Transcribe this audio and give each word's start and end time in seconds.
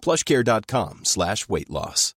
plushcare.com 0.00 1.00
slash 1.04 1.46
weight 1.48 1.68
loss. 1.70 2.14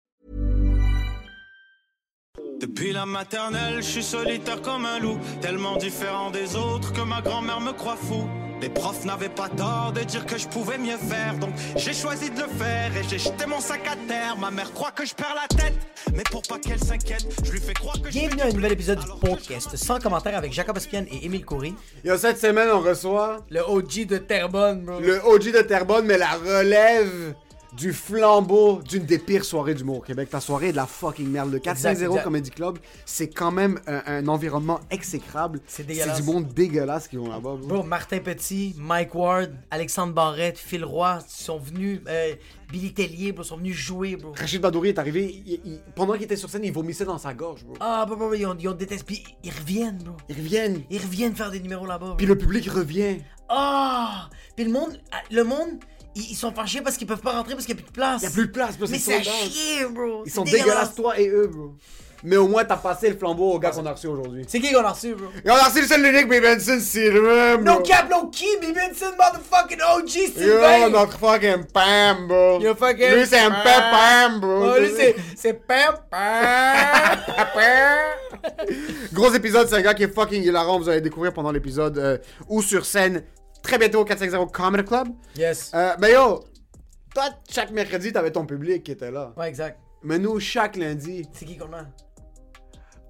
Depuis 2.61 2.93
la 2.93 3.07
maternelle, 3.07 3.77
je 3.77 3.89
suis 3.89 4.03
solitaire 4.03 4.61
comme 4.61 4.85
un 4.85 4.99
loup, 4.99 5.19
tellement 5.41 5.77
différent 5.79 6.31
des 6.31 6.57
autres 6.57 6.93
que 6.93 7.01
ma 7.01 7.23
grand-mère 7.23 7.59
me 7.61 7.73
croit 7.73 7.97
fou. 7.97 8.29
Les 8.61 8.69
profs 8.69 9.07
n'avaient 9.07 9.31
pas 9.31 9.49
tort 9.49 9.93
de 9.95 10.03
dire 10.03 10.27
que 10.27 10.37
je 10.37 10.47
pouvais 10.47 10.77
mieux 10.77 10.99
faire, 10.99 11.39
donc 11.39 11.55
j'ai 11.77 11.95
choisi 11.95 12.29
de 12.31 12.43
le 12.43 12.49
faire 12.49 12.95
et 12.95 13.03
j'ai 13.09 13.19
jeté 13.19 13.47
mon 13.47 13.61
sac 13.61 13.81
à 13.91 13.97
terre. 14.07 14.37
Ma 14.37 14.51
mère 14.51 14.71
croit 14.75 14.91
que 14.91 15.07
je 15.07 15.15
perds 15.15 15.35
la 15.35 15.49
tête, 15.57 15.73
mais 16.15 16.23
pour 16.31 16.43
pas 16.43 16.59
qu'elle 16.59 16.79
s'inquiète, 16.79 17.27
je 17.43 17.51
lui 17.51 17.61
fais 17.61 17.73
croire 17.73 17.99
que 18.03 18.11
je 18.11 18.19
Bienvenue 18.19 18.43
à 18.43 18.47
un 18.49 18.53
nouvel 18.53 18.73
épisode 18.73 18.99
du 18.99 19.07
podcast 19.27 19.75
sans 19.77 19.99
commentaire 19.99 20.37
avec 20.37 20.53
Jacob 20.53 20.77
Espian 20.77 21.07
et 21.11 21.25
Émile 21.25 21.47
Coury. 21.47 21.75
Yo, 22.05 22.19
cette 22.19 22.39
semaine, 22.39 22.69
on 22.75 22.81
reçoit 22.81 23.39
Le 23.49 23.63
OG 23.67 24.05
de 24.05 24.19
Terrebonne, 24.19 24.83
bro. 24.85 25.01
le 25.01 25.19
OG 25.25 25.53
de 25.53 25.63
Terrebonne, 25.63 26.05
mais 26.05 26.19
la 26.19 26.33
relève 26.33 27.35
du 27.77 27.93
flambeau 27.93 28.81
d'une 28.83 29.05
des 29.05 29.19
pires 29.19 29.45
soirées 29.45 29.75
du 29.75 29.85
monde 29.85 29.99
au 29.99 30.01
Québec. 30.01 30.29
Ta 30.31 30.41
soirée 30.41 30.69
est 30.69 30.73
de 30.73 30.77
la 30.77 30.87
fucking 30.87 31.29
merde. 31.29 31.51
Le 31.51 31.57
Exact, 31.59 31.73
450 31.75 32.11
exact. 32.11 32.25
Comedy 32.25 32.51
Club, 32.51 32.79
c'est 33.05 33.29
quand 33.29 33.51
même 33.53 33.79
un, 33.87 34.03
un 34.07 34.29
environnement 34.29 34.81
exécrable. 34.91 35.61
C'est 35.67 35.87
dégueulasse. 35.87 36.17
C'est 36.17 36.23
du 36.25 36.29
monde 36.31 36.49
dégueulasse 36.49 37.07
qui 37.09 37.17
vont 37.17 37.29
là-bas. 37.29 37.57
bro. 37.63 37.83
Martin 37.83 38.19
Petit, 38.19 38.75
Mike 38.79 39.15
Ward, 39.15 39.51
Alexandre 39.71 40.13
Barrette, 40.13 40.59
Phil 40.59 40.85
Roy 40.85 41.19
sont 41.29 41.59
venus. 41.59 42.01
euh, 42.09 42.35
Billy 42.71 42.93
Tellier, 42.95 43.33
bro, 43.33 43.43
sont 43.43 43.57
venus 43.57 43.75
jouer, 43.77 44.15
bro. 44.15 44.33
Rachid 44.37 44.61
Badouri 44.61 44.91
est 44.91 44.99
arrivé, 45.01 45.43
il- 45.45 45.61
il- 45.65 45.81
pendant 45.97 46.13
qu'il 46.15 46.23
était 46.23 46.37
sur 46.37 46.49
scène, 46.49 46.65
il 46.65 46.73
vomissait 46.73 47.05
dans 47.05 47.19
sa 47.19 47.35
gorge, 47.35 47.65
bro. 47.65 47.75
Ah, 47.81 48.05
bro, 48.07 48.15
bro, 48.17 48.33
ils 48.33 48.47
ont, 48.47 48.57
ils 48.61 48.69
ont 48.69 48.75
détesté. 48.75 49.05
Puis 49.05 49.25
ils 49.43 49.51
reviennent, 49.51 49.99
bro. 49.99 50.15
Ils 50.29 50.37
reviennent, 50.37 50.83
Ils 50.89 51.03
reviennent 51.03 51.35
faire 51.35 51.51
des 51.51 51.59
numéros 51.59 51.85
là-bas. 51.87 52.15
puis 52.17 52.27
le 52.27 52.39
public 52.39 52.69
revient. 52.71 53.19
Ah! 53.49 54.29
Puis 54.55 54.65
le 54.67 54.71
monde, 54.71 55.01
ah, 55.11 55.17
le 55.33 55.43
monde, 55.43 55.81
ils, 56.15 56.31
ils 56.33 56.37
sont 56.37 56.53
fâchés 56.53 56.81
parce 56.81 56.97
qu'ils 56.97 57.07
peuvent 57.07 57.21
pas 57.21 57.33
rentrer 57.33 57.55
parce 57.55 57.67
qu'il 57.67 57.77
y 57.77 57.79
a 57.79 57.83
plus 57.83 57.89
de 57.89 57.93
place. 57.95 58.23
Il 58.23 58.25
y 58.25 58.29
a 58.29 58.31
plus 58.31 58.47
de 58.47 58.53
place, 58.53 58.79
bro, 58.79 58.89
Mais 58.91 58.99
c'est 58.99 59.17
à 59.17 59.23
chier, 59.23 59.85
bro. 59.91 60.23
Ils 60.27 60.33
sont 60.33 60.45
dégueulasse. 60.45 60.65
dégueulasses, 60.65 60.95
toi 60.95 61.19
et 61.19 61.29
eux, 61.29 61.47
bro. 61.47 61.75
Mais 62.23 62.37
au 62.37 62.49
moins, 62.49 62.65
t'as 62.65 62.77
passé 62.77 63.09
le 63.09 63.17
flambeau 63.17 63.53
au 63.53 63.59
gars 63.59 63.71
qu'on 63.71 63.87
a 63.87 63.93
reçu 63.93 64.07
aujourd'hui. 64.07 64.45
C'est 64.47 64.61
qui 64.61 64.71
qu'on 64.73 64.85
a 64.85 64.91
reçu, 64.91 65.15
bro? 65.15 65.29
Et 65.43 65.51
on 65.51 65.55
a 65.55 65.65
reçu 65.65 65.81
le 65.81 65.87
seul 65.87 66.03
l'unique, 66.03 66.27
mais 66.29 66.41
Benson 66.41 66.79
Sylvain, 66.79 67.57
bro. 67.57 67.65
No 67.77 67.81
cap, 67.81 68.11
no 68.11 68.27
key, 68.29 68.45
B. 68.61 68.75
Benson, 68.75 69.13
motherfucking 69.19 69.81
OG, 69.81 70.15
Yo, 70.15 70.27
Sylvain! 70.37 70.91
notre 70.91 71.19
fucking 71.19 71.65
Pam, 71.73 72.29
bro. 72.29 72.61
Yo, 72.61 72.75
fucking 72.75 73.15
Lui, 73.15 73.27
c'est 73.27 73.39
un 73.39 73.51
Pam. 73.51 73.63
Pam, 73.63 74.41
bro. 74.41 74.73
Oh, 74.75 74.79
lui, 74.79 74.91
c'est. 74.95 75.17
C'est 75.35 75.55
Pam 75.55 75.95
Gros 79.13 79.33
épisode, 79.33 79.69
c'est 79.69 79.77
un 79.77 79.83
gars 79.83 79.95
qui 79.95 80.03
est 80.03 80.15
fucking 80.15 80.43
hilarant. 80.43 80.79
Vous 80.79 80.89
allez 80.89 81.01
découvrir 81.01 81.33
pendant 81.33 81.53
l'épisode 81.53 81.99
euh, 81.99 82.19
ou 82.49 82.63
sur 82.63 82.85
scène 82.85 83.23
très 83.63 83.79
bientôt 83.79 84.01
au 84.01 84.05
450 84.05 84.53
Comedy 84.53 84.85
Club. 84.85 85.09
Yes. 85.37 85.71
Euh, 85.75 85.95
mais 86.01 86.13
yo, 86.13 86.45
toi, 87.15 87.25
chaque 87.51 87.71
mercredi, 87.71 88.13
t'avais 88.13 88.31
ton 88.31 88.47
public 88.47 88.83
qui 88.83 88.93
était 88.93 89.11
là. 89.11 89.33
Ouais, 89.37 89.49
exact. 89.49 89.79
Mais 90.03 90.19
nous, 90.19 90.39
chaque 90.41 90.77
lundi, 90.77 91.27
C'est 91.33 91.45
qui 91.45 91.57
qu'on 91.59 91.73
a? 91.75 91.83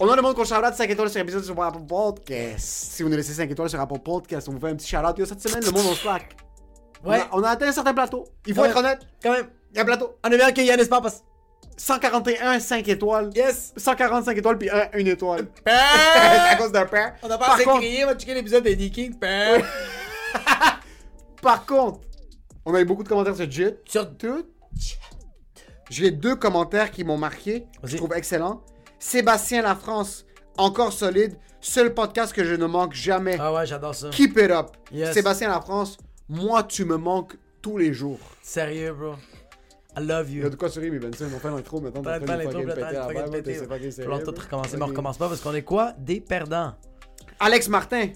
on 0.01 0.09
a 0.09 0.17
le 0.17 0.23
monde 0.23 0.35
qu'on 0.35 0.45
shout-out 0.45 0.75
5 0.75 0.89
étoiles 0.91 1.11
sur 1.11 1.19
l'épisode 1.21 1.45
sur 1.45 1.63
Apple 1.63 1.85
Podcast. 1.87 2.59
Si 2.59 3.03
vous 3.03 3.09
nous 3.11 3.17
laissez 3.17 3.33
5 3.35 3.51
étoiles 3.51 3.69
sur 3.69 3.79
Apple 3.81 3.99
Podcast, 3.99 4.49
on 4.49 4.53
vous 4.53 4.61
fait 4.61 4.69
un 4.71 4.75
petit 4.77 4.89
shout-out. 4.89 5.17
Yo, 5.19 5.27
cette 5.27 5.41
semaine, 5.43 5.63
le 5.65 5.71
monde, 5.71 5.85
on 5.91 5.95
slack. 5.95 6.37
On 7.05 7.11
Ouais. 7.11 7.21
a- 7.21 7.29
On, 7.33 7.43
a, 7.43 7.51
atteint 7.51 7.69
un 7.69 7.73
certain 7.73 7.95
plateau. 7.95 8.25
Il 8.47 8.55
faut 8.55 8.63
Ouais. 8.63 8.69
être 8.71 8.77
honnête. 8.79 9.01
Quand 9.23 9.33
même. 9.33 9.47
Il 9.71 9.77
y 9.77 9.79
a 9.79 9.83
un 9.83 9.85
plateau. 9.87 10.17
On 10.25 10.31
est 10.31 10.37
bien 10.37 10.51
que 10.53 10.61
Yannis 10.63 10.87
Papas. 10.87 11.23
141, 11.77 12.59
5 12.61 12.89
étoiles. 12.89 13.31
Yes. 13.35 13.73
145 13.77 14.37
étoiles, 14.37 14.59
puis 14.59 14.69
1, 14.69 14.91
une 14.95 15.07
étoile. 15.07 15.47
c'est 15.67 15.73
à 16.53 16.57
cause 16.57 16.73
d'un 16.73 16.85
père. 16.87 17.15
On 17.23 17.31
a 17.31 17.39
pas 17.39 17.47
Par 17.47 17.55
assez 17.55 17.65
contre- 17.65 17.79
crié, 17.81 18.05
on 18.05 18.09
va 18.09 18.15
checker 18.17 18.35
l'épisode 18.35 18.65
de 18.65 18.71
King 18.89 19.15
Pam. 19.19 19.63
Par 21.43 21.67
contre, 21.67 22.01
on 22.65 22.75
a 22.75 22.81
eu 22.81 22.85
beaucoup 22.85 23.03
de 23.03 23.09
commentaires 23.09 23.37
sur 23.37 23.51
Jit. 23.51 23.75
Sur 23.87 24.17
Tout. 24.17 24.45
J'ai 25.89 26.11
deux 26.11 26.37
commentaires 26.37 26.91
qui 26.91 27.03
m'ont 27.05 27.17
marqué. 27.19 27.67
Vas-y. 27.83 27.93
Je 27.93 27.97
trouve 27.97 28.13
excellent. 28.15 28.63
Sébastien 28.99 29.63
La 29.63 29.75
France, 29.75 30.27
encore 30.57 30.93
solide. 30.93 31.37
Seul 31.61 31.93
podcast 31.95 32.33
que 32.33 32.45
je 32.45 32.55
ne 32.55 32.67
manque 32.67 32.95
jamais. 32.95 33.37
Ah 33.39 33.53
ouais, 33.53 33.67
j'adore 33.67 33.95
ça. 33.95 34.09
Keep 34.11 34.39
it 34.39 34.51
up. 34.51 34.69
Yes. 34.93 35.13
Sébastien 35.13 35.49
La 35.49 35.61
France, 35.61 35.99
moi 36.29 36.63
tu 36.63 36.85
me 36.85 36.97
manques 36.97 37.37
tous 37.61 37.77
les 37.77 37.93
jours. 37.93 38.19
Sérieux, 38.43 38.93
bro. 38.93 39.15
I 39.97 40.01
love 40.07 40.31
Il 40.31 40.37
y 40.37 40.41
a 40.41 40.45
you. 40.45 40.51
de 40.51 40.57
quoi 40.57 40.69
sourire, 40.69 40.93
mais 40.93 40.99
Benson, 41.01 41.27
on 41.35 41.39
fait 41.39 41.51
l'intro 41.51 41.81
maintenant. 41.81 42.03
Train 42.03 42.21
de 42.21 42.27
l'intro, 42.27 42.53
tout 44.23 44.41
recommencer, 44.41 44.77
mais 44.77 44.83
on 44.85 44.87
recommence 44.87 45.19
pas 45.19 45.29
parce 45.29 45.41
qu'on 45.41 45.55
est 45.55 45.63
quoi? 45.63 45.93
Des 45.99 46.21
perdants. 46.21 46.75
Alex 47.41 47.69
Martin, 47.69 48.11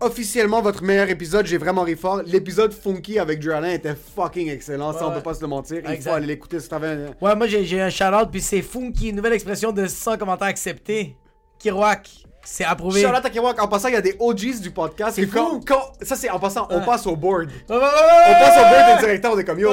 officiellement 0.00 0.62
votre 0.62 0.82
meilleur 0.82 1.08
épisode, 1.10 1.46
j'ai 1.46 1.58
vraiment 1.58 1.82
ri 1.82 1.96
fort. 1.96 2.22
L'épisode 2.26 2.72
Funky 2.72 3.18
avec 3.18 3.42
Joe 3.42 3.54
Allen 3.54 3.72
était 3.72 3.94
fucking 3.94 4.48
excellent, 4.48 4.92
ça 4.92 5.00
Ouais, 5.00 5.12
on 5.12 5.14
peut 5.14 5.22
pas 5.22 5.34
se 5.34 5.40
le 5.42 5.46
mentir. 5.48 5.82
Il 5.88 6.00
faut 6.00 6.10
aller 6.10 6.26
l'écouter 6.26 6.60
si 6.60 6.68
t'avais 6.68 6.88
un... 6.88 7.06
Ouais, 7.20 7.36
moi 7.36 7.46
j'ai 7.46 7.64
j'ai 7.64 7.80
un 7.80 7.90
shout-out, 7.90 8.30
puis 8.30 8.40
c'est 8.40 8.62
Funky, 8.62 9.12
nouvelle 9.12 9.34
expression 9.34 9.72
de 9.72 9.86
100 9.86 10.18
commentaires 10.18 10.48
acceptés. 10.48 11.16
Kiroak, 11.58 12.08
c'est 12.44 12.64
approuvé. 12.64 13.02
Charlotte 13.02 13.24
en 13.58 13.68
passant, 13.68 13.88
il 13.88 13.94
y 13.94 13.96
a 13.96 14.00
des 14.00 14.16
OGs 14.18 14.60
du 14.60 14.70
podcast. 14.70 15.16
C'est 15.16 15.26
quand- 15.26 15.92
ça, 16.02 16.16
c'est 16.16 16.30
en 16.30 16.38
passant, 16.38 16.66
on 16.70 16.80
passe 16.80 17.06
au 17.06 17.16
board. 17.16 17.48
On 17.68 17.78
passe 17.78 18.56
au 18.58 18.68
board 18.68 18.94
des 18.96 19.00
directeurs, 19.04 19.32
on 19.34 19.38
est 19.38 19.44
comme 19.44 19.58
yo. 19.60 19.72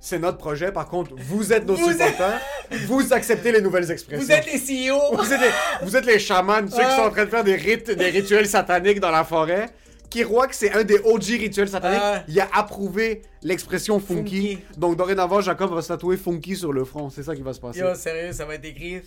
C'est 0.00 0.18
notre 0.18 0.38
projet, 0.38 0.72
par 0.72 0.88
contre, 0.88 1.12
vous 1.16 1.52
êtes 1.52 1.64
nos 1.64 1.74
Vous 1.76 1.92
supporters. 1.92 2.40
Vous 2.88 3.12
acceptez 3.12 3.52
les 3.52 3.60
nouvelles 3.60 3.88
expressions. 3.88 4.24
Vous 4.26 4.32
êtes 4.32 4.46
les 4.52 4.58
CEO. 4.58 4.98
Vous 5.16 5.32
êtes 5.32 5.40
les, 5.40 5.50
vous 5.86 5.96
êtes 5.96 6.06
les 6.06 6.18
chamans, 6.18 6.68
ceux 6.68 6.82
qui 6.82 6.96
sont 6.96 7.02
en 7.02 7.10
train 7.10 7.24
de 7.24 7.30
faire 7.30 7.44
des 7.44 7.54
rites, 7.54 7.88
des 7.90 8.10
rituels 8.10 8.48
sataniques 8.48 8.98
dans 8.98 9.12
la 9.12 9.22
forêt. 9.22 9.70
Kiroak, 10.10 10.52
c'est 10.52 10.72
un 10.72 10.82
des 10.84 10.98
OG 10.98 11.22
rituels 11.40 11.68
sataniques. 11.68 12.24
Il 12.28 12.38
a 12.40 12.48
approuvé 12.52 13.22
l'expression 13.42 14.00
funky. 14.00 14.56
Funky. 14.56 14.58
Donc, 14.76 14.96
dorénavant, 14.96 15.40
Jacob 15.40 15.72
va 15.72 15.80
se 15.80 15.88
tatouer 15.88 16.16
funky 16.16 16.56
sur 16.56 16.72
le 16.72 16.84
front. 16.84 17.08
C'est 17.08 17.22
ça 17.22 17.34
qui 17.36 17.42
va 17.42 17.52
se 17.54 17.60
passer. 17.60 17.78
Yo, 17.78 17.94
sérieux, 17.94 18.32
ça 18.32 18.44
va 18.44 18.56
être 18.56 18.64
écrit 18.64 19.02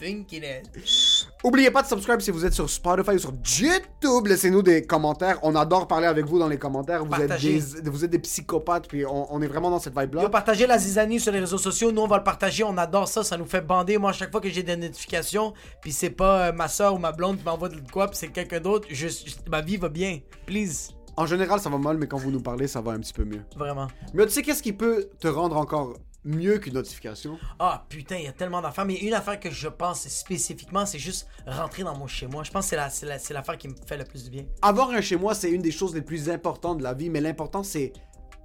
Funkiness. 0.00 1.28
Oubliez 1.44 1.70
pas 1.70 1.82
de 1.82 1.86
subscribe 1.88 2.20
si 2.20 2.30
vous 2.30 2.44
êtes 2.44 2.52
sur 2.52 2.68
Spotify 2.68 3.12
ou 3.12 3.18
sur 3.18 3.32
YouTube. 3.32 4.26
Laissez-nous 4.26 4.62
des 4.62 4.82
commentaires. 4.86 5.38
On 5.42 5.54
adore 5.54 5.86
parler 5.86 6.06
avec 6.06 6.26
vous 6.26 6.38
dans 6.38 6.48
les 6.48 6.58
commentaires. 6.58 7.04
Vous, 7.04 7.14
êtes 7.14 7.40
des, 7.40 7.90
vous 7.90 8.04
êtes 8.04 8.10
des 8.10 8.18
psychopathes, 8.18 8.88
puis 8.88 9.04
on, 9.06 9.32
on 9.34 9.42
est 9.42 9.46
vraiment 9.46 9.70
dans 9.70 9.78
cette 9.78 9.98
vibe-là. 9.98 10.28
Partagez 10.28 10.66
la 10.66 10.78
zizanie 10.78 11.20
sur 11.20 11.32
les 11.32 11.40
réseaux 11.40 11.58
sociaux. 11.58 11.92
Nous, 11.92 12.02
on 12.02 12.06
va 12.06 12.18
le 12.18 12.24
partager. 12.24 12.64
On 12.64 12.76
adore 12.78 13.08
ça. 13.08 13.22
Ça 13.24 13.36
nous 13.36 13.46
fait 13.46 13.60
bander. 13.60 13.98
Moi, 13.98 14.10
à 14.10 14.12
chaque 14.14 14.30
fois 14.30 14.40
que 14.40 14.48
j'ai 14.48 14.62
des 14.62 14.76
notifications, 14.76 15.52
puis 15.82 15.92
c'est 15.92 16.10
pas 16.10 16.48
euh, 16.48 16.52
ma 16.52 16.68
soeur 16.68 16.94
ou 16.94 16.98
ma 16.98 17.12
blonde 17.12 17.38
qui 17.38 17.44
m'envoie 17.44 17.68
de 17.68 17.80
quoi, 17.92 18.08
puis 18.08 18.16
c'est 18.16 18.28
quelqu'un 18.28 18.60
d'autre, 18.60 18.88
je, 18.90 19.08
je- 19.08 19.50
ma 19.50 19.60
vie 19.60 19.76
va 19.76 19.88
bien. 19.88 20.18
Please. 20.46 20.88
En 21.16 21.26
général, 21.26 21.60
ça 21.60 21.68
va 21.68 21.76
mal, 21.78 21.98
mais 21.98 22.06
quand 22.06 22.16
vous 22.18 22.30
nous 22.30 22.40
parlez, 22.40 22.66
ça 22.66 22.80
va 22.80 22.92
un 22.92 23.00
petit 23.00 23.12
peu 23.12 23.24
mieux. 23.24 23.42
Vraiment. 23.56 23.88
Mais 24.14 24.24
tu 24.26 24.32
sais, 24.32 24.42
qu'est-ce 24.42 24.62
qui 24.62 24.72
peut 24.72 25.08
te 25.18 25.28
rendre 25.28 25.56
encore 25.56 25.94
mieux 26.24 26.58
qu'une 26.58 26.74
notification? 26.74 27.38
Ah 27.58 27.84
putain, 27.88 28.16
il 28.16 28.24
y 28.24 28.28
a 28.28 28.32
tellement 28.32 28.60
d'affaires. 28.60 28.84
Mais 28.84 28.96
une 28.96 29.14
affaire 29.14 29.38
que 29.40 29.50
je 29.50 29.68
pense 29.68 30.06
spécifiquement, 30.08 30.84
c'est 30.86 30.98
juste 30.98 31.26
rentrer 31.46 31.82
dans 31.82 31.96
mon 31.96 32.06
chez 32.06 32.26
moi. 32.26 32.42
Je 32.44 32.50
pense 32.50 32.64
que 32.66 32.70
c'est 32.70 32.76
la- 32.76 32.90
c'est 32.90 33.06
la- 33.06 33.18
c'est 33.18 33.34
l'affaire 33.34 33.56
qui 33.58 33.68
me 33.68 33.74
fait 33.86 33.96
le 33.96 34.04
plus 34.04 34.24
du 34.24 34.30
bien. 34.30 34.44
Avoir 34.62 34.90
un 34.90 35.00
chez 35.00 35.16
moi, 35.16 35.34
c'est 35.34 35.50
une 35.50 35.62
des 35.62 35.70
choses 35.72 35.94
les 35.94 36.02
plus 36.02 36.28
importantes 36.28 36.78
de 36.78 36.82
la 36.82 36.94
vie, 36.94 37.08
mais 37.10 37.20
l'important, 37.20 37.62
c'est, 37.62 37.92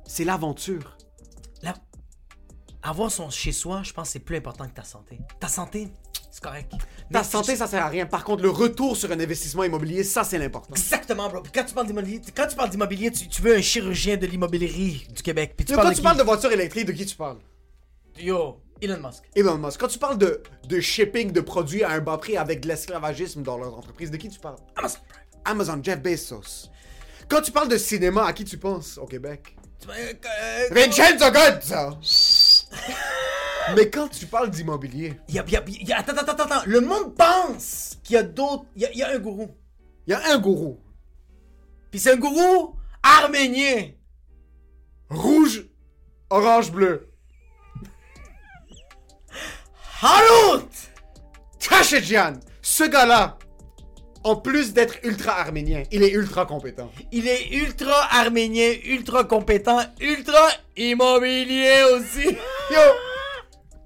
c'est 0.05 0.23
l'aventure. 0.23 0.95
Là, 1.63 1.73
avoir 2.83 3.11
son 3.11 3.29
chez 3.29 3.51
soi, 3.51 3.81
je 3.83 3.91
pense 3.93 4.07
que 4.09 4.13
c'est 4.13 4.19
plus 4.19 4.37
important 4.37 4.67
que 4.67 4.73
ta 4.73 4.83
santé. 4.83 5.19
Ta 5.39 5.47
santé, 5.47 5.89
c'est 6.31 6.43
correct. 6.43 6.71
Ta 7.11 7.19
Mais 7.19 7.23
santé, 7.23 7.55
ça 7.55 7.65
sert 7.67 7.83
à 7.83 7.87
rien. 7.89 8.05
Par 8.05 8.23
contre, 8.23 8.43
le 8.43 8.49
retour 8.49 8.95
sur 8.95 9.11
un 9.11 9.19
investissement 9.19 9.63
immobilier, 9.63 10.03
ça, 10.03 10.23
c'est 10.23 10.37
l'important. 10.37 10.75
Exactement, 10.75 11.27
bro. 11.29 11.41
Puis 11.41 11.51
quand 11.53 11.63
tu 11.65 11.73
parles 11.73 11.87
d'immobilier, 11.87 12.21
quand 12.35 12.47
tu 12.47 12.55
parles 12.55 12.69
d'immobilier, 12.69 13.11
tu, 13.11 13.27
tu 13.27 13.41
veux 13.41 13.55
un 13.57 13.61
chirurgien 13.61 14.17
de 14.17 14.25
l'immobilierie 14.27 15.07
du 15.15 15.23
Québec. 15.23 15.53
Puis 15.57 15.65
tu 15.65 15.71
Yo, 15.71 15.77
parles 15.77 15.89
quand 15.89 15.95
tu 15.95 16.01
parles 16.01 16.17
de 16.17 16.23
voiture 16.23 16.51
électrique, 16.51 16.85
de 16.85 16.91
qui 16.91 17.05
tu 17.05 17.15
parles? 17.15 17.37
Yo, 18.17 18.61
Elon 18.81 18.99
Musk. 19.01 19.23
Elon 19.35 19.57
Musk. 19.57 19.79
Quand 19.79 19.87
tu 19.87 19.99
parles 19.99 20.17
de, 20.17 20.41
de 20.67 20.79
shipping 20.79 21.31
de 21.31 21.41
produits 21.41 21.83
à 21.83 21.91
un 21.91 21.99
bas 21.99 22.17
prix 22.17 22.37
avec 22.37 22.61
de 22.61 22.67
l'esclavagisme 22.67 23.43
dans 23.43 23.57
leur 23.57 23.77
entreprise, 23.77 24.11
de 24.11 24.17
qui 24.17 24.29
tu 24.29 24.39
parles? 24.39 24.57
Amazon 24.75 24.99
Prime. 25.07 25.21
Amazon, 25.45 25.79
Jeff 25.83 26.01
Bezos. 26.01 26.69
Quand 27.29 27.41
tu 27.41 27.51
parles 27.51 27.67
de 27.69 27.77
cinéma, 27.77 28.25
à 28.25 28.33
qui 28.33 28.45
tu 28.45 28.57
penses 28.57 28.97
au 28.97 29.05
Québec? 29.05 29.55
Vois, 29.85 29.93
euh, 29.95 30.67
Vincenzo 30.71 31.25
Gozza 31.31 31.99
Mais 33.75 33.89
quand 33.89 34.07
tu 34.07 34.25
parles 34.25 34.49
d'immobilier, 34.49 35.13
y 35.29 35.37
a- 35.39 35.45
y 35.47 35.55
a- 35.55 35.63
y 35.67 35.91
a- 35.91 35.99
attends, 35.99 36.13
attends, 36.13 36.31
attends, 36.31 36.43
attends. 36.45 36.63
Le 36.65 36.81
monde 36.81 37.15
pense 37.15 37.97
qu'il 38.03 38.15
y 38.15 38.17
a 38.17 38.23
d'autres. 38.23 38.65
Il 38.75 38.89
y 38.93 38.97
y 38.99 39.03
a 39.03 39.09
un 39.11 39.19
gourou. 39.19 39.49
il 40.07 40.11
y 40.11 40.13
a 40.13 40.21
un 40.33 40.37
gourou. 40.39 40.79
Puis 41.91 41.99
c'est 41.99 42.11
un 42.13 42.17
gourou 42.17 42.75
arménien. 43.03 43.91
Rouge, 45.09 45.67
orange, 46.29 46.71
bleu. 46.71 47.11
Harut! 50.01 50.69
Khashoggian, 51.59 52.33
ce 52.61 52.83
gars-là, 52.83 53.37
en 54.25 54.35
plus 54.35 54.73
d'être 54.73 54.95
ultra 55.03 55.39
arménien, 55.39 55.83
il 55.89 56.03
est 56.03 56.11
ultra 56.11 56.45
compétent. 56.45 56.91
Il 57.13 57.27
est 57.27 57.53
ultra 57.53 57.95
arménien, 58.11 58.73
ultra 58.85 59.23
compétent, 59.23 59.79
ultra 60.01 60.49
immobilier 60.75 61.83
aussi. 61.95 62.25
Yo, 62.71 62.81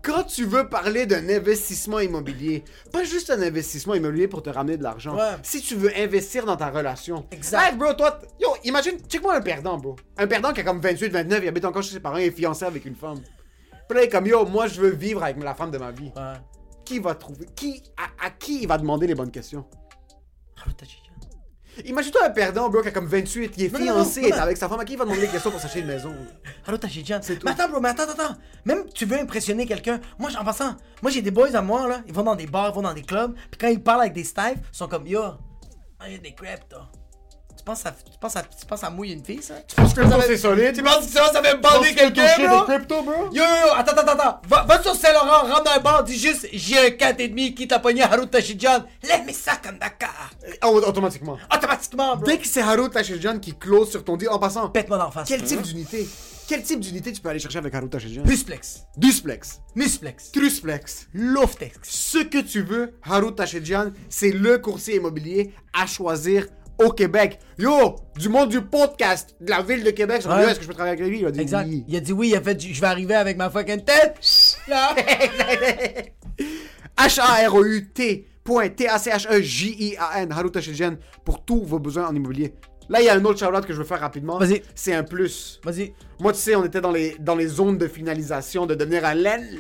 quand 0.01 0.23
tu 0.23 0.45
veux 0.45 0.67
parler 0.67 1.05
d'un 1.05 1.29
investissement 1.29 1.99
immobilier, 1.99 2.63
pas 2.91 3.03
juste 3.03 3.29
un 3.29 3.41
investissement 3.43 3.93
immobilier 3.93 4.27
pour 4.27 4.41
te 4.41 4.49
ramener 4.49 4.77
de 4.77 4.83
l'argent. 4.83 5.15
Ouais. 5.15 5.35
Si 5.43 5.61
tu 5.61 5.75
veux 5.75 5.95
investir 5.95 6.45
dans 6.45 6.57
ta 6.57 6.69
relation. 6.69 7.27
Exact. 7.31 7.73
Hey, 7.73 7.77
bro, 7.77 7.93
toi, 7.93 8.19
yo, 8.39 8.49
imagine, 8.63 8.97
check-moi 9.07 9.35
un 9.35 9.41
perdant, 9.41 9.77
bro. 9.77 9.95
Un 10.17 10.25
perdant 10.25 10.53
qui 10.53 10.61
a 10.61 10.63
comme 10.63 10.81
28, 10.81 11.09
29, 11.09 11.39
il 11.43 11.47
habite 11.47 11.65
encore 11.65 11.83
chez 11.83 11.93
ses 11.93 11.99
parents, 11.99 12.17
il 12.17 12.25
est 12.25 12.31
fiancé 12.31 12.65
avec 12.65 12.85
une 12.85 12.95
femme. 12.95 13.21
Puis 13.89 13.95
là, 13.97 14.03
il 14.03 14.05
est 14.05 14.09
comme, 14.09 14.27
yo, 14.27 14.45
moi, 14.45 14.67
je 14.67 14.79
veux 14.79 14.91
vivre 14.91 15.23
avec 15.23 15.41
la 15.43 15.55
femme 15.55 15.71
de 15.71 15.79
ma 15.79 15.89
vie. 15.89 16.11
Ouais. 16.15 16.33
Qui 16.85 16.99
va 16.99 17.15
trouver, 17.15 17.47
qui, 17.55 17.81
à, 17.97 18.27
à 18.27 18.29
qui 18.29 18.61
il 18.61 18.67
va 18.67 18.77
demander 18.77 19.07
les 19.07 19.15
bonnes 19.15 19.31
questions? 19.31 19.65
Imagine-toi 21.85 22.25
un 22.25 22.29
perdant, 22.29 22.69
bro, 22.69 22.81
qui 22.81 22.89
a 22.89 22.91
comme 22.91 23.07
28, 23.07 23.53
il 23.57 23.63
est 23.63 23.73
Non, 23.73 23.79
non, 23.79 23.85
non, 23.85 23.93
fiancé, 24.03 24.21
non, 24.21 24.27
est 24.27 24.33
avec 24.33 24.57
sa 24.57 24.69
femme, 24.69 24.79
à 24.79 24.85
qui 24.85 24.93
il 24.93 24.99
va 24.99 25.05
demander 25.05 25.21
les 25.21 25.27
questions 25.27 25.49
pour 25.49 25.59
s'acheter 25.59 25.79
une 25.79 25.87
maison? 25.87 26.13
Harut 26.67 26.77
Tachidjian. 26.77 27.19
C'est 27.23 27.37
tout. 27.37 27.45
Mais 27.45 27.51
attends, 27.53 27.69
bro, 27.69 27.79
mais 27.79 27.89
attends, 27.89 28.03
attends. 28.03 28.35
Même 28.65 28.85
tu 28.93 29.05
veux 29.05 29.17
impressionner 29.17 29.65
quelqu'un. 29.65 29.99
Moi, 30.19 30.29
en 30.39 30.43
passant, 30.43 30.75
moi 31.01 31.09
j'ai 31.09 31.21
des 31.21 31.31
boys 31.31 31.55
à 31.55 31.61
moi, 31.61 31.87
là. 31.87 32.01
Ils 32.05 32.13
vont 32.13 32.23
dans 32.23 32.35
des 32.35 32.47
bars, 32.47 32.69
ils 32.69 32.75
vont 32.75 32.81
dans 32.81 32.93
des 32.93 33.03
clubs. 33.03 33.33
Puis 33.33 33.57
quand 33.59 33.69
ils 33.69 33.81
parlent 33.81 34.01
avec 34.01 34.13
des 34.13 34.23
staffs, 34.23 34.57
ils 34.57 34.77
sont 34.77 34.87
comme 34.87 35.07
Yo, 35.07 35.21
ah, 35.23 36.07
il 36.07 36.13
y 36.13 36.15
a 36.15 36.19
des 36.19 36.33
crêpes, 36.33 36.67
toi. 36.69 36.91
Tu 37.69 37.75
penses 37.75 37.85
à, 37.85 37.91
tu 37.91 38.17
penses 38.19 38.35
à, 38.35 38.41
tu 38.41 38.65
penses 38.65 38.81
une 39.03 39.23
fille, 39.23 39.43
ça? 39.43 39.53
Tu 39.67 39.75
penses 39.75 39.93
Crypto, 39.93 40.15
c'est 40.25 40.37
solide? 40.37 40.73
Tu 40.73 40.81
penses 40.81 41.05
que 41.05 41.11
ça, 41.11 41.31
ça 41.31 41.43
fait 41.43 41.57
bander 41.57 41.93
quelqu'un, 41.93 42.47
bro? 42.47 42.63
crypto, 42.63 43.03
bro? 43.03 43.13
Yo, 43.31 43.43
yo, 43.43 43.43
yo, 43.43 43.73
attends, 43.75 43.91
attends, 43.95 44.11
attends. 44.13 44.41
Va, 44.47 44.63
va 44.63 44.81
sur 44.81 44.95
Saint-Laurent, 44.95 45.47
rentre 45.53 45.65
dans 45.65 45.71
un 45.77 45.79
bar, 45.79 46.03
dis 46.03 46.17
juste, 46.17 46.47
j'ai 46.51 46.79
un 46.79 46.89
4,5 46.89 47.53
qui 47.53 47.67
t'a 47.67 47.77
pogné 47.77 48.01
Harut 48.01 48.27
Tachidjian. 48.27 48.85
Lève 49.03 49.31
ça 49.33 49.57
comme 49.63 49.77
Dakar. 49.77 50.31
Oh, 50.65 50.81
automatiquement. 50.83 51.37
Automatiquement, 51.55 52.15
bro. 52.15 52.25
Dès 52.25 52.39
que 52.39 52.47
c'est 52.47 52.61
Haru 52.61 52.89
Tachidjian 52.89 53.37
qui 53.37 53.53
close 53.55 53.91
sur 53.91 54.03
ton 54.03 54.17
deal, 54.17 54.29
en 54.29 54.39
passant, 54.39 54.69
Pète-moi 54.69 54.97
d'en 54.97 55.11
face. 55.11 55.27
quel 55.27 55.43
type 55.43 55.61
d'unité 55.61 56.09
Quel 56.47 56.63
type 56.63 56.79
d'unité 56.79 57.11
tu 57.11 57.21
peux 57.21 57.29
aller 57.29 57.39
chercher 57.39 57.59
avec 57.59 57.75
Haru 57.75 57.87
Tachidjian 57.87 58.23
Pusplex. 58.23 58.87
Dusplex, 58.97 59.61
Musplex. 59.75 60.31
Trusplex. 60.31 61.07
Loftex. 61.13 61.77
Ce 61.83 62.17
que 62.17 62.39
tu 62.39 62.63
veux, 62.63 62.95
Haru 63.07 63.35
Tachidjian, 63.35 63.91
c'est 64.09 64.31
le 64.31 64.57
courtier 64.57 64.95
immobilier 64.95 65.53
à 65.79 65.85
choisir 65.85 66.47
au 66.79 66.91
Québec. 66.91 67.39
Yo, 67.57 67.95
du 68.17 68.29
monde 68.29 68.49
du 68.49 68.61
podcast 68.61 69.35
de 69.41 69.49
la 69.49 69.61
ville 69.61 69.83
de 69.83 69.91
Québec, 69.91 70.21
je 70.23 70.29
Ouais. 70.29 70.43
est-ce 70.49 70.55
que 70.55 70.63
je 70.63 70.67
peux 70.67 70.73
travailler 70.73 70.97
avec 71.01 71.09
lui? 71.11 71.19
Il 71.19 71.25
a 71.25 71.31
dit 71.31 71.39
Exact. 71.41 71.67
oui. 71.67 71.83
Il 71.87 71.95
a 71.95 71.99
dit 71.99 72.13
oui, 72.13 72.29
il 72.29 72.35
a 72.35 72.41
fait 72.41 72.59
je 72.59 72.79
vais 72.81 72.87
arriver 72.87 73.15
avec 73.15 73.37
ma 73.37 73.49
fucking 73.49 73.83
tête. 73.83 74.17
Là. 74.67 74.95
H-A-R-O-U-T. 76.97 78.25
point 78.43 78.69
T-A-C-H-E-J-I-A-N. 78.69 80.31
Haru 80.31 80.51
Tachidjian 80.51 80.95
pour 81.23 81.43
tous 81.45 81.63
vos 81.63 81.79
besoins 81.79 82.07
en 82.07 82.15
immobilier. 82.15 82.53
Là, 82.89 82.99
il 83.01 83.05
y 83.05 83.09
a 83.09 83.13
un 83.13 83.23
autre 83.25 83.37
shout 83.39 83.61
que 83.67 83.73
je 83.73 83.77
veux 83.77 83.83
faire 83.83 83.99
rapidement. 83.99 84.39
Vas-y. 84.39 84.63
C'est 84.73 84.93
un 84.95 85.03
plus. 85.03 85.59
Vas-y. 85.63 85.93
Moi, 86.19 86.33
tu 86.33 86.39
sais, 86.39 86.55
on 86.55 86.65
était 86.65 86.81
dans 86.81 86.91
les, 86.91 87.15
dans 87.19 87.35
les 87.35 87.47
zones 87.47 87.77
de 87.77 87.87
finalisation 87.87 88.65
de 88.65 88.73
devenir 88.73 89.05
un 89.05 89.13
laine. 89.13 89.59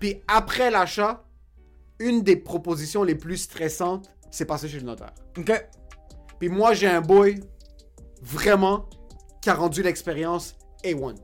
Puis 0.00 0.20
après 0.26 0.70
l'achat, 0.70 1.24
une 2.00 2.22
des 2.22 2.36
propositions 2.36 3.04
les 3.04 3.14
plus 3.14 3.36
stressantes, 3.36 4.10
c'est 4.30 4.44
passer 4.44 4.68
chez 4.68 4.78
le 4.78 4.86
notaire. 4.86 5.12
Ok? 5.36 5.66
Puis 6.38 6.48
moi, 6.48 6.72
j'ai 6.72 6.86
un 6.86 7.00
boy, 7.00 7.40
vraiment, 8.22 8.88
qui 9.40 9.50
a 9.50 9.54
rendu 9.54 9.82
l'expérience 9.82 10.56
A1. 10.84 11.14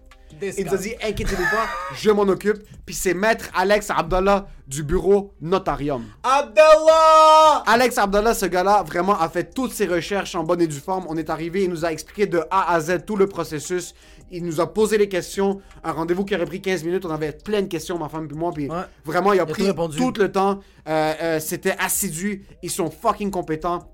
This 0.40 0.56
Il 0.58 0.66
nous 0.66 0.74
a 0.74 0.76
dit, 0.78 0.94
inquiétez-vous 1.02 1.44
pas, 1.44 1.66
je 1.94 2.10
m'en 2.10 2.22
occupe. 2.22 2.58
Puis 2.84 2.94
c'est 2.94 3.14
maître 3.14 3.48
Alex 3.54 3.88
Abdallah 3.90 4.46
du 4.66 4.82
bureau 4.82 5.32
Notarium. 5.40 6.04
Abdallah! 6.22 7.62
Alex 7.66 7.98
Abdallah, 7.98 8.34
ce 8.34 8.46
gars-là, 8.46 8.82
vraiment 8.82 9.18
a 9.18 9.28
fait 9.28 9.52
toutes 9.54 9.72
ses 9.72 9.86
recherches 9.86 10.34
en 10.34 10.44
bonne 10.44 10.60
et 10.60 10.66
due 10.66 10.78
forme. 10.80 11.06
On 11.08 11.16
est 11.16 11.30
arrivé, 11.30 11.64
il 11.64 11.70
nous 11.70 11.84
a 11.84 11.92
expliqué 11.92 12.26
de 12.26 12.42
A 12.50 12.72
à 12.74 12.80
Z 12.80 13.04
tout 13.06 13.16
le 13.16 13.26
processus. 13.26 13.94
Il 14.30 14.44
nous 14.44 14.60
a 14.60 14.72
posé 14.72 14.98
les 14.98 15.08
questions. 15.08 15.60
Un 15.84 15.92
rendez-vous 15.92 16.24
qui 16.24 16.34
aurait 16.34 16.46
pris 16.46 16.60
15 16.60 16.82
minutes. 16.84 17.04
On 17.04 17.10
avait 17.10 17.32
plein 17.32 17.62
de 17.62 17.66
questions, 17.68 17.98
ma 17.98 18.08
femme 18.08 18.26
et 18.30 18.34
moi. 18.34 18.50
Puis 18.52 18.68
Ouais. 18.68 18.76
vraiment, 19.04 19.32
il 19.32 19.40
a 19.40 19.46
pris 19.46 19.66
tout 19.96 20.12
le 20.18 20.32
temps. 20.32 20.60
Euh, 20.88 21.12
euh, 21.22 21.40
C'était 21.40 21.76
assidu. 21.78 22.44
Ils 22.62 22.70
sont 22.70 22.90
fucking 22.90 23.30
compétents. 23.30 23.90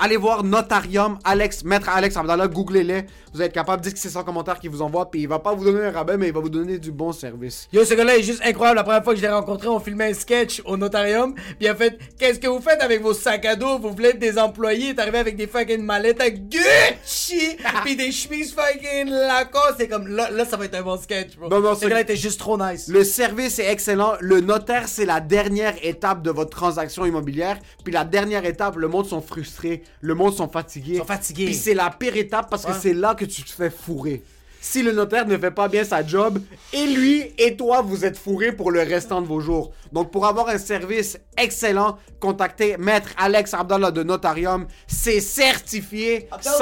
Allez 0.00 0.16
voir 0.16 0.44
Notarium, 0.44 1.18
Alex, 1.24 1.64
Maître 1.64 1.88
Alex 1.88 2.16
Abdallah, 2.16 2.46
googlez-les. 2.46 3.06
Vous 3.34 3.42
êtes 3.42 3.52
capable, 3.52 3.82
dites 3.82 3.94
que 3.94 3.98
c'est 3.98 4.08
son 4.08 4.22
commentaire 4.22 4.60
qui 4.60 4.68
vous 4.68 4.80
envoie, 4.80 5.10
puis 5.10 5.22
il 5.22 5.28
va 5.28 5.40
pas 5.40 5.54
vous 5.54 5.64
donner 5.64 5.86
un 5.86 5.90
rabais, 5.90 6.16
mais 6.16 6.28
il 6.28 6.32
va 6.32 6.38
vous 6.38 6.48
donner 6.48 6.78
du 6.78 6.92
bon 6.92 7.12
service. 7.12 7.68
Yo, 7.72 7.84
ce 7.84 7.94
gars-là 7.94 8.16
est 8.16 8.22
juste 8.22 8.40
incroyable. 8.44 8.76
La 8.76 8.84
première 8.84 9.02
fois 9.02 9.12
que 9.12 9.18
je 9.18 9.24
l'ai 9.24 9.32
rencontré, 9.32 9.66
on 9.66 9.80
filmait 9.80 10.10
un 10.10 10.14
sketch 10.14 10.62
au 10.64 10.76
notarium. 10.76 11.34
Puis 11.58 11.66
a 11.66 11.74
fait 11.74 11.98
Qu'est-ce 12.16 12.38
que 12.38 12.46
vous 12.46 12.60
faites 12.60 12.80
avec 12.80 13.02
vos 13.02 13.12
sacs 13.12 13.44
à 13.44 13.56
dos? 13.56 13.80
Vous 13.80 13.90
voulez 13.90 14.10
être 14.10 14.20
des 14.20 14.38
employés? 14.38 14.90
Est 14.90 15.00
arrivé 15.00 15.18
avec 15.18 15.36
des 15.36 15.48
fucking 15.48 15.82
mallettes 15.82 16.20
à 16.20 16.30
Gucci. 16.30 17.56
puis 17.84 17.96
des 17.96 18.12
chemises 18.12 18.54
fucking 18.54 19.10
Lacoste. 19.10 19.74
C'est 19.78 19.88
comme 19.88 20.06
là, 20.06 20.30
là, 20.30 20.44
ça 20.44 20.56
va 20.56 20.66
être 20.66 20.76
un 20.76 20.82
bon 20.82 20.96
sketch, 20.96 21.36
bro. 21.36 21.48
Non, 21.48 21.60
non, 21.60 21.74
ce 21.74 21.86
gars-là 21.86 22.02
était 22.02 22.16
juste 22.16 22.38
trop 22.38 22.56
nice. 22.56 22.86
Le 22.86 23.02
service 23.02 23.58
est 23.58 23.70
excellent. 23.70 24.12
Le 24.20 24.40
notaire, 24.40 24.86
c'est 24.86 25.06
la 25.06 25.20
dernière 25.20 25.74
étape 25.82 26.22
de 26.22 26.30
votre 26.30 26.50
transaction 26.50 27.04
immobilière. 27.04 27.58
Puis 27.82 27.92
la 27.92 28.04
dernière 28.04 28.44
étape, 28.44 28.76
le 28.76 28.86
monde 28.86 29.06
sont 29.06 29.20
frustrés, 29.20 29.82
le 30.00 30.14
monde 30.14 30.34
sont 30.34 30.48
fatigués. 30.48 30.94
Ils 30.94 30.98
sont 30.98 31.04
fatigués. 31.04 31.46
Puis 31.46 31.54
c'est 31.54 31.74
la 31.74 31.90
pire 31.90 32.16
étape 32.16 32.48
parce 32.50 32.64
que 32.64 32.72
c'est 32.72 32.94
là 32.94 33.14
que 33.14 33.24
tu 33.24 33.42
te 33.42 33.50
fais 33.50 33.70
fourrer. 33.70 34.22
Si 34.60 34.82
le 34.82 34.92
notaire 34.92 35.26
ne 35.26 35.36
fait 35.36 35.52
pas 35.52 35.68
bien 35.68 35.84
sa 35.84 36.04
job, 36.04 36.40
et 36.72 36.86
lui 36.86 37.32
et 37.38 37.56
toi, 37.56 37.80
vous 37.80 38.04
êtes 38.04 38.18
fourrés 38.18 38.52
pour 38.52 38.70
le 38.72 38.80
restant 38.80 39.22
de 39.22 39.26
vos 39.26 39.40
jours. 39.40 39.72
Donc 39.92 40.10
pour 40.10 40.26
avoir 40.26 40.48
un 40.48 40.58
service 40.58 41.18
excellent, 41.36 41.96
contactez 42.18 42.76
Maître 42.76 43.10
Alex 43.16 43.54
Abdallah 43.54 43.92
de 43.92 44.02
Notarium. 44.02 44.66
C'est 44.86 45.20
certifié 45.20 46.28
Abdallah! 46.30 46.56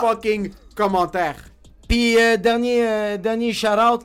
sans 0.00 0.06
fucking 0.06 0.52
commentaire. 0.76 1.36
Puis 1.88 2.18
euh, 2.18 2.36
dernier, 2.36 2.86
euh, 2.86 3.16
dernier 3.16 3.52
shout-out. 3.52 4.04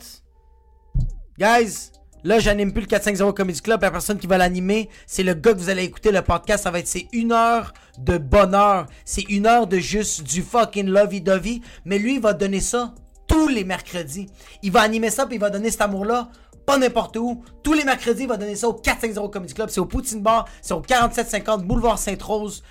Guys, 1.38 1.92
là, 2.25 2.39
j'anime 2.39 2.74
plus 2.74 2.82
le 2.82 2.88
450 2.88 3.38
Comedy 3.38 3.62
Club. 3.62 3.82
La 3.82 3.91
personne 3.91 4.17
qui 4.17 4.27
va 4.27 4.38
l'animer, 4.38 4.89
c'est 5.05 5.24
le 5.24 5.34
gars 5.34 5.53
que 5.53 5.60
vous 5.60 5.70
allez 5.70 5.84
écouter 5.84 6.12
le 6.12 6.22
podcast. 6.22 6.63
Ça 6.63 6.72
va 6.72 6.79
être 6.79 6.88
c'est 6.88 7.08
une 7.13 7.32
heure 7.32 7.74
de 8.00 8.17
bonheur. 8.17 8.88
C'est 9.05 9.24
une 9.29 9.46
heure 9.46 9.67
de 9.67 9.77
juste 9.77 10.24
du 10.24 10.41
fucking 10.41 10.88
lovey-dovey. 10.88 11.62
Mais 11.86 12.00
lui, 12.00 12.15
il 12.15 12.22
va 12.22 12.34
donner 12.34 12.60
ça 12.60 12.94
tous 13.27 13.48
les 13.48 13.63
mercredis. 13.63 14.27
Il 14.63 14.72
va 14.72 14.82
animer 14.82 15.10
ça, 15.10 15.25
puis 15.25 15.36
il 15.36 15.41
va 15.41 15.50
donner 15.50 15.72
cet 15.72 15.82
amour-là. 15.82 16.29
Pas 16.65 16.77
n'importe 16.77 17.15
où. 17.17 17.44
Tous 17.63 17.74
les 17.74 17.84
mercredis, 17.84 18.24
il 18.24 18.27
va 18.27 18.38
donner 18.38 18.55
ça 18.55 18.67
au 18.67 18.74
450 18.74 19.32
Comedy 19.32 19.53
Club. 19.53 19.70
C'est 19.70 19.79
au 19.79 19.86
Poutine 19.86 20.22
Bar. 20.22 20.46
C'est 20.62 20.74
au 20.74 20.82
4750 20.82 21.63
Boulevard 21.63 22.00
Sainte-Rose. 22.00 22.63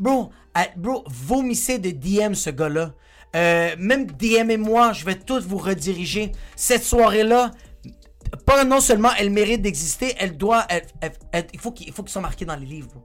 Bro, 0.00 0.30
bro, 0.76 1.04
vomissez 1.06 1.78
de 1.78 1.90
DM 1.90 2.34
ce 2.34 2.50
gars-là. 2.50 2.92
Euh, 3.36 3.76
même 3.78 4.06
DM 4.06 4.50
et 4.50 4.56
moi, 4.56 4.92
je 4.92 5.04
vais 5.04 5.14
tous 5.14 5.46
vous 5.46 5.58
rediriger. 5.58 6.32
Cette 6.56 6.82
soirée-là, 6.82 7.52
pas 8.46 8.64
non 8.64 8.80
seulement 8.80 9.10
elle 9.18 9.30
mérite 9.30 9.62
d'exister, 9.62 10.14
elle 10.18 10.36
doit. 10.36 10.64
elle- 10.68 10.86
elle- 11.00 11.12
elle- 11.32 11.46
il 11.52 11.60
faut 11.60 11.72
qu'il 11.72 11.88
il 11.88 11.92
faut 11.94 12.02
qu'ils 12.02 12.12
soient 12.12 12.22
marqués 12.22 12.44
dans 12.44 12.56
les 12.56 12.66
livres, 12.66 12.88
bro. 12.88 13.02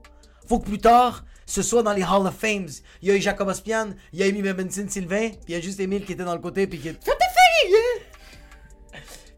Faut 0.48 0.58
que 0.60 0.66
plus 0.66 0.78
tard, 0.78 1.24
ce 1.44 1.62
soit 1.62 1.82
dans 1.82 1.92
les 1.92 2.02
Hall 2.04 2.26
of 2.26 2.34
Fames. 2.36 2.68
Il 3.02 3.08
y 3.08 3.10
a 3.10 3.14
eu 3.16 3.20
Jacob 3.20 3.48
Ospian, 3.48 3.90
il 4.12 4.20
y 4.20 4.22
a 4.22 4.26
Amy 4.26 4.42
Benson 4.42 4.86
Sylvain, 4.88 5.28
puis 5.30 5.38
il 5.48 5.52
y 5.52 5.56
a 5.56 5.60
juste 5.60 5.80
Emile 5.80 6.04
qui 6.04 6.12
était 6.12 6.24
dans 6.24 6.34
le 6.34 6.40
côté, 6.40 6.66
puis 6.66 6.78
qui. 6.78 6.88
Filles! 6.88 7.76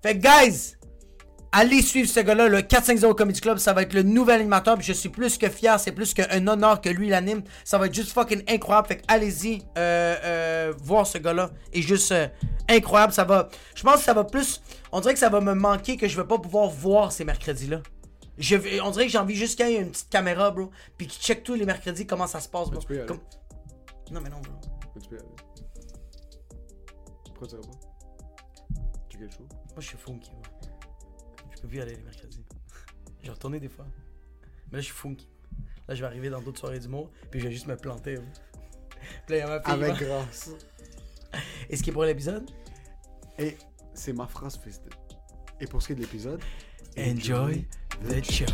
Fait 0.02 0.18
que, 0.18 0.22
guys, 0.22 0.74
allez 1.52 1.82
suivre 1.82 2.08
ce 2.08 2.20
gars-là, 2.20 2.48
le 2.48 2.62
450 2.62 3.16
Comedy 3.16 3.40
Club, 3.40 3.58
ça 3.58 3.72
va 3.72 3.82
être 3.82 3.92
le 3.94 4.02
nouvel 4.02 4.40
animateur, 4.40 4.76
puis 4.76 4.86
je 4.86 4.92
suis 4.92 5.08
plus 5.08 5.38
que 5.38 5.48
fier, 5.48 5.78
c'est 5.80 5.92
plus 5.92 6.14
qu'un 6.14 6.46
honneur 6.46 6.80
que 6.80 6.88
lui 6.88 7.08
l'anime. 7.08 7.42
Ça 7.64 7.78
va 7.78 7.86
être 7.86 7.94
juste 7.94 8.12
fucking 8.12 8.42
incroyable. 8.48 8.88
Fait 8.88 8.96
que 8.98 9.02
allez-y 9.08 9.62
euh, 9.76 10.16
euh, 10.24 10.74
voir 10.82 11.06
ce 11.06 11.18
gars-là. 11.18 11.50
Et 11.72 11.82
juste 11.82 12.12
euh, 12.12 12.28
incroyable, 12.68 13.12
ça 13.12 13.24
va. 13.24 13.48
Je 13.74 13.82
pense 13.82 13.96
que 13.96 14.02
ça 14.04 14.14
va 14.14 14.24
plus. 14.24 14.62
On 14.92 15.00
dirait 15.00 15.14
que 15.14 15.20
ça 15.20 15.28
va 15.28 15.40
me 15.40 15.54
manquer 15.54 15.96
que 15.96 16.06
je 16.08 16.16
vais 16.20 16.26
pas 16.26 16.38
pouvoir 16.38 16.68
voir 16.68 17.12
ces 17.12 17.24
mercredis-là. 17.24 17.80
Je 18.38 18.56
on 18.82 18.90
dirait 18.92 19.06
que 19.06 19.10
j'ai 19.12 19.18
envie 19.18 19.34
juste 19.34 19.56
qu'il 19.58 19.68
y 19.68 19.74
ait 19.74 19.80
une 19.80 19.90
petite 19.90 20.10
caméra, 20.10 20.50
bro, 20.52 20.70
puis 20.96 21.08
qui 21.08 21.18
check 21.18 21.42
tous 21.42 21.54
les 21.54 21.66
mercredis 21.66 22.06
comment 22.06 22.28
ça 22.28 22.38
se 22.40 22.48
passe, 22.48 22.70
bro. 22.70 22.80
tu 22.80 22.86
peux 22.86 22.94
y 22.94 22.98
aller? 22.98 23.06
Comme- 23.08 23.20
Non, 24.12 24.20
mais 24.20 24.30
non, 24.30 24.36
bro. 24.40 24.52
Tu 25.02 25.08
peux 25.08 25.16
y 25.16 25.18
aller? 25.18 25.28
Pourquoi 27.24 27.48
tu 27.48 27.56
vas 27.56 27.62
pas? 27.62 27.68
Tu 29.08 29.18
c'est 29.18 29.18
quel 29.18 29.30
show 29.32 29.38
Moi, 29.40 29.78
je 29.80 29.86
suis 29.86 29.96
funky. 29.98 30.30
moi. 30.32 30.42
Je 31.58 31.62
peux 31.62 31.68
plus 31.68 31.78
y 31.78 31.80
aller 31.80 31.96
les 31.96 32.02
mercredis. 32.02 32.44
J'ai 33.22 33.30
retourné 33.32 33.58
des 33.58 33.68
fois. 33.68 33.84
Mais 34.70 34.78
là, 34.78 34.80
je 34.80 34.86
suis 34.86 34.94
funky. 34.94 35.28
Là, 35.88 35.94
je 35.96 36.00
vais 36.00 36.06
arriver 36.06 36.30
dans 36.30 36.40
d'autres 36.40 36.60
soirées 36.60 36.78
d'humour, 36.78 37.10
puis 37.30 37.40
je 37.40 37.46
vais 37.48 37.52
juste 37.52 37.66
me 37.66 37.76
planter. 37.76 38.16
ouais. 38.18 38.24
Puis 39.26 39.34
là, 39.34 39.36
il 39.36 39.38
y 39.38 39.42
a 39.42 39.46
ma 39.48 39.60
fille. 39.60 39.72
Avec 39.72 39.96
grâce. 40.06 40.50
Et 41.70 41.76
ce 41.76 41.82
qui 41.82 41.90
est 41.90 41.92
pour 41.92 42.04
l'épisode? 42.04 42.48
Et 43.38 43.56
c'est 43.94 44.12
ma 44.12 44.26
phrase 44.28 44.56
festive. 44.58 44.92
Et 45.60 45.66
pour 45.66 45.82
ce 45.82 45.88
qui 45.88 45.92
est 45.94 45.96
de 45.96 46.00
l'épisode, 46.02 46.40
Enjoy 46.96 47.66
the 48.08 48.24
show. 48.24 48.44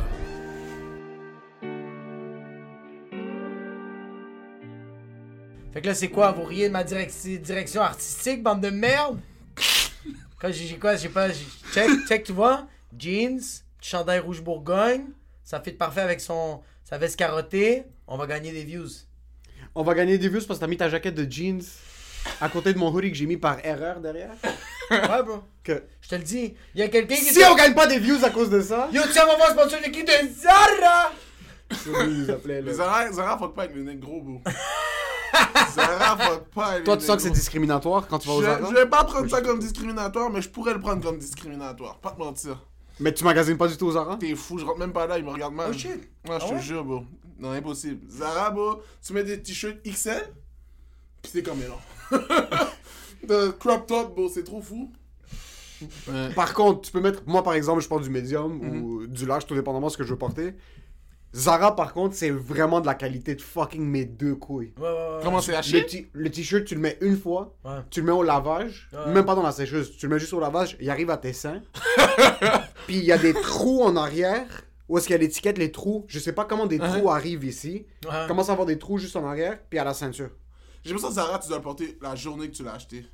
Fait 5.73 5.81
que 5.83 5.87
là, 5.89 5.95
c'est 5.95 6.09
quoi? 6.09 6.31
Vous 6.33 6.45
riez 6.45 6.69
de 6.69 6.73
ma 6.73 6.85
direc- 6.85 7.41
direction 7.43 7.83
artistique, 7.83 8.43
bande 8.43 8.61
de 8.61 8.71
merde? 8.71 9.19
Quand 10.39 10.53
j'ai 10.53 10.67
j'ai 10.67 10.79
quoi? 10.79 10.95
J'ai 10.97 11.09
pas. 11.09 11.31
j'ai- 11.31 11.47
Check, 11.73 11.91
check, 12.07 12.25
tu 12.25 12.33
vois? 12.33 12.69
Jeans, 12.99 13.41
chandail 13.81 14.21
rouge 14.21 14.43
Bourgogne. 14.43 15.05
Ça 15.43 15.61
fit 15.61 15.73
parfait 15.73 16.01
avec 16.01 16.21
son 16.21 16.61
sa 16.85 16.99
veste 16.99 17.17
carottée. 17.17 17.85
On 18.07 18.17
va 18.17 18.27
gagner 18.27 18.53
des 18.53 18.65
views. 18.65 18.89
On 19.75 19.83
va 19.83 19.95
gagner 19.95 20.19
des 20.19 20.29
views 20.29 20.43
parce 20.47 20.59
que 20.59 20.65
t'as 20.65 20.71
mis 20.71 20.77
ta 20.77 20.89
jaquette 20.89 21.15
de 21.15 21.31
jeans 21.31 21.63
à 22.41 22.49
côté 22.49 22.73
de 22.73 22.79
mon 22.79 22.93
hoodie 22.93 23.11
que 23.11 23.17
j'ai 23.17 23.27
mis 23.27 23.37
par 23.37 23.65
erreur 23.65 24.01
derrière. 24.01 24.33
Ouais, 24.91 25.23
bro. 25.23 25.43
Que... 25.63 25.83
Je 26.03 26.09
te 26.11 26.15
le 26.15 26.23
dis. 26.23 26.55
Il 26.75 26.81
y 26.81 26.83
a 26.83 26.89
quelqu'un 26.89 27.15
qui. 27.15 27.23
Si 27.23 27.43
on 27.43 27.55
gagne 27.55 27.73
pas 27.73 27.87
des 27.87 27.99
views 27.99 28.23
à 28.23 28.29
cause 28.29 28.51
de 28.51 28.61
ça, 28.61 28.91
Yo, 28.93 29.01
tiens, 29.11 29.23
on 29.25 29.31
va 29.31 29.37
voir 29.37 29.51
sponsor 29.53 29.81
de 29.81 29.87
qui 29.91 30.05
de 30.05 30.11
Zara 30.31 31.11
appelait, 32.35 32.61
là. 32.61 32.67
Mais 32.67 32.73
Zara, 32.75 33.11
Zara 33.11 33.39
fuck 33.39 33.55
pas 33.55 33.63
avec 33.63 33.75
les 33.77 33.83
nègres 33.83 34.07
gros, 34.07 34.21
bro. 34.21 34.43
Zara 35.75 36.19
fuck 36.19 36.45
pas 36.55 36.67
avec 36.67 36.85
Toi, 36.85 36.97
les 36.97 37.01
tu 37.01 37.07
sens 37.07 37.17
que 37.17 37.23
c'est 37.23 37.31
discriminatoire 37.31 38.07
quand 38.07 38.19
tu 38.19 38.29
vas 38.29 38.35
aux 38.35 38.43
Je, 38.43 38.47
Zara? 38.47 38.69
je 38.69 38.75
vais 38.75 38.87
pas 38.87 39.05
prendre 39.05 39.31
ça 39.31 39.41
comme 39.41 39.59
discriminatoire, 39.59 40.29
mais 40.29 40.43
je 40.43 40.51
pourrais 40.51 40.75
le 40.75 40.81
prendre 40.81 41.03
comme 41.03 41.19
discriminatoire. 41.19 41.99
Pas 41.99 42.11
te 42.11 42.19
mentir. 42.19 42.67
Mais 43.01 43.13
tu 43.13 43.25
magasines 43.25 43.57
pas 43.57 43.69
du 43.69 43.77
tout 43.77 43.87
aux 43.87 43.93
Zara? 43.93 44.17
T'es 44.17 44.35
fou, 44.37 44.59
je 44.59 44.65
rentre 44.65 44.79
même 44.79 44.93
pas 44.93 45.07
là, 45.07 45.19
il 45.19 45.25
me 45.25 45.31
regarde 45.31 45.55
mal. 45.55 45.71
Oh, 45.71 45.73
shit. 45.77 45.91
Ouais, 45.91 45.99
je 46.27 46.31
Ah 46.33 46.39
te 46.49 46.55
ouais? 46.55 46.61
jure, 46.61 46.85
bro. 46.85 47.03
Non, 47.39 47.51
impossible. 47.51 48.09
Zara, 48.11 48.51
bro, 48.51 48.81
tu 49.05 49.13
mets 49.13 49.25
des 49.25 49.43
t-shirts 49.43 49.79
XL, 49.85 50.33
pis 51.23 51.31
c'est 51.33 51.43
comme 51.43 51.59
non. 51.59 52.19
De 53.27 53.49
crop 53.53 53.87
top, 53.87 54.15
bro, 54.15 54.29
c'est 54.29 54.45
trop 54.45 54.61
fou. 54.61 54.93
Ouais. 56.09 56.33
Par 56.35 56.55
contre, 56.55 56.83
tu 56.83 56.93
peux 56.93 57.01
mettre. 57.01 57.23
Moi, 57.27 57.43
par 57.43 57.55
exemple, 57.55 57.81
je 57.83 57.89
porte 57.89 58.03
du 58.05 58.11
médium 58.11 58.59
Mhm. 58.59 58.83
ou 58.83 59.07
du 59.07 59.27
large, 59.27 59.47
tout 59.47 59.55
dépendamment 59.55 59.89
de 59.89 59.93
ce 59.93 59.97
que 59.99 60.05
je 60.05 60.11
veux 60.11 60.19
porter. 60.19 60.55
Zara, 61.35 61.75
par 61.75 61.93
contre, 61.93 62.15
c'est 62.15 62.31
vraiment 62.31 62.81
de 62.81 62.87
la 62.87 62.95
qualité 62.95 63.35
de 63.35 63.43
fucking 63.43 63.83
mes 63.85 64.05
deux 64.05 64.37
couilles. 64.37 64.73
Ouais, 64.79 64.85
ouais, 64.85 64.89
ouais. 64.93 65.21
Comment 65.23 65.41
c'est 65.41 65.51
Le 65.53 65.59
haché? 65.59 66.09
le 66.13 66.31
t-shirt, 66.31 66.65
tu 66.65 66.75
le 66.77 66.81
mets 66.81 66.97
une 67.01 67.17
fois, 67.19 67.57
Ouais. 67.65 67.79
tu 67.91 68.01
le 68.01 68.07
mets 68.07 68.13
au 68.13 68.23
lavage, 68.23 68.89
Ouais. 68.93 69.13
même 69.13 69.25
pas 69.25 69.35
dans 69.35 69.43
la 69.43 69.51
sécheuse, 69.53 69.97
tu 69.97 70.07
le 70.07 70.15
mets 70.15 70.21
juste 70.21 70.33
au 70.33 70.39
lavage, 70.41 70.77
il 70.81 70.89
arrive 70.91 71.11
à 71.11 71.17
tes 71.17 71.33
seins. 71.33 71.61
Puis 72.87 72.99
il 72.99 73.05
y 73.05 73.13
a 73.13 73.19
des 73.19 73.33
trous 73.35 73.83
en 73.83 73.97
arrière, 73.97 74.47
où 74.89 74.97
est-ce 74.99 75.07
qu'il 75.07 75.15
y 75.15 75.19
a 75.19 75.21
l'étiquette, 75.23 75.59
les 75.59 75.73
trous. 75.73 76.05
Je 76.09 76.19
sais 76.19 76.33
pas 76.33 76.45
comment 76.45 76.67
des 76.67 76.79
trous 76.79 77.11
arrivent 77.11 77.45
ici. 77.45 77.87
Ouais. 78.05 78.27
Commence 78.29 78.49
à 78.49 78.53
avoir 78.53 78.67
des 78.67 78.79
trous 78.79 78.99
juste 78.99 79.17
en 79.17 79.27
arrière, 79.27 79.59
puis 79.69 79.79
à 79.79 79.85
la 79.85 79.95
ceinture. 79.95 80.31
J'ai 80.85 80.91
l'impression 80.91 81.09
que 81.09 81.15
Zara, 81.15 81.39
tu 81.39 81.49
dois 81.49 81.57
le 81.57 81.63
porter 81.63 81.99
la 82.03 82.15
journée 82.15 82.49
que 82.51 82.55
tu 82.55 82.63
l'as 82.63 82.75
acheté. 82.75 83.07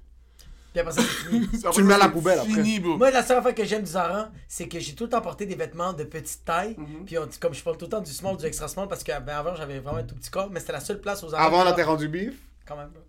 Puis 0.73 0.81
après 0.81 0.93
ça, 0.93 1.03
c'est 1.03 1.29
fini. 1.29 1.49
Après 1.65 1.81
le 1.83 1.89
mets 1.89 1.95
à 1.95 1.99
la 1.99 2.09
poubelle, 2.09 2.39
après. 2.39 2.53
Fini, 2.53 2.79
bro. 2.79 2.97
Moi, 2.97 3.11
la 3.11 3.25
seule 3.25 3.39
affaire 3.39 3.55
que 3.57 3.65
j'aime 3.65 3.83
du 3.83 3.91
Zara, 3.91 4.31
c'est 4.47 4.69
que 4.69 4.79
j'ai 4.79 4.95
tout 4.95 5.05
le 5.05 5.11
temps 5.11 5.21
porté 5.21 5.45
des 5.45 5.57
vêtements 5.57 5.93
de 5.93 6.05
petite 6.05 6.45
taille. 6.45 6.77
Mhm. 6.79 7.05
Puis 7.07 7.19
on- 7.19 7.29
comme 7.41 7.55
je 7.55 7.63
porte 7.63 7.79
tout 7.79 7.87
le 7.87 7.91
temps 7.91 8.01
du 8.01 8.13
small, 8.13 8.37
du 8.37 8.45
extra 8.47 8.69
small, 8.69 8.87
parce 8.87 9.03
qu'avant, 9.03 9.55
j'avais 9.57 9.81
vraiment 9.81 9.99
un 9.99 10.05
tout 10.05 10.15
petit 10.15 10.31
corps, 10.31 10.49
mais 10.51 10.61
c'était 10.61 10.73
la 10.75 10.81
seule 10.81 11.01
place 11.01 11.25
aux 11.25 11.29
Zara. 11.31 11.43
Avant, 11.45 11.65
là, 11.65 11.73
t'es 11.73 11.83
rendu 11.83 12.09
bif? 12.09 12.35
Quand 12.67 12.77
même. 12.77 12.89
bro. 12.91 13.03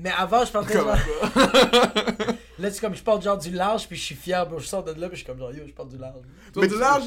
Mais 0.00 0.12
avant, 0.16 0.44
je 0.44 0.52
portais 0.52 0.74
genre... 0.74 0.94
Là, 2.60 2.70
c'est 2.72 2.80
comme 2.80 2.94
je 2.94 3.02
porte 3.02 3.22
genre 3.22 3.38
du 3.38 3.50
large, 3.50 3.86
puis 3.88 3.96
je 3.96 4.02
suis 4.04 4.14
fier, 4.14 4.46
bro. 4.46 4.58
Je 4.60 4.66
sors 4.66 4.84
de 4.84 4.92
là, 4.92 5.08
puis 5.08 5.16
je 5.16 5.24
suis 5.24 5.26
comme 5.26 5.38
genre, 5.38 5.52
yo, 5.52 5.64
je 5.66 5.72
porte 5.72 5.88
du 5.88 5.98
large. 5.98 6.14
Donc, 6.52 6.62
Mais 6.62 6.68
du 6.68 6.74
tu- 6.74 6.80
large, 6.80 7.04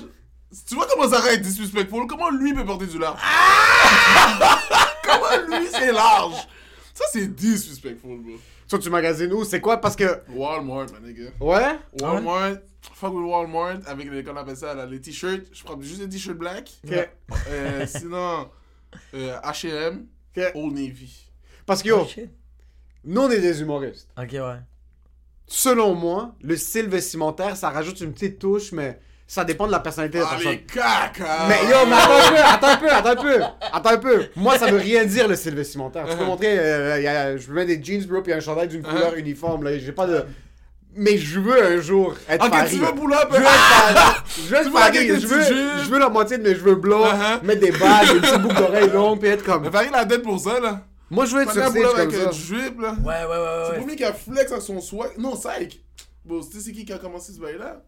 tu 0.67 0.75
vois 0.75 0.87
comment 0.89 1.07
Zara 1.07 1.31
est 1.33 1.37
disrespectful? 1.37 2.05
Comment 2.07 2.29
lui 2.31 2.53
peut 2.53 2.65
porter 2.65 2.87
du 2.87 2.99
large? 2.99 3.19
comment 5.03 5.57
lui 5.57 5.67
c'est 5.71 5.91
large? 5.91 6.35
Ça 6.93 7.05
c'est 7.11 7.27
disrespectful, 7.33 8.19
bro. 8.19 8.33
Toi, 8.71 8.79
tu 8.79 8.89
magasines 8.89 9.33
où? 9.33 9.43
C'est 9.43 9.59
quoi? 9.59 9.81
Parce 9.81 9.97
que. 9.97 10.21
Walmart, 10.29 10.85
man, 10.93 11.03
nigga. 11.03 11.29
Ouais? 11.41 11.77
Walmart, 11.99 12.55
fuck 12.93 13.13
with 13.13 13.25
Walmart, 13.25 13.79
avec 13.85 14.09
les, 14.09 14.25
appelle 14.25 14.55
ça, 14.55 14.73
là, 14.73 14.85
les 14.85 15.01
t-shirts. 15.01 15.47
Je 15.51 15.61
prends 15.61 15.77
juste 15.81 15.99
des 15.99 16.07
t-shirts 16.07 16.37
black. 16.37 16.71
Ok. 16.87 17.09
Euh, 17.49 17.85
sinon, 17.85 18.49
euh, 19.13 19.37
H&M, 19.43 20.05
Ok. 20.37 20.51
Old 20.55 20.73
Navy. 20.73 21.29
Parce 21.65 21.83
que, 21.83 21.89
yo, 21.89 22.07
Oh, 22.07 22.21
nous, 23.03 23.19
on 23.19 23.29
est 23.29 23.41
des 23.41 23.59
humoristes. 23.59 24.07
Ok, 24.17 24.31
ouais. 24.31 24.59
Selon 25.47 25.93
moi, 25.93 26.33
le 26.41 26.55
style 26.55 26.87
vestimentaire, 26.87 27.57
ça 27.57 27.71
rajoute 27.71 27.99
une 27.99 28.13
petite 28.13 28.39
touche, 28.39 28.71
mais 28.71 29.01
ça 29.33 29.45
dépend 29.45 29.65
de 29.65 29.71
la 29.71 29.79
personnalité 29.79 30.17
de 30.17 30.23
la 30.23 30.29
Ah, 30.29 30.33
personne. 30.35 30.51
les 30.51 30.61
caca! 30.63 31.47
Mais 31.47 31.59
yo, 31.69 31.77
mais 31.87 31.95
attends 31.95 32.67
un 32.67 32.75
peu, 32.75 32.89
attends 32.89 33.07
un 33.07 33.15
peu, 33.15 33.31
attends 33.31 33.37
un 33.37 33.37
peu, 33.37 33.43
attends 33.71 33.89
un 33.91 33.97
peu. 33.97 34.25
Moi, 34.35 34.57
ça 34.57 34.69
veut 34.69 34.77
rien 34.77 35.05
dire 35.05 35.29
le 35.29 35.37
style 35.37 35.55
vestimentaire. 35.55 36.05
Tu 36.09 36.17
peux 36.17 36.25
montrer, 36.25 36.59
euh, 36.59 36.99
y 36.99 37.07
a- 37.07 37.37
je 37.37 37.49
mets 37.51 37.65
des 37.65 37.81
jeans, 37.81 38.03
bro, 38.05 38.21
puis 38.21 38.33
un 38.33 38.41
chandail 38.41 38.67
d'une 38.67 38.83
couleur 38.83 39.15
uniforme. 39.15 39.63
Là, 39.63 39.77
j'ai 39.77 39.93
pas 39.93 40.05
de. 40.05 40.25
Mais 40.93 41.17
je 41.17 41.39
veux 41.39 41.63
un 41.63 41.79
jour 41.79 42.13
être 42.27 42.43
Ok, 42.43 42.51
Paris. 42.51 42.71
tu 42.71 42.85
veux 42.85 42.93
pull 42.93 43.13
up? 43.13 43.29
Je 43.31 43.37
veux 43.37 43.45
être 43.45 43.53
Paris. 43.53 44.15
Je 44.35 44.41
veux 44.41 44.55
être 44.57 44.63
Tu 44.63 44.67
veux 44.67 44.73
Paris. 44.73 44.91
des 45.07 45.19
Je 45.21 45.27
veux, 45.27 45.41
je 45.85 45.89
veux 45.89 45.99
la 45.99 46.09
moitié 46.09 46.37
de 46.37 46.43
mes 46.43 46.53
cheveux 46.53 46.75
blonds, 46.75 47.05
Uh-huh. 47.05 47.41
mettre 47.43 47.61
des 47.61 47.71
bagues, 47.71 48.09
une 48.15 48.19
petite 48.19 48.41
boucle 48.41 48.55
d'oreilles 48.55 48.89
longue, 48.91 49.19
puis 49.21 49.29
être 49.29 49.45
comme. 49.45 49.63
Mais 49.63 49.69
Paris 49.69 49.87
la 49.93 50.03
dette 50.03 50.23
pour 50.23 50.37
ça, 50.41 50.59
là. 50.59 50.81
Moi, 51.09 51.23
je 51.25 51.35
veux 51.37 51.43
être 51.43 51.53
sur 51.53 51.65
stage 51.69 51.83
up 51.85 51.93
avec 51.95 52.09
comme 52.11 52.19
un 52.27 52.31
ça. 52.33 52.53
drip, 52.55 52.81
là. 52.81 52.95
Ouais, 53.01 53.05
ouais, 53.05 53.13
ouais, 53.13 53.25
C'est 53.29 53.69
ouais. 53.71 53.75
le 53.75 53.79
premier 53.79 53.95
qui 53.95 54.03
a 54.03 54.11
flex 54.11 54.51
avec 54.51 54.63
son 54.63 54.81
swag. 54.81 55.11
Non, 55.17 55.37
Psych. 55.37 55.81
Bon, 56.25 56.41
tu 56.41 56.57
sais 56.57 56.63
c'est 56.65 56.71
qui 56.73 56.83
qui 56.83 56.91
a 56.91 56.97
commencé 56.97 57.31
ce 57.31 57.39
bail-là? 57.39 57.81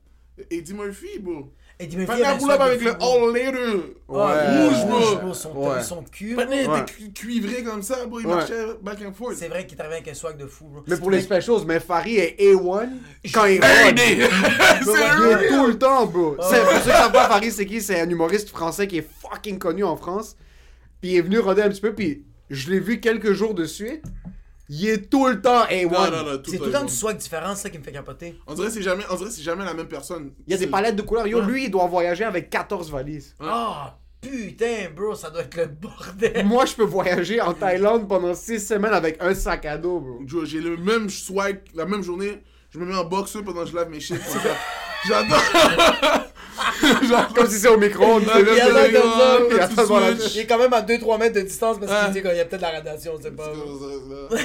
Eddie 0.50 0.74
Murphy, 0.74 1.20
bro. 1.20 1.52
Et 1.80 1.88
dis-moi, 1.88 2.06
Maintenant, 2.06 2.38
pull 2.38 2.52
up 2.52 2.62
avec 2.62 2.82
le 2.82 2.92
All 2.92 3.34
Later. 3.34 3.96
Ouais. 4.08 4.68
Rouge, 4.68 5.20
bro. 5.22 5.34
Son, 5.34 5.52
Ouais. 5.56 5.82
son 5.84 6.04
cul. 6.04 6.36
Ouais. 6.36 6.64
était 6.64 6.86
cu- 6.86 7.12
cuivré 7.14 7.64
comme 7.64 7.82
ça, 7.82 8.06
bro. 8.06 8.20
Il 8.20 8.28
Ouais. 8.28 8.36
marchait 8.36 8.66
back 8.82 9.00
and 9.06 9.14
forth. 9.14 9.36
C'est 9.38 9.48
vrai 9.48 9.66
qu'il 9.66 9.80
arrivé 9.82 9.96
avec 9.96 10.08
un 10.08 10.14
swag 10.14 10.38
de 10.38 10.46
fou, 10.46 10.66
bro. 10.66 10.84
Mais 10.88 10.98
pour 10.98 11.10
les 11.12 11.22
specials, 11.22 11.66
mais 11.66 11.80
Farid 11.80 12.18
est 12.20 12.36
A1 12.40 12.90
quand 13.34 13.46
il 13.46 13.60
Hey, 13.64 13.84
rôde. 13.86 14.00
Eddie! 14.00 14.22
Il 14.22 14.86
C'est 14.86 14.92
est 14.92 15.42
lui! 15.42 15.48
tout 15.50 15.66
le 15.68 15.78
temps, 15.78 16.06
bro. 16.06 16.36
C'est- 16.42 16.62
Pour 16.62 16.72
ceux 16.74 16.78
qui 16.80 16.98
savent 16.98 17.12
pas, 17.12 17.28
Farid, 17.28 17.52
c'est 17.52 17.66
qui? 17.66 17.82
C'est 17.82 18.00
un 18.00 18.10
humoriste 18.10 18.50
français 18.50 18.88
qui 18.88 19.00
est 19.00 19.08
fucking 19.22 19.58
connu 19.58 19.84
en 19.84 19.96
France. 19.98 20.36
Puis 21.02 21.12
il 21.12 21.18
est 21.18 21.22
venu 21.22 21.40
roder 21.40 21.64
un 21.64 21.70
petit 21.70 21.82
peu, 21.82 21.94
puis 21.94 22.24
je 22.50 22.70
l'ai 22.72 22.80
vu 22.80 23.00
quelques 23.00 23.34
jours 23.34 23.54
de 23.56 23.66
suite. 23.66 24.04
Il 24.70 24.88
est 24.88 25.10
tout 25.10 25.28
le 25.28 25.42
temps 25.42 25.66
A1. 25.66 25.92
Non, 25.92 26.12
non, 26.12 26.32
non, 26.32 26.38
tout 26.38 26.52
C'est 26.52 26.58
tout 26.58 26.66
le 26.66 26.72
temps 26.72 26.86
du 26.86 26.94
swag 26.94 27.18
différent, 27.18 27.56
c'est 27.56 27.64
ça 27.64 27.70
qui 27.70 27.78
me 27.78 27.84
fait 27.84 27.92
capoter. 27.92 28.40
On 28.48 28.54
dirait 28.54 28.68
que 28.68 28.74
c'est 28.74 28.82
jamais, 28.82 29.04
on 29.10 29.16
dirait 29.16 29.30
que 29.30 29.36
c'est 29.36 29.42
jamais 29.42 29.66
la 29.66 29.74
même 29.74 29.88
personne. 29.88 30.32
Il 30.48 30.52
y 30.52 30.56
a 30.56 30.58
des 30.58 30.68
palettes 30.68 30.96
de 30.96 31.02
couleurs. 31.02 31.28
Yo, 31.28 31.42
lui, 31.42 31.66
il 31.66 31.72
doit 31.72 31.88
voyager 31.88 32.24
avec 32.24 32.50
14 32.50 32.90
valises. 32.92 33.36
Ah, 33.40 33.98
putain, 34.22 34.90
bro, 34.96 35.16
ça 35.16 35.30
doit 35.30 35.42
être 35.42 35.58
le 35.58 35.66
bordel. 35.66 36.46
Moi, 36.46 36.66
je 36.66 36.76
peux 36.76 36.84
voyager 36.84 37.42
en 37.42 37.54
Thaïlande 37.54 38.08
pendant 38.08 38.34
6 38.34 38.60
semaines 38.66 38.94
avec 38.94 39.22
un 39.22 39.36
sac 39.36 39.66
à 39.66 39.78
dos, 39.78 40.00
bro. 40.00 40.46
J'ai 40.46 40.62
le 40.62 40.78
même 40.78 41.10
swag, 41.10 41.62
la 41.76 41.86
même 41.86 42.04
journée. 42.04 42.42
Je 42.72 42.80
me 42.80 42.86
mets 42.86 42.96
en 42.96 43.06
boxeur 43.06 43.44
pendant 43.44 43.64
que 43.64 43.70
je 43.70 43.76
lave 43.76 43.90
mes 43.90 44.00
shit. 44.00 44.20
J'adore. 45.08 45.38
J'adore. 47.02 47.34
Comme 47.34 47.48
si 47.48 47.60
c'est 47.60 47.68
au 47.68 47.78
micro-ondes. 47.78 48.24
Il 48.24 48.46
switches. 49.86 50.36
Il 50.36 50.42
est 50.42 50.48
quand 50.48 50.58
même 50.58 50.74
à 50.74 50.82
2-3 50.82 51.20
mètres 51.20 51.36
de 51.36 51.42
distance 51.42 51.80
parce 51.80 51.92
Ah. 51.94 52.06
qu'il 52.06 52.14
dit 52.14 52.22
qu'il 52.28 52.38
y 52.38 52.40
a 52.40 52.46
peut-être 52.46 52.62
la 52.62 52.72
radiation, 52.72 53.14
on 53.18 53.22
sait 53.22 53.32
pas. 53.32 53.52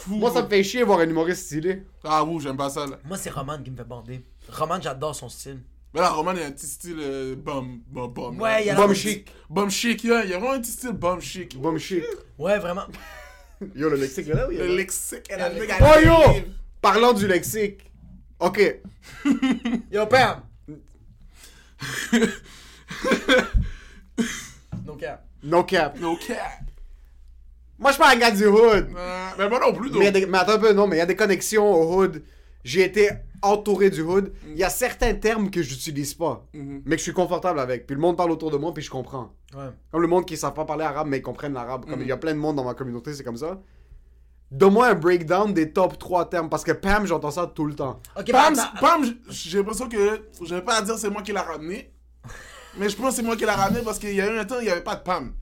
Fou. 0.00 0.16
Moi, 0.16 0.30
ça 0.32 0.42
me 0.42 0.48
fait 0.48 0.62
chier 0.62 0.82
voir 0.82 1.00
un 1.00 1.08
humoriste 1.08 1.46
stylé. 1.46 1.82
Ah, 2.04 2.24
ouh, 2.24 2.40
j'aime 2.40 2.56
pas 2.56 2.70
ça, 2.70 2.86
là. 2.86 2.98
Moi, 3.04 3.16
c'est 3.16 3.30
Roman 3.30 3.58
qui 3.62 3.70
me 3.70 3.76
fait 3.76 3.84
bander. 3.84 4.22
Roman, 4.50 4.78
j'adore 4.80 5.14
son 5.14 5.28
style. 5.28 5.60
Mais 5.94 6.00
là, 6.00 6.10
Roman, 6.10 6.32
il 6.34 6.42
a 6.42 6.46
un 6.46 6.50
petit 6.50 6.66
style 6.66 6.98
euh, 7.00 7.34
bum, 7.36 7.80
bum, 7.88 8.12
bum. 8.12 8.40
Ouais, 8.40 8.62
il 8.62 8.66
y 8.66 8.70
a 8.70 8.74
Bum 8.74 8.94
chic. 8.94 9.28
Bum 9.48 9.70
chic, 9.70 10.04
yeah. 10.04 10.24
Il 10.24 10.30
y 10.30 10.34
a 10.34 10.38
vraiment 10.38 10.54
un 10.54 10.60
petit 10.60 10.72
style 10.72 10.92
bum 10.92 11.20
chic. 11.20 11.58
Bum 11.58 11.78
chic. 11.78 12.04
Ouais, 12.38 12.58
vraiment. 12.58 12.84
Yo, 13.74 13.88
le 13.88 13.96
lexique, 13.96 14.28
là, 14.28 14.46
oui. 14.48 14.56
Le 14.58 14.76
lexique, 14.76 15.24
elle 15.30 15.40
a 15.40 15.48
le 15.48 15.66
Oh 15.80 16.04
yo! 16.04 16.42
Parlant 16.82 17.14
du 17.14 17.26
lexique. 17.26 17.90
Ok. 18.38 18.60
Yo, 19.90 20.04
Pam! 20.06 20.42
Donc, 24.84 25.02
euh, 25.02 25.14
No 25.42 25.64
cap. 25.64 25.98
No 26.00 26.16
cap. 26.16 26.38
Moi, 27.78 27.90
je 27.90 27.96
suis 27.96 28.02
pas 28.02 28.12
un 28.14 28.16
gars 28.18 28.30
du 28.30 28.46
hood. 28.46 28.88
Euh, 28.96 29.28
mais 29.38 29.48
moi 29.50 29.60
non 29.60 29.72
plus, 29.74 29.90
Mais, 29.98 30.10
des... 30.10 30.24
attends 30.32 30.52
un 30.52 30.58
peu, 30.58 30.72
non, 30.72 30.86
mais 30.86 30.96
il 30.96 30.98
y 30.98 31.02
a 31.02 31.06
des 31.06 31.16
connexions 31.16 31.70
au 31.74 31.94
hood. 32.02 32.22
J'ai 32.64 32.84
été 32.84 33.10
entouré 33.42 33.90
du 33.90 34.00
hood. 34.00 34.32
Il 34.48 34.56
y 34.56 34.64
a 34.64 34.70
certains 34.70 35.14
termes 35.14 35.50
que 35.50 35.60
j'utilise 35.62 36.14
pas, 36.14 36.46
Mhm. 36.54 36.82
mais 36.86 36.92
que 36.96 36.98
je 37.00 37.02
suis 37.04 37.12
confortable 37.12 37.60
avec. 37.60 37.86
Puis 37.86 37.94
le 37.94 38.00
monde 38.00 38.16
parle 38.16 38.30
autour 38.30 38.50
de 38.50 38.56
moi, 38.56 38.72
puis 38.72 38.82
je 38.82 38.90
comprends. 38.90 39.34
ouais. 39.54 39.68
Comme 39.92 40.00
le 40.02 40.08
monde 40.08 40.24
qui 40.26 40.34
ne 40.34 40.38
savent 40.38 40.54
pas 40.54 40.64
parler 40.64 40.84
arabe, 40.84 41.06
mais 41.08 41.18
ils 41.18 41.22
comprennent 41.22 41.52
l'arabe. 41.52 41.84
Comme 41.88 42.00
il 42.00 42.08
y 42.08 42.12
a 42.12 42.16
plein 42.16 42.32
de 42.32 42.38
monde 42.38 42.56
dans 42.56 42.64
ma 42.64 42.74
communauté, 42.74 43.12
c'est 43.12 43.22
comme 43.24 43.36
ça. 43.36 43.60
Donne-moi 44.50 44.88
un 44.88 44.94
breakdown 44.94 45.52
des 45.52 45.72
top 45.72 45.98
3 45.98 46.30
termes, 46.30 46.48
parce 46.48 46.62
que 46.62 46.72
Pam, 46.72 47.04
j'entends 47.06 47.32
ça 47.32 47.50
tout 47.52 47.64
le 47.66 47.74
temps. 47.74 48.00
Ok, 48.16 48.30
Pam, 48.30 48.54
j'ai 49.28 49.58
l'impression 49.58 49.88
que. 49.88 50.28
Je 50.40 50.54
vais 50.54 50.62
pas 50.62 50.80
dire 50.82 50.96
c'est 50.98 51.10
moi 51.10 51.22
qui 51.22 51.32
l'a 51.32 51.42
ramené. 51.42 51.92
Mais 52.78 52.88
je 52.88 52.96
pense 52.96 53.10
que 53.10 53.16
c'est 53.16 53.22
moi 53.22 53.36
qui 53.36 53.44
l'a 53.44 53.56
ramené 53.56 53.82
parce 53.82 53.98
qu'il 53.98 54.14
y 54.14 54.20
a 54.20 54.26
eu 54.32 54.38
un 54.38 54.44
temps, 54.44 54.58
il 54.60 54.64
n'y 54.64 54.70
avait 54.70 54.82
pas 54.82 54.96
de 54.96 55.02
Pam. 55.02 55.32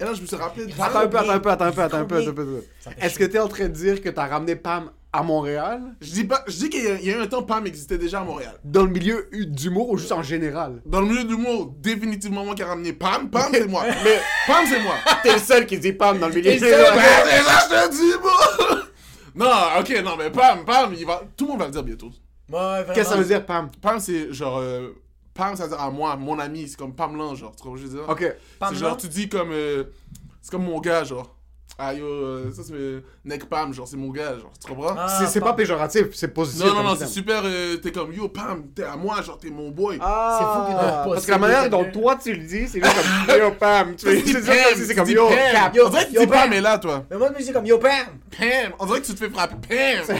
Et 0.00 0.04
là, 0.04 0.14
je 0.14 0.22
me 0.22 0.26
suis 0.26 0.36
rappelé 0.36 0.66
Attends 0.80 1.00
un 1.00 1.06
peu, 1.06 1.18
attends 1.18 1.30
un 1.32 1.38
peu, 1.38 1.50
attends 1.50 1.64
un 1.66 1.72
peu, 1.72 1.82
attends 1.82 1.96
un 1.98 2.04
peu, 2.04 2.16
attends 2.16 2.30
un 2.30 2.34
peu. 2.34 2.64
Est-ce 2.98 3.18
que 3.18 3.24
t'es 3.24 3.38
en 3.38 3.48
train 3.48 3.64
de 3.64 3.74
dire 3.74 4.02
que 4.02 4.08
t'as 4.08 4.26
ramené 4.26 4.56
Pam 4.56 4.90
à 5.14 5.22
Montréal, 5.22 5.82
Je 6.00 6.10
dis 6.12 6.24
pas, 6.24 6.42
je 6.46 6.56
dis 6.56 6.70
qu'il 6.70 6.84
y, 6.84 6.86
a- 6.86 6.94
il 6.94 7.04
y 7.06 7.12
a 7.12 7.18
eu 7.18 7.20
un 7.20 7.26
temps, 7.26 7.42
Pam 7.42 7.66
existait 7.66 7.98
déjà 7.98 8.20
à 8.20 8.24
Montréal. 8.24 8.54
dans 8.64 8.84
le 8.84 8.88
milieu 8.90 9.28
d'humour 9.32 9.90
ou 9.90 9.98
juste 9.98 10.12
en 10.12 10.22
général? 10.22 10.80
Dans 10.86 11.00
le 11.02 11.06
milieu 11.06 11.24
du 11.24 11.36
mot, 11.36 11.74
définitivement 11.80 12.44
moi 12.44 12.54
qui 12.54 12.62
a 12.62 12.66
ramené 12.68 12.92
Pam. 12.94 13.28
Pam, 13.28 13.50
c'est 13.52 13.66
moi. 13.68 13.82
Mais 14.04 14.18
Pam, 14.46 14.64
c'est 14.66 14.82
moi. 14.82 14.94
T'es 15.22 15.34
le 15.34 15.38
seul 15.38 15.66
qui 15.66 15.78
dit 15.78 15.92
Pam 15.92 16.18
dans 16.18 16.28
le 16.28 16.34
milieu 16.34 16.52
d'humour. 16.52 16.68
déjà, 16.70 16.94
je 16.94 17.86
te 17.88 17.90
dis, 17.92 18.18
bro. 18.20 18.78
Non, 19.34 19.46
ok, 19.80 20.02
non, 20.04 20.16
mais 20.18 20.30
Pam, 20.30 20.62
Pam, 20.66 20.92
il 20.98 21.06
va... 21.06 21.22
tout 21.36 21.46
le 21.46 21.50
monde 21.52 21.60
va 21.60 21.64
le 21.66 21.72
dire 21.72 21.82
bientôt. 21.82 22.10
Ouais. 22.50 22.84
Qu'est-ce 22.94 23.08
que 23.08 23.14
ça 23.14 23.16
veut 23.16 23.24
dire, 23.24 23.46
Pam? 23.46 23.70
Pam, 23.80 23.98
c'est 23.98 24.30
genre. 24.32 24.58
euh, 24.58 24.90
Pam, 25.32 25.56
ça 25.56 25.62
veut 25.64 25.70
dire 25.70 25.80
à 25.80 25.90
moi, 25.90 26.16
mon 26.16 26.38
ami. 26.38 26.68
C'est 26.68 26.76
comme 26.78 26.94
Pam 26.94 27.16
Lan, 27.16 27.34
genre. 27.34 27.56
Tu 27.56 27.62
que 27.66 27.76
je 27.78 27.82
veux 27.84 27.88
dire? 27.98 28.08
Ok. 28.08 28.24
C'est 28.68 28.74
genre, 28.76 28.96
tu 28.98 29.08
dis 29.08 29.30
comme. 29.30 29.50
euh, 29.52 29.84
c'est 30.42 30.50
comme 30.50 30.64
mon 30.64 30.78
gars, 30.80 31.04
genre. 31.04 31.34
Ah 31.78 31.94
yo, 31.94 32.04
euh, 32.06 32.52
ça 32.54 32.62
c'est 32.62 33.02
Neck 33.24 33.46
Pam, 33.46 33.72
genre, 33.72 33.88
c'est 33.88 33.96
mon 33.96 34.10
gars, 34.10 34.34
genre. 34.38 34.52
Tu 34.64 34.70
comprends? 34.72 34.94
Ah, 34.96 35.06
C'est- 35.18 35.26
c'est 35.26 35.40
pas 35.40 35.46
Pam. 35.46 35.56
péjoratif, 35.56 36.08
c'est 36.12 36.28
positif. 36.28 36.64
non, 36.66 36.74
non, 36.74 36.82
non, 36.82 36.96
c'est 36.96 37.06
super. 37.06 37.42
euh, 37.44 37.76
t'es 37.78 37.90
comme 37.90 38.12
yo, 38.12 38.28
Pam, 38.28 38.64
t'es 38.74 38.84
à 38.84 38.94
moi, 38.94 39.20
genre, 39.22 39.38
t'es 39.38 39.48
mon 39.50 39.70
boy. 39.70 39.98
Ah, 40.00 40.38
C'est 40.38 40.44
fou 40.44 40.66
qu'il 40.66 40.74
doit 40.74 40.92
pas 41.04 41.10
Parce 41.14 41.26
que 41.26 41.30
la 41.30 41.38
manière 41.38 41.70
dont 41.70 41.84
toi 41.90 42.16
tu 42.22 42.32
le 42.34 42.44
dis, 42.46 42.68
c'est 42.68 42.80
juste 42.84 42.94
comme 43.26 43.38
Yo 43.40 43.50
Pam. 43.58 43.96
Tu 43.96 44.06
fais 44.06 44.16
Tu 44.16 44.22
dis 44.22 44.32
c'est 44.32 44.42
ça, 44.42 44.52
Pam, 44.52 44.62
c'est 44.76 44.86
tu 44.88 44.94
comme 44.94 45.08
Yo 45.10 45.26
Pam. 45.28 45.36
Cap. 45.52 45.74
Yo, 45.74 45.86
On 45.86 45.90
dirait 45.90 46.04
que 46.04 46.08
tu 46.10 46.14
yo, 46.16 46.20
dis 46.20 46.26
Pam, 46.26 46.40
Pam. 46.40 46.50
mais 46.50 46.60
là, 46.60 46.78
toi. 46.78 47.04
Mais 47.10 47.16
moi, 47.16 47.28
je 47.32 47.38
me 47.40 47.46
dis 47.46 47.52
comme 47.52 47.66
Yo 47.66 47.78
Pam. 47.78 47.90
Pam! 48.38 48.72
On 48.78 48.86
dirait 48.86 49.00
que 49.00 49.06
tu 49.06 49.14
te 49.14 49.18
fais 49.18 49.30
frapper. 49.30 49.98
Pam! 50.06 50.16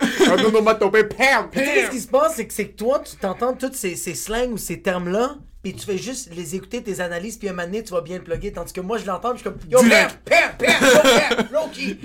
Un 0.38 0.44
onomatopée, 0.44 1.04
Pam. 1.04 1.50
Tu 1.52 1.58
sais, 1.58 1.64
qu'est-ce 1.64 1.90
qui 1.90 2.00
se 2.00 2.08
passe, 2.08 2.34
c'est 2.36 2.46
que, 2.46 2.52
c'est 2.54 2.68
que 2.68 2.76
toi, 2.76 3.00
tu 3.00 3.16
t'entends 3.16 3.52
tous 3.54 3.72
ces, 3.74 3.94
ces 3.96 4.14
slangs 4.14 4.50
ou 4.52 4.56
ces 4.58 4.80
termes-là, 4.80 5.36
puis 5.64 5.74
tu 5.74 5.84
fais 5.84 5.98
juste 5.98 6.30
les 6.36 6.54
écouter, 6.54 6.80
tes 6.82 7.00
analyses, 7.00 7.36
puis 7.38 7.48
un 7.48 7.52
moment 7.52 7.64
donné, 7.66 7.82
tu 7.82 7.92
vas 7.92 8.02
bien 8.02 8.18
le 8.18 8.22
plugger, 8.22 8.52
tandis 8.52 8.72
que 8.72 8.80
moi, 8.80 8.98
je 8.98 9.06
l'entends, 9.06 9.32
je 9.32 9.38
suis 9.38 9.44
comme 9.44 9.56
Yo 9.68 9.80
Pam. 9.80 9.88
Pam, 10.24 10.52
Pam, 10.58 10.74
Yo 10.80 11.00
Pam, 11.02 11.46
Loki. 11.52 11.98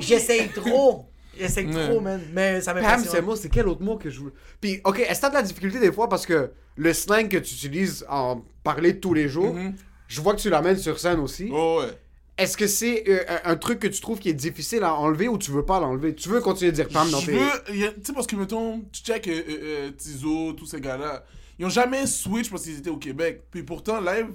J'essaye 0.00 0.48
trop. 0.50 1.06
J'essaye 1.38 1.68
trop, 1.70 2.00
man. 2.00 2.20
Mais 2.32 2.60
ça 2.62 2.72
Pam, 2.72 2.82
m'impressionne. 2.82 3.12
c'est 3.12 3.20
moi, 3.22 3.36
c'est 3.36 3.48
quel 3.50 3.68
autre 3.68 3.82
mot 3.82 3.96
que 3.98 4.08
je 4.08 4.20
veux. 4.20 4.32
Puis, 4.60 4.80
ok, 4.84 5.00
est-ce 5.00 5.16
que 5.16 5.20
t'as 5.20 5.28
de 5.30 5.34
la 5.34 5.42
difficulté 5.42 5.78
des 5.78 5.92
fois 5.92 6.08
parce 6.08 6.24
que 6.24 6.50
le 6.76 6.92
slang 6.94 7.28
que 7.28 7.36
tu 7.36 7.52
utilises 7.54 8.06
en 8.08 8.42
parler 8.64 8.98
tous 9.00 9.12
les 9.12 9.28
jours, 9.28 9.52
Mhm. 9.52 9.74
je 10.08 10.20
vois 10.22 10.34
que 10.34 10.40
tu 10.40 10.48
l'amènes 10.48 10.78
sur 10.78 10.98
scène 10.98 11.20
aussi. 11.20 11.48
Oh, 11.52 11.80
ouais. 11.82 11.90
Est-ce 12.38 12.56
que 12.58 12.66
c'est 12.66 13.04
euh, 13.08 13.18
un 13.44 13.56
truc 13.56 13.78
que 13.80 13.86
tu 13.86 13.98
trouves 14.00 14.18
qui 14.18 14.28
est 14.28 14.34
difficile 14.34 14.82
à 14.82 14.94
enlever 14.94 15.26
ou 15.26 15.38
tu 15.38 15.50
veux 15.50 15.64
pas 15.64 15.80
l'enlever? 15.80 16.14
Tu 16.14 16.28
veux 16.28 16.40
continuer 16.40 16.70
de 16.70 16.76
dire 16.76 16.88
Pam 16.88 17.10
dans 17.10 17.20
tes. 17.20 17.32
Tu 17.66 17.78
sais, 18.04 18.12
parce 18.14 18.26
que, 18.26 18.36
mettons, 18.36 18.82
tu 18.92 19.02
check 19.02 19.26
euh, 19.26 19.42
euh, 19.48 19.58
euh, 19.62 19.90
Tizo, 19.96 20.52
tous 20.52 20.66
ces 20.66 20.80
gars-là, 20.80 21.24
ils 21.58 21.66
ont 21.66 21.70
jamais 21.70 22.06
switch 22.06 22.50
parce 22.50 22.62
qu'ils 22.64 22.78
étaient 22.78 22.90
au 22.90 22.96
Québec. 22.98 23.44
Puis 23.50 23.62
pourtant, 23.62 24.00
live, 24.00 24.28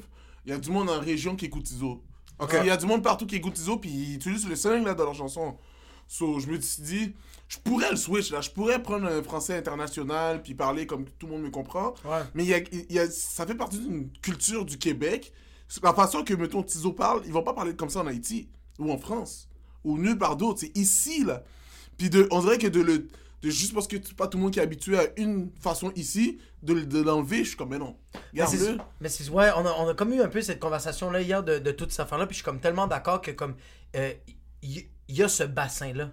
il 0.45 0.51
y 0.51 0.53
a 0.53 0.57
du 0.57 0.69
monde 0.71 0.89
en 0.89 0.99
région 0.99 1.35
qui 1.35 1.45
écoute 1.45 1.63
Tizo. 1.63 2.01
Il 2.61 2.67
y 2.67 2.69
a 2.71 2.77
du 2.77 2.85
monde 2.87 3.03
partout 3.03 3.25
qui 3.27 3.35
écoute 3.35 3.53
Tizo, 3.53 3.77
puis 3.77 3.89
ils 3.91 4.15
utilisent 4.15 4.47
le 4.47 4.55
slang 4.55 4.83
là 4.83 4.93
dans 4.95 5.03
leurs 5.05 5.13
chansons. 5.15 5.55
So, 6.07 6.39
je 6.39 6.47
me 6.47 6.59
suis 6.59 6.81
dit, 6.83 7.13
je 7.47 7.57
pourrais 7.59 7.89
le 7.91 7.95
switch 7.95 8.31
là, 8.31 8.41
je 8.41 8.49
pourrais 8.49 8.81
prendre 8.81 9.05
un 9.07 9.21
français 9.23 9.55
international, 9.57 10.41
puis 10.41 10.55
parler 10.55 10.85
comme 10.85 11.05
tout 11.05 11.27
le 11.27 11.33
monde 11.33 11.43
me 11.43 11.49
comprend. 11.51 11.93
Ouais. 12.03 12.19
Mais 12.33 12.43
y 12.45 12.53
a, 12.53 12.59
y 12.89 12.99
a- 12.99 13.09
ça 13.09 13.45
fait 13.45 13.55
partie 13.55 13.79
d'une 13.79 14.09
culture 14.21 14.65
du 14.65 14.77
Québec. 14.77 15.31
La 15.83 15.93
façon 15.93 16.23
que, 16.23 16.33
mettons, 16.33 16.63
Tizo 16.63 16.91
parle, 16.91 17.21
ils 17.25 17.31
vont 17.31 17.43
pas 17.43 17.53
parler 17.53 17.75
comme 17.75 17.89
ça 17.89 18.01
en 18.01 18.07
Haïti, 18.07 18.49
ou 18.77 18.91
en 18.91 18.97
France, 18.97 19.47
ou 19.85 19.97
nulle 19.97 20.17
part 20.17 20.35
d'autre. 20.35 20.59
C'est 20.61 20.75
ici, 20.77 21.23
là. 21.23 21.43
Puis 21.97 22.09
de, 22.09 22.27
on 22.31 22.41
dirait 22.41 22.57
que 22.57 22.67
de 22.67 22.81
le. 22.81 23.07
De 23.41 23.49
juste 23.49 23.73
parce 23.73 23.87
que 23.87 23.97
pas 24.13 24.27
tout 24.27 24.37
le 24.37 24.43
monde 24.43 24.53
qui 24.53 24.59
est 24.59 24.63
habitué 24.63 24.99
à 24.99 25.07
une 25.17 25.49
façon 25.59 25.91
ici, 25.95 26.39
de, 26.61 26.75
de 26.75 27.01
l'enlever, 27.01 27.39
je 27.43 27.49
suis 27.49 27.57
comme, 27.57 27.69
mais 27.69 27.79
non. 27.79 27.97
Mais 28.33 28.45
c'est, 28.45 28.57
Garde-le. 28.57 28.77
mais 28.99 29.09
c'est- 29.09 29.29
ouais, 29.29 29.49
on 29.55 29.65
a, 29.65 29.71
on 29.79 29.87
a 29.89 29.93
comme 29.95 30.13
eu 30.13 30.21
un 30.21 30.27
peu 30.29 30.41
cette 30.41 30.59
conversation-là 30.59 31.21
hier 31.21 31.43
de, 31.43 31.57
de 31.57 31.71
toute 31.71 31.89
cette 31.91 32.01
affaire-là, 32.01 32.27
puis 32.27 32.33
je 32.35 32.37
suis 32.39 32.45
comme 32.45 32.59
tellement 32.59 32.85
d'accord 32.87 33.19
que 33.21 33.31
comme 33.31 33.55
euh, 33.95 34.13
il 34.61 34.85
il 35.07 35.17
y, 35.17 35.23
a 35.23 35.27
ce 35.27 35.43
bassin-là, 35.43 36.11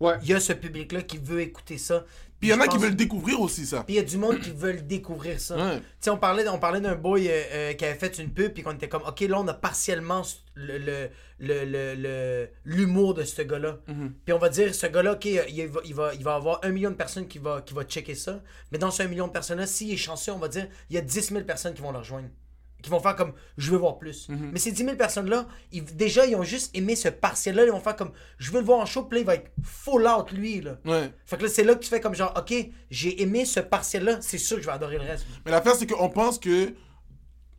Ouais. 0.00 0.14
il 0.22 0.28
y 0.28 0.34
a 0.34 0.40
ce 0.40 0.52
public-là 0.52 1.02
qui 1.02 1.16
veut 1.18 1.40
écouter 1.42 1.78
ça. 1.78 2.04
Puis 2.40 2.50
il 2.50 2.52
y 2.52 2.54
en 2.54 2.60
a 2.60 2.68
qui 2.68 2.76
veulent 2.78 2.94
découvrir 2.96 3.40
aussi 3.40 3.64
ça. 3.66 3.82
Puis 3.84 3.94
il 3.94 3.96
y 3.96 4.00
a 4.00 4.02
du 4.04 4.18
monde 4.18 4.38
qui 4.40 4.50
veulent 4.50 4.86
découvrir 4.86 5.40
ça. 5.40 5.56
Ouais. 5.56 5.78
Tu 5.78 5.82
sais, 6.00 6.10
on 6.10 6.18
parlait, 6.18 6.46
on 6.48 6.58
parlait 6.58 6.80
d'un 6.80 6.94
boy 6.94 7.28
euh, 7.28 7.32
euh, 7.52 7.72
qui 7.72 7.84
avait 7.84 7.94
fait 7.98 8.18
une 8.18 8.30
pub, 8.30 8.52
puis 8.52 8.62
qu'on 8.62 8.72
était 8.72 8.88
comme, 8.88 9.02
ok, 9.06 9.20
là, 9.20 9.40
on 9.40 9.48
a 9.48 9.54
partiellement 9.54 10.22
le, 10.54 10.78
le, 10.78 11.08
le, 11.38 11.94
le- 11.94 12.48
l'humour 12.64 13.14
de 13.14 13.22
ce 13.24 13.42
gars-là. 13.42 13.78
Mhm. 13.88 14.12
Puis 14.24 14.32
on 14.34 14.38
va 14.38 14.48
dire, 14.50 14.74
ce 14.74 14.86
gars-là, 14.86 15.12
ok, 15.12 15.24
il 15.24 15.66
va, 15.68 15.80
il, 15.84 15.94
va, 15.94 16.14
il 16.14 16.22
va 16.24 16.34
avoir 16.34 16.60
un 16.62 16.70
million 16.70 16.90
de 16.90 16.96
personnes 16.96 17.26
qui 17.26 17.38
va, 17.38 17.62
qui 17.62 17.72
va 17.74 17.84
checker 17.84 18.14
ça. 18.14 18.42
Mais 18.70 18.78
dans 18.78 18.90
ce 18.90 19.02
un 19.02 19.08
million 19.08 19.26
de 19.28 19.32
personnes-là, 19.32 19.66
s'il 19.66 19.92
est 19.92 19.96
chanceux, 19.96 20.32
on 20.32 20.38
va 20.38 20.48
dire, 20.48 20.66
il 20.90 20.96
y 20.96 20.98
a 20.98 21.02
10 21.02 21.28
000 21.28 21.44
personnes 21.44 21.74
qui 21.74 21.82
vont 21.82 21.92
le 21.92 21.98
rejoindre. 21.98 22.28
Qui 22.82 22.90
vont 22.90 23.00
faire 23.00 23.16
comme, 23.16 23.32
je 23.56 23.70
veux 23.72 23.78
voir 23.78 23.98
plus. 23.98 24.28
Mhm. 24.28 24.50
Mais 24.52 24.58
ces 24.58 24.70
10 24.70 24.84
000 24.84 24.96
personnes-là, 24.96 25.46
ils- 25.72 25.82
déjà, 25.84 26.26
ils 26.26 26.36
ont 26.36 26.42
juste 26.42 26.76
aimé 26.76 26.94
ce 26.94 27.08
partiel-là. 27.08 27.64
Ils 27.64 27.72
vont 27.72 27.80
faire 27.80 27.96
comme, 27.96 28.12
je 28.38 28.50
veux 28.52 28.60
le 28.60 28.66
voir 28.66 28.78
en 28.80 28.86
show, 28.86 29.04
puis 29.04 29.16
là, 29.18 29.20
il 29.22 29.26
va 29.26 29.34
être 29.36 29.50
full 29.62 30.06
out, 30.06 30.30
lui, 30.30 30.60
là. 30.60 30.76
Ouais. 30.84 31.10
Fait 31.24 31.36
que 31.38 31.44
là, 31.44 31.48
c'est 31.48 31.64
là 31.64 31.74
que 31.74 31.80
tu 31.80 31.88
fais 31.88 32.00
comme 32.00 32.14
genre, 32.14 32.34
ok, 32.36 32.54
j'ai 32.90 33.22
aimé 33.22 33.44
ce 33.44 33.60
partiel-là, 33.60 34.18
c'est 34.20 34.38
sûr 34.38 34.56
que 34.56 34.62
je 34.62 34.66
vais 34.66 34.72
adorer 34.74 34.96
le 34.98 35.04
reste. 35.04 35.26
Mais 35.44 35.50
l'affaire, 35.50 35.74
c'est 35.74 35.86
qu'on 35.90 36.10
pense 36.10 36.38
que. 36.38 36.72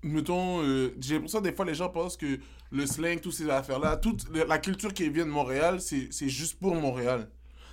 Mettons, 0.04 0.62
euh, 0.64 0.94
j'ai 1.02 1.16
l'impression 1.16 1.42
des 1.42 1.52
fois 1.52 1.66
les 1.66 1.74
gens 1.74 1.90
pensent 1.90 2.16
que 2.18 2.38
le 2.72 2.86
slang, 2.86 3.20
toutes 3.20 3.34
ces 3.34 3.50
affaires-là, 3.50 3.98
toute 3.98 4.26
la 4.32 4.60
culture 4.60 4.94
qui 4.94 5.10
vient 5.10 5.26
de 5.26 5.32
Montréal, 5.32 5.82
c'est 5.82 6.30
juste 6.30 6.60
pour 6.60 6.76
Montréal. 6.76 7.28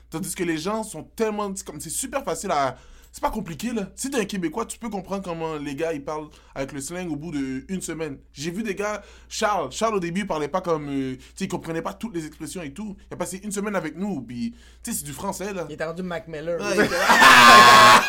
Tandis 0.08 0.34
que 0.34 0.42
les 0.42 0.56
gens 0.56 0.82
sont 0.84 1.02
tellement. 1.02 1.52
comme 1.66 1.80
C'est 1.80 1.90
super 1.90 2.24
facile 2.24 2.50
à. 2.50 2.76
C'est 3.14 3.20
pas 3.20 3.30
compliqué 3.30 3.72
là. 3.72 3.90
Si 3.94 4.10
t'es 4.10 4.18
un 4.18 4.24
Québécois, 4.24 4.66
tu 4.66 4.76
peux 4.76 4.88
comprendre 4.90 5.22
comment 5.22 5.54
les 5.54 5.76
gars 5.76 5.92
ils 5.92 6.04
parlent 6.04 6.26
avec 6.52 6.72
le 6.72 6.80
slang 6.80 7.08
au 7.12 7.14
bout 7.14 7.30
d'une 7.30 7.80
semaine. 7.80 8.18
J'ai 8.32 8.50
vu 8.50 8.64
des 8.64 8.74
gars, 8.74 9.02
Charles, 9.28 9.70
Charles 9.70 9.94
au 9.94 10.00
début 10.00 10.22
il 10.22 10.26
parlait 10.26 10.48
pas 10.48 10.60
comme. 10.60 10.88
euh, 10.88 11.14
tu 11.14 11.22
sais, 11.36 11.44
il 11.44 11.48
comprenait 11.48 11.80
pas 11.80 11.92
toutes 11.92 12.12
les 12.16 12.26
expressions 12.26 12.60
et 12.62 12.72
tout. 12.72 12.96
Il 13.08 13.14
a 13.14 13.16
passé 13.16 13.40
une 13.44 13.52
semaine 13.52 13.76
avec 13.76 13.96
nous, 13.96 14.20
puis 14.20 14.52
tu 14.82 14.90
sais, 14.90 14.98
c'est 14.98 15.04
du 15.04 15.12
français 15.12 15.52
là. 15.52 15.64
Il 15.68 15.74
était 15.74 15.84
rendu 15.84 16.02
Mac 16.02 16.26
Miller. 16.26 16.60
Ouais, 16.60 16.72
il 16.74 16.90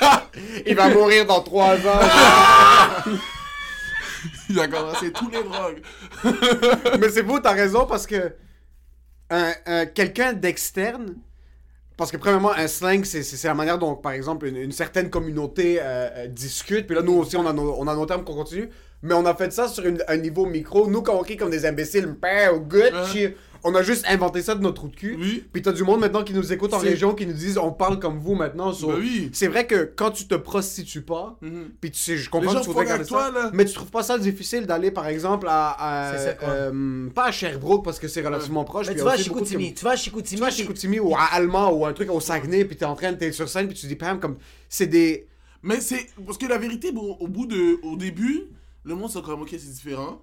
là. 0.02 0.26
Il 0.66 0.76
va 0.76 0.90
mourir 0.90 1.28
dans 1.28 1.42
3 1.44 1.76
ans. 1.76 3.06
il 4.50 4.60
a 4.60 4.68
commencé 4.68 5.12
tous 5.12 5.30
les 5.30 5.44
drogues. 5.44 5.84
Mais 7.00 7.10
c'est 7.10 7.22
beau, 7.22 7.40
t'as 7.40 7.54
raison, 7.54 7.86
parce 7.86 8.08
que 8.08 8.34
un, 9.30 9.54
un- 9.68 9.86
quelqu'un 9.86 10.34
d'externe, 10.34 11.16
parce 11.98 12.12
que 12.12 12.18
premièrement, 12.18 12.52
un 12.54 12.68
slang, 12.68 13.04
c'est- 13.06 13.24
la 13.48 13.54
manière 13.54 13.78
dont, 13.80 13.96
par 13.96 14.12
exemple, 14.12 14.48
une, 14.48 14.58
une 14.58 14.72
certaine 14.72 15.10
communauté 15.10 15.78
euh, 15.80 16.10
euh, 16.16 16.28
discute. 16.28 16.88
Puis 16.88 16.96
là, 16.96 17.02
nous 17.02 17.14
aussi, 17.14 17.38
on 17.38 17.46
a 17.48 17.54
nos, 17.54 17.76
on 17.78 17.88
a 17.88 17.96
nos 17.96 18.06
termes 18.06 18.24
qu'on 18.24 18.36
continue. 18.36 18.70
Mais 19.02 19.14
on 19.14 19.26
a 19.26 19.36
fait 19.36 19.52
ça 19.54 19.68
sur 19.68 19.86
une- 19.86 20.04
un 20.08 20.18
niveau 20.18 20.46
micro. 20.46 20.88
Nous, 20.90 21.02
quand 21.02 21.14
on 21.16 21.22
crie 21.24 21.38
comme 21.38 21.52
des 21.52 21.66
imbéciles, 21.66 22.08
ou 22.08 22.16
shit, 23.06 23.36
on 23.68 23.76
a 23.76 23.82
juste 23.82 24.06
inventé 24.08 24.42
ça 24.42 24.56
de 24.56 24.62
notre 24.62 24.76
trou 24.76 24.88
de 24.90 24.96
cul. 24.96 25.18
Oui. 25.20 25.44
Puis 25.52 25.62
t'as 25.62 25.72
du 25.74 25.84
monde 25.84 26.00
maintenant 26.00 26.24
qui 26.24 26.34
nous 26.34 26.54
écoute 26.54 26.74
en 26.74 26.78
région, 26.78 27.14
qui 27.16 27.26
nous 27.26 27.34
disent 27.34 27.58
on 27.58 27.72
parle 27.72 28.00
comme 28.00 28.20
vous 28.20 28.36
maintenant. 28.36 28.72
Ben 28.72 28.96
oui. 29.00 29.30
C'est 29.34 29.48
vrai 29.48 29.66
que 29.68 29.92
quand 29.96 30.12
tu 30.12 30.28
te 30.28 30.36
prostitues 30.36 31.02
pas, 31.02 31.38
Mhm. 31.42 31.72
puis 31.82 31.92
tu 31.92 32.00
sais, 32.00 32.16
je 32.18 32.30
comprends 32.30 32.52
Les 32.54 32.60
que 32.60 32.62
tu 32.64 32.68
voudrais 32.70 32.86
garder 32.86 33.00
avec 33.02 33.08
toi, 33.08 33.26
ça, 33.26 33.32
là. 33.32 33.50
mais 33.54 33.66
tu 33.66 33.74
trouves 33.74 33.90
pas 33.92 34.04
ça 34.04 34.18
difficile 34.18 34.66
d'aller 34.68 34.92
par 34.92 35.08
exemple 35.08 35.48
à, 35.50 36.14
ça, 36.18 36.48
euh, 36.48 37.10
pas 37.10 37.26
à 37.26 37.32
Sherbrooke 37.32 37.84
parce 37.84 38.00
que 38.00 38.08
c'est 38.08 38.22
relativement 38.22 38.64
proche. 38.64 38.88
Mais 38.88 38.96
tu 38.96 39.02
vas 39.02 39.12
à 39.14 39.18
Chicoutimi, 39.18 39.74
tu 39.74 39.84
vas 39.84 39.92
à 39.92 39.96
Chicoutimi. 39.96 40.38
tu 40.38 40.42
vas 40.42 40.48
à 40.48 40.52
Chicoutimi 40.52 41.00
ou 41.00 41.16
à 41.16 41.24
Allemand 41.34 41.72
ou 41.72 41.86
un 41.86 41.94
truc 41.94 42.12
au 42.12 42.20
Saguenay 42.20 42.66
puis 42.66 42.76
t'es 42.78 42.86
en 42.86 42.96
train 42.96 43.12
de 43.12 43.18
t'es 43.18 43.32
sur 43.32 43.50
scène 43.50 43.68
puis 43.68 43.76
tu 43.76 43.88
dis 43.88 43.96
Pam 43.96 44.20
comme 44.20 44.38
c'est 44.70 44.88
des 44.88 45.28
Mais 45.64 45.82
c'est. 45.82 46.06
Parce 46.24 46.38
que 46.38 46.46
la 46.46 46.60
vérité, 46.60 46.92
bon, 46.92 47.18
au 47.20 47.28
bout 47.28 47.48
de. 47.48 47.80
Au 47.84 47.96
début, 47.98 48.44
le 48.84 48.94
monde, 48.94 49.10
c'est 49.10 49.24
comme, 49.24 49.42
ok, 49.42 49.50
c'est 49.50 49.72
différent. 49.74 50.22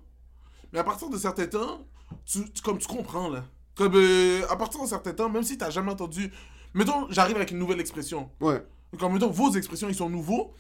Mais 0.73 0.79
à 0.79 0.85
partir 0.85 1.11
de 1.11 1.19
certains 1.19 1.47
temps, 1.47 1.85
tu, 2.25 2.51
tu- 2.53 2.63
comme 2.63 2.79
tu 2.79 2.87
comprends, 2.89 3.29
là. 3.29 3.45
Comme, 3.75 3.95
euh, 3.97 4.43
à 4.51 4.57
partir 4.57 4.81
d'un 4.81 4.87
certain 4.87 5.13
temps, 5.13 5.29
même 5.31 5.43
si 5.43 5.57
t'as 5.59 5.71
jamais 5.71 5.91
entendu. 5.93 6.31
Mettons, 6.75 7.07
j'arrive 7.11 7.37
avec 7.37 7.51
une 7.51 7.59
nouvelle 7.59 7.81
expression. 7.81 8.29
ouais 8.41 8.63
Comme, 8.99 9.13
mettons, 9.15 9.31
vos 9.31 9.51
expressions, 9.53 9.89
ils 9.89 9.95
sont 9.95 10.09
nouveaux. 10.11 10.55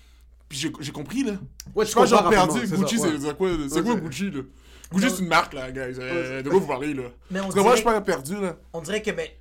Puis 0.49 0.59
j'ai 0.81 0.93
compris, 0.93 1.23
là. 1.25 1.33
ouais 1.75 1.85
Je 1.85 1.91
suis 1.91 1.95
pas 1.99 2.05
genre 2.07 2.29
perdu. 2.29 2.61
Gucci, 2.67 2.99
c'est 2.99 3.19
c'est 3.19 3.37
quoi, 3.37 3.49
c'est 3.69 3.77
Ouais, 3.77 3.83
quoi 3.83 3.95
Gucci, 3.97 4.31
là? 4.31 4.41
Gucci, 4.93 5.11
c'est 5.11 5.23
une 5.23 5.29
marque, 5.29 5.55
là, 5.55 5.71
guys. 5.73 5.97
Euh, 5.99 6.43
de 6.43 6.51
quoi 6.51 6.59
vous 6.59 6.67
parlez, 6.67 6.93
là? 6.93 7.05
Mais 7.31 7.41
on 7.41 7.45
Parce 7.45 7.55
que 7.55 7.61
moi, 7.61 7.71
je 7.71 7.77
suis 7.77 7.85
dirait- 7.85 7.95
pas 7.97 8.01
perdu, 8.03 8.39
là. 8.41 8.57
On 8.75 8.81
dirait 8.83 9.01
que, 9.01 9.11
mais. 9.13 9.39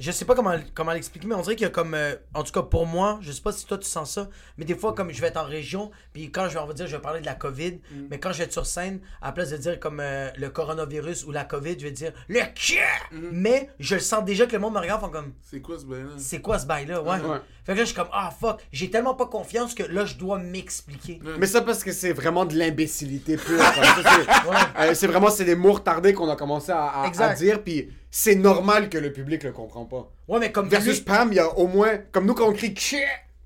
Je 0.00 0.12
sais 0.12 0.24
pas 0.24 0.36
comment, 0.36 0.54
comment 0.74 0.92
l'expliquer, 0.92 1.26
mais 1.26 1.34
on 1.34 1.40
dirait 1.42 1.56
qu'il 1.56 1.64
y 1.64 1.66
a 1.66 1.70
comme. 1.72 1.92
euh, 1.94 2.14
en 2.32 2.44
tout 2.44 2.52
cas, 2.52 2.62
pour 2.62 2.86
moi, 2.86 3.18
je 3.20 3.32
sais 3.32 3.40
pas 3.42 3.50
si 3.50 3.66
toi 3.66 3.76
tu 3.78 3.88
sens 3.88 4.12
ça, 4.12 4.28
mais 4.56 4.64
des 4.64 4.76
fois, 4.76 4.94
comme 4.94 5.10
je 5.12 5.20
vais 5.20 5.26
être 5.26 5.38
en 5.38 5.44
région, 5.44 5.90
puis 6.12 6.30
quand 6.30 6.48
je 6.48 6.54
vais, 6.54 6.60
on 6.60 6.66
va 6.66 6.72
dire, 6.72 6.86
je 6.86 6.94
vais 6.94 7.02
parler 7.02 7.20
de 7.20 7.26
la 7.26 7.34
COVID, 7.34 7.72
Mm. 7.72 8.06
mais 8.08 8.20
quand 8.20 8.30
je 8.32 8.38
vais 8.38 8.44
être 8.44 8.52
sur 8.52 8.64
scène, 8.64 9.00
à 9.20 9.26
la 9.26 9.32
place 9.32 9.50
de 9.50 9.56
dire 9.56 9.80
comme 9.80 9.98
euh, 9.98 10.28
le 10.36 10.50
coronavirus 10.50 11.24
ou 11.24 11.32
la 11.32 11.42
COVID, 11.44 11.76
je 11.80 11.84
vais 11.84 11.90
dire 11.90 12.12
le 12.28 12.38
kia! 12.54 12.78
Mm-hmm. 13.12 13.28
Mais 13.32 13.70
je 13.80 13.96
le 13.96 14.00
sens 14.00 14.24
déjà 14.24 14.46
que 14.46 14.52
le 14.52 14.60
monde 14.60 14.74
me 14.74 14.78
regarde, 14.78 15.00
font 15.00 15.08
comme. 15.08 15.32
C'est 15.42 15.60
quoi 15.60 15.76
ce 15.80 15.84
bail-là? 15.84 16.10
C'est 16.16 16.40
quoi 16.40 16.60
ce 16.60 16.66
bail-là? 16.66 17.02
Ouais. 17.02 17.18
Ouais. 17.20 17.38
Fait 17.66 17.72
que 17.72 17.78
là, 17.78 17.82
je 17.84 17.86
suis 17.86 17.96
comme, 17.96 18.08
ah 18.12 18.30
fuck, 18.30 18.60
j'ai 18.70 18.90
tellement 18.90 19.14
pas 19.16 19.26
confiance 19.26 19.74
que 19.74 19.82
là, 19.82 20.04
je 20.04 20.14
dois 20.14 20.38
m'expliquer. 20.38 21.20
mais 21.40 21.46
ça 21.48 21.60
parce 21.62 21.82
que 21.82 21.90
c'est 21.90 22.12
vraiment 22.12 22.44
de 22.44 22.54
l'imbécilité 22.54 23.36
pure 23.36 23.58
c'est- 23.74 24.48
Ouais. 24.48 24.56
euh, 24.90 24.94
c'est 24.94 25.08
vraiment 25.08 25.28
c'est 25.28 25.44
des 25.44 25.56
mots 25.56 25.72
retardés 25.72 26.14
qu'on 26.14 26.30
a 26.30 26.36
commencé 26.36 26.70
à, 26.70 27.02
à- 27.02 27.34
dire 27.34 27.62
puis 27.64 27.90
c'est 28.10 28.34
normal 28.34 28.88
que 28.88 28.98
le 28.98 29.12
public 29.12 29.42
le 29.44 29.52
comprend 29.52 29.84
pas 29.84 30.10
Ouais, 30.28 30.38
mais 30.38 30.50
comme. 30.52 30.68
versus 30.68 30.98
lui- 30.98 31.04
Pam 31.04 31.28
il 31.32 31.36
y 31.36 31.38
a 31.40 31.48
au 31.58 31.66
moins 31.66 31.98
comme 32.12 32.26
nous 32.26 32.34
quand 32.34 32.48
on 32.48 32.52
crie 32.52 32.74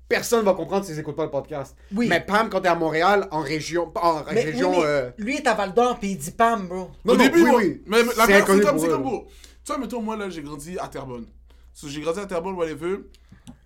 personne 0.09 0.45
va 0.45 0.53
comprendre 0.53 0.85
s'ils 0.85 0.99
écoutent 0.99 1.15
pas 1.15 1.23
le 1.25 1.31
podcast 1.31 1.75
Oui. 1.93 2.07
mais 2.07 2.21
Pam 2.21 2.49
quand 2.49 2.61
t'es 2.61 2.67
à 2.69 2.75
Montréal 2.75 3.27
en 3.31 3.41
région 3.41 3.91
en 3.95 4.23
Mais, 4.31 4.43
région 4.43 4.71
oui, 4.71 4.77
mais 4.79 4.85
euh, 4.85 5.09
lui 5.17 5.35
est 5.37 5.47
à 5.47 5.53
Val 5.53 5.73
d'Or, 5.73 5.97
puis 5.99 6.11
il 6.11 6.17
dit 6.17 6.31
Pam, 6.31 6.67
bro. 6.67 6.91
Non, 7.03 7.13
Au 7.13 7.17
non, 7.17 7.23
début, 7.23 7.41
oui, 7.43 7.51
oui. 7.55 7.81
Mais 7.87 7.97
la 8.17 8.25
C'est 8.25 8.45
comme, 8.45 8.61
c'est 8.79 8.87
comme, 8.89 9.01
bro. 9.03 9.27
Tu 9.65 9.71
vois, 9.71 9.77
mettons, 9.77 10.01
moi, 10.01 10.17
là, 10.17 10.29
j'ai 10.29 10.41
grandi 10.41 10.77
à 10.77 10.87
Terrebonne. 10.89 11.25
So, 11.73 11.87
j'ai 11.87 12.01
grandi 12.01 12.19
à 12.19 12.25
Terrebonne, 12.25 12.55
whatever. 12.55 12.97
Euh, 12.97 13.01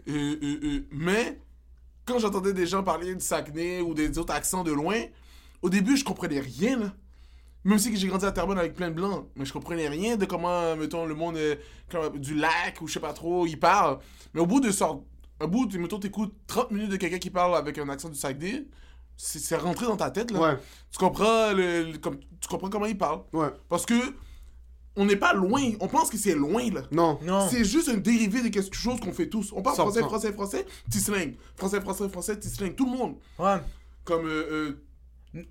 euh, 0.08 0.60
euh, 0.64 0.80
mais 0.92 1.40
quand 2.06 2.20
j'entendais 2.20 2.54
des 2.54 2.66
gens 2.68 2.84
parler 2.84 3.14
du 3.16 3.20
Saguenay 3.26 3.82
ou 3.82 3.94
des 3.96 4.18
autres 4.20 4.34
accents 4.34 4.64
de 4.64 4.72
loin, 4.72 4.96
au 5.62 5.70
début, 5.70 5.98
je 5.98 6.04
comprenais 6.06 6.40
rien. 6.40 6.80
Là. 6.80 6.94
Même 7.68 7.80
si 7.80 7.92
que 7.92 7.98
j'ai 7.98 8.08
grandi 8.08 8.26
à 8.26 8.32
Terrebonne 8.32 8.58
avec 8.58 8.76
plein 8.76 8.90
de 8.90 8.96
blancs, 8.96 9.28
mais 9.36 9.44
je 9.44 9.52
comprenais 9.52 9.90
rien 9.90 10.16
de 10.16 10.24
comment, 10.24 10.74
mettons, 10.78 11.06
le 11.06 11.16
monde 11.16 11.36
euh, 11.36 11.56
comme, 11.92 12.18
du 12.18 12.34
lac 12.34 12.80
ou 12.82 12.88
je 12.88 12.94
sais 12.94 13.00
pas 13.02 13.12
trop, 13.12 13.46
il 13.46 13.60
parle. 13.60 14.00
Mais 14.34 14.40
au 14.40 14.46
bout 14.46 14.62
de 14.62 14.72
sort, 14.72 15.04
au 15.42 15.48
bout, 15.50 15.66
de, 15.66 15.78
mettons, 15.78 16.00
t'écoutes 16.00 16.34
30 16.48 16.72
minutes 16.72 16.92
de 16.92 16.96
quelqu'un 16.96 17.18
qui 17.20 17.30
parle 17.30 17.58
avec 17.58 17.78
un 17.78 17.90
accent 17.90 18.08
du 18.08 18.16
Saguenay, 18.18 18.68
c'est 19.18 19.40
c'est 19.40 19.58
rentré 19.58 19.86
dans 19.86 19.98
ta 19.98 20.12
tête 20.12 20.32
là. 20.32 20.40
Ouais. 20.40 20.58
Tu 20.92 20.98
comprends 20.98 21.52
le, 21.52 21.92
le- 21.92 21.98
comme, 21.98 22.20
tu 22.40 22.48
comprends 22.48 22.70
comment 22.70 22.86
il 22.86 22.98
parle. 22.98 23.24
Ouais. 23.34 23.50
Parce 23.68 23.86
que 23.86 23.96
on 24.96 25.04
n'est 25.04 25.18
pas 25.18 25.34
loin, 25.34 25.62
on 25.82 25.90
pense 25.90 26.10
que 26.10 26.18
c'est 26.18 26.36
loin 26.36 26.72
là. 26.72 26.84
Non. 26.92 27.20
Non. 27.22 27.50
C'est 27.50 27.66
juste 27.66 27.90
un 27.90 27.98
dérivé 27.98 28.44
de 28.44 28.48
quelque 28.48 28.74
chose 28.78 29.02
qu'on 29.02 29.12
fait 29.12 29.28
tous. 29.28 29.52
On 29.52 29.62
parle 29.62 29.76
100%. 29.76 29.80
français, 29.80 30.02
français, 30.04 30.32
français, 30.32 30.66
petit 30.86 31.02
slang. 31.02 31.36
Français, 31.58 31.82
français, 31.82 32.08
français, 32.08 32.36
petit 32.38 32.50
slang. 32.50 32.74
Tout 32.76 32.90
le 32.90 32.98
monde. 32.98 33.16
Ouais. 33.38 33.58
Comme 34.06 34.26
euh, 34.26 34.48
euh, 34.52 34.87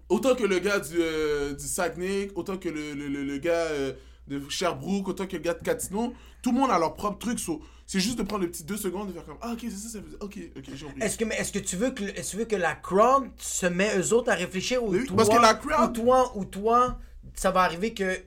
autant 0.08 0.34
que 0.34 0.44
le 0.44 0.58
gars 0.58 0.80
du, 0.80 0.96
euh, 0.98 1.54
du 1.54 1.66
Saguenay, 1.66 2.30
autant 2.34 2.56
que 2.56 2.68
le, 2.68 2.94
le, 2.94 3.08
le, 3.08 3.24
le 3.24 3.38
gars 3.38 3.52
euh, 3.70 3.92
de 4.28 4.40
Sherbrooke, 4.48 5.08
autant 5.08 5.26
que 5.26 5.32
le 5.36 5.42
gars 5.42 5.54
de 5.54 5.62
Gatineau, 5.62 6.12
tout 6.42 6.52
le 6.52 6.58
monde 6.58 6.70
a 6.70 6.78
leur 6.78 6.94
propre 6.94 7.18
truc. 7.18 7.38
so, 7.38 7.60
c'est 7.86 8.00
juste 8.00 8.18
de 8.18 8.24
prendre 8.24 8.42
les 8.42 8.48
petites 8.48 8.66
deux 8.66 8.76
secondes 8.76 9.10
et 9.10 9.12
faire 9.12 9.24
comme 9.24 9.38
Ah, 9.40 9.52
ok, 9.52 9.60
c'est 9.62 9.70
ça, 9.70 9.88
ça 9.90 9.98
veut 10.00 10.08
dire. 10.08 10.18
Ok, 10.20 10.38
ok, 10.56 10.64
j'ai 10.74 10.86
compris. 10.86 11.02
Est-ce 11.02 11.16
que, 11.18 11.24
est-ce 11.24 11.52
que 11.52 11.58
tu 11.60 11.76
veux 11.76 11.90
que, 11.90 12.02
est-ce 12.02 12.14
que 12.14 12.30
tu 12.32 12.36
veux 12.38 12.44
que 12.46 12.56
la 12.56 12.74
crowd 12.74 13.28
se 13.38 13.66
met 13.66 13.96
eux 13.98 14.12
autres 14.12 14.30
à 14.30 14.34
réfléchir 14.34 14.82
ou 14.82 14.88
Oui, 14.92 15.04
toi, 15.06 15.16
parce 15.16 15.28
que 15.28 15.40
la 15.40 15.54
crowd- 15.54 15.90
ou 15.90 15.92
toi, 15.92 16.32
ou 16.36 16.44
toi, 16.44 16.98
ça 17.34 17.50
va 17.52 17.60
arriver 17.62 17.94
que, 17.94 18.18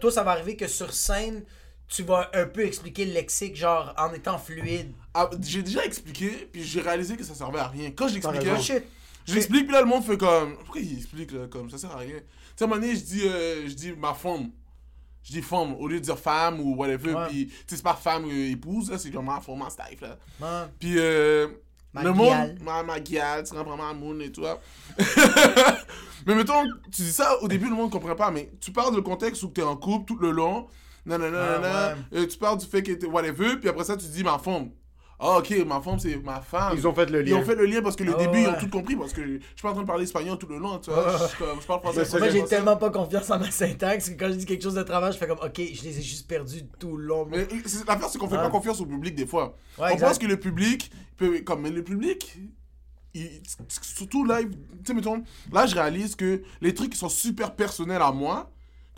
toi, 0.00 0.10
ça 0.10 0.22
va 0.24 0.32
arriver 0.32 0.56
que 0.56 0.66
sur 0.66 0.92
scène, 0.92 1.44
tu 1.86 2.02
vas 2.02 2.30
un 2.34 2.46
peu 2.46 2.64
expliquer 2.64 3.04
le 3.04 3.12
lexique, 3.12 3.54
genre, 3.56 3.94
en 3.98 4.12
étant 4.12 4.38
fluide. 4.38 4.92
Ah, 5.14 5.28
j'ai 5.40 5.62
déjà 5.62 5.84
expliqué, 5.84 6.48
puis 6.52 6.62
j'ai 6.64 6.80
réalisé 6.80 7.16
que 7.16 7.24
ça 7.24 7.34
servait 7.34 7.58
à 7.58 7.68
rien. 7.68 7.90
Quand 7.92 8.06
j'expliquais. 8.08 8.84
J'explique, 9.34 9.64
puis 9.64 9.72
là, 9.72 9.80
le 9.80 9.86
monde 9.86 10.04
fait 10.04 10.16
comme. 10.18 10.56
Pourquoi 10.56 10.80
il 10.80 10.96
explique 10.98 11.32
là, 11.32 11.46
comme 11.48 11.70
ça 11.70 11.78
sert 11.78 11.90
à 11.92 11.98
rien? 11.98 12.16
Tu 12.18 12.24
sais, 12.56 12.64
à 12.64 12.66
un 12.66 12.68
moment 12.68 12.80
donné, 12.80 12.94
je 12.96 13.02
dis, 13.04 13.22
euh, 13.26 13.66
je 13.68 13.72
dis 13.74 13.92
ma 13.92 14.14
femme. 14.14 14.50
Je 15.22 15.32
dis 15.32 15.42
femme 15.42 15.74
au 15.78 15.86
lieu 15.88 16.00
de 16.00 16.04
dire 16.04 16.18
femme 16.18 16.60
ou 16.60 16.74
whatever. 16.76 17.14
Ouais. 17.14 17.26
Puis, 17.28 17.46
tu 17.48 17.54
sais, 17.66 17.76
c'est 17.76 17.82
pas 17.82 17.94
femme 17.94 18.24
euh, 18.24 18.50
épouse, 18.50 18.90
là, 18.90 18.98
c'est 18.98 19.10
comme 19.10 19.26
ma 19.26 19.40
femme, 19.40 19.58
ma 19.58 19.68
staff, 19.70 20.00
là. 20.00 20.16
Ouais. 20.40 20.68
Puis, 20.78 20.94
euh, 20.96 21.48
Ma 21.92 22.02
le 22.04 22.12
guiale. 22.12 22.48
monde, 22.48 22.58
ma, 22.62 22.82
ma 22.82 23.00
guiale, 23.00 23.44
tu 23.46 23.54
comprends 23.54 23.76
ma 23.76 23.92
moon 23.92 24.18
et 24.20 24.30
tout. 24.32 24.42
là. 24.42 24.58
mais 26.26 26.34
mettons, 26.34 26.64
tu 26.92 27.02
dis 27.02 27.12
ça, 27.12 27.36
au 27.42 27.48
début, 27.48 27.68
le 27.68 27.74
monde 27.74 27.90
comprend 27.90 28.14
pas, 28.14 28.30
mais 28.30 28.50
tu 28.60 28.70
parles 28.72 28.94
du 28.94 29.02
contexte 29.02 29.42
où 29.42 29.48
t'es 29.48 29.62
en 29.62 29.76
couple 29.76 30.06
tout 30.06 30.18
le 30.18 30.30
long, 30.30 30.66
nanana, 31.04 31.42
Ah, 31.42 31.58
nanana, 31.58 31.96
euh, 32.14 32.26
tu 32.26 32.38
parles 32.38 32.58
du 32.58 32.66
fait 32.66 32.82
que 32.82 32.92
t'es 32.92 33.06
whatever, 33.06 33.56
puis 33.56 33.68
après 33.68 33.84
ça, 33.84 33.96
tu 33.96 34.06
dis 34.06 34.22
ma 34.24 34.38
femme. 34.38 34.70
Ah, 35.22 35.36
ok, 35.38 35.50
ma 35.66 35.80
femme, 35.82 35.98
c'est 35.98 36.16
ma 36.16 36.40
femme. 36.40 36.72
Ils 36.74 36.88
ont 36.88 36.94
fait 36.94 37.04
le 37.10 37.20
Ils 37.20 37.30
lien. 37.30 37.36
ont 37.40 37.44
fait 37.44 37.54
le 37.54 37.66
lien 37.66 37.82
parce 37.82 37.94
que 37.94 38.04
le 38.04 38.14
Ah, 38.14 38.18
début, 38.18 38.40
ils 38.40 38.48
ont 38.48 38.58
tout 38.58 38.70
compris, 38.70 38.96
parce 38.96 39.12
que 39.12 39.22
je 39.22 39.32
suis 39.32 39.62
pas 39.62 39.68
en 39.68 39.72
train 39.74 39.82
de 39.82 39.86
parler 39.86 40.04
espagnol 40.04 40.38
tout 40.38 40.46
le 40.46 40.56
long, 40.58 40.78
tu 40.78 40.90
vois. 40.90 41.12
Je, 41.20 41.26
suis 41.26 41.36
comme- 41.36 41.60
je 41.60 41.66
parle 41.66 41.80
français, 41.82 42.18
Moi, 42.18 42.28
j'ai 42.30 42.44
tellement 42.44 42.76
pas 42.76 42.88
confiance 42.90 43.30
en 43.30 43.38
ma 43.38 43.50
syntaxe 43.50 44.08
que 44.10 44.14
quand 44.18 44.28
je 44.28 44.34
dis 44.36 44.46
quelque 44.46 44.62
chose 44.62 44.74
de 44.74 44.82
travers, 44.82 45.12
je 45.12 45.18
fais 45.18 45.26
comme, 45.28 45.38
ok, 45.38 45.56
je 45.56 45.82
les 45.84 45.98
ai 45.98 46.02
juste 46.02 46.26
perdus 46.26 46.62
tout 46.78 46.96
le 46.96 47.04
long. 47.04 47.26
Mais 47.30 47.46
c'est- 47.66 47.86
l'affaire, 47.86 48.08
c'est 48.08 48.18
qu'on 48.18 48.28
fait 48.28 48.36
Ouais. 48.36 48.42
pas 48.42 48.48
confiance 48.50 48.80
au 48.80 48.86
public 48.86 49.14
des 49.14 49.26
fois. 49.26 49.54
Ouais, 49.78 49.84
on 49.84 49.88
exact. 49.88 50.06
pense 50.08 50.18
que 50.18 50.26
le 50.26 50.38
public 50.40 50.90
peut. 51.18 51.40
Comme, 51.44 51.60
mais 51.62 51.70
le 51.70 51.84
public. 51.84 52.38
il- 53.12 53.42
surtout 53.82 54.24
live. 54.24 54.50
Tu 54.50 54.56
sais, 54.86 54.94
mettons. 54.94 55.22
Là, 55.52 55.66
je 55.66 55.74
réalise 55.74 56.14
que 56.14 56.42
les 56.60 56.72
trucs 56.74 56.90
qui 56.92 56.98
sont 56.98 57.08
super 57.08 57.54
personnels 57.56 58.00
à 58.02 58.12
moi, 58.12 58.50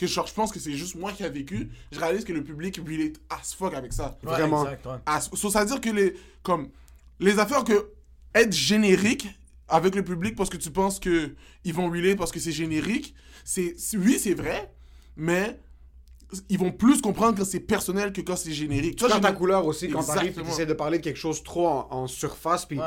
que 0.06 0.12
genre, 0.12 0.26
je 0.26 0.34
pense 0.34 0.50
que 0.52 0.58
c'est 0.58 0.72
juste 0.72 0.96
moi 0.96 1.12
qui 1.12 1.22
a 1.24 1.28
vécu, 1.28 1.70
je 1.92 1.98
réalise 2.00 2.24
que 2.24 2.32
le 2.32 2.42
public 2.42 2.76
relate 2.84 3.14
as 3.30 3.54
fuck 3.54 3.72
avec 3.74 3.92
ça. 3.92 4.18
Ouais, 4.24 4.30
vraiment. 4.32 4.64
exact, 4.64 4.86
ouais. 4.86 4.96
As- 5.06 5.30
so, 5.34 5.50
ça 5.50 5.60
veut 5.60 5.66
dire 5.66 5.80
que 5.80 5.90
les. 5.90 6.14
Comme. 6.42 6.68
Les 7.20 7.38
affaires 7.38 7.64
que. 7.64 7.90
Être 8.34 8.52
générique 8.52 9.28
avec 9.68 9.94
le 9.94 10.02
public 10.02 10.34
parce 10.36 10.48
que 10.50 10.56
tu 10.56 10.70
penses 10.70 10.98
que 10.98 11.34
ils 11.64 11.74
vont 11.74 11.88
relate 11.90 12.16
parce 12.16 12.32
que 12.32 12.40
c'est 12.40 12.52
générique, 12.52 13.14
c'est. 13.44 13.74
Oui, 13.94 14.18
c'est 14.18 14.34
vrai, 14.34 14.72
mais. 15.16 15.58
Ils 16.48 16.58
vont 16.58 16.72
plus 16.72 17.02
comprendre 17.02 17.36
quand 17.36 17.44
c'est 17.44 17.60
personnel 17.60 18.10
que 18.10 18.22
quand 18.22 18.36
c'est 18.36 18.52
générique. 18.52 18.96
Tu 18.96 19.04
vois, 19.04 19.12
Quand 19.16 19.20
ta 19.20 19.32
couleur 19.32 19.66
aussi, 19.66 19.90
quand 19.90 20.02
t'arrives 20.02 20.22
et 20.22 20.26
Exactement. 20.28 20.50
t'essaies 20.50 20.64
de 20.66 20.72
parler 20.72 20.98
de 20.98 21.04
quelque 21.04 21.18
chose 21.18 21.42
trop 21.42 21.68
en, 21.68 21.88
en 21.90 22.06
surface, 22.06 22.64
puis 22.64 22.78
Ouais. 22.78 22.86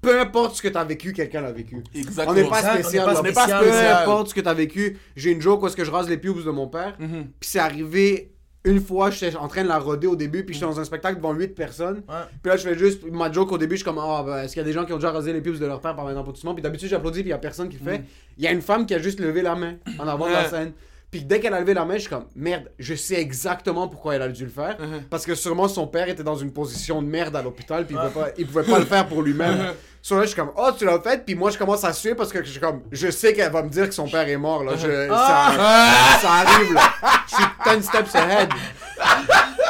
Peu 0.00 0.20
importe 0.20 0.56
ce 0.56 0.62
que 0.62 0.68
t'as 0.68 0.84
vécu, 0.84 1.12
quelqu'un 1.12 1.40
l'a 1.40 1.52
vécu. 1.52 1.82
Exactement. 1.94 2.30
On 2.30 2.34
n'est 2.42 2.48
pas 2.48 2.58
Exact, 2.58 2.70
on 2.72 2.76
n'est 2.76 2.82
spécial, 2.82 3.04
pas 3.06 3.20
on 3.20 3.22
n'est 3.22 3.32
pas. 3.32 3.46
Peu 3.60 3.72
importe 4.02 4.28
ce 4.28 4.34
que 4.34 4.40
t'as 4.40 4.54
vécu. 4.54 4.96
J'ai 5.16 5.30
une 5.32 5.40
joke 5.40 5.62
où 5.62 5.66
est-ce 5.66 5.76
que 5.76 5.84
je 5.84 5.90
rase 5.90 6.08
les 6.08 6.18
pubs 6.18 6.44
de 6.44 6.50
mon 6.50 6.68
père, 6.68 6.94
Mhm. 6.98 7.26
puis 7.40 7.48
c'est 7.50 7.58
arrivé 7.58 8.32
une 8.64 8.80
fois, 8.80 9.10
j'étais 9.10 9.34
en 9.36 9.48
train 9.48 9.62
de 9.62 9.68
la 9.68 9.78
roder 9.78 10.08
au 10.08 10.16
début, 10.16 10.44
puis 10.44 10.52
j'étais 10.54 10.66
dans 10.66 10.78
un 10.78 10.84
spectacle 10.84 11.16
devant 11.16 11.32
8 11.32 11.54
personnes. 11.54 12.02
Ouais. 12.08 12.14
Puis 12.42 12.50
là, 12.50 12.56
je 12.56 12.68
fais 12.68 12.76
juste 12.76 13.02
ma 13.10 13.30
joke 13.32 13.50
au 13.52 13.56
début, 13.56 13.76
je 13.76 13.82
suis 13.82 13.84
comme, 13.84 13.98
ah, 14.00 14.22
ben, 14.26 14.42
est-ce 14.42 14.52
qu'il 14.52 14.60
y 14.60 14.64
a 14.64 14.66
des 14.66 14.72
gens 14.74 14.84
qui 14.84 14.92
ont 14.92 14.96
déjà 14.96 15.10
rasé 15.10 15.32
les 15.32 15.40
pubs 15.40 15.58
de 15.58 15.64
leur 15.64 15.80
père 15.80 15.94
par 15.96 16.06
un 16.08 16.16
applaudissement? 16.16 16.52
Puis 16.54 16.62
d'habitude, 16.62 16.88
j'applaudis, 16.88 17.20
puis 17.20 17.28
il 17.28 17.30
y 17.30 17.34
a 17.34 17.38
personne 17.38 17.68
qui 17.70 17.78
le 17.82 17.90
fait. 17.90 18.02
Il 18.36 18.44
y 18.44 18.46
a 18.46 18.52
une 18.52 18.60
femme 18.60 18.84
qui 18.84 18.94
a 18.94 18.98
juste 18.98 19.20
levé 19.20 19.42
la 19.42 19.54
main 19.54 19.76
en 19.98 20.06
avant 20.06 20.26
de 20.26 20.32
la 20.32 20.48
scène. 20.50 20.72
Puis 21.10 21.22
dès 21.24 21.40
qu'elle 21.40 21.54
a 21.54 21.60
levé 21.60 21.72
la 21.72 21.86
main, 21.86 21.94
je 21.94 22.00
suis 22.00 22.10
comme, 22.10 22.26
merde, 22.36 22.70
je 22.78 22.94
sais 22.94 23.14
exactement 23.14 23.88
pourquoi 23.88 24.16
elle 24.16 24.22
a 24.22 24.28
dû 24.28 24.44
le 24.44 24.50
faire. 24.50 24.76
Mhm. 24.78 25.04
Parce 25.08 25.24
que 25.24 25.34
sûrement 25.34 25.66
son 25.66 25.86
père 25.86 26.06
était 26.08 26.22
dans 26.22 26.36
une 26.36 26.52
position 26.52 27.00
de 27.00 27.06
merde 27.08 27.34
à 27.34 27.40
l'hôpital, 27.42 27.86
puis 27.86 27.94
il, 27.94 27.98
pouvait 28.10 28.24
pas, 28.26 28.30
il 28.36 28.46
pouvait 28.46 28.62
pas 28.64 28.78
le 28.78 28.84
faire 28.84 29.06
pour 29.06 29.22
lui-même. 29.22 29.72
Sur 30.02 30.16
là, 30.16 30.22
je 30.22 30.28
suis 30.28 30.36
comme, 30.36 30.52
oh, 30.56 30.70
tu 30.78 30.84
l'as 30.84 31.00
fait, 31.00 31.24
puis 31.24 31.34
moi, 31.34 31.50
je 31.50 31.58
commence 31.58 31.82
à 31.84 31.92
suer 31.92 32.14
parce 32.14 32.30
que 32.32 32.44
je 32.44 32.50
suis 32.50 32.60
comme, 32.60 32.82
je 32.92 33.10
sais 33.10 33.32
qu'elle 33.32 33.50
va 33.50 33.62
me 33.62 33.68
dire 33.70 33.88
que 33.88 33.94
son 33.94 34.06
père 34.08 34.28
est 34.28 34.36
mort, 34.36 34.62
là. 34.64 34.76
Je- 34.76 35.08
ça, 35.08 36.18
ça 36.20 36.30
arrive, 36.30 36.72
là. 36.74 36.82
Je 37.26 37.34
suis 37.36 37.78
10 37.80 37.86
steps 37.86 38.14
ahead. 38.14 38.48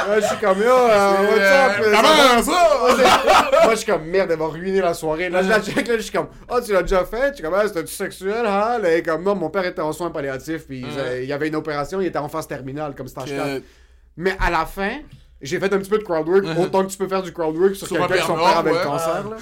Là, 0.08 0.20
je 0.20 0.26
suis 0.26 0.36
comme, 0.38 0.58
yo, 0.58 0.64
euh, 0.66 1.12
what's 1.28 1.78
up? 1.78 1.84
Euh, 1.86 1.92
Ça 1.94 2.02
va? 2.02 2.08
comment 2.28 2.42
ça? 2.42 3.50
Moi, 3.64 3.70
je 3.72 3.76
suis 3.76 3.92
comme, 3.92 4.04
merde, 4.06 4.30
elle 4.32 4.38
va 4.38 4.46
ruiner 4.46 4.80
la 4.80 4.94
soirée. 4.94 5.28
Là, 5.28 5.42
je 5.42 5.48
la 5.48 5.60
check, 5.60 5.86
là, 5.86 5.96
je 5.96 6.02
suis 6.02 6.12
comme, 6.12 6.28
oh, 6.50 6.58
tu 6.64 6.72
l'as 6.72 6.82
déjà 6.82 7.04
fait? 7.04 7.28
Je 7.30 7.34
suis 7.34 7.42
comme, 7.44 7.54
ah, 7.54 7.66
c'était-tu 7.66 7.92
sexuel, 7.92 8.46
hein? 8.46 8.78
Là, 8.78 8.96
est 8.96 9.02
comme, 9.02 9.22
non, 9.22 9.34
mon 9.34 9.50
père 9.50 9.64
était 9.66 9.82
en 9.82 9.92
soins 9.92 10.10
palliatifs, 10.10 10.66
puis 10.66 10.84
euh, 10.98 11.20
il 11.22 11.28
y 11.28 11.32
avait 11.32 11.48
une 11.48 11.56
opération, 11.56 12.00
il 12.00 12.06
était 12.06 12.18
en 12.18 12.28
phase 12.28 12.46
terminale, 12.46 12.94
comme 12.94 13.08
stage 13.08 13.28
4. 13.30 13.44
Que- 13.58 13.62
Mais 14.16 14.34
à 14.40 14.50
la 14.50 14.64
fin, 14.66 14.98
j'ai 15.42 15.58
fait 15.60 15.72
un 15.72 15.78
petit 15.78 15.90
peu 15.90 15.98
de 15.98 16.04
crowdwork, 16.04 16.44
autant 16.58 16.84
que 16.84 16.90
tu 16.90 16.96
peux 16.98 17.08
faire 17.08 17.22
du 17.22 17.32
crowdwork 17.32 17.74
sur, 17.74 17.86
Sur 17.86 17.96
quelqu'un 17.98 18.14
un 18.14 18.16
que 18.18 18.22
son 18.24 18.34
père 18.36 18.58
avait 18.58 18.70
ouais. 18.72 18.78
le 18.78 18.84
cancer. 18.84 19.24
Là. 19.28 19.36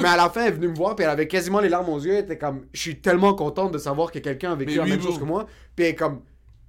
Mais 0.00 0.08
à 0.08 0.16
la 0.16 0.28
fin, 0.30 0.42
elle 0.42 0.48
est 0.48 0.56
venue 0.56 0.68
me 0.68 0.74
voir, 0.76 0.96
puis 0.96 1.04
elle 1.04 1.10
avait 1.10 1.28
quasiment 1.28 1.60
les 1.60 1.68
larmes 1.68 1.88
aux 1.88 2.00
yeux. 2.00 2.14
Elle 2.14 2.24
était 2.24 2.38
comme, 2.38 2.62
je 2.72 2.80
suis 2.80 2.96
tellement 3.00 3.34
contente 3.34 3.72
de 3.72 3.78
savoir 3.78 4.10
que 4.10 4.18
quelqu'un 4.18 4.52
a 4.52 4.54
vécu 4.56 4.72
Mais 4.72 4.76
la 4.78 4.82
oui, 4.84 4.90
même 4.90 5.02
chose 5.02 5.18
que 5.18 5.24
moi. 5.24 5.46
Puis 5.76 5.84
elle 5.86 5.92
est 5.92 5.94
comme, 5.94 6.20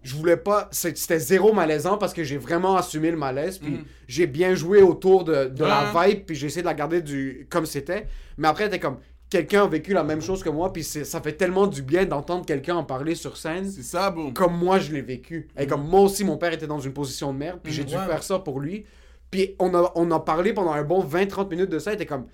je 0.04 0.16
voulais 0.16 0.38
pas, 0.38 0.68
c'était 0.72 1.18
zéro 1.20 1.54
malaisant 1.54 1.98
parce 1.98 2.14
que 2.14 2.24
j'ai 2.24 2.38
vraiment 2.38 2.76
assumé 2.76 3.10
le 3.10 3.18
malaise, 3.18 3.58
puis 3.58 3.80
j'ai 4.08 4.28
bien 4.28 4.54
joué 4.54 4.82
autour 4.82 5.24
de, 5.24 5.46
de 5.46 5.64
la 5.64 5.92
vibe, 5.96 6.26
puis 6.26 6.36
j'ai 6.36 6.48
essayé 6.48 6.62
de 6.62 6.68
la 6.68 6.74
garder 6.74 7.02
du, 7.02 7.48
comme 7.50 7.66
c'était. 7.66 8.08
Mais 8.38 8.48
après, 8.50 8.66
était 8.68 8.80
comme, 8.80 8.98
quelqu'un 9.30 9.64
a 9.64 9.68
vécu 9.68 9.94
la 9.94 10.04
même 10.04 10.22
chose 10.22 10.44
que 10.44 10.50
moi, 10.50 10.72
puis 10.74 10.84
ça 10.84 11.22
fait 11.22 11.32
tellement 11.34 11.68
du 11.68 11.82
bien 11.82 12.06
d'entendre 12.06 12.46
quelqu'un 12.46 12.76
en 12.76 12.84
parler 12.84 13.16
sur 13.16 13.38
scène 13.38 13.70
C'est 13.72 13.82
ça, 13.84 14.12
boum. 14.12 14.34
comme 14.34 14.56
moi 14.58 14.78
je 14.80 14.92
l'ai 14.92 15.02
vécu. 15.02 15.48
Et 15.58 15.66
comme 15.68 15.88
moi 15.88 16.02
aussi, 16.02 16.24
mon 16.24 16.38
père 16.38 16.54
était 16.54 16.68
dans 16.68 16.80
une 16.80 16.94
position 16.94 17.34
de 17.34 17.38
merde, 17.40 17.60
puis 17.64 17.72
j'ai 17.74 17.84
dû 17.84 17.96
Ouais. 17.96 18.06
faire 18.06 18.24
ça 18.24 18.40
pour 18.40 18.60
lui. 18.60 18.86
Puis 19.32 19.56
on 19.58 19.74
a, 19.74 19.92
on 19.96 20.12
a 20.12 20.20
parlé 20.20 20.54
pendant 20.54 20.74
un 20.74 20.84
bon 20.84 21.04
20-30 21.04 21.50
minutes 21.50 21.70
de 21.72 21.80
ça, 21.80 21.92
il 21.92 21.96
était 21.96 22.06
comme. 22.06 22.28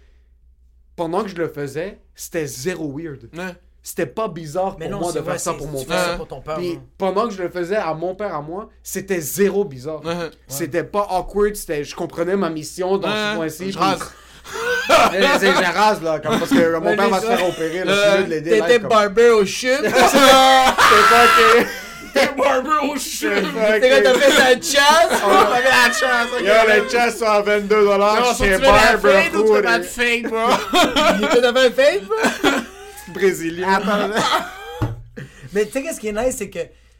Pendant 0.95 1.23
que 1.23 1.29
je 1.29 1.35
le 1.35 1.47
faisais, 1.47 1.99
c'était 2.13 2.45
zéro 2.45 2.91
weird. 2.97 3.29
Ouais. 3.33 3.53
C'était 3.81 4.05
pas 4.05 4.27
bizarre 4.27 4.71
pour 4.71 4.79
Mais 4.79 4.89
non, 4.89 4.99
moi 4.99 5.09
c'est 5.11 5.19
de 5.19 5.23
vrai, 5.23 5.31
faire 5.33 5.39
ça 5.41 5.51
c'est- 5.51 5.57
pour 5.57 5.67
mon 5.67 5.79
tu 5.79 5.85
fais 5.85 5.93
père. 5.93 6.17
pour 6.17 6.27
ton 6.27 6.41
père. 6.41 6.55
Puis 6.55 6.73
hein. 6.77 6.81
pendant 6.97 7.27
que 7.27 7.33
je 7.33 7.41
le 7.41 7.49
faisais 7.49 7.77
à 7.77 7.93
mon 7.93 8.13
père, 8.13 8.35
à 8.35 8.41
moi, 8.41 8.69
c'était 8.83 9.21
zéro 9.21 9.63
bizarre. 9.63 10.03
Ouais. 10.03 10.13
C'était 10.47 10.83
pas 10.83 11.07
awkward, 11.11 11.55
c'était 11.55 11.83
je 11.83 11.95
comprenais 11.95 12.35
ma 12.35 12.49
mission 12.49 12.97
dans 12.97 13.07
ce 13.09 13.29
Ouais. 13.31 13.35
point-ci. 13.37 13.71
Je 13.71 13.77
rase. 13.79 13.99
C'est 15.39 15.47
je 15.51 15.77
rase 15.77 16.01
là, 16.01 16.19
comme- 16.19 16.39
parce 16.39 16.49
que 16.51 16.77
mon 16.79 16.95
père 16.95 17.09
va 17.09 17.19
se 17.21 17.25
faire 17.27 17.47
opérer, 17.47 17.83
là, 17.85 18.21
de 18.23 18.29
l'aider. 18.29 18.49
T'étais 18.59 18.79
barber 18.79 19.29
au 19.29 19.45
chute. 19.45 19.69
C'était 19.83 19.91
pas 19.91 21.27
que- 21.37 21.65
T'es 22.11 22.25
barber 22.35 22.69
au 22.83 22.93
pas 22.95 23.79
T'es 23.79 23.89
quand 23.89 24.01
t'as 24.03 24.13
fait 24.19 24.35
ta 24.35 24.61
chasse. 24.61 25.21
T'avais 25.21 25.63
la 25.63 25.93
chasse. 25.93 26.27
Yo, 26.41 26.73
les 26.73 26.89
chests 26.89 27.19
sont 27.19 27.25
à 27.25 27.41
22 27.43 27.83
dollars 27.83 28.15
Non, 28.19 28.33
soit 28.33 28.45
chez 28.47 28.55
tu 28.55 28.59
fais 28.59 28.65
la 28.65 28.97
Barber 28.97 29.29
tu 29.31 29.53
fais 29.53 29.61
pas 29.61 29.77
de 29.79 29.83
fade, 29.83 30.23
bro. 30.23 31.27
Était 31.27 31.41
devant 31.41 31.59
un 31.59 31.71
fake, 31.71 32.03
bro. 32.05 32.49
Brésilien. 33.13 33.79
Mais 35.53 35.65
tu 35.65 35.71
sais, 35.71 35.83
qu'est-ce 35.83 35.99
qui 35.99 36.07
est 36.07 36.13
nice, 36.13 36.35
c'est 36.37 36.49
que, 36.49 36.59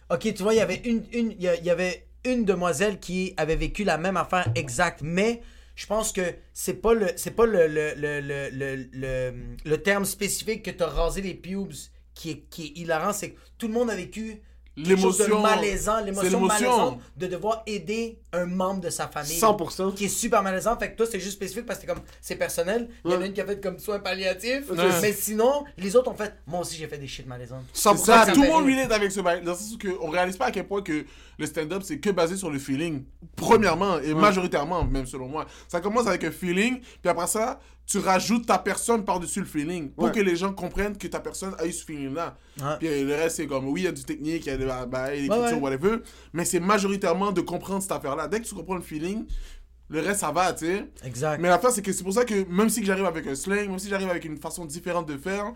ok, 0.09 0.33
tu 0.33 0.43
vois, 0.43 0.53
il 0.53 0.57
y 0.57 0.61
avait 0.61 0.81
une, 0.85 1.03
une, 1.13 1.31
il 1.33 1.43
y 1.63 1.69
avait 1.69 2.05
une 2.25 2.45
demoiselle 2.45 2.99
qui 2.99 3.33
avait 3.37 3.55
vécu 3.55 3.83
la 3.83 3.97
même 3.97 4.17
affaire 4.17 4.51
exacte, 4.55 4.99
mais 5.03 5.41
je 5.75 5.85
pense 5.85 6.11
que 6.11 6.21
c'est 6.53 6.81
pas 6.81 6.93
le, 6.93 7.07
c'est 7.15 7.31
pas 7.31 7.45
le, 7.45 7.67
le, 7.67 7.93
le, 7.95 8.19
le, 8.19 8.49
le, 8.51 8.89
le- 8.91 9.33
le 9.63 9.77
terme 9.81 10.03
spécifique 10.05 10.63
que 10.63 10.71
t'as 10.71 10.87
rasé 10.87 11.21
les 11.21 11.33
pubes 11.35 11.71
qui 12.13 12.31
est, 12.31 12.39
qui 12.49 12.63
est 12.65 12.79
hilarant, 12.81 13.13
c'est 13.13 13.31
que 13.31 13.39
tout 13.57 13.67
le 13.67 13.73
monde 13.73 13.89
a 13.89 13.95
vécu 13.95 14.41
L'émotion. 14.83 15.41
malaisant, 15.41 15.99
l'émotion 16.01 16.39
malaisante 16.39 16.99
de 17.17 17.27
devoir 17.27 17.63
aider 17.65 18.19
un 18.31 18.45
membre 18.45 18.81
de 18.81 18.89
sa 18.89 19.07
famille. 19.07 19.39
100%. 19.39 19.93
Qui 19.93 20.05
est 20.05 20.09
super 20.09 20.43
malaisant. 20.43 20.77
Fait 20.77 20.91
que 20.91 20.97
toi, 20.97 21.05
c'est 21.09 21.19
juste 21.19 21.33
spécifique 21.33 21.65
parce 21.65 21.79
que 21.79 21.87
c'est 21.87 21.93
comme, 21.93 22.03
c'est 22.21 22.35
personnel. 22.35 22.89
Il 23.05 23.11
y 23.11 23.15
en 23.15 23.21
a 23.21 23.25
une 23.25 23.33
qui 23.33 23.41
a 23.41 23.45
fait 23.45 23.61
comme 23.61 23.79
soin 23.79 23.99
palliatif. 23.99 24.69
Ouais. 24.69 24.77
Mais 25.01 25.13
sinon, 25.13 25.63
les 25.77 25.95
autres 25.95 26.11
ont 26.11 26.15
fait, 26.15 26.33
moi 26.47 26.61
aussi, 26.61 26.75
j'ai 26.77 26.87
fait 26.87 26.97
des 26.97 27.07
shit 27.07 27.27
malaisantes. 27.27 27.65
100%. 27.73 27.97
C'est 27.97 28.05
ça, 28.05 28.25
tout 28.33 28.41
le 28.41 28.47
monde 28.47 28.65
relate 28.65 28.91
avec 28.91 29.11
ce 29.11 29.21
bail. 29.21 29.43
Dans 29.43 29.51
le 29.51 29.57
sens 29.57 29.73
où 29.73 29.87
on 30.01 30.09
réalise 30.09 30.37
pas 30.37 30.45
à 30.45 30.51
quel 30.51 30.67
point 30.67 30.81
que 30.81 31.05
le 31.37 31.45
stand-up, 31.45 31.81
c'est 31.83 31.99
que 31.99 32.09
basé 32.09 32.37
sur 32.37 32.49
le 32.49 32.59
feeling. 32.59 33.03
Premièrement, 33.35 33.99
et 33.99 34.13
majoritairement, 34.13 34.83
même 34.83 35.05
selon 35.05 35.27
moi. 35.27 35.45
Ça 35.67 35.81
commence 35.81 36.07
avec 36.07 36.23
un 36.23 36.31
feeling, 36.31 36.79
puis 36.79 37.09
après 37.09 37.27
ça, 37.27 37.59
tu 37.89 37.97
rajoutes 37.97 38.45
ta 38.45 38.59
personne 38.59 39.03
par-dessus 39.03 39.39
le 39.39 39.45
feeling. 39.47 39.89
Pour 39.89 40.05
Ouais. 40.05 40.11
que 40.11 40.19
les 40.19 40.35
gens 40.35 40.53
comprennent 40.53 40.95
que 40.97 41.07
ta 41.07 41.19
personne 41.19 41.55
a 41.57 41.65
eu 41.65 41.71
ce 41.71 41.83
feeling-là. 41.85 42.37
Ouais. 42.61 42.77
Puis 42.77 42.87
euh, 42.87 43.03
le 43.05 43.15
reste, 43.15 43.37
c'est 43.37 43.47
comme, 43.47 43.67
oui, 43.67 43.81
il 43.81 43.83
y 43.85 43.87
a 43.87 43.91
du 43.91 44.03
technique, 44.03 44.45
il 44.45 44.49
y 44.49 44.51
a 44.51 44.57
de 44.57 44.65
la 44.65 44.85
bail, 44.85 45.21
l'écriture, 45.21 45.61
whatever. 45.61 45.97
Mais 46.33 46.45
c'est 46.45 46.59
majoritairement 46.59 47.31
de 47.31 47.41
comprendre 47.41 47.81
cette 47.81 47.91
affaire-là. 47.91 48.27
Dès 48.27 48.41
que 48.41 48.45
tu 48.45 48.53
comprends 48.53 48.75
le 48.75 48.81
feeling, 48.81 49.25
le 49.89 50.01
reste, 50.01 50.19
ça 50.19 50.31
va, 50.31 50.53
tu 50.53 50.67
sais. 50.67 50.85
Exact. 51.03 51.39
Mais 51.41 51.47
l'affaire, 51.47 51.71
c'est 51.71 51.81
que 51.81 51.91
c'est 51.91 52.03
pour 52.03 52.13
ça 52.13 52.25
que 52.25 52.47
même 52.47 52.69
si 52.69 52.85
j'arrive 52.85 53.05
avec 53.05 53.25
un 53.25 53.33
slang, 53.33 53.67
même 53.69 53.79
si 53.79 53.89
j'arrive 53.89 54.09
avec 54.09 54.23
une 54.25 54.37
façon 54.37 54.65
différente 54.65 55.07
de 55.07 55.17
faire, 55.17 55.51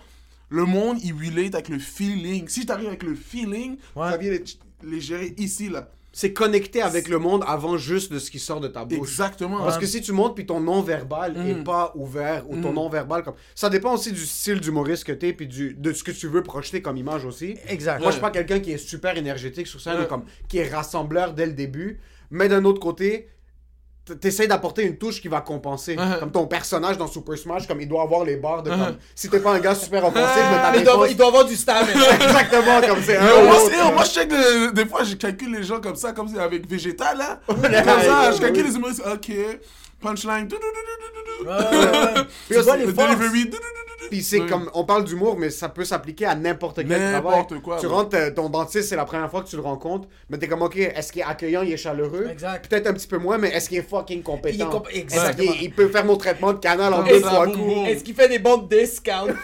le 0.50 0.66
monde, 0.66 0.98
il 1.04 1.14
relate 1.14 1.54
avec 1.54 1.70
le 1.70 1.78
feeling. 1.78 2.48
Si 2.48 2.66
t'arrives 2.66 2.88
avec 2.88 3.04
le 3.04 3.14
feeling, 3.14 3.78
Ouais. 3.96 4.18
vient 4.18 4.32
les, 4.32 4.44
les 4.84 5.02
gérer 5.02 5.36
ici, 5.38 5.70
là. 5.70 5.88
C'est 6.16 6.32
connecté 6.32 6.82
avec 6.84 7.10
le 7.10 7.18
monde 7.18 7.44
avant 7.48 7.76
juste 7.76 8.14
de 8.14 8.20
ce 8.20 8.30
qui 8.30 8.38
sort 8.38 8.60
de 8.62 8.68
ta 8.68 8.86
bouche. 8.86 9.00
Exactement. 9.10 9.58
Parce 9.64 9.80
que 9.80 9.88
si 9.88 10.00
tu 10.00 10.12
montes 10.12 10.36
puis 10.36 10.46
ton 10.46 10.60
non-verbal 10.60 11.34
Mm. 11.36 11.48
est 11.48 11.64
pas 11.64 11.92
ouvert 11.96 12.48
ou 12.50 12.62
ton 12.62 12.72
non-verbal 12.74 13.24
comme 13.24 13.34
ça 13.56 13.70
dépend 13.70 13.94
aussi 13.96 14.12
du 14.12 14.24
style 14.26 14.60
d'humoriste 14.60 15.06
que 15.06 15.12
t'es 15.12 15.34
puis 15.34 15.48
du 15.48 15.74
de 15.74 15.92
ce 15.92 16.04
que 16.04 16.12
tu 16.12 16.28
veux 16.28 16.44
projeter 16.44 16.82
comme 16.84 16.98
image 16.98 17.26
aussi. 17.26 17.58
Exact. 17.68 18.00
Moi 18.00 18.10
je 18.10 18.14
suis 18.14 18.22
pas 18.22 18.30
quelqu'un 18.30 18.60
qui 18.60 18.72
est 18.72 18.78
super 18.78 19.18
énergétique 19.18 19.66
sur 19.66 19.82
scène 19.82 19.98
Ouais. 20.00 20.08
comme 20.08 20.24
qui 20.48 20.60
est 20.60 20.70
rassembleur 20.70 21.34
dès 21.34 21.48
le 21.48 21.54
début, 21.54 22.00
mais 22.30 22.48
d'un 22.48 22.64
autre 22.66 22.80
côté 22.80 23.28
T'essayes 24.20 24.50
d'apporter 24.50 24.84
une 24.84 24.98
touche 24.98 25.22
qui 25.22 25.30
va 25.30 25.40
compenser. 25.40 25.96
Uh-huh. 25.96 26.20
Comme 26.20 26.32
ton 26.32 26.46
personnage 26.46 26.98
dans 26.98 27.08
Super 27.08 27.38
Smash, 27.38 27.66
comme 27.68 27.80
il 27.80 27.88
doit 27.88 28.02
avoir 28.04 28.26
les 28.26 28.36
barres 28.36 28.62
de 28.62 28.70
comme. 28.70 28.98
Si 29.16 29.30
t'es 29.30 29.40
pas 29.40 29.54
un 29.54 29.60
gars 29.60 29.74
super 29.76 30.04
offensif, 30.06 30.44
Mais 30.74 30.80
il 30.80 30.84
doit, 30.84 30.96
fausses- 30.96 31.12
il 31.12 31.16
doit 31.16 31.28
avoir 31.28 31.46
du 31.46 31.56
stamina. 31.56 31.94
Exactement 32.16 32.82
comme 32.82 33.02
c'est 33.02 33.18
moi, 33.20 34.04
je 34.04 34.10
check 34.12 34.30
des 34.74 34.86
fois, 34.86 35.04
je 35.06 35.16
calcule 35.16 35.56
les 35.56 35.64
gens 35.64 35.80
comme 35.80 35.96
ça, 35.96 36.12
comme 36.12 36.28
c'est 36.28 36.40
avec 36.40 36.70
Végétal, 36.70 37.18
là. 37.18 37.40
comme 37.48 37.62
ça, 38.02 38.32
je 38.34 38.40
calcule 38.42 38.66
les 38.68 38.76
humoristes, 38.76 39.04
ok, 39.06 39.32
punchline, 40.02 40.48
dou, 40.48 40.58
dou, 40.58 40.62
dou, 40.62 40.84
dou, 41.00 41.10
dou, 41.14 41.46
dou, 41.46 41.50
Ouais, 41.50 41.78
ouais, 41.78 42.20
ouais. 42.20 42.28
tu 42.50 42.60
vois 42.60 42.78
les 42.78 42.86
le 42.86 42.94
forces. 42.94 43.08
delivery, 43.18 43.52
Puis 44.10 44.22
c'est 44.24 44.40
Oui. 44.42 44.48
comme, 44.48 44.70
on 44.74 44.84
parle 44.86 45.04
d'humour, 45.06 45.38
mais 45.38 45.50
ça 45.50 45.70
peut 45.70 45.86
s'appliquer 45.86 46.26
à 46.26 46.36
n'importe 46.36 46.78
quel 46.78 46.88
travail. 46.88 47.12
N'importe 47.14 47.62
quoi, 47.62 47.78
Tu 47.80 47.86
ouais. 47.88 47.92
rentres, 47.94 48.16
euh, 48.18 48.32
ton 48.32 48.50
dentiste, 48.50 48.90
c'est 48.90 48.96
la 48.96 49.06
première 49.06 49.30
fois 49.30 49.42
que 49.44 49.48
tu 49.50 49.56
le 49.56 49.62
rencontres, 49.62 50.08
mais 50.30 50.38
t'es 50.38 50.48
comme, 50.48 50.62
ok, 50.62 50.76
est-ce 50.78 51.12
qu'il 51.12 51.22
est 51.22 51.26
accueillant, 51.26 51.62
il 51.62 51.72
est 51.74 51.78
chaleureux? 51.78 52.28
Exact. 52.32 52.68
Peut-être 52.70 52.88
un 52.88 52.94
petit 52.94 53.08
peu 53.08 53.18
moins, 53.18 53.38
mais 53.38 53.50
est-ce 53.50 53.70
qu'il 53.70 53.78
est 53.78 53.90
fucking 53.90 54.22
compétent? 54.24 54.56
Il 54.58 54.62
est 54.62 54.70
comp- 54.70 54.88
Est-ce 54.90 55.00
exactement. 55.00 55.52
qu'il- 55.54 55.64
il 55.64 55.72
peut 55.72 55.88
faire 55.88 56.06
mon 56.06 56.18
traitement 56.18 56.54
de 56.54 56.60
canal 56.60 56.94
en 56.94 57.04
deux 57.04 57.20
fois 57.22 57.48
coup? 57.48 57.86
Est-ce 57.88 58.04
qu'il 58.04 58.16
fait 58.16 58.28
des 58.30 58.40
bons 58.40 58.58
discounts? 58.58 59.28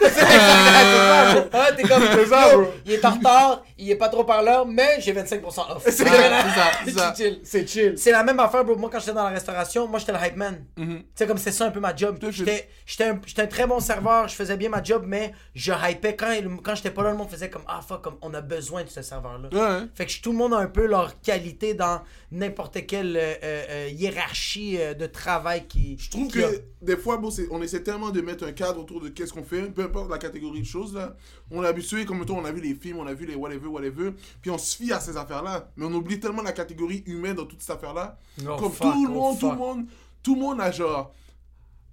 Ah, 1.52 1.68
t'es 1.76 1.82
comme 1.82 2.02
C'est 2.14 2.26
ça, 2.26 2.52
Yo, 2.52 2.60
bro. 2.62 2.70
Il 2.86 2.92
est 2.92 3.04
en 3.04 3.10
retard, 3.12 3.64
il 3.78 3.90
est 3.90 3.96
pas 3.96 4.08
trop 4.08 4.24
parleur, 4.24 4.66
mais 4.66 4.96
j'ai 5.00 5.12
25% 5.12 5.42
off. 5.76 5.82
C'est 5.88 6.04
Ouais, 6.04 6.10
Voilà. 6.10 6.42
c'est 6.44 6.54
ça, 6.60 6.70
c'est 6.84 6.90
ça. 6.92 7.14
chill. 7.16 7.40
C'est 7.44 7.66
chill. 7.68 7.94
C'est 7.96 8.10
la 8.12 8.22
même 8.24 8.38
affaire, 8.40 8.64
bro. 8.64 8.76
Moi, 8.76 8.90
quand 8.92 8.98
j'étais 8.98 9.12
dans 9.12 9.24
la 9.24 9.30
restauration, 9.30 9.86
moi, 9.86 9.98
j'étais 9.98 10.12
le 10.12 10.18
hype 10.26 10.36
man. 10.36 10.64
Mhm. 10.76 10.98
Tu 10.98 11.04
sais, 11.14 11.26
comme 11.26 11.38
c'est 11.38 11.52
ça 11.52 11.66
un 11.66 11.70
peu 11.70 11.80
ma 11.80 11.94
job. 11.94 12.18
J'étais 12.30 12.68
j'étais 12.86 13.04
un, 13.04 13.20
j'étais 13.26 13.42
un 13.42 13.46
très 13.46 13.66
bon 13.66 13.80
serveur, 13.80 14.28
je 14.28 14.34
faisais 14.34 14.49
bien 14.56 14.68
ma 14.68 14.82
job, 14.82 15.04
mais 15.06 15.32
je 15.54 15.72
hypais. 15.72 16.16
Quand, 16.16 16.32
quand 16.62 16.74
j'étais 16.74 16.90
pas 16.90 17.02
là, 17.02 17.10
le 17.12 17.16
monde 17.16 17.28
faisait 17.28 17.50
comme 17.50 17.62
Ah, 17.66 17.80
fuck, 17.86 18.02
comme 18.02 18.16
on 18.22 18.32
a 18.34 18.40
besoin 18.40 18.84
de 18.84 18.88
ce 18.88 19.02
serveur-là. 19.02 19.48
Ouais. 19.52 19.86
Fait 19.94 20.06
que 20.06 20.20
tout 20.20 20.32
le 20.32 20.38
monde 20.38 20.54
a 20.54 20.58
un 20.58 20.66
peu 20.66 20.86
leur 20.86 21.20
qualité 21.20 21.74
dans 21.74 22.02
n'importe 22.32 22.86
quelle 22.86 23.16
euh, 23.16 23.34
euh, 23.42 23.64
euh, 23.70 23.88
hiérarchie 23.92 24.76
euh, 24.80 24.94
de 24.94 25.06
travail 25.06 25.66
qui. 25.66 25.96
Je 25.98 26.10
trouve 26.10 26.28
a. 26.28 26.32
que 26.32 26.62
des 26.82 26.96
fois, 26.96 27.16
bon, 27.16 27.30
c'est- 27.30 27.48
on 27.50 27.60
essaie 27.62 27.82
tellement 27.82 28.10
de 28.10 28.20
mettre 28.20 28.44
un 28.44 28.52
cadre 28.52 28.80
autour 28.80 29.00
de 29.00 29.08
qu'est-ce 29.08 29.32
qu'on 29.32 29.44
fait, 29.44 29.62
peu 29.62 29.82
importe 29.82 30.10
la 30.10 30.18
catégorie 30.18 30.60
de 30.60 30.66
choses, 30.66 30.94
là. 30.94 31.14
On 31.50 31.64
est 31.64 31.66
habitué, 31.66 32.04
comme 32.04 32.18
mettons, 32.20 32.38
on 32.38 32.44
a 32.44 32.52
vu 32.52 32.60
les 32.60 32.74
films, 32.74 32.98
on 32.98 33.06
a 33.06 33.14
vu 33.14 33.26
les 33.26 33.34
whatever, 33.34 33.66
whatever, 33.66 34.12
puis 34.40 34.50
on 34.50 34.58
se 34.58 34.76
fie 34.76 34.92
à 34.92 35.00
ces 35.00 35.16
affaires-là. 35.16 35.70
Mais 35.76 35.84
on 35.86 35.92
oublie 35.92 36.20
tellement 36.20 36.42
la 36.42 36.52
catégorie 36.52 37.02
humaine 37.06 37.34
dans 37.34 37.46
toute 37.46 37.60
cette 37.60 37.76
affaire-là. 37.76 38.18
Oh, 38.42 38.56
comme 38.56 38.72
fuck, 38.72 38.92
tout 38.92 39.06
le 39.06 39.10
oh, 39.10 39.14
monde, 39.14 39.38
tout 39.38 39.50
le 39.50 39.56
monde, 39.56 39.84
tout 40.22 40.34
le 40.34 40.40
monde 40.40 40.60
a 40.60 40.70
genre. 40.70 41.12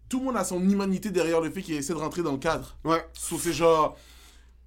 Tout 0.09 0.19
le 0.19 0.25
monde 0.25 0.37
a 0.37 0.43
son 0.43 0.61
humanité 0.61 1.09
derrière 1.09 1.41
le 1.41 1.49
fait 1.49 1.61
qu'il 1.61 1.75
essaie 1.75 1.93
de 1.93 1.97
rentrer 1.99 2.21
dans 2.23 2.31
le 2.33 2.37
cadre. 2.37 2.77
Ouais. 2.83 3.05
So, 3.13 3.37
c'est 3.37 3.53
genre. 3.53 3.97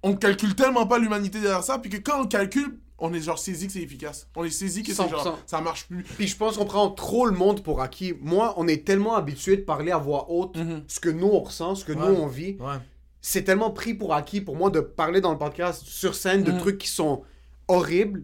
On 0.03 0.15
calcule 0.15 0.55
tellement 0.55 0.87
pas 0.87 0.97
l'humanité 0.99 1.39
derrière 1.39 1.63
ça, 1.63 1.77
puis 1.77 1.89
que 1.91 1.97
quand 1.97 2.21
on 2.21 2.27
calcule, 2.27 2.79
on 2.97 3.13
est 3.13 3.19
genre 3.21 3.37
saisi 3.39 3.67
que 3.67 3.73
c'est 3.73 3.81
efficace. 3.81 4.27
On 4.35 4.43
est 4.43 4.49
saisi 4.49 4.81
que 4.83 4.93
c'est 4.93 5.03
100%. 5.03 5.09
genre. 5.09 5.39
Ça 5.45 5.61
marche 5.61 5.87
plus. 5.87 6.03
Puis 6.03 6.27
je 6.27 6.35
pense 6.37 6.57
qu'on 6.57 6.65
prend 6.65 6.89
trop 6.89 7.25
le 7.25 7.33
monde 7.33 7.63
pour 7.63 7.81
acquis. 7.81 8.13
Moi, 8.19 8.53
on 8.57 8.67
est 8.67 8.85
tellement 8.85 9.15
habitué 9.15 9.57
de 9.57 9.61
parler 9.61 9.91
à 9.91 9.97
voix 9.97 10.29
haute 10.31 10.55
Mhm. 10.57 10.83
ce 10.87 10.99
que 10.99 11.09
nous 11.09 11.27
on 11.27 11.39
ressent, 11.39 11.75
ce 11.75 11.85
que 11.85 11.93
nous 11.93 12.01
on 12.03 12.27
vit. 12.27 12.57
Ouais. 12.59 12.75
C'est 13.21 13.43
tellement 13.43 13.69
pris 13.71 13.93
pour 13.93 14.13
acquis 14.15 14.41
pour 14.41 14.55
moi 14.55 14.69
de 14.71 14.79
parler 14.79 15.21
dans 15.21 15.31
le 15.31 15.37
podcast 15.37 15.83
sur 15.85 16.15
scène 16.15 16.41
Mhm. 16.41 16.51
de 16.53 16.59
trucs 16.59 16.77
qui 16.79 16.87
sont 16.87 17.23
horribles. 17.67 18.23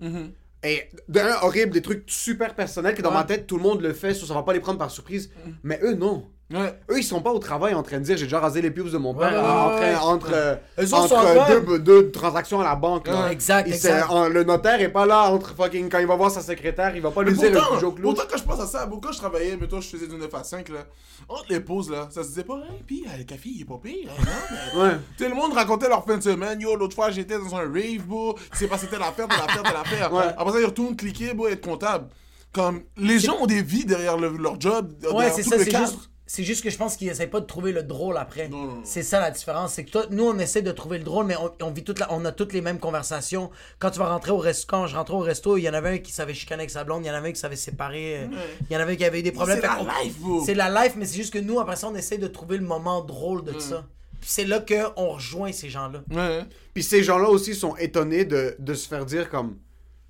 Et 0.64 0.90
d'un, 1.08 1.36
horrible, 1.44 1.72
des 1.74 1.84
trucs 1.84 2.04
super 2.08 2.56
personnels 2.56 2.96
que 2.96 3.02
dans 3.04 3.10
Ouais. 3.10 3.16
ma 3.16 3.24
tête, 3.24 3.46
tout 3.46 3.58
le 3.58 3.64
monde 3.64 3.82
le 3.82 3.94
fait, 3.94 4.14
ça 4.16 4.34
va 4.34 4.42
pas 4.44 4.54
les 4.54 4.60
prendre 4.60 4.80
par 4.80 4.90
surprise. 4.92 5.30
Mais 5.64 5.80
eux, 5.84 5.94
non. 5.94 6.28
Ouais. 6.50 6.74
Eux, 6.90 7.00
ils 7.00 7.04
sont 7.04 7.22
pas 7.22 7.32
au 7.32 7.40
travail 7.40 7.74
en 7.74 7.84
train 7.84 7.98
de 8.00 8.04
dire 8.06 8.16
j'ai 8.16 8.24
déjà 8.24 8.40
rasé 8.40 8.62
les 8.62 8.72
pubs 8.72 8.90
de 8.90 8.98
mon 8.98 9.14
père 9.14 9.34
Ouais, 9.34 9.38
en 9.38 9.68
ouais, 9.70 9.76
train- 9.76 9.90
ouais. 9.90 9.96
entre, 9.98 10.30
euh, 10.34 10.56
Eux 10.80 10.94
autres 10.94 11.14
entre 11.14 11.26
euh, 11.26 11.40
encore- 11.42 11.62
deux, 11.66 11.80
deux 11.80 12.12
transactions 12.12 12.62
à 12.62 12.64
la 12.64 12.76
banque. 12.78 13.08
là. 13.08 13.30
Exact, 13.34 13.68
en- 14.10 14.30
le 14.30 14.46
notaire 14.46 14.80
est 14.80 14.88
pas 14.88 15.06
là 15.06 15.24
entre 15.30 15.54
fucking 15.56 15.90
quand 15.90 16.00
il 16.00 16.08
va 16.08 16.16
voir 16.16 16.32
sa 16.32 16.40
secrétaire, 16.42 16.96
il 16.96 17.02
va 17.02 17.12
pas 17.12 17.24
lui 17.24 17.32
Mais 17.32 17.50
dire 17.50 17.70
le 17.74 17.80
joke 17.82 18.00
lourd. 18.00 18.14
pourtant, 18.14 18.30
quand 18.32 18.38
je 18.38 18.44
pense 18.44 18.60
à 18.62 18.66
ça, 18.66 18.90
quand 18.90 19.12
je 19.12 19.18
travaillais, 19.18 19.58
mettons, 19.58 19.82
je 19.82 19.90
faisais 19.90 20.08
du 20.08 20.16
9 20.16 20.34
à 20.34 20.44
5, 20.46 20.70
là, 20.70 20.86
entre 21.28 21.48
les 21.50 21.60
pauses, 21.60 21.90
là, 21.92 22.08
ça 22.12 22.24
se 22.24 22.30
disait 22.30 22.44
pas, 22.46 22.56
hey, 22.72 22.82
pis 22.88 23.04
euh, 23.06 23.18
le 23.18 23.24
café, 23.26 23.50
il 23.54 23.62
est 23.64 23.66
pas 23.66 23.80
pire, 23.84 24.10
hein, 24.10 24.24
non, 24.26 24.82
mais... 24.82 24.88
Ouais. 24.88 24.96
Tout 25.18 25.26
le 25.26 25.36
monde 25.36 25.52
racontait 25.52 25.90
leur 25.90 26.06
fin 26.06 26.16
de 26.16 26.24
semaine. 26.24 26.62
Yo, 26.62 26.78
l'autre 26.78 26.96
fois, 26.96 27.12
j'étais 27.12 27.38
dans 27.38 27.56
un 27.58 27.64
rave, 27.70 28.06
bro. 28.08 28.38
Il 28.54 28.58
s'est 28.58 28.68
passé 28.68 28.88
telle 28.88 29.02
affaire, 29.02 29.28
telle 29.28 29.38
affaire, 29.42 29.64
telle 29.64 29.76
affaire. 29.76 30.14
Ouais. 30.14 30.24
Après 30.38 30.54
ça, 30.54 30.60
ils 30.62 30.66
retournent 30.66 30.96
cliquer, 30.96 31.34
bro, 31.34 31.50
être 31.50 31.60
comptable. 31.60 32.08
Comme, 32.54 32.84
les 32.96 33.20
gens 33.20 33.36
ont 33.42 33.46
des 33.48 33.62
vies 33.62 33.84
derrière 33.84 34.18
le- 34.18 34.38
leur 34.38 34.60
job, 34.62 34.94
Ouais, 35.04 35.10
derrière 35.12 35.34
c'est 35.34 35.44
tout 35.44 35.50
ça, 35.50 35.58
le 35.58 35.64
c'est 35.66 35.72
cadre. 35.72 35.88
juste. 35.88 36.10
C'est 36.30 36.44
juste 36.44 36.62
que 36.62 36.70
je 36.70 36.78
pense 36.78 36.98
qu'ils 36.98 37.08
essaient 37.08 37.28
pas 37.28 37.40
de 37.40 37.46
trouver 37.46 37.72
le 37.72 37.84
drôle 37.84 38.18
après. 38.18 38.50
Non, 38.50 38.58
non, 38.58 38.74
non. 38.76 38.82
C'est 38.84 39.02
ça 39.02 39.22
la 39.22 39.32
différence. 39.32 39.74
C'est 39.74 39.86
que 39.86 39.92
toi, 39.92 40.06
nous, 40.12 40.26
on 40.26 40.38
essaie 40.40 40.62
de 40.62 40.72
trouver 40.74 40.98
le 40.98 41.06
drôle, 41.06 41.26
mais 41.26 41.38
on, 41.38 41.52
on 41.66 41.72
vit 41.72 41.86
toute 41.86 42.00
la, 42.00 42.14
on 42.14 42.26
a 42.26 42.34
toutes 42.34 42.52
les 42.52 42.60
mêmes 42.60 42.80
conversations. 42.80 43.50
Quand 43.80 43.92
tu 43.92 44.00
vas 44.00 44.10
rentrer 44.10 44.32
au 44.32 44.38
resto, 44.38 44.68
quand 44.70 44.88
je 44.88 44.96
rentrais 44.98 45.16
au 45.16 45.20
resto, 45.22 45.56
il 45.58 45.62
y 45.64 45.70
en 45.70 45.74
avait 45.74 45.90
un 45.90 45.98
qui 46.00 46.12
savait 46.12 46.34
chicaner 46.34 46.64
avec 46.64 46.70
sa 46.70 46.84
blonde, 46.84 47.06
il 47.06 47.08
y 47.08 47.12
en 47.12 47.14
avait 47.14 47.30
un 47.30 47.32
qui 47.32 47.40
savait 47.40 47.56
séparer, 47.56 48.24
euh, 48.24 48.28
il 48.70 48.74
y 48.74 48.78
en 48.78 48.82
avait 48.82 48.94
un 48.94 48.96
qui 48.98 49.06
avait 49.06 49.22
eu 49.22 49.24
des 49.24 49.32
problèmes. 49.32 49.62
C'est 49.62 49.68
la 49.68 50.04
life, 50.04 50.20
bro. 50.20 50.44
C'est 50.46 50.54
la 50.54 50.84
life, 50.84 50.94
mais 50.98 51.06
c'est 51.06 51.16
juste 51.16 51.32
que 51.34 51.40
nous, 51.40 51.62
après 51.62 51.78
ça, 51.78 51.88
on 51.88 51.96
essaie 51.96 52.18
de 52.18 52.28
trouver 52.28 52.58
le 52.58 52.66
moment 52.66 53.02
drôle 53.02 53.46
de 53.46 53.58
ça. 53.60 53.86
Puis 54.20 54.30
c'est 54.30 54.46
là 54.46 54.60
qu'on 54.60 55.12
rejoint 55.14 55.54
ces 55.54 55.70
gens-là. 55.70 56.02
Ouais. 56.12 56.44
Puis 56.74 56.84
ces 56.84 57.04
gens-là 57.04 57.30
aussi 57.30 57.56
sont 57.56 57.78
étonnés 57.78 58.26
de, 58.26 58.56
de 58.60 58.74
se 58.74 58.88
faire 58.90 59.06
dire 59.06 59.30
comme. 59.30 59.58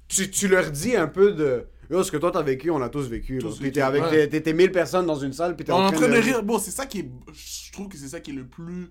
Tu, 0.08 0.32
tu 0.32 0.48
leur 0.48 0.72
dis 0.72 0.96
un 0.96 1.08
peu 1.08 1.34
de. 1.34 1.68
Yo, 1.90 2.04
ce 2.04 2.12
que 2.12 2.18
toi 2.18 2.32
t'as 2.32 2.42
vécu, 2.42 2.70
on 2.70 2.78
l'a 2.80 2.90
tous 2.90 3.08
vécu. 3.08 3.36
là. 3.36 3.42
Tous 3.42 3.60
vécu, 3.60 3.74
t'es 3.74 3.82
avec 3.82 4.04
ouais. 4.04 4.10
t'es- 4.10 4.28
t'es- 4.30 4.42
t'es 4.42 4.54
1000 4.54 4.72
personnes 4.72 5.06
dans 5.06 5.16
une 5.16 5.34
salle, 5.34 5.56
puis 5.56 5.66
t'es 5.66 5.72
On 5.72 5.78
en 5.78 5.92
train 5.92 6.08
de. 6.08 6.14
rire. 6.16 6.44
Bon, 6.44 6.60
c'est 6.60 6.72
ça 6.72 6.86
qui 6.86 7.00
est. 7.00 7.10
Je 7.34 7.72
trouve 7.72 7.88
que 7.88 7.98
c'est 7.98 8.10
ça 8.10 8.20
qui 8.20 8.32
est 8.32 8.36
le 8.36 8.46
plus 8.48 8.90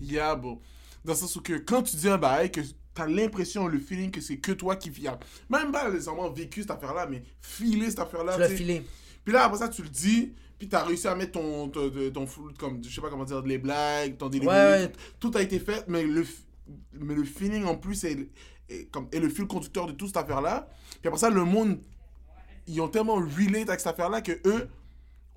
faillable. 0.00 0.58
Dans 1.04 1.12
le 1.12 1.14
sens 1.14 1.36
où 1.36 1.40
que 1.42 1.54
quand 1.54 1.82
tu 1.82 1.96
dis 1.96 2.08
un 2.08 2.18
bail, 2.18 2.50
que 2.50 2.60
t'as 2.94 3.06
l'impression, 3.06 3.66
le 3.68 3.78
feeling 3.78 4.10
que 4.10 4.20
c'est 4.20 4.38
que 4.38 4.52
toi 4.52 4.76
qui 4.76 4.90
vis. 4.90 5.08
Même 5.50 5.70
pas 5.72 5.90
nécessairement 5.90 6.30
vécu 6.30 6.62
cette 6.62 6.70
affaire-là, 6.70 7.06
mais 7.08 7.22
filer 7.40 7.90
cette 7.90 8.00
affaire-là. 8.00 8.34
Tu 8.34 8.40
l'as 8.40 8.48
filé. 8.48 8.82
Puis 9.24 9.32
là, 9.32 9.44
après 9.44 9.58
ça, 9.58 9.68
tu 9.68 9.82
le 9.82 9.88
dis, 9.88 10.32
puis 10.58 10.68
t'as 10.68 10.82
réussi 10.84 11.06
à 11.08 11.14
mettre 11.14 11.32
ton, 11.32 11.68
ton, 11.68 11.90
ton, 11.90 12.10
ton 12.12 12.26
full- 12.26 12.54
comme, 12.58 12.82
je 12.82 12.92
sais 12.94 13.00
pas 13.00 13.10
comment 13.10 13.24
dire, 13.24 13.42
les 13.42 13.58
blagues, 13.58 14.16
ton 14.16 14.28
delivery, 14.28 14.54
Ouais, 14.56 14.84
ouais. 14.86 14.92
Tout, 15.20 15.30
a 15.34 15.42
été 15.42 15.58
fait, 15.58 15.84
mais 15.88 16.04
le, 16.04 16.24
mais 16.94 17.14
le 17.14 17.24
feeling 17.24 17.64
en 17.64 17.76
plus 17.76 18.02
est, 18.04 18.28
est 18.68 18.90
comme, 18.90 19.08
est 19.12 19.20
le 19.20 19.28
fil 19.28 19.46
conducteur 19.46 19.86
de 19.86 19.92
toute 19.92 20.08
cette 20.08 20.16
affaire-là. 20.16 20.68
Puis 21.00 21.08
après 21.08 21.18
ça, 21.20 21.30
le 21.30 21.44
monde, 21.44 21.78
ils 22.66 22.80
ont 22.80 22.88
tellement 22.88 23.14
relate 23.16 23.68
avec 23.68 23.80
cette 23.80 23.92
affaire-là 23.92 24.20
que 24.20 24.32
eux 24.46 24.68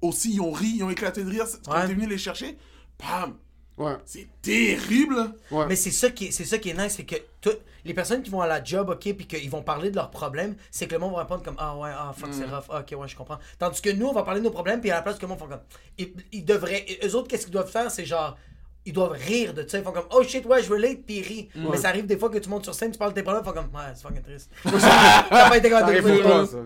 aussi, 0.01 0.33
ils 0.33 0.41
ont 0.41 0.51
ri, 0.51 0.73
ils 0.77 0.83
ont 0.83 0.89
éclaté 0.89 1.23
de 1.23 1.29
rire 1.29 1.45
quand 1.65 1.73
Ouais. 1.73 1.87
t'es 1.87 1.93
venu 1.93 2.07
les 2.07 2.17
chercher. 2.17 2.57
Bam! 2.99 3.35
Ouais. 3.77 3.95
C'est 4.05 4.27
terrible! 4.41 5.33
Ouais. 5.51 5.65
Mais 5.67 5.75
c'est 5.75 5.91
ça 5.91 6.09
qui 6.09 6.25
est, 6.27 6.31
c'est 6.31 6.43
ça 6.45 6.57
qui 6.57 6.69
est 6.69 6.73
nice, 6.73 6.95
c'est 6.97 7.05
que 7.05 7.15
tout- 7.41 7.57
les 7.85 7.93
personnes 7.93 8.21
qui 8.21 8.29
vont 8.29 8.41
à 8.41 8.47
la 8.47 8.61
job, 8.63 8.89
ok, 8.89 9.13
puis 9.15 9.25
qu'ils 9.25 9.49
vont 9.49 9.61
parler 9.61 9.89
de 9.89 9.95
leurs 9.95 10.11
problèmes, 10.11 10.55
c'est 10.69 10.85
que 10.87 10.93
le 10.93 10.99
monde 10.99 11.13
va 11.13 11.21
répondre 11.21 11.43
comme 11.43 11.55
ah 11.57 11.77
ouais, 11.77 11.89
ah 11.93 12.11
fuck 12.15 12.29
c'est 12.33 12.43
rough, 12.43 12.65
Ah, 12.69 12.81
ok 12.81 12.99
ouais 12.99 13.07
je 13.07 13.15
comprends. 13.15 13.39
Tandis 13.57 13.81
que 13.81 13.89
nous 13.89 14.07
on 14.07 14.11
va 14.13 14.23
parler 14.23 14.41
de 14.41 14.45
nos 14.45 14.51
problèmes, 14.51 14.81
puis 14.81 14.91
à 14.91 14.95
la 14.95 15.01
place 15.01 15.15
que 15.15 15.21
le 15.21 15.29
monde 15.29 15.39
font 15.39 15.47
comme 15.47 15.61
ils, 15.97 16.11
ils 16.33 16.43
devraient, 16.43 16.85
eux 17.05 17.15
autres 17.15 17.29
qu'est-ce 17.29 17.45
qu'ils 17.45 17.53
doivent 17.53 17.71
faire, 17.71 17.89
c'est 17.89 18.05
genre 18.05 18.37
ils 18.85 18.93
doivent 18.93 19.11
rire 19.11 19.53
de 19.53 19.67
ça, 19.67 19.77
ils 19.77 19.83
font 19.83 19.91
comme 19.91 20.05
oh 20.11 20.23
shit 20.23 20.45
ouais 20.45 20.63
je 20.63 20.69
relate 20.71 21.03
puis 21.05 21.17
ils 21.17 21.23
rient. 21.27 21.49
Mais 21.55 21.77
ça 21.77 21.89
arrive 21.89 22.05
des 22.05 22.17
fois 22.17 22.29
que 22.29 22.37
tu 22.37 22.49
montes 22.49 22.63
sur 22.63 22.73
scène, 22.73 22.91
tu 22.91 22.97
parles 22.97 23.11
de 23.11 23.15
tes 23.15 23.23
problèmes, 23.23 23.43
ils 23.43 23.47
font 23.47 23.53
comme 23.53 23.65
ouais 23.75 23.91
c'est 23.93 24.01
fucking 24.03 24.21
triste. 24.23 24.49
T'as 24.63 25.49
pas 25.49 25.57
été 25.57 25.69
Ça 25.69 25.79
capable 25.81 25.93
de 25.93 25.99
arrive 25.99 26.07
le 26.07 26.21
pour 26.21 26.29
toi, 26.31 26.47
faire. 26.47 26.47
ça. 26.47 26.57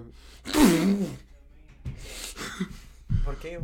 Ok, 3.25 3.43
ouais. 3.43 3.57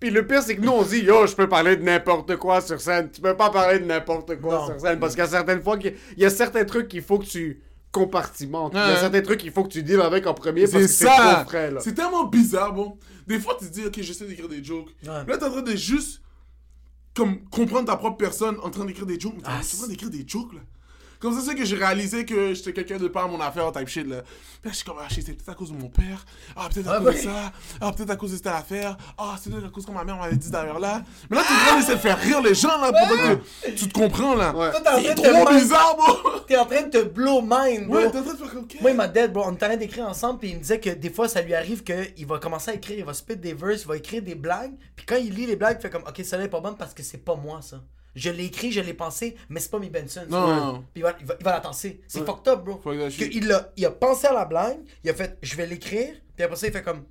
Puis 0.00 0.10
le 0.10 0.24
pire, 0.26 0.42
c'est 0.42 0.54
que 0.56 0.60
nous, 0.60 0.70
on 0.70 0.82
dit, 0.82 1.00
yo, 1.00 1.26
je 1.26 1.34
peux 1.34 1.48
parler 1.48 1.76
de 1.76 1.82
n'importe 1.82 2.36
quoi 2.36 2.60
sur 2.60 2.80
scène. 2.80 3.10
Tu 3.10 3.20
peux 3.20 3.36
pas 3.36 3.50
parler 3.50 3.80
de 3.80 3.84
n'importe 3.84 4.40
quoi 4.40 4.54
Non. 4.58 4.66
sur 4.66 4.80
scène. 4.80 5.00
Parce 5.00 5.14
qu'il 5.14 5.24
y 5.24 5.26
a 5.26 5.30
certaines 5.30 5.60
fois, 5.62 5.76
il 5.82 5.94
y 6.22 6.24
a 6.24 6.30
certains 6.30 6.64
trucs 6.64 6.86
qu'il 6.88 7.02
faut 7.02 7.18
que 7.18 7.26
tu 7.26 7.60
compartimentes. 7.92 8.72
Il 8.74 8.78
y 8.78 8.80
a 8.80 8.96
certains 9.00 9.22
trucs 9.22 9.40
qu'il 9.40 9.50
faut 9.50 9.64
que 9.64 9.68
tu 9.68 9.82
deals 9.82 10.00
avec 10.00 10.26
en 10.26 10.34
premier 10.34 10.62
parce 10.62 10.72
C'est 10.72 10.80
que 10.82 10.86
c'est 10.88 11.04
ça. 11.06 11.34
trop 11.42 11.48
frais. 11.50 11.72
C'est 11.80 11.94
tellement 11.94 12.24
bizarre, 12.24 12.72
bon. 12.72 12.98
Des 13.26 13.38
fois, 13.40 13.56
tu 13.58 13.66
te 13.66 13.72
dis, 13.72 13.84
ok, 13.86 14.00
j'essaie 14.00 14.26
d'écrire 14.26 14.48
des 14.48 14.62
jokes. 14.62 14.88
Ouais. 15.02 15.08
Là, 15.26 15.36
t'es 15.38 15.44
en 15.44 15.50
train 15.50 15.62
de 15.62 15.76
juste 15.76 16.22
comme 17.14 17.44
comprendre 17.50 17.86
ta 17.86 17.96
propre 17.96 18.16
personne 18.16 18.56
en 18.62 18.70
train 18.70 18.84
d'écrire 18.84 19.06
des 19.06 19.18
jokes. 19.18 19.34
Mais 19.36 19.42
t'es 19.42 19.48
Ah, 19.50 19.60
en 19.60 19.76
train 19.78 19.88
d'écrire 19.88 20.10
des 20.10 20.24
jokes, 20.26 20.52
là. 20.52 20.60
Comme 21.20 21.34
ça, 21.34 21.40
c'est 21.44 21.54
que 21.56 21.64
j'ai 21.64 21.76
réalisé 21.76 22.24
que 22.24 22.54
j'étais 22.54 22.72
quelqu'un 22.72 22.96
de 22.96 23.08
pas 23.08 23.24
à 23.24 23.26
mon 23.26 23.40
affaire, 23.40 23.72
type 23.72 23.88
shit, 23.88 24.06
là. 24.06 24.22
Puis 24.22 24.30
là, 24.64 24.70
je 24.70 24.76
suis 24.76 24.84
comme, 24.84 24.98
ah, 25.00 25.06
c'est 25.10 25.22
peut-être 25.24 25.48
à 25.48 25.54
cause 25.54 25.72
de 25.72 25.76
mon 25.76 25.88
père. 25.88 26.24
Ah, 26.54 26.68
peut-être 26.72 26.86
à 26.88 26.94
Ah, 26.94 26.98
cause 26.98 27.06
de 27.06 27.10
ouais. 27.10 27.22
ça. 27.22 27.52
Ah, 27.80 27.92
peut-être 27.92 28.10
à 28.10 28.16
cause 28.16 28.30
de 28.32 28.36
cette 28.36 28.46
affaire. 28.46 28.96
Ah, 29.18 29.34
c'est 29.42 29.50
peut-être 29.50 29.66
à 29.66 29.70
cause 29.70 29.84
que 29.84 29.90
ma 29.90 30.04
mère 30.04 30.16
m'avait 30.16 30.36
dit 30.36 30.50
d'ailleurs 30.50 30.78
là. 30.78 31.02
Mais 31.28 31.36
là, 31.36 31.42
t'es 31.42 31.52
en 31.54 31.66
train 31.66 31.76
d'essayer 31.78 31.94
de 31.96 32.00
faire 32.00 32.18
rire 32.18 32.40
les 32.42 32.54
gens, 32.54 32.80
là, 32.80 32.92
pour 32.92 33.16
que 33.16 33.70
tu 33.72 33.88
te 33.88 33.92
comprends, 33.92 34.34
là. 34.36 34.54
Ouais. 34.54 34.70
Toi, 34.70 34.80
t'es 34.80 34.88
en 34.88 34.92
train 34.92 35.02
C'est 35.02 35.14
de 35.14 35.20
te 35.22 35.44
trop 35.44 35.54
bizarre, 35.54 35.96
bro. 35.96 36.30
T'es 36.46 36.56
en 36.56 36.66
train 36.66 36.82
de 36.82 36.88
te 36.90 37.02
blow 37.04 37.40
mind, 37.42 37.86
bro. 37.88 37.96
Ouais, 37.96 38.10
t'es 38.10 38.18
en 38.18 38.22
train 38.22 38.32
de 38.32 38.38
faire 38.38 38.50
comme, 38.50 38.62
ok. 38.64 38.76
Moi, 38.80 38.90
il 38.92 38.96
m'a 38.96 39.08
dead, 39.08 39.32
bro. 39.32 39.42
On 39.46 39.50
est 39.50 39.52
en 39.54 39.56
train 39.56 39.76
d'écrire 39.76 40.06
ensemble, 40.08 40.38
puis 40.38 40.50
il 40.50 40.54
me 40.56 40.60
disait 40.60 40.78
que 40.80 40.90
des 40.90 41.10
fois, 41.10 41.26
ça 41.28 41.42
lui 41.42 41.54
arrive 41.54 41.82
qu'il 41.82 42.26
va 42.26 42.38
commencer 42.38 42.70
à 42.70 42.74
écrire, 42.74 42.96
il 42.98 43.04
va 43.04 43.12
spit 43.14 43.36
des 43.36 43.54
verses, 43.54 43.82
il 43.82 43.88
va 43.88 43.96
écrire 43.96 44.22
des 44.22 44.34
blagues, 44.36 44.74
puis 44.94 45.04
quand 45.04 45.16
il 45.16 45.34
lit 45.34 45.46
les 45.46 45.56
blagues, 45.56 45.78
il 45.80 45.82
fait 45.82 45.90
comme, 45.90 46.04
ok, 46.06 46.20
ça 46.24 46.36
là 46.38 46.44
est 46.44 46.48
pas 46.48 46.60
bonne 46.60 46.76
parce 46.76 46.94
que 46.94 47.02
c'est 47.02 47.18
pas 47.24 47.34
moi, 47.34 47.60
ça. 47.62 47.80
Je 48.18 48.30
l'ai 48.30 48.46
écrit, 48.46 48.72
je 48.72 48.80
l'ai 48.80 48.94
pensé, 48.94 49.36
mais 49.48 49.60
c'est 49.60 49.70
pas 49.70 49.78
mes 49.78 49.90
Benson. 49.90 50.24
Non, 50.28 50.46
non, 50.46 50.56
non. 50.72 50.78
Puis 50.92 51.00
il 51.00 51.02
va, 51.02 51.14
il 51.20 51.26
va, 51.26 51.36
il 51.38 51.44
va 51.44 51.52
la 51.52 51.60
tasser. 51.60 52.00
C'est 52.06 52.24
fucked 52.26 52.48
up, 52.48 52.64
bro. 52.64 52.80
Il, 52.94 53.52
a, 53.52 53.72
il 53.76 53.86
a 53.86 53.90
pensé 53.90 54.26
à 54.26 54.32
la 54.32 54.44
blague, 54.44 54.78
il 55.04 55.10
a 55.10 55.14
fait, 55.14 55.38
je 55.42 55.54
vais 55.56 55.66
l'écrire, 55.66 56.14
puis 56.36 56.44
après 56.44 56.56
ça, 56.56 56.66
il 56.66 56.72
fait 56.72 56.82
comme, 56.82 57.04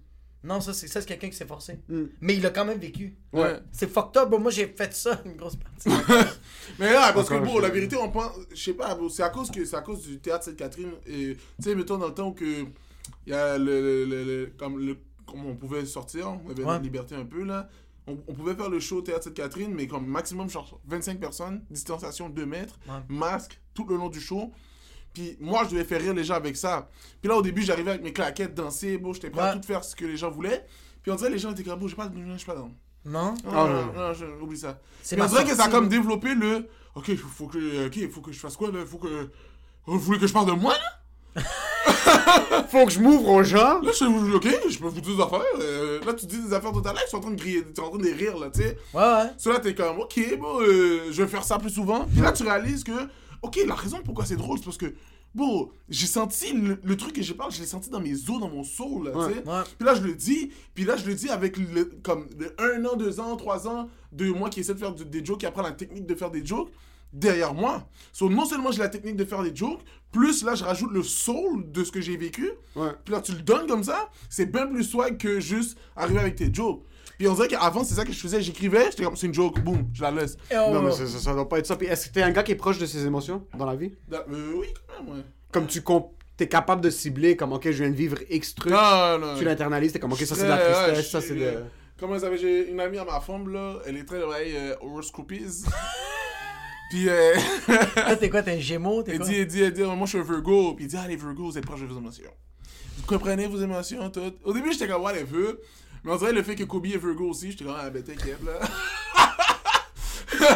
non, 0.44 0.62
ça, 0.62 0.72
c'est 0.74 0.88
ça, 0.88 1.02
c'est 1.02 1.08
quelqu'un 1.08 1.30
qui 1.30 1.36
s'est 1.36 1.46
forcé. 1.48 1.80
Mais 2.22 2.36
il 2.36 2.46
a 2.46 2.52
quand 2.52 2.64
même 2.66 2.78
vécu. 2.80 3.16
Ouais. 3.34 3.58
C'est 3.72 3.90
fucked 3.92 4.18
up, 4.22 4.30
bro. 4.30 4.40
Moi, 4.40 4.52
j'ai 4.52 4.68
fait 4.68 4.94
ça 4.94 5.20
une 5.26 5.36
grosse 5.36 5.56
partie. 5.56 5.90
Mais 6.80 6.92
là, 6.94 7.12
parce 7.14 7.28
que 7.30 7.34
Encore, 7.36 7.58
je- 7.58 7.62
la 7.62 7.70
vérité, 7.70 7.96
on 7.98 8.10
pense, 8.10 8.32
je 8.54 8.62
sais 8.64 8.74
pas, 8.74 8.94
bro, 8.96 9.10
c'est 9.10 9.24
à 9.24 9.30
cause 9.30 9.50
que 9.52 9.64
c'est 9.66 9.76
à 9.76 9.82
cause 9.82 10.02
du 10.02 10.20
théâtre 10.20 10.46
Sainte-Catherine. 10.46 10.92
Et 11.08 11.36
tu 11.36 11.40
sais, 11.64 11.76
mettons 11.76 11.98
dans 11.98 12.08
le 12.08 12.14
temps 12.14 12.32
que 12.32 12.46
il 13.26 13.32
y 13.32 13.34
a 13.34 13.58
le, 13.58 13.82
le- 13.82 14.06
le- 14.06 14.24
le- 14.24 14.52
comme 14.58 14.80
le, 14.80 14.98
comme 15.26 15.46
on 15.46 15.56
pouvait 15.56 15.86
sortir, 15.86 16.30
on 16.30 16.50
avait 16.50 16.62
Ouais. 16.64 16.72
notre 16.74 16.84
liberté 16.84 17.16
un 17.16 17.26
peu 17.26 17.44
là. 17.44 17.68
On, 18.08 18.18
on 18.28 18.34
pouvait 18.34 18.56
faire 18.56 18.70
le 18.70 18.80
show 18.80 18.98
au 18.98 19.02
théâtre 19.02 19.26
Sainte-Catherine, 19.26 19.74
mais 19.74 19.88
comme 19.88 20.06
maximum 20.08 20.50
genre 20.50 20.80
25 20.88 21.20
personnes, 21.20 21.64
distanciation 21.70 22.30
2 22.30 22.46
mètres, 22.46 22.80
Ouais. 22.88 22.96
masque 23.10 23.60
tout 23.74 23.86
le 23.88 23.96
long 23.98 24.10
du 24.10 24.20
show. 24.22 24.52
Puis 25.14 25.36
moi, 25.40 25.64
je 25.66 25.72
devais 25.72 25.84
faire 25.84 26.00
rire 26.02 26.14
les 26.14 26.24
gens 26.24 26.36
avec 26.36 26.56
ça. 26.56 26.90
Puis 27.22 27.28
là, 27.30 27.36
au 27.36 27.42
début, 27.42 27.64
j'arrivais 27.64 27.92
avec 27.92 28.04
mes 28.04 28.14
claquettes, 28.14 28.54
danser, 28.54 28.98
bon, 28.98 29.14
j'étais 29.14 29.30
prêt 29.30 29.42
à 29.42 29.54
Ouais. 29.54 29.60
tout 29.60 29.66
faire 29.68 29.84
ce 29.84 29.96
que 29.96 30.06
les 30.06 30.16
gens 30.18 30.30
voulaient. 30.32 30.66
Puis 31.04 31.12
on 31.12 31.16
dirait 31.16 31.30
les 31.30 31.38
gens 31.40 31.52
étaient 31.52 31.64
comme, 31.64 31.80
bon, 31.80 31.88
j'ai 31.88 31.96
pas, 31.96 32.10
je 32.14 32.38
suis 32.38 32.46
pas 32.46 32.56
dans. 32.56 32.72
non? 33.06 33.34
Non, 33.34 33.36
Ah, 33.46 33.68
non, 33.68 33.86
non. 33.88 33.94
non, 33.94 34.14
je- 34.14 34.26
oublie 34.42 34.58
ça. 34.58 34.80
C'est 35.02 35.20
on 35.22 35.26
dirait 35.26 35.46
que 35.46 35.56
ça 35.56 35.66
a 35.66 35.70
comme 35.70 35.90
développé 35.90 36.34
le. 36.36 36.68
Ok, 36.96 37.16
faut, 37.16 37.28
faut 37.28 37.48
que, 37.48 37.88
ok, 37.88 38.10
faut 38.12 38.22
que 38.22 38.32
je 38.32 38.40
fasse 38.40 38.56
quoi 38.58 38.72
là? 38.72 38.86
Faut 38.86 38.98
que. 38.98 39.30
Vous 39.86 40.00
voulez 40.00 40.20
que 40.20 40.28
je 40.28 40.34
parle 40.34 40.48
de 40.48 40.52
moi 40.54 40.74
là? 41.36 41.44
Faut 42.70 42.86
que 42.86 42.92
je 42.92 43.00
m'ouvre 43.00 43.28
aux 43.30 43.44
gens. 43.44 43.82
Là, 43.82 43.92
je 43.92 43.92
suis 43.94 44.06
ok, 44.06 44.48
je 44.70 44.78
peux 44.80 44.88
vous 44.88 45.02
dire 45.02 45.16
des 45.16 45.22
affaires. 45.24 45.42
euh, 45.62 46.00
là, 46.06 46.14
tu 46.14 46.26
dis 46.26 46.40
des 46.42 46.54
affaires 46.54 46.72
tout 46.72 46.80
à 46.86 46.94
l'heure, 46.94 47.02
ils 47.06 47.10
sont 47.10 47.18
en 47.18 47.22
train 47.22 47.32
de 47.32 47.36
griller, 47.40 47.64
tu 47.74 47.82
es 47.82 47.84
en 47.84 47.90
train 47.90 48.00
de 48.00 48.10
rire 48.14 48.38
là, 48.38 48.50
tu 48.54 48.62
sais. 48.62 48.78
Ouais, 48.94 49.02
ouais. 49.02 49.32
So 49.38 49.52
là, 49.52 49.60
t'es 49.60 49.74
comme, 49.74 50.00
ok, 50.00 50.38
bon, 50.40 50.62
euh, 50.62 51.08
je 51.12 51.22
vais 51.22 51.28
faire 51.28 51.44
ça 51.44 51.58
plus 51.58 51.70
souvent. 51.70 52.06
Puis 52.06 52.22
là, 52.22 52.32
tu 52.32 52.44
réalises 52.44 52.84
que, 52.84 52.92
ok, 53.42 53.60
la 53.68 53.76
raison 53.76 54.00
pourquoi 54.04 54.26
c'est 54.26 54.36
drôle, 54.36 54.58
c'est 54.58 54.66
parce 54.66 54.78
que, 54.78 54.94
bon, 55.34 55.70
j'ai 55.90 56.08
senti 56.08 56.52
le, 56.54 56.78
le 56.84 56.98
truc 56.98 57.14
que 57.14 57.22
je 57.22 57.34
parle, 57.34 57.52
je 57.52 57.60
l'ai 57.62 57.66
senti 57.68 57.90
dans 57.90 58.00
mes 58.02 58.14
os, 58.14 58.40
dans 58.40 58.50
mon 58.50 58.64
soul, 58.64 59.06
là, 59.06 59.12
tu 59.28 59.34
sais. 59.36 59.48
ouais. 59.48 59.62
Puis 59.78 59.86
là, 59.88 59.96
je 59.96 60.02
le 60.02 60.14
dis, 60.14 60.52
puis 60.74 60.84
là, 60.84 60.96
je 60.98 61.06
le 61.06 61.14
dis 61.16 61.30
avec 61.30 61.58
le, 61.58 61.86
comme 62.04 62.28
le 62.38 62.54
un 62.60 62.84
an, 62.86 62.96
deux 62.96 63.20
ans, 63.20 63.36
trois 63.38 63.68
ans 63.68 63.88
de 64.12 64.30
moi 64.32 64.50
qui 64.50 64.60
essaie 64.60 64.74
de 64.74 64.80
faire 64.80 64.94
des 64.94 65.24
jokes, 65.26 65.40
qui 65.40 65.46
apprend 65.46 65.62
la 65.64 65.72
technique 65.72 66.06
de 66.06 66.16
faire 66.16 66.32
des 66.32 66.46
jokes 66.46 66.70
derrière 67.14 67.54
moi. 67.54 67.88
So, 68.14 68.30
non 68.30 68.46
seulement 68.46 68.72
j'ai 68.72 68.80
la 68.80 68.90
technique 68.90 69.16
de 69.16 69.26
faire 69.26 69.44
des 69.44 69.56
jokes, 69.56 69.82
plus 70.12 70.44
là, 70.44 70.56
je 70.56 70.64
rajoute 70.64 70.92
le 70.92 71.04
soul 71.04 71.72
de 71.72 71.84
ce 71.84 71.92
que 71.92 72.02
j'ai 72.02 72.18
vécu. 72.18 72.50
Ouais. 72.76 72.90
Puis 73.06 73.14
là, 73.14 73.22
tu 73.22 73.34
le 73.34 73.40
donnes 73.42 73.68
comme 73.68 73.84
ça, 73.84 74.10
c'est 74.30 74.46
bien 74.52 74.68
plus 74.68 74.84
swag 74.84 75.18
que 75.18 75.40
juste 75.40 75.78
arriver 75.96 76.20
avec 76.20 76.36
tes 76.36 76.54
jokes. 76.54 76.84
Puis 77.18 77.28
on 77.28 77.34
dirait 77.34 77.48
qu'avant, 77.48 77.84
c'est 77.84 77.96
ça 77.96 78.06
que 78.06 78.12
je 78.12 78.20
faisais. 78.20 78.42
J'écrivais, 78.42 78.86
j'étais 78.92 79.04
comme, 79.04 79.16
c'est 79.16 79.26
une 79.28 79.34
joke, 79.34 79.60
boum, 79.62 79.88
je 79.94 80.02
la 80.04 80.12
laisse. 80.12 80.38
Non, 80.54 80.82
mais 80.84 80.92
ça, 80.92 81.08
ça, 81.08 81.34
doit 81.34 81.50
pas 81.50 81.58
être 81.60 81.66
ça. 81.66 81.76
Puis 81.76 81.88
est-ce 81.88 82.08
que 82.10 82.14
t'es 82.14 82.22
un 82.22 82.30
gars 82.32 82.44
qui 82.44 82.52
est 82.52 82.56
proche 82.56 82.78
de 82.78 82.86
ses 82.86 83.06
émotions 83.08 83.44
dans 83.58 83.66
la 83.66 83.76
vie? 83.76 83.92
Euh, 84.14 84.20
oui, 84.56 84.68
quand 84.88 85.04
même, 85.04 85.16
ouais. 85.18 85.24
Comme 85.52 85.66
tu 85.66 85.82
comp- 85.82 86.14
t'es 86.38 86.48
capable 86.48 86.82
de 86.82 86.92
cibler 86.92 87.36
comme, 87.36 87.54
ok, 87.54 87.64
je 87.66 87.84
viens 87.84 87.90
de 87.90 87.96
vivre 87.96 88.18
X 88.30 88.54
truc. 88.54 88.72
Non, 88.72 89.18
non. 89.18 89.36
Tu 89.36 89.44
l'internalises, 89.46 89.94
t'es 89.94 90.00
comme, 90.00 90.14
ok, 90.14 90.20
ça 90.20 90.36
c'est 90.36 90.44
de 90.44 90.50
la 90.50 90.58
Ouais, 90.58 90.62
ouais, 90.64 90.74
tristesse, 90.94 91.06
je 91.06 91.10
ça 91.10 91.22
c'est 91.22 91.34
de. 91.36 91.42
euh, 91.44 91.64
Comment 92.00 92.14
ça 92.14 92.22
s'appelle 92.22 92.38
J'ai 92.40 92.70
une 92.70 92.80
amie 92.80 93.00
à 93.00 93.06
ma 93.06 93.20
femme, 93.20 93.52
là. 93.52 93.80
Elle 93.88 93.98
est 93.98 94.06
très 94.06 94.22
oreille 94.22 94.54
euh, 94.56 94.76
horoscopies. 94.82 95.42
Puis, 96.90 97.10
euh, 97.10 97.34
Toi, 97.66 98.16
t'es 98.16 98.30
quoi? 98.30 98.44
T'es 98.44 98.52
un 98.52 98.60
gémeau? 98.60 99.04
T'es 99.04 99.18
quoi? 99.18 99.26
dit, 99.26 99.36
elle 99.36 99.48
dit, 99.48 99.62
elle 99.62 99.74
dit, 99.74 99.82
moi 99.82 99.98
je 100.04 100.10
suis 100.10 100.20
un 100.20 100.24
Virgo. 100.24 100.74
Puis 100.74 100.86
il 100.86 100.88
dit, 100.88 100.98
ah, 100.98 101.08
les 101.08 101.16
Virgos, 101.16 101.52
vous 101.52 101.58
êtes 101.58 101.66
proches 101.66 101.82
de 101.82 101.86
vos 101.86 101.98
émotions. 101.98 102.32
Vous 102.98 103.06
comprenez 103.06 103.48
vos 103.48 103.62
émotions, 103.62 104.10
tout. 104.10 104.34
Au 104.44 104.54
début, 104.54 104.72
j'étais 104.72 104.88
comme, 104.88 105.04
ouais, 105.04 105.16
les 105.16 105.24
vœux. 105.24 105.62
Mais 106.04 106.12
on 106.12 106.18
dirait 106.18 106.34
le 106.34 106.44
fait 106.44 106.56
que 106.56 106.64
Kobe 106.64 106.86
est 106.86 106.98
Virgo 106.98 107.30
aussi, 107.30 107.52
j'étais 107.52 107.66
comme, 107.66 107.76
ah, 107.78 107.90
ben 107.90 108.04
t'inquiète, 108.04 108.40
là. 108.46 108.60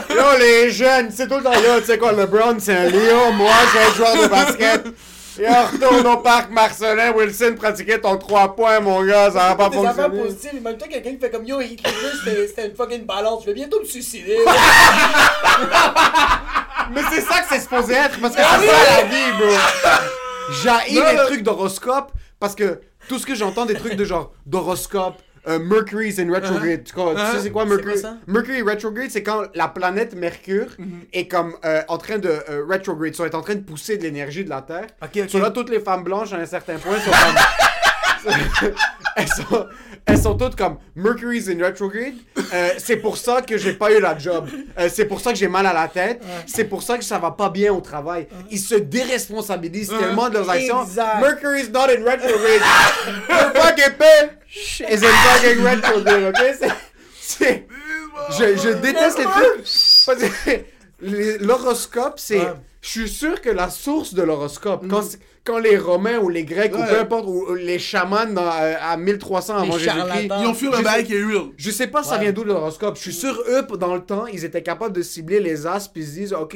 Yo, 0.10 0.38
les 0.40 0.72
jeunes, 0.72 1.12
c'est 1.12 1.28
tout 1.28 1.38
le 1.38 1.44
temps 1.44 1.52
là, 1.52 1.80
tu 1.80 1.88
sais 1.88 1.98
quoi, 1.98 2.12
LeBron 2.12 2.60
c'est 2.60 2.76
un 2.76 2.90
Léo, 2.90 3.32
moi 3.32 3.52
je 3.64 3.70
suis 3.70 3.80
un 3.80 3.94
joueur 3.94 4.24
de 4.24 4.28
basket. 4.28 4.86
Et 5.40 5.48
on 5.48 5.66
retourne 5.66 6.08
au 6.08 6.18
parc 6.18 6.52
Marcelin, 6.52 7.12
Wilson 7.14 7.56
pratiquait 7.58 8.00
ton 8.00 8.18
3 8.18 8.56
points, 8.56 8.80
mon 8.82 9.02
gars, 9.04 9.32
ça 9.32 9.50
va 9.50 9.56
pas 9.56 9.70
Des 9.70 9.78
affaires 9.78 10.06
fonctionner. 10.08 10.24
positives, 10.24 10.62
même 10.62 10.78
toi, 10.78 10.88
quelqu'un 10.90 11.12
qui 11.12 11.20
fait 11.20 11.32
comme 11.32 11.46
yo, 11.46 11.62
écrivez, 11.62 12.48
c'était 12.48 12.68
une 12.68 12.76
fucking 12.76 13.06
balance, 13.06 13.42
je 13.44 13.48
vais 13.48 13.54
bientôt 13.54 13.80
me 13.80 13.86
suicider. 13.86 14.40
Mais 16.94 17.02
c'est 17.12 17.22
ça 17.22 17.40
que 17.42 17.46
c'est 17.50 17.62
supposé 17.62 17.94
être, 17.94 18.20
parce 18.20 18.36
que 18.36 18.42
c'est 18.42 18.68
ça 18.68 19.02
la 19.02 19.04
vie, 19.08 19.32
bro. 19.40 19.56
J'ai 20.64 20.94
les 21.00 21.16
trucs 21.28 21.44
d'horoscope, 21.44 22.12
parce 22.40 22.56
que 22.56 22.82
tout 23.08 23.18
ce 23.18 23.26
que 23.26 23.36
j'entends 23.36 23.66
des 23.66 23.76
trucs 23.76 23.96
de 23.96 24.04
genre 24.04 24.32
d'horoscope, 24.46 25.22
euh, 25.48 25.60
Mercury's 25.60 26.20
in 26.20 26.32
retrograde. 26.32 26.84
Tu, 26.84 26.94
crois- 26.94 27.16
tu 27.16 27.22
sais 27.38 27.40
c'est 27.44 27.50
quoi 27.52 27.66
Mercury? 27.66 27.96
Uh-huh. 27.96 28.02
quoi 28.02 28.10
ça? 28.12 28.18
Mercury 28.28 28.62
retrograde, 28.62 29.10
c'est 29.10 29.24
quand 29.24 29.44
la 29.56 29.68
planète 29.68 30.16
Mercure 30.16 30.68
Mm-hmm. 30.80 31.08
est 31.14 31.28
comme 31.28 31.56
euh, 31.66 31.82
en 31.88 31.98
train 31.98 32.18
de 32.18 32.30
euh, 32.30 32.64
retrograde, 32.70 33.14
soit 33.16 33.26
est 33.28 33.36
en 33.36 33.42
train 33.42 33.56
de 33.56 33.62
pousser 33.62 33.98
de 33.98 34.04
l'énergie 34.04 34.44
de 34.44 34.50
la 34.50 34.62
Terre. 34.62 34.88
Ok, 35.02 35.10
ok. 35.24 35.30
So 35.30 35.40
là, 35.40 35.50
toutes 35.52 35.70
les 35.70 35.80
femmes 35.80 36.04
blanches 36.04 36.34
à 36.34 36.38
un 36.38 36.46
certain 36.46 36.78
point 36.78 36.98
sont 37.00 37.12
comme. 37.12 37.36
elles, 39.16 39.28
sont, 39.28 39.66
elles 40.06 40.18
sont 40.22 40.36
toutes 40.36 40.56
comme 40.56 40.78
Mercury's 40.96 41.48
in 41.48 41.64
retrograde. 41.64 42.16
Euh, 42.54 42.70
c'est 42.78 42.98
pour 42.98 43.18
ça 43.18 43.42
que 43.42 43.58
j'ai 43.58 43.74
pas 43.74 43.92
eu 43.92 44.00
la 44.02 44.18
job. 44.18 44.48
Euh, 44.80 44.90
c'est 44.92 45.06
pour 45.06 45.22
ça 45.22 45.32
que 45.32 45.38
j'ai 45.38 45.48
mal 45.48 45.66
à 45.66 45.74
la 45.74 45.88
tête. 45.88 46.22
C'est 46.48 46.66
pour 46.66 46.84
ça 46.84 46.98
que 46.98 47.04
ça 47.04 47.18
va 47.20 47.32
pas 47.32 47.50
bien 47.50 47.72
au 47.74 47.82
travail. 47.82 48.28
Ils 48.50 48.60
se 48.60 48.76
déresponsabilisent 48.76 49.90
tellement 50.00 50.28
de 50.30 50.34
leurs 50.36 50.50
actions. 50.50 50.84
Exact. 50.84 51.22
Mercury's 51.22 51.70
not 51.70 51.86
in 51.90 52.04
retrograde. 52.04 52.62
Le 53.30 53.60
fucking 53.60 53.94
paix 53.98 54.32
is 54.90 55.06
in 55.06 55.10
fucking 55.10 55.64
retrograde, 55.64 56.24
ok? 56.36 56.56
C'est- 56.60 56.72
C'est. 57.22 57.68
Je, 58.32 58.58
je 58.58 58.70
déteste 58.82 59.18
les 59.20 59.26
trucs. 59.26 59.66
L'horoscope, 61.42 62.16
c'est. 62.18 62.40
Je 62.82 62.90
suis 62.90 63.10
sûr 63.10 63.42
que 63.42 63.50
la 63.50 63.70
source 63.70 64.14
de 64.16 64.24
l'horoscope, 64.24 64.88
quand, 64.90 65.04
c'est- 65.04 65.20
quand 65.44 65.58
les 65.58 65.76
Romains 65.78 66.20
ou 66.20 66.30
les 66.30 66.44
Grecs 66.44 66.74
ou 66.76 66.80
Ouais. 66.82 66.88
peu 66.88 67.00
importe, 67.00 67.26
ou 67.28 67.56
les 67.56 67.80
chamans 67.80 68.26
dans, 68.28 68.42
euh, 68.46 68.74
à 68.80 68.96
1300 68.96 69.56
avant 69.58 69.78
Jésus-Christ. 69.78 70.30
Ils 70.40 70.48
ont 70.48 70.54
Je 70.54 70.68
un 70.78 70.82
bail 70.84 71.04
qui 71.04 71.16
est 71.16 71.24
real. 71.24 71.46
je 71.58 71.72
sais 71.72 71.88
pas 71.88 72.04
ça 72.04 72.16
Ouais. 72.16 72.22
vient 72.22 72.32
d'où 72.32 72.44
l'horoscope. 72.44 72.96
Je 72.98 73.02
suis 73.02 73.14
sûr, 73.14 73.42
eux, 73.50 73.66
dans 73.78 73.96
le 73.96 74.02
temps, 74.02 74.28
ils 74.28 74.46
étaient 74.46 74.62
capables 74.62 74.96
de 74.96 75.02
cibler 75.02 75.40
les 75.40 75.66
astres 75.66 75.92
puis 75.94 76.04
ils 76.04 76.08
se 76.08 76.12
disent, 76.14 76.34
OK, 76.34 76.56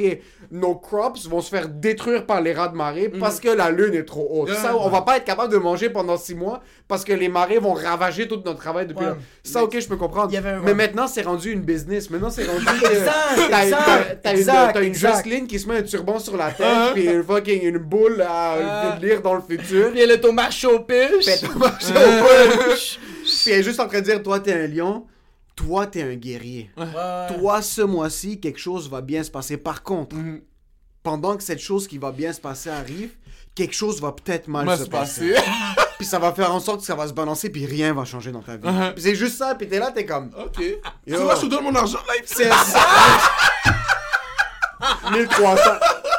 nos 0.51 0.75
crops 0.75 1.25
vont 1.27 1.41
se 1.41 1.49
faire 1.49 1.67
détruire 1.67 2.25
par 2.27 2.41
les 2.41 2.53
rats 2.53 2.67
de 2.67 2.75
marée 2.75 3.09
parce 3.19 3.39
que 3.39 3.49
la 3.49 3.71
lune 3.71 3.95
est 3.95 4.05
trop 4.05 4.27
haute. 4.31 4.49
Yeah. 4.49 4.57
Ça, 4.61 4.77
on 4.77 4.89
va 4.89 5.01
pas 5.01 5.17
être 5.17 5.25
capable 5.25 5.51
de 5.51 5.57
manger 5.57 5.89
pendant 5.89 6.17
six 6.17 6.35
mois 6.35 6.61
parce 6.87 7.03
que 7.03 7.13
les 7.13 7.27
marées 7.29 7.57
vont 7.57 7.73
ravager 7.73 8.27
tout 8.27 8.39
notre 8.45 8.59
travail 8.59 8.85
depuis 8.85 9.03
Ouais. 9.03 9.11
là. 9.11 9.17
Ça, 9.43 9.63
OK, 9.63 9.79
je 9.79 9.87
peux 9.87 9.97
comprendre. 9.97 10.31
Un- 10.37 10.59
Mais 10.63 10.73
maintenant, 10.75 11.07
c'est 11.07 11.23
rendu 11.23 11.51
une 11.51 11.61
business. 11.61 12.09
Maintenant, 12.11 12.29
c'est 12.29 12.45
rendu 12.45 12.63
t'as- 14.21 14.35
une- 14.81 14.83
une. 14.87 14.93
Jocelyne 14.93 15.47
qui 15.47 15.59
se 15.59 15.67
met 15.67 15.77
un 15.77 15.83
turban 15.83 16.19
sur 16.19 16.37
la 16.37 16.51
tête 16.51 16.67
puis 16.93 17.05
une 17.05 17.23
fucking 17.23 17.63
une 17.63 17.77
boule 17.77 18.21
à 18.21 18.74
lire 19.01 19.21
dans 19.21 19.33
le 19.35 19.41
futur. 19.41 19.91
Puis 19.91 19.99
elle 20.01 20.11
est 20.11 20.25
au 20.25 20.31
marché 20.31 20.67
aux 20.67 20.79
puces. 20.79 21.25
Puis 21.25 21.29
elle 21.41 21.55
marche 21.57 21.85
au 21.89 22.69
bush. 22.69 22.99
Puis 23.23 23.51
elle 23.51 23.59
est 23.59 23.63
juste 23.63 23.79
en 23.79 23.87
train 23.87 23.99
de 23.99 24.05
dire 24.05 24.21
Toi, 24.23 24.39
t'es 24.39 24.53
un 24.53 24.67
lion, 24.67 25.05
toi, 25.55 25.87
t'es 25.87 26.03
un 26.03 26.15
guerrier. 26.15 26.69
Ouais. 26.77 26.85
Toi, 27.37 27.61
ce 27.61 27.81
mois-ci, 27.81 28.39
quelque 28.39 28.59
chose 28.59 28.89
va 28.89 29.01
bien 29.01 29.23
se 29.23 29.31
passer. 29.31 29.57
Par 29.57 29.83
contre, 29.83 30.15
Mhm. 30.15 30.41
pendant 31.03 31.35
que 31.37 31.43
cette 31.43 31.59
chose 31.59 31.87
qui 31.87 31.97
va 31.97 32.11
bien 32.11 32.33
se 32.33 32.41
passer 32.41 32.69
arrive, 32.69 33.11
quelque 33.55 33.73
chose 33.75 34.01
va 34.01 34.11
peut-être 34.11 34.47
mal 34.47 34.65
Va 34.65 34.77
se 34.77 34.83
se 34.85 34.89
passer. 34.89 35.33
passer. 35.33 35.45
Puis 35.97 36.05
ça 36.05 36.19
va 36.19 36.33
faire 36.33 36.53
en 36.53 36.59
sorte 36.59 36.81
que 36.81 36.85
ça 36.85 36.93
va 36.95 37.07
se 37.07 37.13
balancer, 37.13 37.49
puis 37.49 37.65
rien 37.65 37.93
va 37.93 38.03
changer 38.03 38.29
dans 38.33 38.41
ta 38.41 38.57
vie. 38.57 38.67
Puis 38.95 39.01
c'est 39.01 39.15
juste 39.15 39.37
ça, 39.37 39.55
puis 39.55 39.65
t'es 39.69 39.79
là, 39.79 39.91
t'es 39.95 40.05
comme. 40.05 40.29
Ok. 40.37 40.59
Yo. 41.07 41.15
Tu 41.15 41.23
vois, 41.23 41.35
je 41.35 41.41
te 41.41 41.45
donne 41.45 41.63
mon 41.63 41.73
argent, 41.73 41.99
là. 42.05 42.13
C'est 42.25 42.49
ça! 42.49 42.79
1300. 45.09 45.61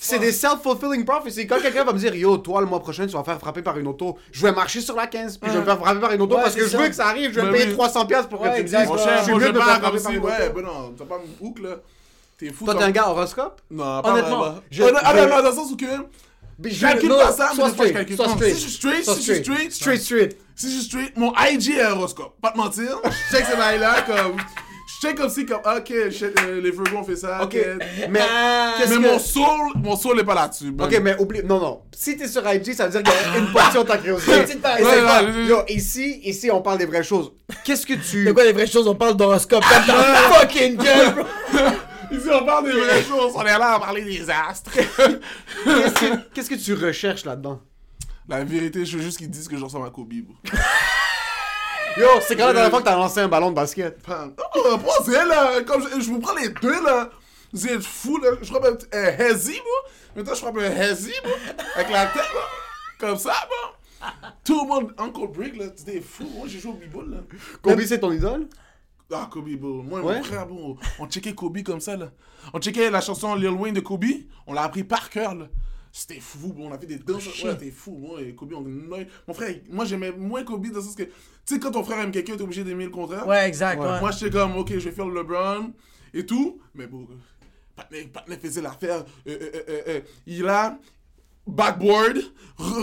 C'est 0.00 0.18
des 0.18 0.32
self-fulfilling 0.32 1.04
prophecies. 1.04 1.46
Quand 1.46 1.60
quelqu'un 1.60 1.84
va 1.84 1.92
me 1.92 1.98
dire, 1.98 2.14
yo, 2.14 2.36
toi, 2.38 2.60
le 2.60 2.66
mois 2.66 2.80
prochain, 2.80 3.06
tu 3.06 3.12
vas 3.12 3.24
faire 3.24 3.38
frapper 3.38 3.62
par 3.62 3.78
une 3.78 3.86
auto, 3.86 4.18
je 4.32 4.42
vais 4.46 4.52
marcher 4.52 4.80
sur 4.80 4.94
la 4.96 5.06
15, 5.06 5.38
puis 5.38 5.50
je 5.50 5.54
vais 5.56 5.60
me 5.60 5.64
faire 5.66 5.78
frapper 5.78 6.00
par 6.00 6.12
une 6.12 6.22
auto 6.22 6.36
Ouais, 6.36 6.42
parce 6.42 6.54
que 6.54 6.64
c'est 6.64 6.70
je 6.70 6.76
veux 6.76 6.82
ça. 6.84 6.88
que 6.90 6.94
ça 6.96 7.06
arrive, 7.08 7.30
je 7.30 7.36
vais 7.36 7.42
Ben 7.42 7.48
me 7.48 7.52
payer 7.52 7.66
oui. 7.72 7.76
300$ 7.76 8.06
piastres 8.06 8.28
pour 8.28 8.40
que 8.40 8.44
Ouais, 8.48 8.56
tu 8.56 8.62
me 8.62 8.68
dises, 8.68 8.88
Mon 8.88 8.94
Ouais, 8.94 9.02
cher, 9.02 9.18
je 9.18 9.22
suis 9.24 9.32
mieux 9.34 9.40
de 9.40 9.52
me 9.52 9.58
pas 9.58 9.64
faire 9.66 9.80
frapper 9.80 10.00
par 10.02 10.12
une 10.12 10.18
ouais, 10.24 10.50
ben 10.54 10.62
non, 10.62 10.94
t'as 10.98 11.04
pas 11.04 11.18
me 11.18 11.46
hook, 11.46 11.58
là. 11.60 11.76
T'es 12.38 12.50
fou. 12.50 12.64
Toi, 12.64 12.74
t'es 12.74 12.84
un 12.84 12.90
gars 12.90 13.08
horoscope? 13.08 13.60
Non, 13.70 14.02
pas 14.02 14.10
Honnêtement, 14.12 14.54
je- 14.70 14.82
ah, 14.82 15.14
non, 15.14 15.28
non, 15.28 15.42
dans 15.42 15.48
le 15.50 15.54
sens 15.54 15.70
où 15.70 15.76
que. 15.76 15.86
Mais 16.58 16.70
Je 16.70 16.80
calcule 16.80 17.08
pas 17.08 17.32
ça, 17.32 17.50
mais 17.56 17.64
je 17.88 17.92
calcule. 17.92 18.14
straight. 18.16 18.54
Si 18.56 18.60
je 18.62 18.68
suis 18.68 18.70
straight, 18.72 19.04
si 19.04 19.14
je 19.16 19.20
suis 19.32 19.42
straight, 19.42 19.72
Straight, 19.72 20.00
straight. 20.02 20.36
Si 20.54 20.66
je 20.68 20.72
suis 20.78 20.84
straight, 20.84 21.16
mon 21.16 21.32
IG 21.50 21.70
est 21.78 21.84
horoscope. 21.86 22.34
Pas 22.40 22.50
te 22.52 22.58
mentir. 22.58 22.98
Je 23.30 23.36
check 23.36 23.46
ces 23.46 23.56
bails-là 23.56 24.02
comme. 24.02 24.36
Je 25.02 25.08
check 25.08 25.16
comme 25.16 25.28
si, 25.30 25.44
comme, 25.44 25.58
ok, 25.58 25.90
euh, 25.90 26.60
les 26.60 26.70
Virgos 26.70 26.96
ont 26.96 27.02
fait 27.02 27.16
ça. 27.16 27.42
Ok, 27.42 27.54
mais 28.08 28.20
qu'est-ce 28.78 28.90
Mais 28.90 28.96
que- 29.08 29.12
mon 29.12 29.18
soul, 29.18 29.72
mon 29.74 29.96
soul 29.96 30.20
est 30.20 30.24
pas 30.24 30.34
là-dessus. 30.36 30.70
ben. 30.70 30.84
Ok, 30.84 31.00
mais 31.02 31.16
oublie. 31.18 31.42
Non, 31.42 31.58
non. 31.60 31.82
Si 31.92 32.16
t'es 32.16 32.28
sur 32.28 32.42
IG, 32.48 32.72
ça 32.72 32.86
veut 32.86 33.02
dire 33.02 33.02
qu'il 33.02 33.32
y 33.32 33.34
a 33.34 33.38
une 33.38 33.52
portion 33.52 33.82
de 33.82 33.88
ta 33.88 33.98
curiosité. 33.98 34.32
Ici, 35.74 36.20
ici, 36.24 36.50
on 36.52 36.62
parle 36.62 36.78
des 36.78 36.86
vraies 36.86 37.02
choses. 37.02 37.32
Qu'est-ce 37.64 37.84
que 37.84 37.94
tu. 37.94 38.24
De 38.26 38.30
quoi 38.32 38.44
les 38.44 38.52
vraies 38.52 38.66
choses, 38.68 38.86
on 38.86 38.94
parle 38.94 39.16
d'horoscope. 39.16 39.64
Comme 39.64 39.84
ta 39.86 39.94
fucking 40.40 40.76
gueule, 40.76 41.14
bro. 41.14 41.24
Ici, 42.12 42.28
on 42.32 42.44
parle 42.44 42.66
des 42.66 42.78
vraies 42.80 43.02
choses. 43.02 43.32
On 43.34 43.42
est 43.42 43.58
là 43.58 43.74
à 43.74 43.80
parler 43.80 44.02
des 44.04 44.24
astres. 44.30 44.70
Qu'est-ce 44.72 45.94
que, 45.94 46.16
qu'est-ce 46.32 46.50
que 46.50 46.54
tu 46.54 46.74
recherches 46.74 47.24
là-dedans? 47.24 47.60
La 48.28 48.44
vérité, 48.44 48.84
je 48.84 48.96
veux 48.98 49.02
juste 49.02 49.18
qu'ils 49.18 49.30
disent 49.30 49.48
que 49.48 49.56
je 49.56 49.64
ressemble 49.64 49.86
à 49.86 49.90
Kobe, 49.90 50.12
bro. 50.22 50.34
Yo, 51.98 52.06
c'est 52.26 52.36
quand 52.36 52.46
la 52.46 52.52
dernière 52.54 52.70
fois 52.70 52.80
que 52.80 52.84
t'as 52.84 52.96
lancé 52.96 53.20
un 53.20 53.28
ballon 53.28 53.50
de 53.50 53.54
basket? 53.56 53.98
Oh, 54.08 54.78
posez 54.78 55.12
là, 55.12 55.62
comme 55.62 55.82
je, 55.82 56.00
je 56.00 56.10
vous 56.10 56.20
prends 56.20 56.34
les 56.34 56.48
deux 56.48 56.84
là. 56.84 57.10
Vous 57.52 57.66
êtes 57.68 57.82
fous 57.82 58.18
là. 58.18 58.30
Je 58.40 58.46
frappe 58.46 58.64
un, 58.64 58.98
un 58.98 59.04
hazy, 59.30 59.52
moi. 59.52 59.90
Maintenant, 60.16 60.34
je 60.34 60.40
frappe 60.40 60.56
un 60.58 60.80
hazy, 60.80 61.12
moi. 61.24 61.34
Avec 61.76 61.90
la 61.90 62.06
tête, 62.06 62.16
là. 62.34 62.40
Comme 62.98 63.16
ça, 63.18 63.34
moi. 63.48 64.10
Tout 64.44 64.62
le 64.62 64.68
monde, 64.68 64.94
Uncle 64.98 65.28
Brick, 65.28 65.56
là, 65.56 65.66
c'était 65.76 66.00
fou. 66.00 66.24
Moi, 66.36 66.46
j'ai 66.48 66.58
joué 66.60 66.72
au 66.72 66.74
b-ball, 66.74 67.10
là. 67.10 67.16
Kobe, 67.60 67.80
c'est 67.82 68.00
ton 68.00 68.10
idole? 68.12 68.48
Ah, 69.12 69.28
Kobe, 69.30 69.50
bro. 69.56 69.82
Moi 69.82 70.00
et 70.00 70.02
Ouais. 70.02 70.16
mon 70.18 70.22
frère, 70.24 70.46
bro, 70.46 70.78
on 70.98 71.06
checkait 71.06 71.34
Kobe 71.34 71.62
comme 71.62 71.80
ça, 71.80 71.96
là. 71.96 72.08
On 72.54 72.58
checkait 72.58 72.90
la 72.90 73.02
chanson 73.02 73.34
Lil 73.34 73.50
Wayne 73.50 73.74
de 73.74 73.80
Kobe. 73.80 74.06
On 74.46 74.54
l'a 74.54 74.62
appris 74.62 74.84
par 74.84 75.10
cœur, 75.10 75.34
là. 75.34 75.46
C'était 75.94 76.20
fou, 76.20 76.54
bro. 76.54 76.68
On 76.68 76.72
a 76.72 76.78
fait 76.78 76.86
des 76.86 76.96
danses. 76.98 77.26
Ouais, 77.26 77.50
c'était 77.52 77.70
fou. 77.70 77.92
Moi 77.98 78.22
et 78.22 78.34
Kobe, 78.34 78.54
on. 78.54 78.62
Mon 78.62 79.34
frère, 79.34 79.54
moi, 79.70 79.84
j'aimais 79.84 80.10
moins 80.10 80.42
Kobe 80.42 80.66
dans 80.68 80.76
le 80.78 80.82
sens 80.82 80.94
que, 80.94 81.02
tu 81.02 81.10
sais, 81.44 81.58
quand 81.60 81.70
ton 81.70 81.84
frère 81.84 81.98
aime 82.00 82.10
quelqu'un, 82.12 82.34
t'es 82.36 82.42
obligé 82.42 82.64
d'aimer 82.64 82.84
le 82.84 82.90
contraire. 82.90 83.26
Ouais, 83.26 83.46
exact. 83.46 83.78
Ouais. 83.78 84.00
Moi, 84.00 84.10
j'étais 84.10 84.30
comme, 84.30 84.56
ok, 84.56 84.70
je 84.70 84.78
vais 84.88 84.90
faire 84.90 85.06
le 85.06 85.14
LeBron 85.20 85.72
et 86.14 86.24
tout. 86.24 86.60
Mais 86.74 86.86
bon, 86.86 87.02
euh, 87.10 87.14
Patnais, 87.76 88.04
Patnais 88.04 88.38
faisait 88.38 88.62
l'affaire. 88.62 89.04
Euh, 89.28 89.38
euh, 89.38 89.50
euh, 89.68 89.82
euh, 89.88 90.00
il 90.26 90.48
a 90.48 90.78
backboard, 91.46 92.18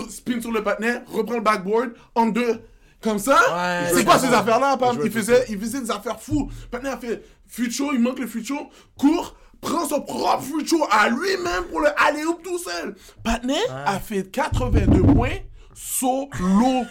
spin 0.08 0.40
sur 0.40 0.52
le 0.52 0.62
Patnais, 0.62 1.02
reprend 1.06 1.34
le 1.34 1.40
backboard 1.40 1.94
en 2.14 2.26
deux. 2.26 2.60
Comme 3.00 3.18
ça 3.18 3.32
Ouais, 3.32 3.88
C'est 3.94 4.04
ça. 4.04 4.18
ces 4.18 4.26
affaires-là, 4.26 4.76
Pam? 4.76 4.98
Il 5.02 5.10
faisait, 5.10 5.46
il 5.48 5.58
faisait 5.58 5.80
des 5.80 5.90
affaires 5.90 6.20
fous. 6.20 6.50
Patnais 6.70 6.90
a 6.90 6.98
fait 6.98 7.24
futur, 7.46 7.88
il 7.94 8.00
manque 8.00 8.18
le 8.18 8.26
futur, 8.26 8.68
court, 8.98 9.34
prend 9.60 9.88
son 9.88 10.00
propre 10.00 10.42
futur 10.42 10.86
à 10.90 11.08
lui-même 11.08 11.64
pour 11.70 11.80
le 11.80 11.88
aller 12.00 12.22
up 12.22 12.38
tout 12.42 12.58
seul. 12.58 12.94
Patnais 13.22 13.66
a 13.68 13.98
fait 14.00 14.22
82 14.30 15.02
points 15.14 15.38
solo. 15.74 16.84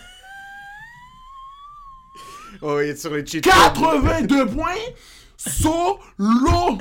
Oh, 2.61 2.79
il 2.81 2.89
est 2.89 2.95
sur 2.95 3.13
les 3.13 3.25
cheat 3.25 3.43
82 3.43 4.47
points 4.47 4.73
solo. 5.37 6.77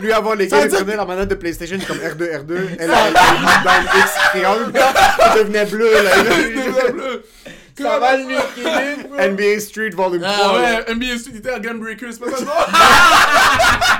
Lui, 0.00 0.12
avant 0.12 0.34
les 0.34 0.48
Ça 0.48 0.58
gars, 0.58 0.64
il 0.66 0.70
prenait 0.70 0.96
la 0.96 1.04
manette 1.04 1.28
de 1.28 1.34
PlayStation 1.34 1.78
comme 1.86 1.98
R2, 1.98 2.44
R2. 2.44 2.76
Elle 2.78 2.90
a 2.90 3.10
dans 3.10 3.82
X 3.98 4.14
triangle. 4.30 4.72
Il 4.74 5.38
devenait 5.38 5.66
bleu, 5.66 5.92
là. 5.92 6.22
Le 6.22 6.92
bleu. 6.92 7.24
Ça 7.78 7.98
va 7.98 8.16
le 8.16 8.24
liquider, 8.28 9.08
bro. 9.08 9.16
NBA 9.18 9.60
Street 9.60 9.90
Volume 9.90 10.22
3. 10.22 10.30
Ah 10.32 10.52
là. 10.60 10.84
ouais, 10.86 10.94
NBA 10.94 11.18
Street 11.18 11.36
était 11.36 11.50
à 11.50 11.58
Gunbreaker, 11.60 12.12
c'est 12.12 12.20
pas 12.20 12.30
ça? 12.36 12.44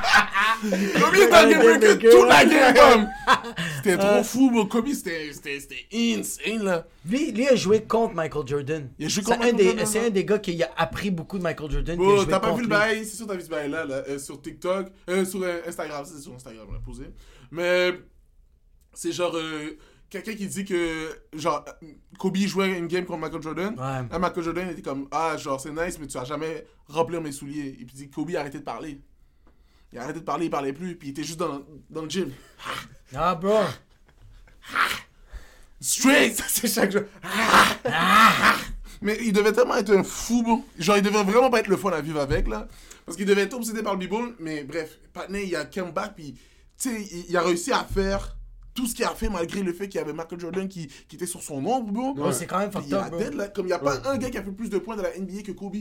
Kobe 0.62 1.14
était 1.14 1.32
à 1.32 1.44
toute 2.10 2.28
la 2.28 2.44
game, 2.44 2.74
comme. 2.76 3.08
C'était 3.76 3.96
trop 3.98 4.22
fou, 4.22 4.50
bro. 4.50 4.66
Kobe, 4.66 4.88
c'était 4.92 5.32
c'était- 5.32 5.60
c'était 5.60 5.86
insane, 5.92 6.62
là. 6.64 6.86
Lui, 7.08 7.32
lui 7.32 7.48
a 7.48 7.56
joué 7.56 7.82
contre 7.82 8.14
Michael 8.14 8.46
Jordan. 8.46 8.88
Il 8.98 9.06
a 9.06 9.08
joué 9.08 9.22
C'est 9.24 9.30
contre 9.30 9.42
un 9.42 9.52
Michael 9.52 9.56
des- 9.56 9.64
Jordan, 9.64 9.86
C'est 9.86 9.98
hein. 10.00 10.04
un 10.06 10.10
des 10.10 10.24
gars 10.24 10.38
qui 10.38 10.62
a 10.62 10.70
appris 10.76 11.10
beaucoup 11.10 11.38
de 11.38 11.42
Michael 11.42 11.70
Jordan. 11.70 11.96
Bro, 11.96 12.24
t'as 12.26 12.40
pas 12.40 12.52
vu 12.54 12.62
le 12.62 12.68
bail, 12.68 13.04
c'est 13.04 13.16
sûr 13.16 13.26
t'as 13.26 13.34
vu 13.34 13.40
ce 13.42 13.48
bail 13.48 13.70
là, 13.70 13.84
là 13.84 14.02
euh, 14.08 14.18
sur 14.18 14.40
TikTok, 14.40 14.88
euh, 15.08 15.24
sur 15.24 15.42
euh, 15.42 15.60
Instagram, 15.66 16.04
c'est 16.04 16.20
sur 16.22 16.34
Instagram, 16.34 16.66
on 16.68 16.72
l'a 16.74 16.78
posé. 16.80 17.04
Mais 17.50 17.92
c'est 18.94 19.12
genre 19.12 19.36
euh, 19.36 19.76
quelqu'un 20.12 20.34
qui 20.34 20.46
dit 20.46 20.64
que 20.64 21.08
genre 21.32 21.64
euh, 21.82 21.86
Kobe 22.18 22.36
jouait 22.36 22.78
une 22.78 22.86
game 22.86 23.06
contre 23.06 23.20
Michael 23.20 23.42
Jordan. 23.42 23.70
Ouais. 23.70 24.08
Là, 24.10 24.18
Michael 24.18 24.44
Jordan 24.44 24.68
était 24.68 24.82
comme 24.82 25.08
ah 25.10 25.36
genre 25.38 25.60
c'est 25.60 25.72
nice 25.72 25.98
mais 25.98 26.06
tu 26.06 26.18
vas 26.18 26.24
jamais 26.24 26.66
remplir 26.86 27.20
mes 27.20 27.32
souliers. 27.32 27.76
Et 27.80 27.84
puis 27.84 27.94
dit 27.94 28.10
Kobe 28.10 28.30
a 28.36 28.40
arrêté 28.40 28.58
de 28.58 28.64
parler. 28.64 29.00
Il 29.92 29.98
a 29.98 30.02
arrêté 30.04 30.20
de 30.20 30.24
parler, 30.24 30.46
il 30.46 30.50
parlait 30.50 30.72
plus, 30.72 30.96
puis 30.96 31.08
il 31.08 31.10
était 31.10 31.24
juste 31.24 31.38
dans, 31.38 31.62
dans 31.90 32.02
le 32.02 32.08
gym. 32.08 32.30
Ah, 33.14 33.34
bro. 33.34 33.60
Straight! 35.80 36.42
C'est 36.48 36.68
chaque 36.68 36.92
jour. 36.92 37.02
Mais 39.02 39.18
il 39.20 39.34
devait 39.34 39.52
tellement 39.52 39.76
être 39.76 39.94
un 39.94 40.02
fou, 40.02 40.42
bro. 40.42 40.64
Genre, 40.78 40.96
il 40.96 41.02
devait 41.02 41.22
vraiment 41.24 41.50
pas 41.50 41.60
être 41.60 41.68
le 41.68 41.76
fun 41.76 41.90
à 41.90 42.00
vivre 42.00 42.20
avec, 42.20 42.48
là. 42.48 42.68
Parce 43.04 43.18
qu'il 43.18 43.26
devait 43.26 43.42
être 43.42 43.52
obsédé 43.52 43.82
par 43.82 43.94
le 43.96 44.06
b-ball. 44.06 44.34
Mais 44.38 44.64
bref, 44.64 44.98
Patney, 45.12 45.48
il 45.48 45.56
a 45.56 45.66
come 45.66 45.90
back, 45.90 46.14
puis, 46.14 46.32
tu 46.78 46.88
sais, 46.88 47.02
il, 47.02 47.26
il 47.28 47.36
a 47.36 47.42
réussi 47.42 47.70
à 47.70 47.84
faire 47.84 48.38
tout 48.74 48.86
ce 48.86 48.94
qu'il 48.94 49.04
a 49.04 49.10
fait 49.14 49.28
malgré 49.28 49.62
le 49.62 49.72
fait 49.72 49.88
qu'il 49.88 49.98
y 50.00 50.02
avait 50.02 50.12
Michael 50.12 50.40
Jordan 50.40 50.68
qui, 50.68 50.86
qui 51.08 51.16
était 51.16 51.26
sur 51.26 51.42
son 51.42 51.64
ombre, 51.64 51.92
bro. 51.92 52.14
Ouais, 52.26 52.32
c'est 52.32 52.46
quand 52.46 52.58
même 52.58 52.72
fucked 52.72 52.88
il 52.88 52.94
a 52.94 53.10
dead, 53.10 53.34
là. 53.34 53.48
Comme 53.48 53.66
il 53.66 53.68
n'y 53.68 53.72
a 53.74 53.78
pas 53.78 54.00
un 54.08 54.16
gars 54.18 54.30
qui 54.30 54.38
a 54.38 54.42
fait 54.42 54.50
plus 54.52 54.70
de 54.70 54.78
points 54.78 54.96
dans 54.96 55.02
la 55.02 55.16
NBA 55.18 55.42
que 55.42 55.52
Kobe. 55.52 55.76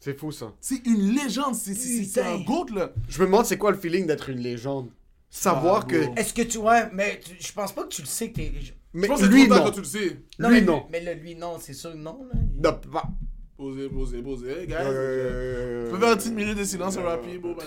C'est 0.00 0.16
fou, 0.16 0.30
ça. 0.32 0.52
C'est 0.60 0.86
une 0.86 1.12
légende, 1.14 1.54
c'est 1.56 1.74
c'est- 1.74 2.04
c'est 2.04 2.22
un. 2.22 2.38
GOAT, 2.40 2.66
là. 2.74 2.92
Je 3.08 3.20
me 3.20 3.26
demande 3.26 3.44
c'est 3.46 3.58
quoi 3.58 3.72
le 3.72 3.76
feeling 3.78 4.06
d'être 4.06 4.28
une 4.30 4.38
légende? 4.38 4.90
Savoir 5.28 5.82
Ah, 5.84 5.90
que. 5.90 6.18
Est-ce 6.18 6.32
que 6.32 6.42
tu. 6.42 6.58
Ouais, 6.58 6.88
mais 6.92 7.20
tu- 7.22 7.36
je 7.38 7.52
pense 7.52 7.72
pas 7.72 7.82
que 7.82 7.88
tu 7.88 8.02
le 8.02 8.06
sais 8.06 8.30
que 8.30 8.36
t'es. 8.36 8.52
je- 8.60 8.72
Mais 8.94 9.02
Je 9.02 9.08
pense 9.08 9.20
que 9.20 9.26
c'est 9.26 9.32
lui, 9.32 9.46
non. 9.48 9.56
quand 9.64 9.70
tu 9.72 9.80
le 9.80 9.84
sais. 9.84 10.16
Non, 10.38 10.48
Lui, 10.48 10.60
mais, 10.60 10.66
non. 10.66 10.86
Mais 10.90 11.14
lui, 11.16 11.34
non, 11.34 11.58
c'est 11.60 11.74
sûr, 11.74 11.94
non. 11.94 12.26
Là. 12.32 12.40
Non, 12.72 12.80
pas- 12.90 13.08
Posez, 13.56 13.88
posez, 13.88 14.22
posez. 14.22 14.66
Guys. 14.68 14.74
Euh, 14.78 15.88
On 15.88 15.94
peut 15.94 15.98
faire 16.00 16.12
une 16.12 16.16
petite 16.18 16.34
minute 16.34 16.56
de 16.56 16.64
silence 16.64 16.96
rapide, 16.96 17.40
bro. 17.40 17.54
man. 17.56 17.66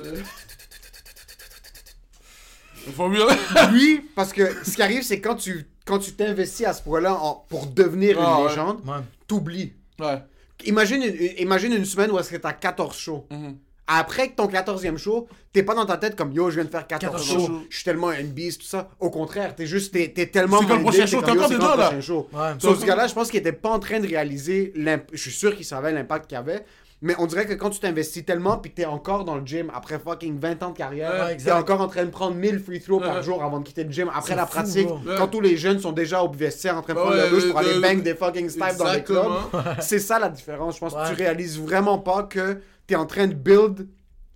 Lui, 3.71 4.01
parce 4.15 4.33
que 4.33 4.43
ce 4.63 4.75
qui 4.75 4.81
arrive, 4.81 5.03
c'est 5.03 5.19
quand 5.21 5.35
tu 5.35 5.65
quand 5.85 5.99
tu 5.99 6.11
t'investis 6.13 6.65
à 6.67 6.73
ce 6.73 6.83
point-là 6.83 7.15
en- 7.15 7.43
pour 7.49 7.65
devenir 7.67 8.17
Ah, 8.21 8.35
une 8.37 8.43
ouais. 8.43 8.49
légende, 8.49 8.77
Ouais. 8.87 8.97
t'oublies. 9.27 9.73
Ouais. 9.99 10.19
Imagine 10.65 11.01
une, 11.03 11.15
imagine 11.39 11.73
une 11.73 11.85
semaine 11.85 12.11
où 12.11 12.19
est-ce 12.19 12.29
que 12.29 12.37
t'as 12.37 12.53
14 12.53 12.95
shows. 12.95 13.25
Mhm. 13.31 13.57
Après 13.87 14.29
que 14.29 14.35
ton 14.35 14.47
14e 14.47 14.97
show, 14.97 15.27
t'es 15.51 15.63
pas 15.63 15.73
dans 15.75 15.85
ta 15.85 15.97
tête 15.97 16.15
comme 16.15 16.31
yo, 16.31 16.49
je 16.49 16.55
viens 16.55 16.63
de 16.65 16.69
faire 16.69 16.85
14, 16.87 17.11
14 17.13 17.27
shows, 17.27 17.47
shows. 17.47 17.61
je 17.69 17.75
suis 17.75 17.83
tellement 17.83 18.07
un 18.09 18.23
beast, 18.23 18.61
tout 18.61 18.67
ça. 18.67 18.89
Au 18.99 19.09
contraire, 19.09 19.53
t'es 19.55 19.65
juste, 19.65 19.91
t'es, 19.91 20.07
t'es 20.15 20.27
tellement. 20.27 20.59
C'est 20.61 20.67
quand 20.67 20.75
le 20.77 20.81
prochain 20.83 21.05
show, 21.07 21.17
comme, 21.19 21.25
t'es 21.25 21.31
yo, 21.33 21.37
encore 21.39 21.47
c'est 21.49 21.55
dedans, 21.55 21.71
le 21.73 21.77
là. 21.79 21.85
prochain 21.87 22.01
show. 22.01 22.29
Ouais. 22.31 22.51
Sauf 22.59 22.79
ce 22.79 22.85
gars-là, 22.85 23.07
je 23.07 23.13
pense 23.13 23.29
qu'il 23.31 23.39
était 23.39 23.51
pas 23.51 23.69
en 23.69 23.79
train 23.79 23.99
de 23.99 24.07
réaliser. 24.07 24.71
l'imp- 24.75 25.09
Je 25.11 25.17
suis 25.17 25.31
sûr 25.31 25.55
qu'il 25.55 25.65
savait 25.65 25.91
l'impact 25.91 26.27
qu'il 26.29 26.37
avait. 26.37 26.63
Mais 27.03 27.15
on 27.17 27.25
dirait 27.25 27.47
que 27.47 27.53
quand 27.53 27.71
tu 27.71 27.79
t'investis 27.79 28.23
tellement, 28.23 28.57
puis 28.59 28.71
t'es 28.71 28.85
encore 28.85 29.25
dans 29.25 29.35
le 29.35 29.43
gym 29.45 29.71
après 29.73 29.97
fucking 29.97 30.37
20 30.39 30.61
ans 30.61 30.69
de 30.69 30.77
carrière, 30.77 31.25
Ouais, 31.25 31.35
t'es 31.37 31.51
encore 31.51 31.81
en 31.81 31.87
train 31.87 32.05
de 32.05 32.11
prendre 32.11 32.35
1000 32.35 32.59
free 32.59 32.79
throws 32.79 32.99
par 32.99 33.15
Ouais. 33.15 33.23
jour 33.23 33.43
avant 33.43 33.59
de 33.59 33.65
quitter 33.65 33.83
le 33.83 33.91
gym. 33.91 34.11
Après 34.13 34.35
la 34.35 34.45
fou, 34.45 34.51
pratique, 34.59 34.85
bro. 34.87 34.99
quand 35.17 35.27
tous 35.27 35.41
les 35.41 35.57
jeunes 35.57 35.79
sont 35.79 35.93
déjà 35.93 36.21
au 36.23 36.31
vestiaire 36.31 36.77
en 36.77 36.83
train 36.83 36.93
de 36.93 36.99
prendre 36.99 37.15
ouais, 37.15 37.23
la 37.23 37.29
douche 37.29 37.49
pour 37.49 37.57
aller 37.57 37.73
le- 37.73 37.81
bang 37.81 38.03
des 38.03 38.13
fucking 38.13 38.49
snipes 38.49 38.77
dans 38.77 38.91
les 38.93 39.03
clubs, 39.03 39.25
c'est 39.81 39.97
ça 39.99 40.19
la 40.19 40.29
différence. 40.29 40.75
Je 40.75 40.79
pense 40.79 40.93
que 40.93 40.99
Ouais. 40.99 41.09
tu 41.09 41.15
réalises 41.15 41.59
vraiment 41.59 41.97
pas 41.97 42.21
que 42.23 42.61
t'es 42.85 42.95
en 42.95 43.07
train 43.07 43.25
de 43.25 43.33
build 43.33 43.87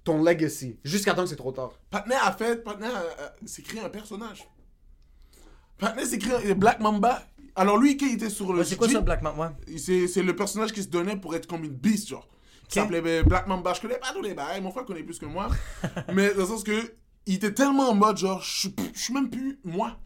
ton 0.04 0.24
legacy 0.24 0.80
jusqu'à 0.84 1.14
temps 1.14 1.24
que 1.24 1.30
c'est 1.30 1.36
trop 1.36 1.52
tard. 1.52 1.72
Patney 1.92 2.16
a 2.20 2.32
fait, 2.32 2.64
Patney 2.64 2.88
a- 2.88 2.90
a- 3.26 3.34
s'est 3.48 3.62
créé 3.62 3.82
un 3.82 3.90
personnage. 3.90 4.48
Patney 5.78 6.06
s'est 6.06 6.18
créé 6.18 6.52
un 6.52 6.56
Black 6.56 6.80
Mamba. 6.80 7.22
Alors 7.56 7.78
lui, 7.78 7.96
qui 7.96 8.06
était 8.14 8.30
sur 8.30 8.52
le. 8.54 8.60
Ouais, 8.60 8.66
c'est 8.66 8.76
quoi 8.76 8.90
ça, 8.90 9.02
Black? 9.02 9.22
Ouais. 9.24 9.78
C'est 9.78 10.08
c'est 10.08 10.24
le 10.24 10.36
personnage 10.36 10.72
qui 10.74 10.84
se 10.84 10.88
donnait 10.90 11.16
pour 11.16 11.36
être 11.36 11.48
comme 11.48 11.64
une 11.64 11.72
beast, 11.76 12.10
genre. 12.10 12.28
Qui 12.70 12.80
s'appelait 12.80 13.02
ben, 13.02 13.24
Black 13.24 13.48
Mamba. 13.48 13.74
Je 13.74 13.82
connais 13.82 13.98
pas 13.98 14.12
tous 14.14 14.22
les 14.22 14.34
bails, 14.34 14.62
mon 14.62 14.72
frère 14.72 14.86
connaît 14.86 15.04
plus 15.04 15.20
que 15.20 15.26
moi. 15.26 15.48
mais 16.14 16.34
dans 16.34 16.42
le 16.42 16.46
sens 16.46 16.64
que, 16.64 16.94
il 17.26 17.36
était 17.36 17.54
tellement 17.54 17.90
en 17.90 17.96
mode, 17.96 18.18
genre, 18.18 18.42
je 18.42 18.70
suis- 18.94 19.14
même 19.14 19.30
plus 19.30 19.60
moi. 19.64 19.98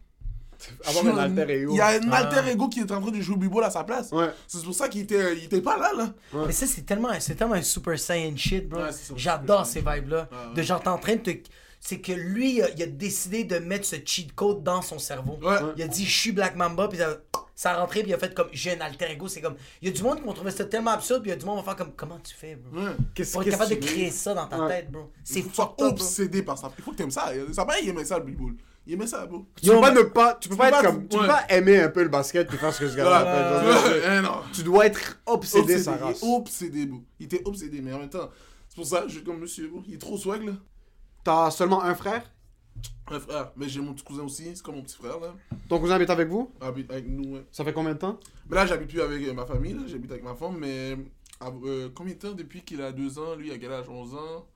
Avoir 0.86 1.06
un 1.14 1.18
alter 1.18 1.50
ego. 1.54 1.72
Il 1.72 1.76
y 1.78 1.80
a 1.80 1.88
un 1.88 2.00
Ah. 2.10 2.16
alter 2.18 2.50
ego 2.50 2.68
qui 2.68 2.80
est 2.80 2.92
en 2.92 3.00
train 3.00 3.10
de 3.10 3.20
jouer 3.22 3.34
au 3.34 3.38
b-ball 3.38 3.64
à 3.64 3.70
sa 3.70 3.82
place. 3.82 4.12
Ouais. 4.12 4.30
C'est 4.46 4.62
pour 4.62 4.74
ça 4.74 4.88
qu'il 4.90 5.00
était, 5.02 5.36
il 5.38 5.44
était 5.44 5.62
pas 5.62 5.78
là, 5.78 5.90
là. 5.96 6.12
Mais 6.46 6.52
ça, 6.52 6.66
c'est 6.66 6.82
tellement, 6.82 7.08
c'est 7.18 7.34
tellement 7.34 7.54
un 7.54 7.62
Super 7.62 7.98
Saiyan 7.98 8.36
shit, 8.36 8.68
bro. 8.68 8.80
Ouais, 8.82 8.90
J'adore 9.16 9.64
ces 9.64 9.80
vibes-là. 9.80 10.28
De 10.54 10.62
genre, 10.62 10.80
t'es 10.82 10.88
en 10.88 10.98
train 10.98 11.16
de 11.16 11.20
te. 11.20 11.30
C'est 11.82 11.98
que 12.00 12.12
lui, 12.12 12.56
il 12.56 12.62
a, 12.62 12.70
il 12.70 12.82
a 12.82 12.86
décidé 12.86 13.44
de 13.44 13.56
mettre 13.58 13.86
ce 13.86 13.96
cheat 14.04 14.34
code 14.34 14.62
dans 14.62 14.82
son 14.82 14.98
cerveau. 14.98 15.38
Ouais. 15.42 15.56
Il 15.76 15.82
a 15.82 15.88
dit, 15.88 16.04
je 16.04 16.14
suis 16.14 16.32
Black 16.32 16.54
Mamba, 16.54 16.88
puis 16.88 16.98
ça, 16.98 17.16
ça 17.54 17.70
a 17.72 17.80
rentré, 17.80 18.00
puis 18.02 18.10
il 18.10 18.14
a 18.14 18.18
fait 18.18 18.34
comme, 18.34 18.48
j'ai 18.52 18.76
un 18.76 18.80
alter 18.82 19.06
ego. 19.10 19.28
C'est 19.28 19.40
comme, 19.40 19.54
il 19.80 19.88
y 19.88 19.90
a 19.90 19.94
du 19.94 20.02
monde 20.02 20.18
qui 20.18 20.24
vont 20.26 20.34
trouver 20.34 20.50
ça 20.50 20.66
tellement 20.66 20.90
absurde, 20.90 21.22
puis 21.22 21.30
il 21.30 21.34
y 21.34 21.36
a 21.36 21.38
du 21.38 21.46
monde 21.46 21.58
qui 21.60 21.64
va 21.64 21.74
faire 21.74 21.84
comme, 21.86 21.94
comment 21.96 22.18
tu 22.22 22.34
fais, 22.34 22.54
bro? 22.56 22.78
Ouais. 22.82 22.90
Qu'est-ce 23.14 23.32
Pour 23.32 23.42
être 23.42 23.50
capable 23.50 23.70
de 23.70 23.74
créer 23.76 24.10
ça 24.10 24.34
dans 24.34 24.46
ta 24.46 24.58
Ouais. 24.60 24.68
tête, 24.68 24.90
bro. 24.92 25.10
C'est 25.24 25.38
Il 25.38 25.42
faut 25.44 25.48
que 25.48 25.50
tu 25.50 25.56
sois 25.56 25.64
fucked 25.66 25.84
up, 25.86 25.94
bro. 25.94 26.04
obsédé 26.04 26.42
par 26.42 26.58
ça. 26.58 26.70
Il 26.78 26.84
faut 26.84 26.90
que 26.90 26.96
tu 26.96 27.02
aimes 27.02 27.10
ça. 27.10 27.32
Ça 27.52 27.64
va, 27.64 27.80
il 27.80 27.88
aimait 27.88 28.04
ça, 28.04 28.18
le 28.18 28.24
b-ball. 28.24 28.54
Il 28.86 28.94
aimait 28.94 29.06
ça, 29.06 29.24
bro. 29.24 29.46
Tu 29.62 29.70
peux 29.70 29.80
pas 29.80 29.90
ne 29.92 30.02
pas, 30.02 30.34
tu 30.34 30.48
peux 30.50 30.56
pas 30.56 30.68
être 30.68 30.80
pas- 30.80 30.82
comme, 30.86 31.08
tu 31.08 31.16
peux 31.18 31.26
pas 31.26 31.44
aimer 31.48 31.80
un 31.80 31.88
peu 31.88 32.02
le 32.02 32.08
basket 32.10 32.46
puis 32.46 32.58
faire 32.58 32.74
ce 32.74 32.80
que 32.80 32.88
ce 32.90 32.96
gars-là. 32.96 34.42
Tu 34.52 34.62
dois 34.64 34.86
être 34.86 35.18
obsédé, 35.26 35.62
Obsédé, 35.74 35.82
sa 35.82 35.96
il 35.96 36.02
race. 36.02 36.22
est 36.22 36.26
obsédé, 36.26 36.86
bro. 36.86 37.00
Il 37.18 37.24
était 37.26 37.42
obsédé, 37.46 37.80
mais 37.80 37.92
en 37.94 37.98
même 38.00 38.10
temps, 38.10 38.28
c'est 38.68 38.76
pour 38.76 38.86
ça, 38.86 39.04
je 39.06 39.14
suis 39.14 39.24
comme 39.24 39.38
monsieur, 39.38 39.68
bro. 39.68 39.82
Il 39.86 39.94
est 39.94 39.98
trop 39.98 40.16
swag, 40.18 40.44
là. 40.44 40.52
T'as 41.24 41.50
seulement 41.50 41.82
un 41.82 41.94
frère? 41.94 42.22
Un 43.10 43.18
frère, 43.20 43.50
mais 43.56 43.68
j'ai 43.68 43.80
mon 43.80 43.92
petit 43.92 44.04
cousin 44.04 44.22
aussi, 44.22 44.50
c'est 44.54 44.62
comme 44.62 44.76
mon 44.76 44.82
petit 44.82 44.96
frère, 44.96 45.18
là. 45.18 45.34
Ton 45.68 45.78
cousin 45.80 45.96
habite 45.96 46.10
avec 46.10 46.28
vous? 46.28 46.50
Habite 46.60 46.90
avec 46.90 47.06
nous, 47.08 47.34
ouais. 47.34 47.44
Ça 47.50 47.64
fait 47.64 47.72
combien 47.72 47.92
de 47.94 47.98
temps? 47.98 48.18
Mais 48.48 48.56
là, 48.56 48.66
j'habite 48.66 48.88
plus 48.88 49.00
avec 49.00 49.22
euh, 49.26 49.34
ma 49.34 49.44
famille, 49.46 49.74
là. 49.74 49.80
J'habite 49.86 50.10
avec 50.12 50.22
ma 50.24 50.34
femme, 50.34 50.56
mais. 50.58 50.96
euh, 51.42 51.88
combien 51.94 52.14
de 52.14 52.18
temps 52.18 52.32
depuis 52.32 52.62
qu'il 52.62 52.80
a 52.82 52.92
2 52.92 53.18
ans? 53.18 53.34
Lui, 53.34 53.48
il 53.48 53.52
a 53.52 53.58
quel 53.58 53.72
âge? 53.72 53.88
11 53.88 54.14
ans? 54.14 54.46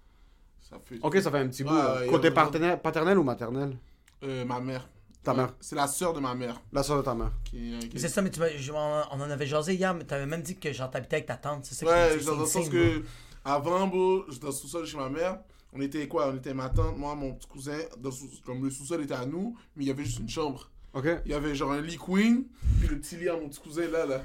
Ça 0.60 0.76
fait. 0.84 0.98
Ok, 1.02 1.18
ça 1.20 1.30
fait 1.30 1.38
un 1.38 1.48
petit 1.48 1.64
bout. 1.64 1.74
Côté 2.08 2.30
paternel, 2.30 2.80
paternel 2.80 3.18
ou 3.18 3.24
maternel? 3.24 3.76
Euh, 4.22 4.44
ma 4.44 4.60
mère. 4.60 4.88
Ta 5.22 5.32
Ouais, 5.32 5.38
mère. 5.38 5.54
C'est 5.60 5.74
la 5.76 5.86
sœur 5.88 6.12
de 6.14 6.20
ma 6.20 6.34
mère. 6.34 6.60
La 6.72 6.82
soeur 6.82 6.98
de 6.98 7.02
ta 7.02 7.14
mère. 7.14 7.32
Qui, 7.44 7.78
qui- 7.90 7.98
C'est 7.98 8.08
ça, 8.08 8.22
mais 8.22 8.30
tu 8.30 8.38
m'as- 8.40 8.56
je- 8.56 8.72
on 8.72 8.76
en 9.20 9.20
avait 9.30 9.46
jasé 9.46 9.74
hier, 9.74 9.92
mais 9.94 10.04
t'avais 10.04 10.26
même 10.26 10.42
dit 10.42 10.56
que 10.56 10.72
genre 10.72 10.90
t'habitais 10.90 11.16
avec 11.16 11.26
ta 11.26 11.36
tante. 11.36 11.64
C'est 11.64 11.74
ça 11.74 11.86
Ouais, 11.86 12.18
qui 12.18 12.24
dans 12.24 12.36
le 12.36 12.46
sens 12.46 12.68
que. 12.68 13.02
Avant, 13.44 13.86
bro, 13.88 14.24
j'étais 14.30 14.52
sous-sol 14.52 14.86
chez 14.86 14.96
ma 14.96 15.08
mère. 15.08 15.38
On 15.74 15.80
était 15.80 16.06
quoi? 16.06 16.28
On 16.32 16.36
était 16.36 16.54
ma 16.54 16.68
tante, 16.68 16.96
moi, 16.96 17.14
mon 17.14 17.32
petit 17.34 17.48
cousin. 17.48 17.78
Dans 17.98 18.10
comme 18.46 18.62
le 18.64 18.70
sous-sol 18.70 19.02
était 19.02 19.14
à 19.14 19.26
nous, 19.26 19.56
mais 19.76 19.84
il 19.84 19.88
y 19.88 19.90
avait 19.90 20.04
juste 20.04 20.20
une 20.20 20.28
chambre. 20.28 20.70
Ok. 20.92 21.06
Il 21.26 21.32
y 21.32 21.34
avait 21.34 21.54
genre 21.54 21.72
un 21.72 21.80
lit 21.80 21.98
queen, 21.98 22.44
puis 22.78 22.88
le 22.88 22.98
petit 22.98 23.16
lit 23.16 23.28
à 23.28 23.34
mon 23.34 23.48
petit 23.48 23.60
cousin 23.60 23.88
là, 23.88 24.06
là. 24.06 24.22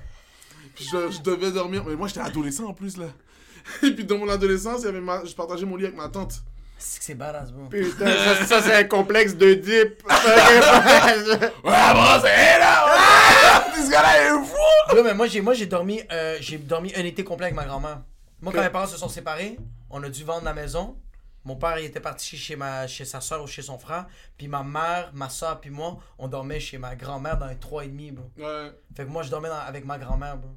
Puis 0.76 0.86
je, 0.86 1.10
je 1.10 1.22
devais 1.22 1.52
dormir, 1.52 1.84
mais 1.86 1.96
moi 1.96 2.08
j'étais 2.08 2.20
adolescent 2.20 2.66
en 2.66 2.74
plus 2.74 2.98
là. 2.98 3.08
Et 3.84 3.92
puis 3.92 4.06
dans 4.06 4.20
mon 4.20 4.30
adolescence, 4.30 4.82
il 4.82 4.86
y 4.86 4.88
avait 4.90 5.02
ma... 5.02 5.26
je 5.26 5.34
partageais 5.34 5.66
mon 5.66 5.76
lit 5.76 5.86
avec 5.86 5.98
ma 5.98 6.10
tante. 6.10 6.44
C'est 6.78 7.00
que 7.00 7.06
c'est 7.06 7.16
badass, 7.16 7.52
bro. 7.52 7.66
Putain, 7.68 8.06
ça, 8.06 8.46
ça, 8.46 8.62
c'est 8.62 8.74
un 8.74 8.84
complexe 8.86 9.36
de 9.36 9.54
dip. 9.56 10.04
Ouais, 10.08 11.94
bon, 11.94 12.22
c'est 12.22 12.60
là! 12.60 12.86
ouais! 12.86 13.84
Ce 13.84 13.90
gars-là 13.92 14.22
est 14.24 14.46
fou! 14.46 14.94
Bro, 14.94 15.04
mais 15.04 15.14
moi 15.14 15.28
j'ai 15.28 15.42
moi 15.42 15.54
j'ai 15.56 15.66
dormi 15.66 16.02
euh, 16.12 16.38
j'ai 16.40 16.58
dormi 16.58 16.94
un 16.96 17.04
été 17.04 17.24
complet 17.24 17.48
avec 17.48 17.56
ma 17.56 17.66
grand-mère. 17.66 18.02
Moi 18.42 18.54
quand 18.54 18.62
mes 18.62 18.70
parents 18.70 18.88
se 18.88 18.98
sont 18.98 19.10
séparés, 19.10 19.58
on 19.90 20.02
a 20.04 20.10
dû 20.10 20.24
vendre 20.24 20.46
la 20.46 20.54
maison. 20.54 20.96
Mon 21.46 21.56
père 21.56 21.80
il 21.80 21.86
était 21.86 22.00
parti 22.02 22.36
chez 22.38 22.56
ma 22.56 22.86
chez 22.88 23.06
sa 23.06 23.22
soeur 23.22 23.42
ou 23.44 23.48
chez 23.48 23.62
son 23.62 23.78
frère, 23.78 24.08
puis 24.38 24.48
ma 24.48 24.62
mère, 24.64 25.12
ma 25.14 25.30
soeur 25.30 25.60
puis 25.62 25.70
moi, 25.70 25.98
on 26.18 26.28
dormait 26.28 26.60
chez 26.60 26.78
ma 26.78 26.96
grand-mère 26.96 27.38
dans 27.38 27.46
un 27.46 27.56
3 27.56 27.86
et 27.86 27.88
demi, 27.88 28.12
bro. 28.12 28.30
Ouais. 28.38 28.72
Fait 28.96 29.06
que 29.06 29.10
moi 29.10 29.24
je 29.24 29.30
dormais 29.30 29.50
dans- 29.50 29.56
avec 29.56 29.86
ma 29.86 29.98
grand-mère, 29.98 30.38
bro. 30.38 30.50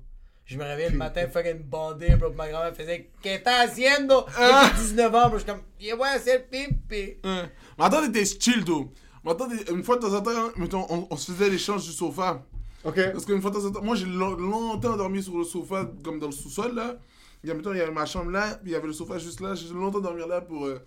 Je 0.45 0.59
me 0.59 0.65
réveillais 0.65 0.91
le 0.91 0.99
matin, 0.99 1.27
fucking 1.33 1.63
bandé, 1.63 2.17
bro. 2.17 2.29
puis 2.29 2.37
Ma 2.37 2.49
grand-mère 2.49 2.75
faisait 2.75 3.11
Qu'est-ce 3.23 3.39
que 3.39 3.45
t'as 3.45 3.63
haciendo? 3.63 4.27
J'ai 4.37 4.83
19 4.83 5.15
ans, 5.15 5.29
bro. 5.29 5.39
Je 5.39 5.45
suis 5.45 5.47
comme 5.53 5.63
Yeah, 5.81 5.97
ouais, 5.97 6.19
c'est 6.23 6.39
le 6.39 6.45
pipi. 6.45 7.17
Ouais. 7.25 7.51
Ma 7.79 7.89
tante 7.89 8.09
était 8.09 8.25
chill, 8.25 8.65
tout. 8.65 8.93
Ma 9.25 9.35
tante, 9.37 9.53
une 9.71 9.85
fois 9.85 9.97
de 9.97 10.01
temps 10.03 10.13
en 10.15 10.21
temps, 10.21 10.51
mettons, 10.57 10.85
on, 10.91 11.07
on 11.11 11.17
se 11.17 11.31
faisait 11.31 11.49
l'échange 11.49 11.85
du 11.85 11.93
sofa. 11.93 12.43
ok. 12.85 13.13
Parce 13.13 13.25
qu'une 13.25 13.41
fois 13.41 13.53
de 13.53 13.57
temps 13.61 13.67
en 13.67 13.71
temps, 13.71 13.83
moi 13.83 13.95
j'ai 13.95 14.05
lo- 14.07 14.35
longtemps 14.37 14.97
dormi 14.97 15.23
sur 15.23 15.39
le 15.39 15.45
sofa, 15.45 15.89
comme 16.03 16.19
dans 16.19 16.27
le 16.27 16.33
sous-sol 16.33 16.75
là. 16.75 16.97
Il 17.45 17.49
y 17.49 17.51
a, 17.51 17.55
mettons, 17.55 17.73
il 17.73 17.79
y 17.79 17.81
avait 17.81 17.91
ma 17.93 18.07
chambre 18.07 18.31
là, 18.31 18.59
puis 18.63 18.71
il 18.71 18.73
y 18.73 18.77
avait 18.77 18.87
le 18.87 18.93
sofa 18.93 19.19
juste 19.19 19.41
là. 19.41 19.55
J'ai 19.55 19.73
longtemps 19.75 20.01
dormi 20.01 20.23
là 20.29 20.41
pour 20.41 20.65
euh, 20.67 20.79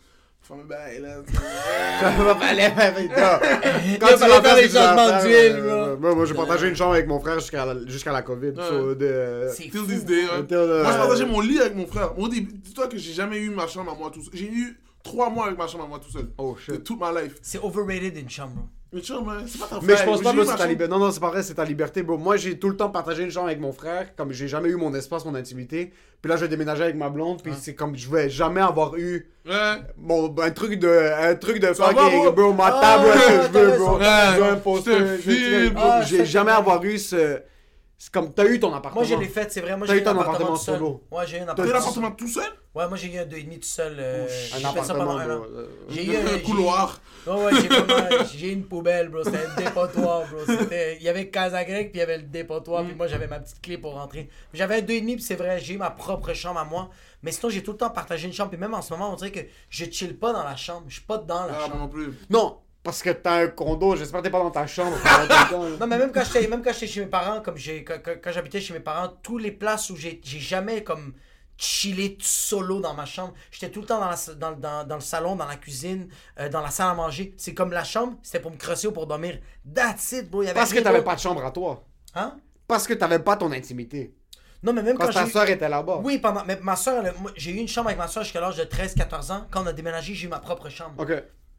faire 0.41 0.55
mes 0.57 0.63
bails 0.63 1.01
là. 1.01 1.17
Ça 1.99 2.11
va 2.11 2.35
pas 2.35 2.45
aller 2.47 2.61
avec 2.61 3.13
toi. 3.13 3.39
Quand 3.99 4.07
Il 4.11 4.17
fallait 4.17 4.41
faire 4.41 4.55
les 4.55 4.61
tu 4.63 4.67
vas 4.69 4.95
changements 4.95 5.21
d'huile, 5.21 5.55
euh, 5.63 5.97
Moi, 5.97 6.15
moi, 6.15 6.25
j'ai 6.25 6.33
partagé 6.33 6.69
une 6.69 6.75
chambre 6.75 6.93
avec 6.93 7.07
mon 7.07 7.19
frère 7.19 7.39
jusqu'à 7.39 7.65
la, 7.65 7.85
jusqu'à 7.87 8.11
la 8.13 8.21
COVID. 8.21 8.53
so, 8.57 8.95
de- 8.95 9.49
Till 9.55 9.71
fou. 9.71 9.85
this 9.85 10.05
day, 10.05 10.23
hein. 10.23 10.39
Until, 10.41 10.55
euh, 10.55 10.83
Moi, 10.83 10.91
je 10.93 10.97
partageais 10.97 11.25
mon 11.25 11.41
lit 11.41 11.59
avec 11.59 11.75
mon 11.75 11.87
frère. 11.87 12.13
Mon 12.17 12.27
début- 12.29 12.53
Dis-toi 12.53 12.87
que 12.87 12.97
j'ai 12.97 13.13
jamais 13.13 13.37
eu 13.37 13.49
ma 13.49 13.67
chambre 13.67 13.91
à 13.91 13.95
moi 13.95 14.09
tout 14.13 14.21
seul. 14.23 14.31
J'ai 14.33 14.49
eu 14.49 14.79
trois 15.03 15.29
mois 15.29 15.47
avec 15.47 15.57
ma 15.57 15.67
chambre 15.67 15.83
à 15.83 15.87
moi 15.87 15.99
tout 15.99 16.11
seul. 16.11 16.29
Oh 16.37 16.55
De 16.69 16.77
toute 16.77 16.99
ma 16.99 17.11
life. 17.21 17.35
C'est 17.41 17.59
overrated 17.61 18.15
une 18.17 18.29
chambre, 18.29 18.67
bro. 18.95 18.99
Une 18.99 19.03
chambre, 19.05 19.31
hein, 19.31 19.43
c'est 19.47 19.59
pas 19.59 19.67
ta 19.67 19.79
Mais 19.81 19.97
je 19.97 20.03
pense 20.03 20.21
pas 20.21 20.33
eu 20.33 20.45
c'est 20.45 20.55
ta 20.57 20.67
liberté. 20.67 20.91
Non, 20.93 20.99
non, 20.99 21.11
c'est 21.11 21.19
pas 21.19 21.29
vrai, 21.29 21.43
c'est 21.43 21.53
ta 21.55 21.65
liberté, 21.65 22.03
bro. 22.03 22.17
Moi, 22.17 22.37
j'ai 22.37 22.57
tout 22.57 22.69
le 22.69 22.77
temps 22.77 22.89
partagé 22.89 23.23
une 23.23 23.31
chambre 23.31 23.47
avec 23.47 23.59
mon 23.59 23.71
frère, 23.73 24.15
comme 24.15 24.31
j'ai 24.31 24.47
jamais 24.47 24.69
eu 24.69 24.75
mon 24.75 24.93
espace, 24.93 25.25
mon 25.25 25.35
intimité. 25.35 25.91
Puis 26.21 26.29
là, 26.29 26.37
je 26.37 26.41
vais 26.41 26.47
déménager 26.47 26.83
avec 26.83 26.95
ma 26.95 27.09
blonde, 27.09 27.41
puis 27.43 27.53
c'est 27.59 27.75
comme 27.75 27.95
je 27.95 28.09
vais 28.09 28.29
jamais 28.29 28.61
avoir 28.61 28.95
eu 28.97 29.27
Ouais. 29.47 29.75
mon, 29.97 30.33
un 30.39 30.49
truc 30.49 30.79
de, 30.79 30.89
un 30.89 31.35
truc 31.35 31.59
de 31.59 31.71
Ça 31.73 31.91
va, 31.91 31.93
fucking, 31.93 32.21
bro? 32.23 32.31
bro, 32.31 32.53
ma 32.53 32.65
Ah, 32.67 32.81
table, 32.81 33.05
ouais, 33.05 33.13
que 33.13 33.43
je 33.43 33.59
veux, 33.71 33.77
bro. 33.77 33.97
t'as 33.99 34.33
Je 34.35 34.39
veux 34.39 34.45
un 34.49 34.55
poster, 34.55 35.69
bro, 35.69 35.83
Ah, 35.85 36.01
J'ai 36.01 36.25
jamais 36.25 36.51
avoir 36.51 36.83
eu 36.83 36.97
ce. 36.97 37.41
C'est 37.97 38.11
comme, 38.11 38.33
t'as 38.33 38.45
eu 38.45 38.59
ton 38.59 38.73
appartement. 38.73 39.05
Moi, 39.05 39.09
je 39.09 39.15
l'ai 39.15 39.29
fait, 39.29 39.49
c'est 39.51 39.61
vrai. 39.61 39.77
Moi, 39.77 39.87
j'ai 39.87 39.97
eu 39.99 40.03
ton 40.03 40.09
un 40.09 40.13
appartement, 40.19 40.35
appartement 40.53 40.55
solo. 40.57 41.03
Ouais, 41.11 41.25
j'ai 41.25 41.37
eu 41.37 41.39
un 41.39 41.45
T'as 41.45 41.51
eu 41.63 41.67
appartement. 41.67 41.73
l'appartement 41.79 42.11
tout 42.11 42.27
seul? 42.27 42.51
Ouais, 42.75 42.87
moi, 42.89 42.97
j'ai 42.97 43.13
eu 43.13 43.17
un 43.17 43.25
2,5 43.25 43.53
tout 43.59 43.67
seul. 43.67 43.95
euh, 43.99 44.27
j'ai 44.27 44.55
Un 44.57 44.59
ça 44.59 44.69
appartement, 44.69 44.99
pendant 45.05 45.17
un 45.19 45.37
an. 45.37 45.43
euh, 45.49 45.67
J'ai 45.89 46.05
eu 46.11 46.15
Un 46.17 46.27
j'ai- 46.27 46.41
couloir. 46.41 46.99
Ouais, 47.25 47.33
ouais, 47.45 47.51
j'ai 47.61 48.37
j'ai 48.37 48.51
une 48.51 48.65
poubelle, 48.65 49.07
bro. 49.07 49.23
C'était 49.23 49.37
un 49.45 49.55
dépotoir, 49.63 50.27
bro. 50.27 50.39
C'était- 50.45 50.97
Il 50.97 51.03
y 51.03 51.09
avait 51.09 51.29
Casa 51.29 51.63
Grec, 51.63 51.91
puis 51.93 51.99
il 51.99 52.01
y 52.01 52.03
avait 52.03 52.17
le 52.17 52.23
dépotoir, 52.23 52.83
Mm. 52.83 52.87
puis 52.87 52.95
moi, 52.97 53.07
j'avais 53.07 53.27
ma 53.27 53.39
petite 53.39 53.61
clé 53.61 53.77
pour 53.77 53.93
rentrer. 53.93 54.29
J'avais 54.53 54.75
un 54.75 54.81
2,5, 54.81 55.15
puis 55.15 55.23
c'est 55.23 55.35
vrai, 55.35 55.57
j'ai 55.59 55.75
eu 55.75 55.77
ma 55.77 55.89
propre 55.89 56.33
chambre 56.33 56.59
à 56.59 56.65
moi. 56.65 56.89
Mais 57.23 57.31
sinon, 57.31 57.49
j'ai 57.49 57.63
tout 57.63 57.71
le 57.71 57.77
temps 57.77 57.89
partagé 57.89 58.27
une 58.27 58.33
chambre, 58.33 58.49
puis 58.51 58.59
même 58.59 58.73
en 58.73 58.81
ce 58.81 58.91
moment, 58.93 59.11
on 59.13 59.15
dirait 59.15 59.31
que 59.31 59.39
je 59.69 59.85
chill 59.89 60.17
pas 60.19 60.33
dans 60.33 60.43
la 60.43 60.57
chambre. 60.57 60.83
Je 60.89 60.95
suis 60.95 61.03
pas 61.05 61.17
dans 61.17 61.45
la 61.45 61.53
Ah, 61.53 61.57
moi 61.59 61.61
chambre. 61.67 61.77
non 61.79 61.87
plus. 61.87 62.13
Non, 62.29 62.57
parce 62.85 63.01
que 63.01 63.09
t'as 63.09 63.43
un 63.43 63.47
condo, 63.47 63.95
j'espère 63.95 64.21
que 64.21 64.25
t'es 64.25 64.31
pas 64.31 64.39
dans 64.39 64.51
ta 64.51 64.67
chambre. 64.67 64.95
Non, 65.79 65.87
mais 65.87 65.97
même 65.97 66.11
quand 66.11 66.23
j'étais, 66.23 66.47
même 66.47 66.61
quand 66.61 66.71
j'étais 66.71 66.87
chez 66.87 66.99
mes 67.01 67.07
parents, 67.07 67.41
comme 67.41 67.57
j'ai, 67.57 67.83
quand, 67.83 68.31
j'habitais 68.31 68.61
chez 68.61 68.73
mes 68.73 68.79
parents, 68.79 69.11
tous 69.23 69.39
les 69.39 69.51
places 69.51 69.89
où 69.89 69.95
j'ai, 69.95 70.21
j'ai 70.23 70.39
jamais 70.39 70.83
comme 70.83 71.13
chillé 71.57 72.17
solo 72.21 72.79
dans 72.79 72.93
ma 72.93 73.05
chambre. 73.05 73.33
J'étais 73.49 73.71
tout 73.71 73.81
le 73.81 73.87
temps 73.87 73.99
dans, 73.99 74.09
la, 74.09 74.17
dans, 74.35 74.51
dans, 74.51 74.87
dans 74.87 74.95
le 74.95 75.01
salon, 75.01 75.35
dans 75.35 75.47
la 75.47 75.55
cuisine, 75.55 76.09
euh, 76.39 76.47
dans 76.47 76.61
la 76.61 76.69
salle 76.69 76.89
à 76.89 76.93
manger. 76.93 77.33
C'est 77.37 77.55
comme 77.55 77.71
la 77.71 77.83
chambre, 77.83 78.17
c'était 78.21 78.39
pour 78.39 78.51
me 78.51 78.57
crosser 78.57 78.87
ou 78.87 78.91
pour 78.91 79.07
dormir. 79.07 79.39
That's 79.73 80.11
it, 80.11 80.29
bro. 80.29 80.43
Y 80.43 80.45
avait 80.45 80.53
Parce 80.53 80.71
que 80.71 80.79
t'avais 80.79 81.03
pas 81.03 81.15
de 81.15 81.21
chambre 81.21 81.43
à 81.43 81.49
toi. 81.49 81.83
Hein? 82.13 82.37
Parce 82.67 82.85
que 82.85 82.93
t'avais 82.93 83.19
pas 83.19 83.35
ton 83.35 83.51
intimité. 83.51 84.13
Non, 84.61 84.73
mais 84.73 84.83
même 84.83 84.97
Quand 84.97 85.07
quand, 85.07 85.13
ta 85.13 85.25
soeur 85.27 85.49
était 85.49 85.69
là-bas. 85.69 86.01
Oui, 86.03 86.19
pendant... 86.19 86.45
Mais 86.45 86.59
ma 86.61 86.75
soeur, 86.75 87.03
j'ai 87.35 87.51
eu 87.51 87.57
une 87.57 87.67
chambre 87.67 87.87
avec 87.87 87.97
ma 87.97 88.07
soeur 88.07 88.23
jusqu'à 88.23 88.41
l'âge 88.41 88.57
de 88.57 88.63
13-14 88.63 89.31
ans. 89.31 89.47
Quand 89.49 89.63
on 89.63 89.67
a 89.67 89.73
déménagé, 89.73 90.13
j'ai 90.13 90.27
eu 90.27 90.29
ma 90.29 90.39
propre 90.39 90.69
chambre. 90.69 91.01
Ok. 91.01 91.11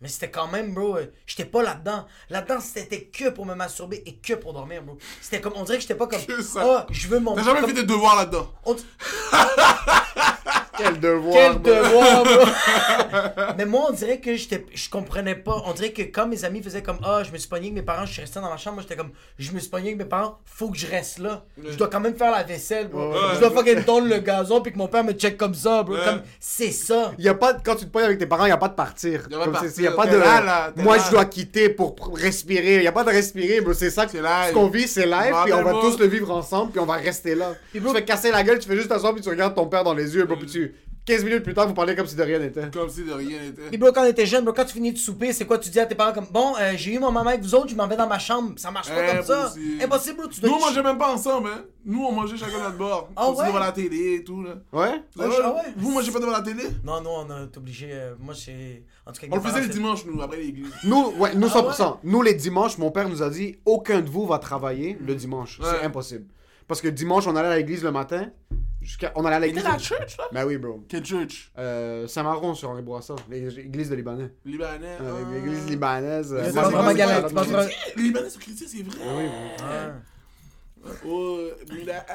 Mais 0.02 0.08
c'était 0.08 0.30
quand 0.30 0.46
même, 0.48 0.74
bro, 0.74 0.96
euh, 0.98 1.06
j'étais 1.26 1.46
pas 1.46 1.62
là-dedans. 1.62 2.06
Là-dedans, 2.28 2.60
c'était 2.60 3.04
que 3.04 3.30
pour 3.30 3.46
me 3.46 3.54
masturber 3.54 4.02
et 4.04 4.16
que 4.16 4.34
pour 4.34 4.52
dormir, 4.52 4.82
bro. 4.82 4.98
C'était 5.22 5.40
comme, 5.40 5.54
on 5.56 5.62
dirait 5.64 5.78
que 5.78 5.82
j'étais 5.82 5.94
pas 5.94 6.06
comme, 6.06 6.20
ah, 6.58 6.86
je 6.90 7.08
veux 7.08 7.18
mon... 7.18 7.34
T'as 7.34 7.42
jamais 7.42 7.60
comme- 7.60 7.70
fait 7.70 7.76
des 7.76 7.84
devoirs 7.84 8.16
là-dedans? 8.16 8.52
on- 8.66 8.76
Quel 10.76 11.00
devoir. 11.00 11.34
Quel 11.34 11.52
bro. 11.58 11.72
devoir, 11.72 12.24
bro. 12.24 13.52
Mais 13.58 13.64
moi, 13.64 13.86
on 13.88 13.92
dirait 13.92 14.18
que 14.20 14.36
je 14.36 14.90
comprenais 14.90 15.34
pas. 15.34 15.62
On 15.66 15.72
dirait 15.72 15.92
que 15.92 16.02
quand 16.02 16.26
mes 16.26 16.44
amis 16.44 16.62
faisaient 16.62 16.82
comme, 16.82 16.98
ah, 17.04 17.22
je 17.24 17.32
me 17.32 17.38
suis 17.38 17.48
pogné 17.48 17.66
avec 17.66 17.74
mes 17.74 17.82
parents, 17.82 18.06
je 18.06 18.12
suis 18.12 18.20
resté 18.22 18.40
dans 18.40 18.50
ma 18.50 18.56
chambre, 18.56 18.74
moi 18.76 18.82
j'étais 18.82 18.96
comme, 18.96 19.10
je 19.38 19.52
me 19.52 19.58
suis 19.58 19.68
pogné 19.70 19.88
avec 19.88 19.98
mes 19.98 20.04
parents, 20.04 20.38
faut 20.44 20.70
que 20.70 20.76
je 20.78 20.86
reste 20.86 21.18
là. 21.18 21.44
Je 21.62 21.76
dois 21.76 21.88
quand 21.88 22.00
même 22.00 22.14
faire 22.14 22.30
la 22.30 22.42
vaisselle, 22.42 22.88
bro. 22.88 23.12
Je 23.34 23.40
dois 23.40 23.50
fucking 23.50 23.84
tondre 23.84 24.08
le 24.08 24.18
gazon 24.18 24.60
puis 24.60 24.72
que 24.72 24.78
mon 24.78 24.88
père 24.88 25.04
me 25.04 25.12
check 25.12 25.36
comme 25.36 25.54
ça, 25.54 25.82
bro. 25.82 25.94
Ouais. 25.94 26.00
Comme, 26.04 26.22
c'est 26.40 26.70
ça. 26.70 27.12
Y 27.18 27.28
a 27.28 27.34
pas 27.34 27.52
de- 27.54 27.60
quand 27.64 27.76
tu 27.76 27.86
te 27.86 27.90
pognes 27.90 28.04
avec 28.04 28.18
tes 28.18 28.26
parents, 28.26 28.44
il 28.44 28.48
n'y 28.48 28.52
a 28.52 28.56
pas 28.58 28.68
de 28.68 28.74
partir. 28.74 29.26
Y 29.30 29.34
a 29.34 29.38
pas 29.38 29.38
de 29.38 29.44
Comme 29.44 29.52
partir. 29.52 29.70
c'est- 29.70 29.82
y 29.82 29.86
a 29.86 29.92
pas 29.92 30.06
de. 30.06 30.16
là, 30.16 30.40
là, 30.40 30.72
t'es 30.74 30.82
moi, 30.82 30.96
là. 30.96 31.02
je 31.06 31.10
dois 31.10 31.24
quitter 31.24 31.68
pour 31.68 31.96
respirer. 32.14 32.76
Il 32.76 32.80
n'y 32.80 32.86
a 32.86 32.92
pas 32.92 33.04
de 33.04 33.10
respirer, 33.10 33.60
bro. 33.60 33.72
C'est 33.72 33.90
ça 33.90 34.04
que 34.06 34.12
C'est 34.12 34.22
live. 34.22 34.48
ce 34.48 34.52
qu'on 34.52 34.68
vit, 34.68 34.88
c'est 34.88 35.06
live. 35.06 35.34
Puis 35.44 35.52
on 35.52 35.62
va 35.62 35.72
tous 35.80 35.98
le 35.98 36.06
vivre 36.06 36.30
ensemble. 36.30 36.70
Puis 36.72 36.80
on 36.80 36.86
va 36.86 36.94
rester 36.94 37.34
là. 37.34 37.54
tu 37.72 37.80
fais 37.80 38.04
casser 38.04 38.30
la 38.30 38.42
gueule, 38.42 38.58
tu 38.58 38.68
fais 38.68 38.76
juste 38.76 38.88
t'asseoir. 38.88 39.12
Puis 39.14 39.22
tu 39.22 39.28
regardes 39.28 39.54
ton 39.54 39.66
père 39.66 39.84
dans 39.84 39.94
les 39.94 40.14
yeux. 40.14 40.24
Bro, 40.24 40.36
puis 40.36 40.46
tu. 40.46 40.65
15 41.06 41.24
minutes 41.24 41.44
plus 41.44 41.54
tard, 41.54 41.68
vous 41.68 41.74
parlez 41.74 41.94
comme 41.94 42.06
si 42.06 42.16
de 42.16 42.22
rien 42.22 42.40
n'était. 42.40 42.68
Comme 42.72 42.88
si 42.88 43.04
de 43.04 43.12
rien 43.12 43.40
n'était. 43.40 43.62
Et 43.72 43.78
bro, 43.78 43.92
quand 43.92 44.02
on 44.02 44.06
était 44.06 44.26
jeune, 44.26 44.44
bro, 44.44 44.52
quand 44.52 44.64
tu 44.64 44.72
finis 44.74 44.92
de 44.92 44.98
souper, 44.98 45.32
c'est 45.32 45.44
quoi? 45.44 45.56
Tu 45.58 45.70
dis 45.70 45.78
à 45.78 45.86
tes 45.86 45.94
parents 45.94 46.12
comme, 46.12 46.26
bon, 46.32 46.54
euh, 46.60 46.72
j'ai 46.76 46.94
eu 46.94 46.98
mon 46.98 47.12
maman 47.12 47.30
avec 47.30 47.42
vous 47.42 47.54
autres, 47.54 47.68
je 47.68 47.76
m'en 47.76 47.86
vais 47.86 47.96
dans 47.96 48.08
ma 48.08 48.18
chambre. 48.18 48.54
Ça 48.56 48.72
marche 48.72 48.88
pas 48.88 49.14
comme 49.14 49.24
ça. 49.24 49.40
Impossible. 49.46 49.82
Impossible, 49.84 50.16
bro. 50.16 50.26
Tu 50.26 50.40
dois 50.40 50.50
Nous, 50.50 50.56
on 50.56 50.60
mangeait 50.60 50.82
même 50.82 50.98
pas 50.98 51.12
ensemble, 51.14 51.48
hein. 51.54 51.64
Nous, 51.84 52.02
on 52.04 52.10
mangeait 52.10 52.36
chacun 52.36 52.58
notre 52.60 52.76
bord. 52.76 53.08
Ah 53.14 53.28
On 53.28 53.34
se 53.36 53.40
ouais? 53.40 53.46
devant 53.46 53.58
la 53.60 53.70
télé 53.70 54.14
et 54.16 54.24
tout, 54.24 54.42
là. 54.42 54.54
Ouais? 54.72 55.00
Ah 55.18 55.28
ouais, 55.28 55.34
ah 55.44 55.54
ouais? 55.54 55.72
Vous 55.76 55.92
mangez 55.92 56.10
pas 56.10 56.18
devant 56.18 56.32
la 56.32 56.42
télé? 56.42 56.64
Non, 56.82 57.00
non, 57.00 57.24
on 57.24 57.30
a 57.30 57.44
été 57.44 57.58
obligé. 57.58 57.90
euh, 57.92 58.14
moi, 58.18 58.34
c'est. 58.34 58.82
En 59.06 59.12
tout 59.12 59.20
cas, 59.20 59.28
On 59.30 59.36
le 59.36 59.42
faisait 59.42 59.60
le 59.60 59.68
dimanche, 59.68 60.04
nous, 60.06 60.20
après 60.20 60.38
l'église. 60.38 60.66
Nous, 60.84 61.12
ouais, 61.18 61.36
nous 61.36 61.46
Ah 61.54 61.60
100%. 61.62 61.98
Nous, 62.02 62.22
les 62.22 62.34
dimanches, 62.34 62.78
mon 62.78 62.90
père 62.90 63.08
nous 63.08 63.22
a 63.22 63.30
dit 63.30 63.56
aucun 63.64 64.00
de 64.00 64.10
vous 64.10 64.26
va 64.26 64.40
travailler 64.40 64.98
le 65.00 65.14
dimanche. 65.14 65.60
Ouais. 65.60 65.66
C'est 65.78 65.86
impossible. 65.86 66.24
Parce 66.66 66.80
que 66.80 66.88
dimanche, 66.88 67.28
on 67.28 67.36
allait 67.36 67.46
à 67.48 67.56
l'église 67.56 67.84
le 67.84 67.92
matin. 67.92 68.30
Jusqu'à... 68.86 69.10
On 69.16 69.24
allait 69.24 69.36
à 69.36 69.40
l'église. 69.40 69.64
T'es 69.64 69.68
la 69.68 69.78
church, 69.78 70.16
là 70.16 70.24
Ben 70.32 70.46
oui, 70.46 70.58
bro. 70.58 70.80
Quel 70.88 71.04
church? 71.04 71.50
Euh, 71.58 72.06
Saint-Maron 72.06 72.54
sur 72.54 72.70
Henri 72.70 72.82
Bourassa, 72.82 73.16
l'église 73.28 73.90
de 73.90 73.96
Libanais. 73.96 74.30
Libanais. 74.44 74.96
Euh, 75.00 75.24
ah. 75.26 75.34
L'église 75.34 75.68
libanaise. 75.68 76.32
euh, 76.32 76.44
c'est 76.44 76.52
vraiment 76.52 76.92
galère, 76.92 77.26
Les 77.96 78.02
Libanais 78.02 78.30
sont 78.30 78.38
chrétiens, 78.38 78.66
c'est 78.70 78.82
vrai. 78.84 78.96
Oui, 79.16 79.24
bro. 79.26 79.66
Ah. 79.68 79.92
Oh, 81.04 81.38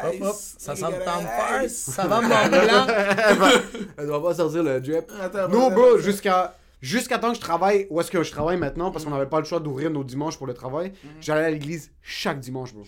Hop, 0.05 0.15
hop, 0.21 0.35
ça 0.57 0.77
sent 0.77 0.85
le. 0.91 1.67
Ça 1.67 2.07
va, 2.07 2.21
mon 2.21 2.27
blanc? 2.29 2.87
Elle 3.97 4.07
doit 4.07 4.23
pas 4.23 4.33
sortir 4.33 4.63
le 4.63 4.79
drip. 4.79 5.11
Attends, 5.21 5.49
bro, 5.49 5.97
jusqu'à 5.97 6.55
jusqu'à 6.81 7.19
temps 7.19 7.31
que 7.31 7.35
je 7.35 7.41
travaille, 7.41 7.85
où 7.89 7.99
est-ce 7.99 8.09
que 8.09 8.23
je 8.23 8.31
travaille 8.31 8.55
maintenant, 8.55 8.91
parce 8.91 9.03
qu'on 9.03 9.11
n'avait 9.11 9.25
pas 9.25 9.39
le 9.39 9.45
choix 9.45 9.59
d'ouvrir 9.59 9.89
nos 9.91 10.05
dimanches 10.05 10.37
pour 10.37 10.47
le 10.47 10.53
travail, 10.53 10.93
j'allais 11.19 11.43
à 11.43 11.49
l'église 11.49 11.91
chaque 12.01 12.39
dimanche, 12.39 12.73
bro. 12.73 12.85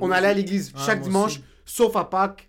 On 0.00 0.10
allait 0.10 0.28
à 0.28 0.32
l'église 0.32 0.72
Ah, 0.74 0.80
chaque 0.86 1.02
dimanche, 1.02 1.40
sauf 1.66 1.94
à 1.96 2.04
Pâques 2.04 2.48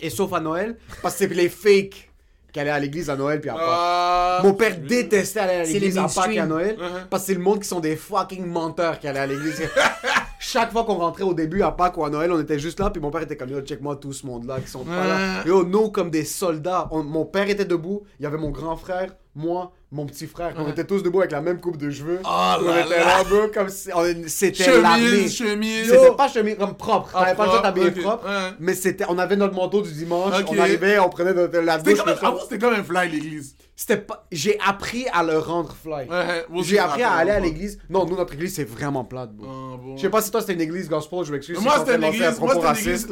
et 0.00 0.10
sauf 0.10 0.32
à 0.32 0.40
Noël, 0.40 0.76
parce 1.02 1.14
que 1.14 1.26
c'est 1.26 1.34
les 1.34 1.48
fakes 1.48 2.10
qui 2.52 2.60
allait 2.60 2.70
à 2.70 2.78
l'église 2.78 3.10
à 3.10 3.16
Noël 3.16 3.40
puis 3.40 3.50
à 3.50 3.54
Pâques. 3.54 3.62
Ah. 3.66 4.40
Mon 4.42 4.54
père 4.54 4.78
détestait 4.78 5.40
aller 5.40 5.52
à 5.54 5.64
l'église 5.64 5.98
à 5.98 6.06
Pâques 6.08 6.30
et 6.34 6.38
à. 6.40 6.46
Noël 6.46 6.76
Uh-huh. 6.78 7.06
parce 7.10 7.22
que 7.24 7.26
c'est 7.28 7.34
le 7.34 7.40
monde 7.40 7.60
qui 7.60 7.68
sont 7.68 7.80
des 7.80 7.96
fucking 7.96 8.46
menteurs 8.46 8.98
qui 8.98 9.06
allaient 9.08 9.20
à 9.20 9.26
l'église. 9.26 9.60
Chaque 10.38 10.70
fois 10.70 10.84
qu'on 10.84 10.94
rentrait 10.94 11.24
au 11.24 11.34
début 11.34 11.62
à 11.62 11.70
Pâques 11.72 11.96
ou 11.96 12.04
à 12.04 12.10
Noël, 12.10 12.30
on 12.30 12.40
était 12.40 12.58
juste 12.58 12.78
là, 12.80 12.90
puis 12.90 13.00
mon 13.00 13.10
père 13.10 13.22
était 13.22 13.36
comme 13.36 13.50
yo, 13.50 13.60
check-moi 13.62 13.96
tout 13.96 14.12
ce 14.12 14.24
monde-là 14.26 14.60
qui 14.60 14.68
sont 14.70 14.84
pas 14.84 15.06
là. 15.06 15.16
Ouais. 15.42 15.48
Yo, 15.48 15.64
nous 15.64 15.90
comme 15.90 16.10
des 16.10 16.24
soldats. 16.24 16.88
On- 16.92 17.02
mon 17.02 17.24
père 17.24 17.48
était 17.48 17.64
debout, 17.64 18.02
il 18.20 18.22
y 18.22 18.26
avait 18.26 18.36
mon 18.38 18.50
grand 18.50 18.76
frère, 18.76 19.14
moi, 19.34 19.72
mon 19.96 20.06
petit 20.06 20.26
frère. 20.26 20.54
On 20.58 20.68
était 20.68 20.84
tous 20.84 21.02
debout 21.02 21.20
avec 21.20 21.32
la 21.32 21.40
même 21.40 21.58
coupe 21.60 21.78
de 21.78 21.90
cheveux. 21.90 22.20
Oh 22.24 22.28
on 22.60 22.64
là 22.66 22.80
était 22.86 22.98
là. 22.98 23.24
bro, 23.24 23.48
comme 23.52 23.68
si 23.70 23.88
on- 23.94 24.04
c'était 24.28 24.80
l'armée. 24.80 25.06
Chemise, 25.08 25.36
chemise. 25.36 25.90
C'était 25.90 26.10
pas 26.16 26.28
chemise 26.28 26.56
comme 26.58 26.76
propre. 26.76 27.10
Ah, 27.14 27.20
T'avais 27.24 27.34
pas 27.36 27.42
le 27.44 27.48
droit 27.48 27.58
de 27.58 27.62
t'habiller 27.64 27.90
propre. 28.02 28.24
Ouais. 28.26 28.50
Mais 28.60 28.74
c'était, 28.74 29.04
on 29.08 29.18
avait 29.18 29.36
notre 29.36 29.54
manteau 29.54 29.80
du 29.82 29.90
dimanche. 29.92 30.34
Ok. 30.40 30.46
On 30.50 30.58
arrivait, 30.60 30.98
on 30.98 31.08
prenait 31.08 31.32
notre, 31.34 31.58
la 31.58 31.78
douche. 31.78 31.98
c'était 32.42 32.58
comme 32.58 32.74
un 32.74 32.84
fly 32.84 33.08
l'église. 33.10 33.56
C'était 33.78 33.98
pas. 33.98 34.26
J'ai 34.32 34.58
appris 34.66 35.06
à 35.12 35.22
le 35.22 35.36
rendre 35.38 35.74
fly. 35.82 36.08
Ouais, 36.08 36.46
J'ai 36.62 36.78
appris 36.78 37.02
à 37.02 37.12
aller 37.12 37.30
à 37.30 37.40
l'église. 37.40 37.78
Non, 37.90 38.06
nous, 38.06 38.16
notre 38.16 38.32
église, 38.34 38.54
c'est 38.54 38.64
vraiment 38.64 39.04
plate, 39.04 39.32
bro. 39.32 39.46
Ah, 39.48 39.76
bon. 39.82 39.96
Je 39.96 40.02
sais 40.02 40.08
pas 40.08 40.22
si 40.22 40.30
toi, 40.30 40.40
c'était 40.40 40.54
une 40.54 40.62
église 40.62 40.88
gospel, 40.88 41.24
je 41.24 41.32
m'excuse. 41.32 41.58
si 41.58 41.62
Moi, 41.64 41.74
en 41.74 41.80
c'était 41.80 41.96
une 41.96 42.04
église. 42.04 42.40
Moi, 42.40 42.54
c'était 42.54 42.68
une 42.68 42.76
église. 42.76 43.08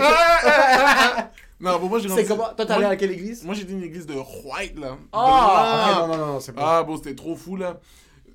Ah! 1.62 1.72
Non, 1.72 1.78
bon, 1.78 1.88
moi, 1.88 1.98
j'ai 1.98 2.08
C'est 2.08 2.24
grandi- 2.24 2.28
comment? 2.28 2.54
Toi, 2.54 2.66
t'es 2.66 2.72
allé 2.72 2.84
à 2.86 2.96
quelle 2.96 3.10
église? 3.12 3.44
Moi, 3.44 3.54
j'étais 3.54 3.72
une 3.72 3.82
église 3.82 4.06
de 4.06 4.14
white, 4.14 4.78
là. 4.78 4.96
Ah! 5.12 6.06
Non, 6.08 6.16
non, 6.16 6.26
non, 6.26 6.40
c'est 6.40 6.52
pas. 6.52 6.78
Ah, 6.78 6.82
bon, 6.82 6.96
c'était 6.96 7.14
trop 7.14 7.36
fou, 7.36 7.56
là. 7.56 7.78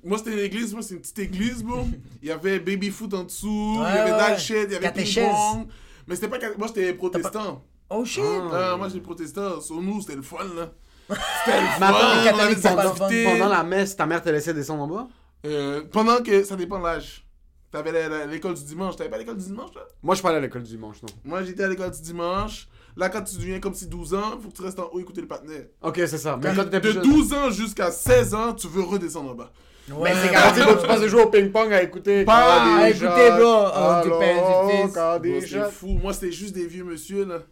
Moi, 0.04 0.18
c'était 0.18 0.32
une 0.34 0.38
église, 0.38 0.72
moi, 0.72 0.82
c'est 0.82 0.94
une 0.94 1.00
petite 1.00 1.18
église, 1.18 1.62
bon. 1.64 1.88
Il 2.22 2.28
y 2.28 2.30
avait 2.30 2.60
baby 2.60 2.90
foot 2.90 3.12
en 3.14 3.24
dessous, 3.24 3.78
Ouais, 3.80 3.88
il 3.90 4.08
y 4.08 4.12
avait 4.12 4.38
shit, 4.38 4.56
il 4.68 4.72
y 4.72 4.76
avait 4.76 4.92
ping-pong. 4.92 5.66
Mais 6.06 6.14
c'était 6.14 6.28
pas... 6.28 6.38
Moi, 6.56 6.68
j'étais 6.68 6.92
protestant. 6.94 7.62
Oh 7.90 8.04
shit! 8.04 8.22
Ah, 8.52 8.76
moi, 8.76 8.88
j'étais 8.88 9.00
protestant. 9.00 9.60
Sur 9.60 9.80
nous, 9.82 10.00
c'était 10.00 10.16
le 10.16 10.22
fun, 10.22 10.44
là. 10.56 10.70
C'était 11.44 11.60
le 11.60 11.66
Mais 11.78 11.86
attends, 11.86 11.98
fun. 11.98 12.48
les 12.50 12.56
on 12.56 12.60
fun. 12.60 12.76
profiter. 12.76 13.24
Pendant 13.24 13.48
la 13.48 13.62
messe, 13.62 13.94
ta 13.96 14.06
mère 14.06 14.20
te 14.22 14.28
laissait 14.28 14.52
descendre 14.54 14.82
en 14.82 14.86
bas? 14.88 15.08
Euh, 15.46 15.82
pendant 15.92 16.20
que... 16.20 16.42
Ça 16.42 16.56
dépend 16.56 16.78
de 16.80 16.84
l'âge. 16.84 17.24
T'avais 17.70 18.26
l'école 18.26 18.54
du 18.54 18.64
dimanche. 18.64 18.96
T'avais 18.96 19.10
pas 19.10 19.18
l'école 19.18 19.36
du 19.36 19.44
dimanche, 19.44 19.72
là? 19.74 19.82
Moi, 20.02 20.14
je 20.14 20.18
suis 20.18 20.22
pas 20.24 20.30
allé 20.30 20.38
à 20.38 20.40
l'école 20.40 20.64
du 20.64 20.70
dimanche, 20.70 21.00
non. 21.02 21.08
Moi, 21.24 21.44
j'étais 21.44 21.62
à 21.62 21.68
l'école 21.68 21.92
du 21.92 22.00
dimanche. 22.00 22.68
Là, 22.96 23.08
quand 23.10 23.22
tu 23.22 23.36
deviens 23.36 23.60
comme 23.60 23.74
si 23.74 23.86
12 23.86 24.14
ans, 24.14 24.38
faut 24.42 24.48
que 24.48 24.56
tu 24.56 24.62
restes 24.62 24.78
en 24.80 24.88
haut 24.92 24.98
écouter 25.00 25.20
le 25.20 25.26
partenaire. 25.28 25.66
Ok, 25.82 25.96
c'est 25.96 26.16
ça. 26.18 26.38
Mais 26.42 26.54
quand 26.54 26.64
De 26.64 26.90
jeune. 26.90 27.02
12 27.02 27.32
ans 27.34 27.50
jusqu'à 27.50 27.90
16 27.90 28.34
ans, 28.34 28.54
tu 28.54 28.68
veux 28.68 28.82
redescendre 28.82 29.32
en 29.32 29.34
bas. 29.34 29.52
Ouais, 29.90 30.12
Mais 30.12 30.54
c'est 30.54 30.64
bro, 30.64 30.74
tu 30.80 30.86
passes 30.86 31.00
le 31.00 31.08
jour 31.08 31.26
au 31.26 31.30
ping-pong 31.30 31.72
à 31.72 31.82
écouter. 31.82 32.24
Pas- 32.24 32.58
quand 32.64 32.76
des 32.78 32.82
à 32.82 32.90
écouter, 32.90 33.28
shots. 33.28 33.36
bro, 33.36 33.66
oh, 33.76 34.02
du 34.02 34.08
du 34.10 34.82
fils. 34.82 34.94
quand 34.94 35.18
des 35.20 35.46
shots. 35.46 35.70
fou. 35.70 35.86
Moi, 36.02 36.12
c'était 36.12 36.32
juste 36.32 36.54
des 36.54 36.66
vieux 36.66 36.84
monsieur, 36.84 37.24
là. 37.24 37.42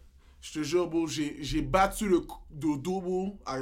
Je 0.41 0.53
te 0.53 0.63
jure, 0.65 0.89
bro, 0.89 1.07
j'ai 1.07 1.37
j'ai 1.41 1.63
battu 1.63 2.09
le 2.09 2.21
cou- 2.21 2.39
dodo, 2.51 3.01
bro, 3.01 3.39
à 3.47 3.59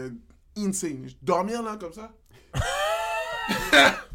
insane. 0.57 1.07
Dormir, 1.20 1.62
là, 1.62 1.76
comme 1.78 1.93
ça. 1.93 2.12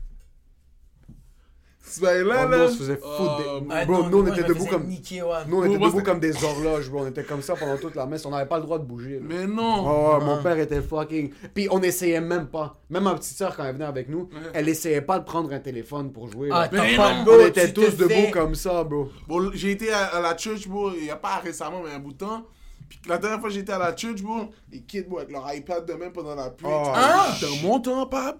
Ce 1.89 2.01
Oh, 2.01 2.05
là. 2.05 2.45
nous, 2.45 2.57
on 2.63 2.67
se 2.69 2.77
faisait 2.77 2.95
foutre 2.97 3.37
des- 3.37 3.43
Oh, 3.47 3.61
Bro, 3.61 4.03
non, 4.03 4.09
nous, 4.09 4.17
on 4.19 4.21
moi, 4.23 4.29
était 4.31 4.37
je 4.37 4.41
me 4.43 4.47
debout 4.49 4.59
faisais 4.59 4.69
comme- 4.69 4.87
niquer, 4.87 5.21
ouais. 5.21 5.29
Nous, 5.47 5.57
on 5.57 5.63
était 5.65 5.77
moi, 5.77 5.87
debout 5.87 5.99
c'était- 5.99 6.11
comme 6.11 6.19
des 6.19 6.43
horloges, 6.43 6.89
bro. 6.89 7.01
On 7.03 7.07
était 7.07 7.23
comme 7.23 7.41
ça 7.41 7.55
pendant 7.55 7.77
toute 7.77 7.95
la 7.95 8.05
messe. 8.05 8.25
On 8.25 8.31
n'avait 8.31 8.45
pas 8.47 8.57
le 8.57 8.63
droit 8.63 8.77
de 8.79 8.83
bouger. 8.83 9.19
là. 9.19 9.25
Mais 9.27 9.47
non. 9.47 9.85
Oh, 9.87 10.19
mon 10.23 10.41
père 10.43 10.57
était 10.59 10.81
fucking. 10.81 11.31
Puis 11.53 11.67
on 11.71 11.81
essayait 11.81 12.19
même 12.21 12.47
pas. 12.47 12.77
Même 12.89 13.03
ma 13.03 13.15
petite 13.15 13.37
soeur, 13.37 13.55
quand 13.55 13.63
elle 13.63 13.73
venait 13.75 13.85
avec 13.85 14.09
nous, 14.09 14.29
elle 14.53 14.67
essayait 14.69 15.01
pas 15.01 15.19
de 15.19 15.23
prendre 15.25 15.51
un 15.53 15.59
téléphone 15.59 16.11
pour 16.11 16.29
jouer. 16.29 16.49
Ah, 16.51 16.67
Mais 16.71 16.95
pas 16.97 17.13
non, 17.13 17.23
bro, 17.23 17.33
on 17.41 17.45
était 17.47 17.71
tous 17.71 17.95
debout 17.97 18.31
comme 18.31 18.55
ça, 18.55 18.83
bro. 18.83 19.09
Bon, 19.27 19.49
j'ai 19.53 19.71
été 19.71 19.91
à, 19.93 20.19
la 20.21 20.35
church, 20.37 20.67
bro, 20.67 20.91
il 20.97 21.05
y 21.05 21.09
a 21.11 21.15
pas 21.15 21.37
récemment, 21.43 21.81
mais 21.85 21.91
un 21.93 21.99
bout 21.99 22.11
de 22.13 22.17
temps. 22.17 22.43
Puis 22.89 22.99
la 23.07 23.17
dernière 23.17 23.39
fois 23.41 23.49
que 23.49 23.55
j'étais 23.55 23.73
à 23.73 23.77
la 23.79 23.95
church, 23.95 24.21
bro, 24.21 24.45
les 24.71 24.79
kids, 24.81 25.03
bro, 25.03 25.17
avec 25.19 25.31
leur 25.31 25.45
iPad 25.53 25.85
de 25.85 25.93
même 25.93 26.11
pendant 26.13 26.35
la 26.35 26.49
pluie. 26.49 26.69
Oh, 26.71 26.83
Ah! 26.95 27.35
Dans 27.41 27.67
mon 27.67 27.79
temps, 27.81 28.05
pap, 28.05 28.37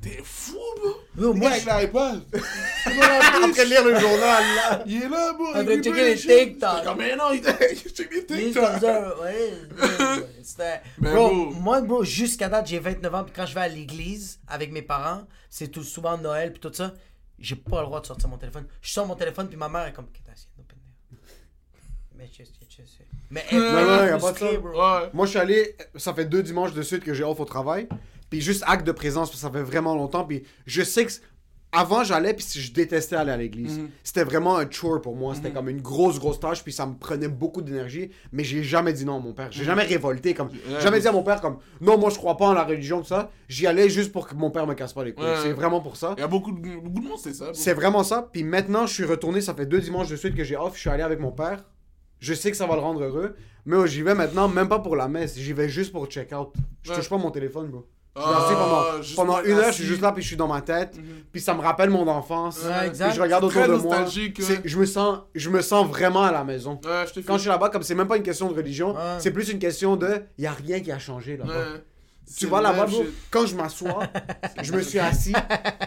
t'es 0.00 0.20
fou, 0.22 0.56
bro. 0.76 0.88
Yo, 1.16 1.32
Le 1.32 1.38
moi, 1.38 1.50
gars 1.58 1.74
avec 1.74 1.86
l'iPad. 1.92 2.22
Après 2.86 3.64
lire 3.64 3.84
le 3.84 3.98
journal, 3.98 4.44
là. 4.56 4.82
Il 4.86 5.02
est 5.02 5.08
là, 5.08 5.32
bro. 5.32 5.46
avec 5.54 5.82
checker 5.82 6.04
les. 6.04 6.16
TikTok. 6.16 6.84
Comme, 6.84 6.98
mais 6.98 7.16
non, 7.16 7.32
il 7.32 7.38
il 7.84 7.90
check 7.92 8.10
les 8.12 8.24
Il 8.30 8.40
est 8.40 8.52
TikTok. 8.52 8.82
ouais, 9.22 9.52
c'était- 10.42 10.80
Mais 10.98 11.10
bro, 11.14 11.28
bro. 11.28 11.50
moi, 11.60 11.80
bro, 11.80 12.04
jusqu'à 12.04 12.48
date, 12.48 12.66
j'ai 12.68 12.78
29 12.78 13.14
ans, 13.14 13.24
puis 13.24 13.32
quand 13.34 13.46
je 13.46 13.54
vais 13.54 13.60
à 13.62 13.68
l'église 13.68 14.38
avec 14.46 14.70
mes 14.72 14.82
parents, 14.82 15.22
c'est 15.50 15.68
tout 15.68 15.82
souvent 15.82 16.16
Noël, 16.18 16.52
puis 16.52 16.60
tout 16.60 16.72
ça, 16.72 16.92
j'ai 17.38 17.56
pas 17.56 17.80
le 17.80 17.86
droit 17.86 18.00
de 18.00 18.06
sortir 18.06 18.28
mon 18.28 18.38
téléphone. 18.38 18.66
Je 18.80 18.92
sors 18.92 19.06
mon 19.06 19.14
téléphone, 19.16 19.48
puis 19.48 19.56
ma 19.56 19.68
mère 19.68 19.86
est 19.86 19.92
comme, 19.92 20.06
qu'est-ce 20.12 20.46
que 20.46 20.62
t'as 20.68 20.74
Mais 22.16 22.28
je 22.36 22.44
je 22.44 22.82
sais. 22.86 23.06
Mais 23.30 23.44
elle 23.50 23.58
Non, 23.58 23.72
non, 23.72 23.80
y 23.80 24.08
a 24.10 24.16
est 24.16 24.20
pas 24.20 24.32
de 24.32 24.38
ça. 24.38 24.52
bro. 24.58 24.70
Ouais. 24.70 25.10
Moi, 25.12 25.26
je 25.26 25.30
suis 25.30 25.38
allé. 25.38 25.76
Ça 25.96 26.14
fait 26.14 26.24
deux 26.24 26.42
dimanches 26.42 26.72
de 26.72 26.82
suite 26.82 27.02
que 27.04 27.12
j'ai 27.12 27.24
off 27.24 27.38
au 27.40 27.44
travail. 27.44 27.88
Puis 28.30 28.40
juste 28.40 28.62
acte 28.66 28.86
de 28.86 28.92
présence, 28.92 29.28
parce 29.30 29.40
que 29.40 29.46
ça 29.46 29.50
fait 29.52 29.62
vraiment 29.62 29.94
longtemps. 29.94 30.24
Puis 30.24 30.42
je 30.66 30.82
sais 30.82 31.04
que. 31.06 31.12
Avant, 31.70 32.02
j'allais, 32.02 32.32
puis 32.32 32.46
je 32.50 32.72
détestais 32.72 33.14
aller 33.16 33.30
à 33.30 33.36
l'église. 33.36 33.78
C'était 34.02 34.24
vraiment 34.24 34.56
un 34.56 34.70
chore 34.70 35.02
pour 35.02 35.14
moi. 35.14 35.34
C'était 35.34 35.50
comme 35.50 35.68
une 35.68 35.82
grosse, 35.82 36.18
grosse 36.18 36.40
tâche, 36.40 36.64
puis 36.64 36.72
ça 36.72 36.86
me 36.86 36.94
prenait 36.94 37.28
beaucoup 37.28 37.60
d'énergie. 37.60 38.10
Mais 38.32 38.42
j'ai 38.42 38.62
jamais 38.62 38.94
dit 38.94 39.04
non 39.04 39.16
à 39.16 39.18
mon 39.18 39.34
père. 39.34 39.48
J'ai 39.52 39.64
jamais 39.64 39.82
révolté. 39.82 40.32
comme 40.32 40.48
Jamais 40.80 40.92
mais- 40.92 41.00
dit 41.02 41.08
à 41.08 41.12
mon 41.12 41.22
père, 41.22 41.42
comme 41.42 41.58
non, 41.82 41.98
moi, 41.98 42.08
je 42.08 42.16
crois 42.16 42.38
pas 42.38 42.46
en 42.46 42.54
la 42.54 42.64
religion, 42.64 43.02
tout 43.02 43.08
ça. 43.08 43.30
J'y 43.50 43.66
allais 43.66 43.90
juste 43.90 44.12
pour 44.12 44.26
que 44.26 44.34
mon 44.34 44.50
père 44.50 44.66
me 44.66 44.72
casse 44.72 44.94
pas 44.94 45.04
les 45.04 45.12
couilles. 45.12 45.26
Ouais. 45.26 45.36
C'est 45.42 45.52
vraiment 45.52 45.82
pour 45.82 45.98
ça. 45.98 46.14
Il 46.16 46.20
y 46.20 46.24
a 46.24 46.26
beaucoup 46.26 46.52
de, 46.52 46.58
beaucoup 46.80 47.00
de 47.00 47.08
monde, 47.08 47.18
c'est 47.22 47.34
ça. 47.34 47.50
C'est 47.52 47.74
vraiment 47.74 48.02
ça. 48.02 48.26
Puis 48.32 48.44
maintenant, 48.44 48.86
je 48.86 48.94
suis 48.94 49.04
retourné. 49.04 49.42
Ça 49.42 49.52
fait 49.52 49.66
deux 49.66 49.80
dimanches 49.82 50.08
de 50.08 50.16
suite 50.16 50.34
que 50.34 50.44
j'ai 50.44 50.56
off. 50.56 50.74
Je 50.74 50.80
suis 50.80 50.88
allé 50.90 51.02
avec 51.02 51.20
mon 51.20 51.32
père. 51.32 51.66
Je 52.18 52.32
sais 52.32 52.50
que 52.50 52.56
ça 52.56 52.66
va 52.66 52.76
le 52.76 52.80
rendre 52.80 53.02
heureux. 53.02 53.36
Mais 53.66 53.76
oh, 53.76 53.84
j'y 53.86 54.00
vais 54.00 54.14
maintenant, 54.14 54.48
même 54.48 54.68
pas 54.70 54.78
pour 54.78 54.96
la 54.96 55.06
messe. 55.06 55.38
J'y 55.38 55.52
vais 55.52 55.68
juste 55.68 55.92
pour 55.92 56.06
check 56.06 56.32
out. 56.32 56.54
Je 56.82 56.90
Ouais. 56.92 56.96
touche 56.96 57.10
pas 57.10 57.18
mon 57.18 57.30
téléphone, 57.30 57.66
bro. 57.68 57.86
Suis 58.20 59.14
Ah, 59.16 59.16
pendant, 59.16 59.32
pendant 59.32 59.42
une 59.44 59.58
heure, 59.58 59.66
je 59.68 59.72
suis 59.74 59.84
juste 59.84 60.00
là, 60.00 60.12
puis 60.12 60.22
je 60.22 60.28
suis 60.28 60.36
dans 60.36 60.48
ma 60.48 60.60
tête. 60.60 60.98
Puis 61.32 61.40
ça 61.40 61.54
me 61.54 61.60
rappelle 61.60 61.90
mon 61.90 62.06
enfance. 62.08 62.60
Ouais, 62.64 62.86
exact. 62.88 63.08
Puis 63.08 63.16
je 63.16 63.22
regarde 63.22 63.44
autour 63.44 63.60
très 63.60 63.68
de 63.68 63.74
moi. 63.76 63.98
ouais. 64.00 64.60
Je 64.64 64.78
me, 64.78 64.86
sens, 64.86 65.18
je 65.34 65.50
me 65.50 65.60
sens 65.60 65.86
vraiment 65.86 66.22
à 66.24 66.32
la 66.32 66.44
maison. 66.44 66.80
Ouais, 66.84 67.04
je 67.06 67.12
te 67.14 67.20
Quand 67.26 67.34
je 67.34 67.42
suis 67.42 67.48
là-bas, 67.50 67.68
comme 67.70 67.82
c'est 67.82 67.94
même 67.94 68.08
pas 68.08 68.16
une 68.16 68.22
question 68.22 68.50
de 68.50 68.54
religion, 68.56 68.94
Ouais. 68.94 69.00
c'est 69.18 69.30
plus 69.30 69.50
une 69.50 69.58
question 69.58 69.96
de. 69.96 70.22
Il 70.38 70.44
y 70.44 70.46
a 70.46 70.52
rien 70.52 70.80
qui 70.80 70.90
a 70.92 70.98
changé 70.98 71.36
là-bas. 71.36 71.52
Tu 72.36 72.46
vois 72.46 72.58
le 72.58 72.64
là-bas, 72.64 72.86
shit. 72.88 73.06
quand 73.30 73.46
je 73.46 73.54
m'assois, 73.56 74.00
je 74.62 74.72
me 74.72 74.82
suis 74.82 74.98
assis. 74.98 75.32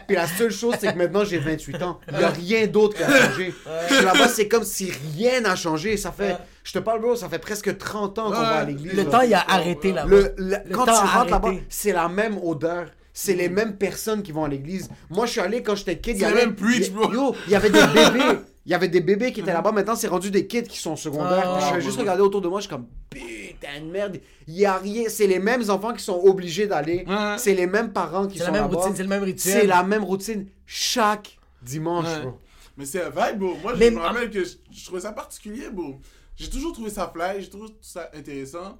Puis 0.08 0.16
la 0.16 0.28
seule 0.28 0.52
chose, 0.52 0.76
c'est 0.80 0.92
que 0.94 0.98
maintenant 0.98 1.24
j'ai 1.24 1.38
28 1.39 1.82
ans. 1.84 2.00
Il 2.12 2.18
n'y 2.18 2.24
a 2.24 2.30
rien 2.30 2.68
d'autre 2.68 2.98
qui 2.98 3.04
a 3.04 3.26
changé. 3.28 3.54
Je 3.89 3.96
suis 3.96 4.06
là-bas, 4.06 4.28
c'est 4.28 4.48
comme 4.48 4.64
si 4.64 4.92
rien 5.18 5.42
n'a 5.42 5.56
changé. 5.56 5.98
Ça 5.98 6.12
fait, 6.12 6.38
je 6.64 6.72
te 6.74 6.80
parle, 6.80 7.02
bro, 7.02 7.16
ça 7.16 7.30
fait 7.30 7.39
presque 7.39 7.78
30 7.78 8.20
ans 8.20 8.26
qu'on 8.26 8.32
va 8.32 8.48
à 8.60 8.64
l'église. 8.66 8.94
Le 8.94 9.04
là. 9.04 9.10
temps, 9.10 9.22
il 9.22 9.34
a 9.34 9.46
arrêté 9.50 9.92
là-bas. 9.92 10.10
Le- 10.10 10.34
le- 10.38 10.58
Le 10.66 10.76
quand 10.76 10.86
temps 10.86 10.94
tu 11.02 11.08
rentres 11.18 11.32
là-bas, 11.32 11.52
c'est 11.70 11.94
la 11.94 12.08
même 12.10 12.38
odeur. 12.44 12.88
C'est 13.14 13.34
les 13.34 13.50
mêmes 13.50 13.76
personnes 13.76 14.24
qui 14.24 14.32
vont 14.32 14.46
à 14.46 14.48
l'église. 14.48 14.89
Moi, 15.10 15.26
je 15.26 15.32
suis 15.32 15.42
allé 15.42 15.62
quand 15.62 15.76
j'étais 15.76 15.98
kid. 16.00 16.16
il 16.16 16.18
y 16.18 16.20
C'est 16.22 16.26
avait- 16.28 16.39
la 16.39 16.46
même 16.46 16.56
preach, 16.56 16.92
bro. 16.92 17.12
Yo, 17.14 17.36
il 17.46 17.52
y 17.52 17.56
avait 17.56 17.70
des 17.70 17.82
bébés. 17.88 18.39
Il 18.66 18.72
y 18.72 18.76
avait 18.76 18.88
des 18.89 19.01
bébés 19.01 19.32
qui 19.32 19.39
étaient 19.41 19.53
là-bas. 19.53 19.72
Maintenant, 19.72 19.95
c'est 19.95 20.07
rendu 20.07 20.30
des 20.30 20.45
kids 20.45 20.64
qui 20.64 20.78
sont 20.78 20.95
secondaires. 20.95 21.43
Ah, 21.59 21.70
je 21.70 21.76
vais 21.76 21.82
juste 21.82 21.97
regarder 21.97 22.22
autour 22.22 22.41
de 22.41 22.47
moi. 22.47 22.59
Je 22.59 22.68
suis 22.68 22.70
comme, 22.76 22.86
putain 23.09 23.80
de 23.82 23.86
merde. 23.91 24.20
Il 24.47 24.53
y 24.53 24.66
a 24.66 24.78
rien. 24.78 25.05
C'est 25.07 25.26
les 25.28 25.39
mêmes 25.39 25.68
enfants 25.70 25.93
qui 25.93 26.03
sont 26.03 26.20
obligés 26.24 26.68
d'aller. 26.68 27.03
Ouais. 27.07 27.36
C'est 27.38 27.55
les 27.55 27.66
mêmes 27.66 27.91
parents 27.91 28.28
qui 28.28 28.38
C'est 28.38 28.45
sont 28.45 28.51
la 28.51 28.62
même 28.62 28.70
là-bas. 28.70 28.78
routine, 28.82 28.95
c'est 28.95 29.03
le 29.03 29.09
même 29.09 29.24
rituel. 29.24 29.62
C'est 29.62 29.68
la 29.68 29.82
même 29.84 30.03
routine 30.03 30.45
chaque 30.68 31.38
dimanche, 31.62 32.05
Ouais. 32.05 32.22
bro. 32.22 32.39
Mais 32.78 32.86
c'est 32.86 33.01
un 33.03 33.09
vibe, 33.09 33.39
bro. 33.39 33.55
Moi, 33.64 33.74
je 33.74 33.80
Mais- 33.80 33.91
me 33.91 33.99
rappelle 33.99 34.30
que 34.30 34.43
je, 34.43 34.51
je 34.72 34.86
trouvais 34.86 35.01
ça 35.01 35.12
particulier, 35.12 35.70
bro. 35.72 35.95
J'ai 36.38 36.49
toujours 36.49 36.72
trouvé 36.74 36.89
ça 36.91 37.12
fly, 37.14 37.41
j'ai 37.41 37.49
toujours 37.49 37.68
trouvé 37.68 37.82
ça 37.84 38.09
intéressant. 38.16 38.78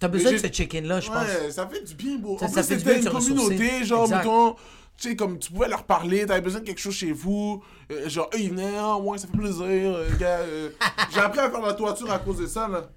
T'as 0.00 0.08
besoin 0.08 0.32
de 0.32 0.38
ce 0.38 0.46
check-in-là, 0.46 1.00
je 1.00 1.08
pense. 1.08 1.16
Ouais, 1.24 1.50
ça 1.50 1.66
fait 1.66 1.82
du 1.82 1.94
bien, 1.94 2.16
bro. 2.18 2.38
Ça- 2.38 2.44
en 2.44 2.48
ça 2.48 2.60
plus, 2.62 2.68
fait 2.68 2.74
du 2.76 2.80
c'était 2.80 2.92
bien 3.00 3.02
de 3.02 3.06
une 3.06 3.12
communauté, 3.12 3.84
genre, 3.84 4.08
mettons, 4.08 4.54
tu 5.00 5.08
sais, 5.10 5.16
comme 5.16 5.38
tu 5.38 5.52
pouvais 5.52 5.68
leur 5.68 5.84
parler, 5.84 6.26
t'avais 6.26 6.40
besoin 6.40 6.60
de 6.60 6.66
quelque 6.66 6.80
chose 6.80 6.94
chez 6.94 7.12
vous. 7.12 7.62
euh, 7.90 8.08
genre, 8.08 8.28
eux, 8.34 8.38
ils 8.40 8.50
venaient, 8.50 8.76
ah, 8.76 8.96
ouais, 8.98 9.16
ça 9.18 9.28
fait 9.28 9.36
plaisir, 9.38 9.64
euh, 9.64 10.08
gars. 10.18 10.40
euh. 10.40 10.70
J'ai 11.12 11.20
appris 11.20 11.38
à 11.40 11.50
faire 11.50 11.60
la 11.62 11.74
toiture 11.74 12.10
à 12.10 12.18
cause 12.18 12.38
de 12.38 12.46
ça, 12.46 12.66
là. 12.68 12.90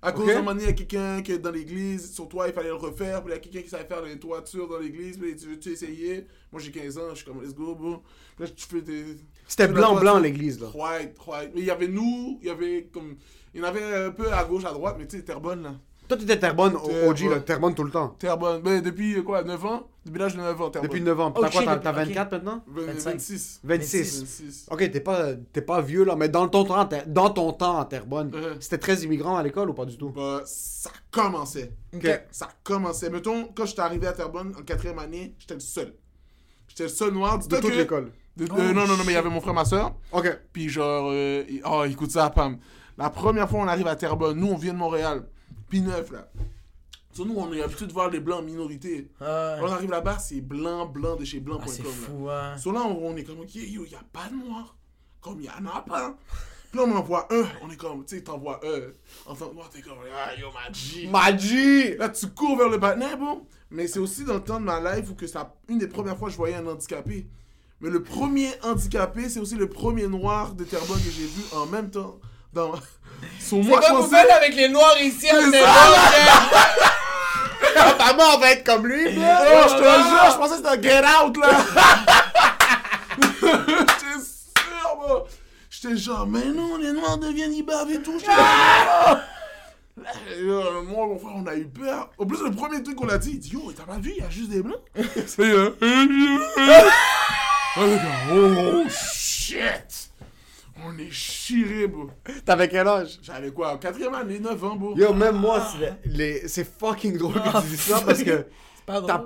À 0.00 0.12
cause 0.12 0.22
Ok. 0.22 0.28
d'un 0.28 0.38
moment 0.38 0.52
donné, 0.52 0.62
il 0.62 0.66
y 0.68 0.70
a 0.70 0.72
quelqu'un 0.74 1.20
qui 1.22 1.32
est 1.32 1.38
dans 1.40 1.50
l'église, 1.50 2.12
sur 2.14 2.28
toi, 2.28 2.46
il 2.46 2.54
fallait 2.54 2.68
le 2.68 2.76
refaire, 2.76 3.20
puis 3.24 3.32
il 3.32 3.34
y 3.34 3.38
a 3.38 3.40
quelqu'un 3.40 3.62
qui 3.62 3.68
savait 3.68 3.84
faire 3.88 4.00
les 4.02 4.16
toitures 4.16 4.68
dans 4.68 4.78
l'église, 4.78 5.18
puis 5.18 5.34
tu 5.34 5.46
veux-tu 5.48 5.70
essayer? 5.70 6.24
Moi, 6.52 6.62
j'ai 6.62 6.70
15 6.70 6.98
ans, 6.98 7.02
je 7.10 7.16
suis 7.16 7.24
comme, 7.24 7.42
let's 7.42 7.52
go, 7.52 7.74
bro. 7.74 8.02
Là, 8.38 8.46
tu 8.46 8.64
fais 8.64 8.80
des. 8.80 9.16
C'était 9.48 9.66
tu 9.66 9.74
fais 9.74 9.80
la 9.80 9.86
blanc, 9.88 9.90
blanc, 9.94 10.00
toiture. 10.12 10.20
l'église, 10.20 10.60
là. 10.60 10.68
White, 10.72 11.16
white. 11.26 11.50
Mais 11.54 11.60
il 11.62 11.66
y 11.66 11.70
avait 11.72 11.88
nous, 11.88 12.38
il 12.40 12.46
y 12.46 12.50
avait 12.50 12.88
comme. 12.92 13.16
Il 13.52 13.60
y 13.60 13.64
en 13.64 13.66
avait 13.66 13.82
un 14.06 14.10
peu 14.12 14.32
à 14.32 14.44
gauche, 14.44 14.64
à 14.64 14.72
droite, 14.72 14.94
mais 15.00 15.08
tu 15.08 15.16
sais, 15.16 15.24
Terrebonne, 15.24 15.64
là. 15.64 15.74
Toi, 16.08 16.16
t'étais 16.16 16.38
Terrebonne, 16.38 16.74
OG, 16.74 17.20
là. 17.30 17.40
Terrebonne 17.40 17.74
tout 17.74 17.84
le 17.84 17.90
temps. 17.90 18.16
Terrebonne. 18.18 18.62
Ben, 18.62 18.80
depuis 18.80 19.22
quoi, 19.22 19.42
9 19.44 19.64
ans? 19.66 19.88
Depuis 20.06 20.18
l'âge 20.18 20.34
de 20.34 20.40
9 20.40 20.60
ans, 20.62 20.70
Terrebonne. 20.70 20.88
Depuis 20.90 21.02
9 21.04 21.20
ans. 21.20 21.34
Oh, 21.36 21.40
T'as 21.42 21.50
quoi, 21.50 21.62
t'as 21.64 21.74
depuis- 21.76 21.84
t'as 21.84 21.90
ok. 21.90 21.96
24 21.96 22.32
maintenant? 22.32 22.64
Vingt- 22.66 22.86
25. 22.86 23.10
26. 23.12 23.60
26. 23.62 24.20
26. 24.20 24.66
Ok, 24.70 24.90
t'es 24.90 25.00
pas, 25.00 25.34
t'es 25.52 25.60
pas 25.60 25.82
vieux 25.82 26.04
là, 26.04 26.16
mais 26.16 26.30
dans 26.30 26.48
ton 26.48 26.64
temps, 26.64 26.88
dans 27.06 27.30
ton 27.30 27.52
temps 27.52 27.78
à 27.78 27.84
Terrebonne, 27.84 28.30
Uh-huh. 28.30 28.56
c'était 28.58 28.78
très 28.78 28.96
immigrant 29.02 29.36
à 29.36 29.42
l'école 29.42 29.68
ou 29.68 29.74
pas 29.74 29.84
du 29.84 29.98
tout? 29.98 30.08
Bah, 30.08 30.40
ça 30.46 30.90
commençait. 31.10 31.72
Ok. 31.94 32.08
Ça 32.30 32.48
commençait. 32.64 33.10
Mettons, 33.10 33.50
quand 33.54 33.66
j'étais 33.66 33.82
arrivé 33.82 34.06
à 34.06 34.12
Terrebonne 34.12 34.54
en 34.58 34.62
quatrième 34.62 34.98
année, 34.98 35.34
j'étais 35.38 35.54
le 35.54 35.60
seul. 35.60 35.92
J'étais 36.68 36.84
le 36.84 36.88
seul 36.88 37.12
noir. 37.12 37.38
De 37.38 37.44
toute 37.44 37.70
que- 37.70 37.76
l'école. 37.76 38.12
de- 38.38 38.44
euh, 38.44 38.72
non, 38.72 38.86
non, 38.86 38.96
non, 38.96 39.04
mais 39.04 39.12
il 39.12 39.14
y 39.14 39.16
avait 39.16 39.28
mon 39.28 39.42
frère, 39.42 39.52
ma 39.52 39.66
soeur. 39.66 39.94
Ok. 40.12 40.38
Puis 40.54 40.70
genre, 40.70 41.10
euh, 41.12 41.44
il- 41.50 41.60
oh, 41.70 41.84
écoute 41.84 42.12
ça, 42.12 42.30
Pam. 42.30 42.56
La 42.96 43.10
première 43.10 43.48
fois, 43.50 43.60
on 43.60 43.68
arrive 43.68 43.86
à 43.88 43.94
Terrebonne. 43.94 44.38
Nous, 44.38 44.46
on 44.46 44.56
vient 44.56 44.72
de 44.72 44.78
Montréal. 44.78 45.22
Puis 45.68 45.80
neuf, 45.80 46.10
là. 46.10 46.28
So, 47.12 47.24
nous, 47.24 47.34
on 47.36 47.52
est 47.52 47.62
habitué 47.62 47.86
de 47.86 47.92
voir 47.92 48.10
les 48.10 48.20
blancs 48.20 48.40
en 48.40 48.42
minorité. 48.44 49.10
Ah, 49.20 49.56
On 49.60 49.66
arrive 49.66 49.90
là-bas, 49.90 50.18
c'est 50.18 50.40
blanc, 50.40 50.86
blanc 50.86 51.16
de 51.16 51.24
chez 51.24 51.40
blanc.com. 51.40 51.64
ah, 51.66 51.72
c'est 51.72 51.82
là. 51.82 51.88
fou, 51.90 52.28
hein. 52.30 52.56
So 52.58 52.70
là, 52.70 52.82
on, 52.84 53.08
on 53.08 53.16
est 53.16 53.24
comme, 53.24 53.40
ok, 53.40 53.54
yo, 53.54 53.84
y 53.84 53.94
a 53.94 54.02
pas 54.12 54.28
de 54.28 54.36
noir. 54.36 54.76
Comme 55.20 55.40
y 55.40 55.48
en 55.48 55.66
a 55.66 55.80
pas. 55.82 56.16
Puis 56.70 56.78
là, 56.78 56.86
on 56.86 56.96
envoie 56.96 57.26
un. 57.32 57.44
On 57.62 57.70
est 57.70 57.76
comme, 57.76 58.04
tu 58.04 58.16
sais, 58.16 58.22
t'envoies 58.22 58.60
un. 58.64 59.30
En 59.30 59.34
tant 59.34 59.48
que 59.48 59.54
noir, 59.54 59.68
t'es 59.70 59.80
comme, 59.82 59.98
ah, 60.14 60.34
yo, 60.38 60.48
ma 60.52 60.70
G. 60.72 61.08
Magie! 61.08 61.96
Là, 61.96 62.08
tu 62.10 62.28
cours 62.28 62.56
vers 62.56 62.68
le 62.68 62.78
partenaire, 62.78 63.18
bon. 63.18 63.46
Mais 63.70 63.86
c'est 63.88 63.98
aussi 63.98 64.24
dans 64.24 64.34
le 64.34 64.44
temps 64.44 64.60
de 64.60 64.64
ma 64.66 64.94
life 64.96 65.10
où 65.10 65.14
que 65.14 65.26
ça, 65.26 65.56
une 65.68 65.78
des 65.78 65.88
premières 65.88 66.16
fois 66.16 66.28
que 66.28 66.32
je 66.32 66.38
voyais 66.38 66.54
un 66.54 66.66
handicapé. 66.66 67.26
Mais 67.80 67.90
le 67.90 68.02
premier 68.02 68.50
handicapé, 68.62 69.28
c'est 69.28 69.40
aussi 69.40 69.56
le 69.56 69.68
premier 69.68 70.06
noir 70.08 70.54
de 70.54 70.64
Terrebonne 70.64 70.98
que 70.98 71.10
j'ai 71.10 71.26
vu 71.26 71.42
en 71.52 71.66
même 71.66 71.90
temps. 71.90 72.20
Dans... 72.52 72.72
Son 73.40 73.62
moi, 73.62 73.80
je 73.82 73.88
pensais- 73.92 74.30
avec 74.30 74.54
les 74.54 74.68
noirs 74.68 75.00
ici 75.00 75.26
C'est 75.28 75.60
ça, 75.60 75.68
Maman, 78.06 78.24
on 78.34 78.38
va 78.38 78.52
être 78.52 78.64
comme 78.64 78.86
lui, 78.86 79.12
bro! 79.14 79.24
Oh, 79.24 79.66
je 79.68 79.74
te 79.74 79.82
jure, 79.82 80.30
je 80.32 80.36
pensais 80.36 80.50
que 80.50 80.56
c'était 80.56 80.68
un 80.68 80.82
get 80.82 81.02
out, 81.04 81.36
là! 81.36 81.50
J'étais 83.40 84.20
sûr, 84.20 84.96
moi! 84.96 85.26
J'étais 85.70 85.96
genre, 85.96 86.26
mais 86.26 86.44
non, 86.46 86.76
les 86.76 86.92
noirs 86.92 87.18
deviennent 87.18 87.54
ibaves 87.54 87.90
et 87.90 88.00
tout. 88.00 88.18
J'étais 88.18 88.32
euh, 90.40 90.82
moi, 90.82 91.06
mon 91.06 91.18
frère, 91.18 91.34
on 91.36 91.46
a 91.46 91.54
eu 91.54 91.66
peur. 91.66 92.10
En 92.18 92.26
plus, 92.26 92.42
le 92.42 92.50
premier 92.52 92.82
truc 92.82 92.96
qu'on 92.96 93.08
a 93.08 93.18
dit, 93.18 93.30
il 93.32 93.38
dit, 93.38 93.50
yo, 93.50 93.72
t'as 93.76 93.84
pas 93.84 93.98
vu, 93.98 94.12
il 94.16 94.22
y 94.22 94.26
a 94.26 94.30
juste 94.30 94.48
des 94.50 94.62
blancs. 94.62 94.80
C'est 95.26 95.42
euh, 95.42 95.76
On 97.76 97.84
est 97.84 97.98
comme, 97.98 98.34
oh 98.34 98.84
shit! 98.88 100.07
On 100.86 100.96
est 100.98 101.10
chiré, 101.10 101.88
bro. 101.88 102.10
T'avais 102.44 102.68
quel 102.68 102.86
âge? 102.86 103.18
J'avais 103.22 103.50
quoi, 103.50 103.76
quatrième 103.78 104.14
année, 104.14 104.38
9 104.38 104.64
ans, 104.64 104.76
bro. 104.76 104.96
Yo, 104.96 105.12
même 105.12 105.36
moi, 105.36 105.66
c'est 106.46 106.78
fucking 106.78 107.18
drôle 107.18 107.34
que 107.34 107.60
tu 107.62 107.66
dis 107.66 107.76
ça 107.76 108.00
parce 108.00 108.22
que 108.22 108.46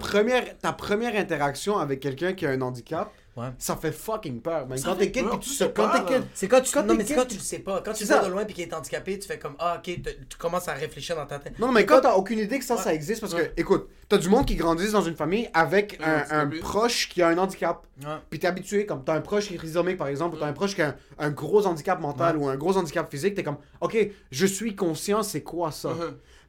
première, 0.01 0.59
ta 0.59 0.73
première 0.73 1.15
interaction 1.15 1.79
avec 1.79 2.01
quelqu'un 2.01 2.33
qui 2.33 2.47
a 2.47 2.51
un 2.51 2.61
handicap, 2.63 3.13
Ouais. 3.35 3.49
ça 3.57 3.77
fait 3.77 3.93
fucking 3.93 4.43
peur. 4.43 4.67
man. 4.67 4.77
Ça 4.77 4.91
quand 4.91 4.97
t'es 4.97 5.11
kid, 5.11 5.23
peur, 5.25 5.39
puis 5.41 5.49
tu 5.49 5.55
sais, 5.55 5.73
quand 5.75 5.89
t'es 5.89 6.05
kid, 6.15 6.23
C'est 6.35 6.49
quand 6.49 6.61
tu 6.61 6.71
Quand 6.71 6.83
non 6.83 6.89
t'es 6.89 6.95
mais 6.99 7.05
kid- 7.05 7.17
quand 7.17 7.25
tu 7.25 7.37
le 7.37 7.41
sais 7.41 7.61
pas. 7.61 7.81
Quand 7.83 7.93
tu 7.95 8.05
vois 8.05 8.19
de 8.19 8.29
loin 8.31 8.45
puis 8.45 8.55
qu'il 8.55 8.65
est 8.65 8.75
handicapé, 8.75 9.19
tu 9.19 9.27
fais 9.27 9.39
comme 9.39 9.55
ah 9.59 9.79
OK, 9.79 10.01
tu 10.29 10.37
commences 10.39 10.69
à 10.69 10.75
réfléchir 10.75 11.17
dans 11.17 11.25
ta 11.25 11.39
tête. 11.39 11.59
Non, 11.59 11.73
mais 11.73 11.87
quand 11.87 12.01
t'as 12.03 12.13
aucune 12.15 12.39
idée 12.39 12.59
que 12.59 12.65
ça, 12.65 12.77
ça 12.77 12.93
existe, 12.93 13.23
parce 13.23 13.33
que, 13.35 13.51
écoute, 13.57 13.89
t'as 14.09 14.19
du 14.19 14.29
monde 14.29 14.45
qui 14.45 14.55
grandissent 14.55 14.93
dans 14.93 15.01
une 15.01 15.17
famille 15.17 15.49
avec 15.55 15.99
Un 16.03 16.05
un, 16.05 16.17
un 16.31 16.43
handicapé. 16.45 16.59
proche 16.61 17.09
qui 17.09 17.23
a 17.23 17.29
un 17.29 17.39
handicap. 17.39 17.87
Ouais. 18.03 18.09
Puis 18.29 18.39
t'es 18.39 18.47
habitué, 18.47 18.85
comme 18.85 19.03
t'as 19.03 19.15
un 19.15 19.21
proche 19.23 19.49
qui 19.49 19.55
est 19.55 19.59
trisomique 19.59 19.97
par 19.97 20.09
exemple, 20.09 20.37
ou 20.37 20.39
t'as 20.39 20.47
un 20.49 20.53
proche 20.53 20.75
qui 20.75 20.83
a 20.83 20.89
un, 20.89 20.95
un 21.27 21.31
gros 21.31 21.67
handicap 21.67 22.01
mental 22.01 22.37
ou 22.37 22.49
un 22.49 22.57
gros 22.57 22.77
handicap 22.77 23.11
physique, 23.11 23.35
t'es 23.35 23.43
comme, 23.43 23.57
ok, 23.81 23.97
je 24.31 24.47
suis 24.47 24.77
conscient, 24.77 25.23
c'est 25.23 25.43
quoi 25.43 25.71
ça? 25.73 25.95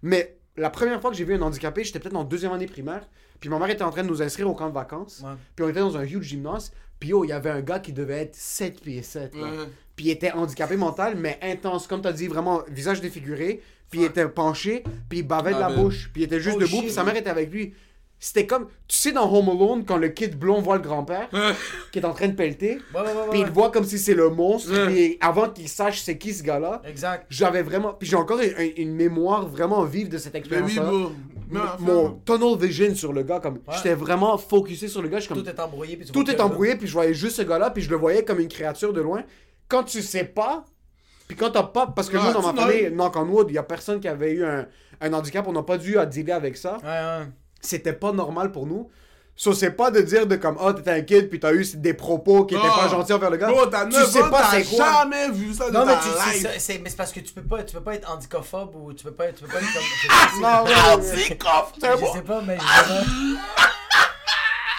Mais 0.01 0.35
la 0.57 0.69
première 0.69 0.99
fois 1.01 1.09
que 1.11 1.15
j'ai 1.15 1.23
vu 1.23 1.33
un 1.35 1.41
handicapé, 1.41 1.83
j'étais 1.83 1.99
peut-être 1.99 2.15
en 2.15 2.23
deuxième 2.25 2.51
année 2.51 2.67
primaire, 2.67 3.07
puis 3.43 3.49
ma 3.49 3.59
mère 3.59 3.69
était 3.69 3.83
en 3.83 3.89
train 3.91 4.03
de 4.03 4.07
nous 4.07 4.21
inscrire 4.21 4.49
au 4.49 4.53
camp 4.53 4.69
de 4.69 4.73
vacances, 4.73 5.19
Ouais. 5.21 5.33
puis 5.53 5.65
on 5.65 5.67
était 5.67 5.81
dans 5.81 5.97
un 5.97 6.03
huge 6.05 6.21
gymnase, 6.29 6.71
puis 6.97 7.09
yo, 7.09 7.25
il 7.25 7.27
y 7.27 7.33
avait 7.33 7.49
un 7.49 7.59
gars 7.59 7.79
qui 7.79 7.91
devait 7.91 8.19
être 8.21 8.35
7 8.37 8.79
pieds 8.79 9.01
7. 9.03 9.35
là. 9.35 9.41
Ouais. 9.43 9.49
Puis 9.97 10.05
il 10.05 10.11
était 10.11 10.31
handicapé 10.31 10.77
mental, 10.77 11.15
mais 11.17 11.37
intense, 11.41 11.85
comme 11.85 12.01
t'as 12.01 12.13
dit, 12.13 12.27
vraiment 12.29 12.61
visage 12.69 13.01
défiguré. 13.01 13.61
Puis 13.89 13.99
il 13.99 14.05
était 14.05 14.29
penché, 14.29 14.81
puis 15.09 15.19
il 15.19 15.23
bavait 15.27 15.53
de 15.53 15.59
la 15.59 15.65
Ah, 15.65 15.69
ben. 15.75 15.83
bouche. 15.83 16.09
Puis 16.13 16.21
il 16.21 16.25
était 16.25 16.39
juste 16.39 16.55
Oh, 16.55 16.61
debout, 16.61 16.71
shit. 16.77 16.81
puis 16.85 16.91
sa 16.91 17.03
mère 17.03 17.17
était 17.17 17.29
avec 17.29 17.51
lui. 17.51 17.73
C'était 18.25 18.47
comme, 18.47 18.67
tu 18.87 18.95
sais, 18.95 19.11
dans 19.11 19.29
Home 19.29 19.49
Alone, 19.49 19.83
quand 19.85 19.97
le 19.97 20.07
kid 20.07 20.39
blond 20.39 20.61
voit 20.61 20.77
le 20.77 20.81
grand-père, 20.81 21.27
qui 21.91 21.99
est 21.99 22.05
en 22.05 22.13
train 22.13 22.29
de 22.29 22.35
pelleter, 22.35 22.77
Ouais, 22.95 23.01
ouais, 23.01 23.07
ouais, 23.07 23.13
puis 23.31 23.39
il 23.41 23.45
le 23.47 23.51
voit 23.51 23.69
comme 23.69 23.83
si 23.83 23.99
c'est 23.99 24.13
le 24.13 24.29
monstre, 24.29 24.71
puis 24.87 25.17
avant 25.19 25.49
qu'il 25.49 25.67
sache 25.67 25.99
c'est 25.99 26.17
qui 26.17 26.33
ce 26.33 26.41
gars-là, 26.41 26.81
Exact. 26.87 27.25
j'avais 27.29 27.63
vraiment. 27.63 27.91
Puis 27.93 28.07
j'ai 28.07 28.15
encore 28.15 28.39
une, 28.39 28.53
une 28.77 28.95
mémoire 28.95 29.45
vraiment 29.45 29.83
vive 29.83 30.07
de 30.07 30.17
cette 30.17 30.33
Mais 30.35 30.41
Ben 30.61 30.63
oui, 30.63 30.79
enfin, 30.79 31.75
Mon 31.79 32.21
tunnel 32.25 32.57
vision 32.57 32.95
sur 32.95 33.11
le 33.11 33.23
gars, 33.23 33.41
comme. 33.41 33.59
J'étais 33.75 33.93
vraiment 33.93 34.37
focusé 34.37 34.87
sur 34.87 35.01
le 35.01 35.09
gars. 35.09 35.19
comme, 35.27 35.43
Tout 35.43 35.49
est 35.49 35.59
embrouillé 35.59 35.97
puis 35.97 36.05
tu 36.05 36.13
tout 36.13 36.31
est 36.31 36.39
embrouillé, 36.39 36.75
puis 36.77 36.87
je 36.87 36.93
voyais 36.93 37.13
juste 37.13 37.35
ce 37.35 37.41
gars-là, 37.41 37.71
puis 37.71 37.83
je 37.83 37.89
le 37.89 37.97
voyais 37.97 38.23
comme 38.23 38.39
une 38.39 38.47
créature 38.47 38.93
de 38.93 39.01
loin. 39.01 39.23
Quand 39.67 39.83
tu 39.83 40.01
sais 40.01 40.23
pas, 40.23 40.63
puis 41.27 41.35
quand 41.35 41.49
t'as 41.51 41.63
pas. 41.63 41.87
Parce 41.87 42.07
que 42.09 42.15
moi, 42.15 42.31
dans 42.31 42.39
tu 42.39 42.55
ma 42.55 42.61
famille, 42.61 42.89
knock 42.89 43.17
on 43.17 43.27
wood, 43.27 43.47
il 43.49 43.55
y 43.55 43.57
a 43.57 43.63
personne 43.63 43.99
qui 43.99 44.07
avait 44.07 44.31
eu 44.31 44.45
un, 44.45 44.65
un 45.01 45.11
handicap, 45.11 45.45
on 45.45 45.51
n'a 45.51 45.63
pas 45.63 45.77
dû 45.77 45.97
à 45.97 46.05
dealer 46.05 46.31
avec 46.31 46.55
ça. 46.55 46.77
Ouais, 46.77 46.87
ouais. 46.87 47.25
C'était 47.63 47.93
pas 47.93 48.11
normal 48.11 48.51
pour 48.51 48.67
nous. 48.67 48.89
So, 49.35 49.51
c'est 49.53 49.71
pas 49.71 49.89
de 49.89 49.99
dire 50.01 50.27
de 50.27 50.35
comme, 50.35 50.57
ah, 50.61 50.73
t'étais 50.73 50.91
un 50.91 51.01
kid, 51.01 51.27
puis 51.27 51.39
t'as 51.39 51.51
eu 51.53 51.65
des 51.77 51.95
propos 51.95 52.45
qui 52.45 52.53
étaient 52.53 52.63
Ah. 52.71 52.81
pas 52.81 52.87
gentils 52.87 53.13
envers 53.13 53.31
le 53.31 53.37
gars. 53.37 53.47
Bro, 53.47 53.65
t'as 53.65 53.85
tu 53.87 53.93
9 53.93 54.07
sais 54.11 54.21
ans, 54.21 54.29
pas 54.29 54.43
c'est 54.51 54.63
quoi. 54.63 54.85
jamais 55.01 55.29
vu 55.31 55.51
ça 55.55 55.69
de 55.71 55.73
Non 55.73 55.85
mais 55.87 55.93
ta 55.93 55.99
tu 56.01 56.09
sais 56.09 56.37
life. 56.49 56.55
c'est 56.59 56.77
mais 56.77 56.89
c'est 56.91 56.95
parce 56.97 57.11
que 57.11 57.19
tu 57.19 57.33
peux 57.33 57.41
pas 57.41 57.63
tu 57.63 57.73
peux 57.75 57.81
pas 57.81 57.95
être 57.95 58.11
handicaphobe 58.13 58.75
ou 58.75 58.93
tu 58.93 59.03
peux 59.03 59.11
pas 59.11 59.31
tu 59.31 59.43
peux 59.43 59.47
pas 59.49 59.57
être 59.57 59.73
comme 59.73 59.81
je 60.03 60.07
sais 60.07 60.41
pas, 60.41 60.63
Non, 60.63 61.01
c'est 61.01 62.05
je 62.05 62.11
sais 62.13 62.21
pas 62.21 62.41
mais 62.45 62.57
je 62.59 63.35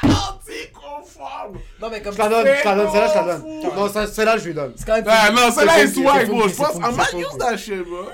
Anticonforme. 0.08 1.58
Non 1.80 1.90
mais 1.90 2.02
comme 2.02 2.12
Je 2.12 2.18
la 2.18 2.28
donne, 2.28 2.46
je 2.46 2.64
la 2.64 2.74
donne, 2.76 2.90
celle-là, 2.92 3.08
je 3.08 3.14
la 3.14 3.24
donne. 3.24 3.74
Non, 3.74 4.06
celle-là, 4.06 4.38
je 4.38 4.44
lui 4.44 4.54
donne. 4.54 4.72
c'est 4.76 4.86
quand 4.86 4.94
même 4.94 5.04
Ah 5.08 5.30
non, 5.32 5.50
celle-là 5.50 5.82
est 5.82 5.88
swag, 5.88 6.20
c'est 6.20 6.26
bro. 6.26 6.48
Je 6.48 6.54
pense, 6.54 6.72
c'est 6.74 6.78
I 6.78 6.92
might 6.94 7.06
c'est 7.10 7.18
use 7.18 7.38
that 7.38 7.56
shit, 7.56 7.82
bro. 7.88 8.04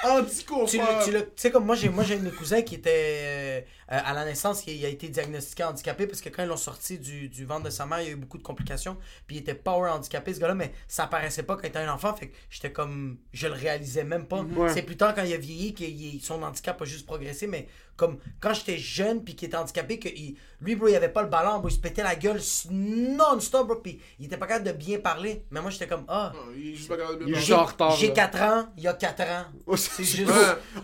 Tu 0.00 0.06
Anticonforme. 0.08 1.10
le- 1.12 1.20
tu 1.26 1.30
sais 1.36 1.50
comme 1.50 1.64
moi 1.66 1.74
j'ai 1.74 1.88
moi 1.88 2.04
j'ai 2.04 2.14
un 2.14 2.30
cousin 2.30 2.62
qui 2.62 2.76
était 2.76 2.92
euh, 2.94 3.60
à 3.88 4.12
la 4.12 4.24
naissance 4.24 4.64
il, 4.66 4.74
il 4.76 4.84
a 4.84 4.88
été 4.88 5.08
diagnostiqué 5.08 5.64
handicapé 5.64 6.06
parce 6.06 6.20
que 6.20 6.28
quand 6.28 6.42
ils 6.42 6.48
l'ont 6.48 6.56
sorti 6.56 6.98
du, 6.98 7.28
du 7.28 7.44
ventre 7.44 7.64
de 7.64 7.70
sa 7.70 7.86
mère 7.86 8.00
il 8.00 8.06
y 8.06 8.08
a 8.10 8.12
eu 8.12 8.16
beaucoup 8.16 8.38
de 8.38 8.42
complications 8.42 8.96
puis 9.26 9.36
il 9.36 9.38
était 9.40 9.54
power 9.54 9.90
handicapé 9.90 10.34
ce 10.34 10.40
gars-là 10.40 10.54
mais 10.54 10.72
ça 10.86 11.04
apparaissait 11.04 11.42
pas 11.42 11.56
quand 11.56 11.62
il 11.64 11.68
était 11.68 11.78
un 11.80 11.92
enfant 11.92 12.14
fait 12.14 12.28
que 12.28 12.36
j'étais 12.50 12.70
comme 12.72 13.18
je 13.32 13.48
le 13.48 13.54
réalisais 13.54 14.04
même 14.04 14.26
pas 14.26 14.42
Ouais. 14.42 14.72
c'est 14.72 14.82
plus 14.82 14.96
tard 14.96 15.14
quand 15.14 15.24
il 15.24 15.32
a 15.32 15.36
vieilli 15.38 15.74
que 15.74 15.84
son 16.24 16.42
handicap 16.42 16.80
a 16.80 16.84
juste 16.84 17.06
progressé 17.06 17.46
mais 17.46 17.66
comme 17.98 18.16
quand 18.40 18.54
j'étais 18.54 18.78
jeune 18.78 19.22
puis 19.22 19.34
qu'il 19.36 19.48
était 19.48 19.56
handicapé 19.58 19.98
que 19.98 20.08
il- 20.08 20.36
lui 20.62 20.74
bro 20.74 20.88
il 20.88 20.96
avait 20.96 21.08
pas 21.10 21.22
le 21.22 21.28
ballon 21.28 21.58
bro, 21.58 21.68
il 21.68 21.72
se 21.72 21.78
pétait 21.78 22.02
la 22.02 22.14
gueule 22.16 22.40
non-stop 22.70 23.66
bro 23.66 23.76
puis 23.76 24.00
il 24.18 24.26
était 24.26 24.36
pas 24.36 24.46
capable 24.46 24.66
de 24.66 24.72
bien 24.72 24.98
parler 24.98 25.44
mais 25.50 25.60
moi 25.60 25.70
j'étais 25.70 25.86
comme 25.86 26.04
ah 26.08 26.32
Oh, 26.34 26.50
Il 26.56 26.72
est 26.72 26.74
juste 26.76 26.88
pas 26.88 26.96
capable 26.96 27.18
de 27.20 27.24
bien 27.26 27.38
retard. 27.64 27.90
j'ai 27.96 28.08
là. 28.08 28.14
4 28.14 28.42
ans 28.42 28.64
il 28.76 28.82
y 28.84 28.88
a 28.88 28.92
4 28.94 29.20
ans 29.22 29.44
Oh, 29.66 29.76
c'est 29.76 30.04
juste 30.04 30.28
Ouais. 30.28 30.34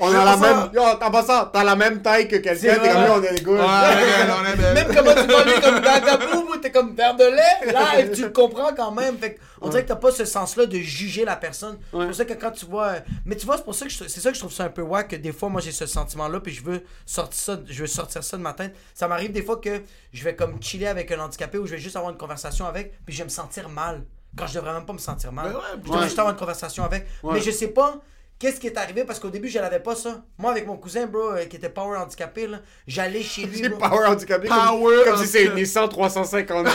On 0.00 0.08
a 0.14 0.24
la 0.24 0.36
ça. 0.36 0.40
même. 0.40 0.70
Yo, 0.74 0.82
en 0.82 1.10
passant, 1.10 1.46
t'as 1.46 1.64
la 1.64 1.76
même 1.76 2.02
taille 2.02 2.28
que 2.28 2.36
quelqu'un, 2.36 2.74
t'es 2.74 2.90
comme 2.92 3.04
on 3.04 3.22
est 3.22 4.56
belle. 4.56 4.74
Même 4.74 4.94
comment 4.94 5.14
tu 5.14 5.26
parles 5.26 5.60
comme 5.62 5.80
Gagabou 5.80 6.52
ou 6.52 6.56
t'es 6.56 6.70
comme 6.70 6.94
verre 6.94 7.14
de 7.16 7.24
lait, 7.24 7.72
live, 8.02 8.12
tu 8.14 8.22
le 8.22 8.30
comprends 8.30 8.74
quand 8.74 8.90
même. 8.92 9.16
Fait 9.18 9.34
que 9.34 9.40
on 9.60 9.68
dirait 9.68 9.82
que 9.82 9.88
t'as 9.88 9.96
pas 9.96 10.10
ce 10.12 10.24
sens-là 10.24 10.66
de 10.66 10.76
juger 10.78 11.24
la 11.24 11.36
personne. 11.36 11.78
C'est 11.92 11.98
pour 12.06 12.14
ça 12.14 12.24
que 12.24 12.34
quand 12.34 12.50
tu 12.50 12.66
vois. 12.66 12.96
Mais 13.24 13.36
tu 13.36 13.46
vois, 13.46 13.56
c'est 13.56 13.64
pour 13.64 13.74
ça 13.74 13.86
que 13.86 13.92
je- 13.92 14.04
c'est 14.08 14.20
ça 14.20 14.30
que 14.30 14.34
je 14.34 14.40
trouve 14.40 14.52
ça 14.52 14.64
un 14.64 14.68
peu 14.68 14.82
wack 14.82 15.08
que 15.08 15.16
des 15.16 15.32
fois 15.32 15.48
moi 15.48 15.60
j'ai 15.60 15.72
ce 15.72 15.86
sentiment-là 15.86 16.40
puis 16.40 16.52
je 16.52 16.62
veux 16.62 16.82
sortir 17.06 17.38
ça, 17.38 17.60
je 17.66 17.80
veux 17.80 17.86
sortir 17.86 18.22
ça 18.24 18.36
de 18.36 18.42
ma 18.42 18.52
tête. 18.52 18.74
Ça 18.94 19.08
m'arrive 19.08 19.32
des 19.32 19.42
fois 19.42 19.56
que 19.58 19.82
je 20.12 20.24
vais 20.24 20.34
comme 20.34 20.62
chiller 20.62 20.86
avec 20.88 21.10
un 21.12 21.20
handicapé 21.20 21.58
ou 21.58 21.66
je 21.66 21.72
vais 21.72 21.78
juste 21.80 21.96
avoir 21.96 22.10
une 22.12 22.18
conversation 22.18 22.66
avec 22.66 22.92
puis 23.04 23.14
je 23.14 23.18
vais 23.18 23.24
me 23.24 23.30
sentir 23.30 23.68
mal. 23.68 24.04
Quand 24.36 24.46
je 24.46 24.54
devrais 24.54 24.72
même 24.72 24.84
pas 24.86 24.92
me 24.92 24.98
sentir 24.98 25.30
mal. 25.32 25.46
Ben 25.52 25.56
ouais, 25.56 25.62
je 25.76 25.80
devrais 25.82 25.98
ouais. 25.98 26.04
juste 26.06 26.18
avoir 26.18 26.32
une 26.34 26.38
conversation 26.40 26.82
avec. 26.84 27.06
Ouais. 27.22 27.34
Mais 27.34 27.40
je 27.40 27.50
sais 27.52 27.68
pas. 27.68 28.00
Qu'est-ce 28.36 28.58
qui 28.58 28.66
est 28.66 28.76
arrivé? 28.76 29.04
Parce 29.04 29.20
qu'au 29.20 29.30
début, 29.30 29.48
je 29.48 29.60
l'avais 29.60 29.78
pas 29.78 29.94
ça. 29.94 30.24
Moi, 30.38 30.50
avec 30.50 30.66
mon 30.66 30.76
cousin, 30.76 31.06
bro, 31.06 31.30
euh, 31.30 31.44
qui 31.44 31.54
était 31.54 31.68
power 31.68 31.96
handicapé, 31.98 32.48
là, 32.48 32.58
j'allais 32.84 33.22
chez 33.22 33.44
lui. 33.46 33.58
C'est 33.58 33.68
bro. 33.70 33.78
power 33.78 34.06
handicapé. 34.08 34.48
comme- 34.48 34.58
Power 34.58 35.04
Comme 35.04 35.18
si 35.18 35.26
c'est 35.28 35.44
une. 35.44 35.54
Nissan 35.54 35.88
350 35.88 36.66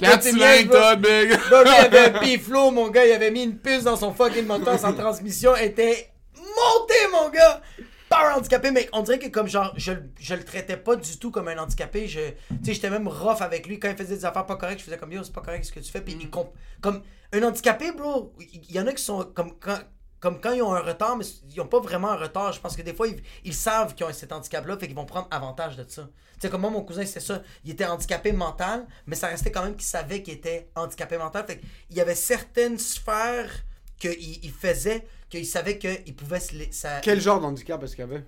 Quatre 0.00 0.22
cylindres, 0.22 0.70
Todd, 0.70 1.00
big. 1.00 1.30
Lui, 1.30 1.38
il 1.50 1.84
avait 1.84 1.98
un 2.06 2.18
piflo, 2.18 2.70
mon 2.70 2.88
gars. 2.88 3.04
Il 3.04 3.12
avait 3.12 3.30
mis 3.30 3.44
une 3.44 3.58
puce 3.58 3.84
dans 3.84 3.96
son 3.96 4.14
fucking 4.14 4.46
moteur. 4.46 4.78
Sa 4.78 4.92
transmission 4.94 5.54
était 5.56 6.09
montée, 6.56 7.08
mon 7.12 7.28
gars. 7.30 7.60
Power 8.08 8.34
handicapé, 8.34 8.70
mais 8.72 8.88
on 8.92 9.02
dirait 9.02 9.20
que 9.20 9.28
comme 9.28 9.46
genre, 9.46 9.72
je, 9.76 9.92
je 10.18 10.34
le 10.34 10.44
traitais 10.44 10.76
pas 10.76 10.96
du 10.96 11.18
tout 11.18 11.30
comme 11.30 11.48
un 11.48 11.58
handicapé. 11.58 12.08
Je, 12.08 12.30
tu 12.30 12.56
sais, 12.64 12.74
j'étais 12.74 12.90
même 12.90 13.06
rough 13.06 13.40
avec 13.40 13.66
lui. 13.66 13.78
Quand 13.78 13.88
il 13.88 13.96
faisait 13.96 14.16
des 14.16 14.24
affaires 14.24 14.46
pas 14.46 14.56
correctes, 14.56 14.80
je 14.80 14.84
faisais 14.84 14.98
comme 14.98 15.12
yo, 15.12 15.22
c'est 15.22 15.32
pas 15.32 15.42
correct 15.42 15.64
ce 15.64 15.72
que 15.72 15.80
tu 15.80 15.92
fais. 15.92 16.00
Puis 16.00 16.16
il 16.20 16.28
comp- 16.28 16.52
comme 16.80 17.02
un 17.32 17.42
handicapé, 17.42 17.92
bro, 17.92 18.32
il 18.40 18.72
y 18.72 18.80
en 18.80 18.86
a 18.86 18.92
qui 18.92 19.02
sont 19.02 19.24
comme 19.34 19.58
quand. 19.58 19.78
Comme 20.18 20.38
quand 20.38 20.52
ils 20.52 20.60
ont 20.60 20.74
un 20.74 20.80
retard, 20.80 21.16
mais 21.16 21.24
ils 21.48 21.58
ont 21.62 21.66
pas 21.66 21.80
vraiment 21.80 22.10
un 22.10 22.16
retard. 22.16 22.52
Je 22.52 22.60
pense 22.60 22.76
que 22.76 22.82
des 22.82 22.92
fois, 22.92 23.08
ils, 23.08 23.22
ils 23.42 23.54
savent 23.54 23.94
qu'ils 23.94 24.04
ont 24.04 24.12
cet 24.12 24.32
handicap-là, 24.32 24.76
fait 24.76 24.86
qu'ils 24.86 24.94
vont 24.94 25.06
prendre 25.06 25.26
avantage 25.30 25.78
de 25.78 25.86
ça. 25.88 26.10
Tu 26.34 26.40
sais, 26.40 26.50
comme 26.50 26.60
moi, 26.60 26.68
mon 26.68 26.82
cousin, 26.82 27.06
c'était 27.06 27.20
ça. 27.20 27.40
Il 27.64 27.70
était 27.70 27.86
handicapé 27.86 28.32
mental, 28.32 28.86
mais 29.06 29.16
ça 29.16 29.28
restait 29.28 29.50
quand 29.50 29.62
même 29.64 29.76
qu'il 29.76 29.86
savait 29.86 30.22
qu'il 30.22 30.34
était 30.34 30.68
handicapé 30.74 31.16
mental. 31.16 31.46
Fait 31.46 31.60
qu'il 31.60 31.96
y 31.96 32.02
avait 32.02 32.14
certaines 32.14 32.78
sphères 32.78 33.50
qu'il 33.98 34.44
il 34.44 34.52
faisait 34.52 35.06
qu'il 35.30 35.46
savait 35.46 35.78
qu'il 35.78 36.14
pouvait 36.16 36.40
se... 36.40 36.54
ça- 36.72 37.00
Quel 37.02 37.20
genre 37.20 37.40
d'handicap 37.40 37.82
est-ce 37.82 37.94
qu'il 37.94 38.04
avait? 38.04 38.24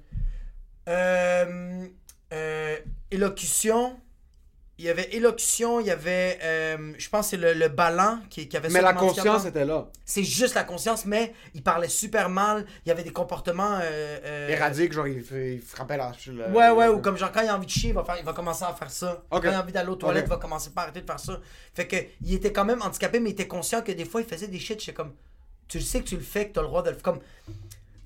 Euh, 0.88 1.86
euh, 2.32 2.76
élocution, 3.10 3.96
il 4.78 4.86
y 4.86 4.88
avait 4.88 5.14
élocution, 5.14 5.78
il 5.80 5.86
y 5.86 5.90
avait, 5.90 6.38
euh, 6.42 6.92
je 6.98 7.08
pense, 7.08 7.26
que 7.26 7.30
c'est 7.32 7.36
le, 7.36 7.52
le 7.52 7.68
ballon 7.68 8.18
qui, 8.30 8.48
qui 8.48 8.56
avait 8.56 8.68
Mais 8.68 8.80
la 8.80 8.92
conscience 8.94 9.44
était 9.44 9.64
là. 9.64 9.86
C'est 10.04 10.24
juste 10.24 10.54
la 10.54 10.64
conscience, 10.64 11.04
mais 11.04 11.34
il 11.54 11.62
parlait 11.62 11.88
super 11.88 12.28
mal. 12.30 12.66
Il 12.84 12.88
y 12.88 12.92
avait 12.92 13.04
des 13.04 13.12
comportements. 13.12 13.78
euh, 13.80 14.18
euh, 14.24 14.48
Éradique, 14.48 14.92
genre, 14.92 15.06
il, 15.06 15.18
il 15.32 15.60
frappait 15.60 15.96
la. 15.98 16.12
le- 16.26 16.50
Ouais, 16.50 16.70
ouais, 16.70 16.88
ou 16.88 16.98
comme 17.00 17.16
genre 17.16 17.30
quand 17.30 17.42
il 17.42 17.48
a 17.48 17.54
envie 17.56 17.66
de 17.66 17.70
chier, 17.70 17.90
il 17.90 17.94
va, 17.94 18.02
faire, 18.02 18.16
il 18.18 18.24
va 18.24 18.32
commencer 18.32 18.64
à 18.64 18.72
faire 18.74 18.90
ça. 18.90 19.22
Quand 19.30 19.40
il 19.50 19.54
a 19.54 19.62
envie 19.62 19.72
d'aller 19.72 19.90
aux 19.90 19.96
toilettes, 19.96 20.24
il 20.26 20.30
va 20.30 20.36
commencer 20.38 20.70
par 20.70 20.84
arrêter 20.84 21.02
de 21.02 21.06
faire 21.06 21.20
ça. 21.20 21.38
Fait 21.74 21.86
que 21.86 21.96
il 22.24 22.34
était 22.34 22.52
quand 22.52 22.64
même 22.64 22.82
handicapé, 22.82 23.20
mais 23.20 23.30
il 23.30 23.34
était 23.34 23.46
conscient 23.46 23.82
que 23.82 23.92
des 23.92 24.04
fois 24.06 24.20
il 24.22 24.26
faisait 24.26 24.48
des 24.48 24.58
shit. 24.58 24.80
J'étais 24.80 24.94
comme, 24.94 25.12
tu 25.72 25.78
le 25.78 25.84
sais 25.84 26.00
que 26.02 26.08
tu 26.08 26.16
le 26.16 26.22
fais, 26.22 26.48
que 26.48 26.52
t'as 26.52 26.60
le 26.60 26.66
droit 26.66 26.82
de 26.82 26.90
le 26.90 26.96
faire. 26.96 27.02
Comme, 27.02 27.20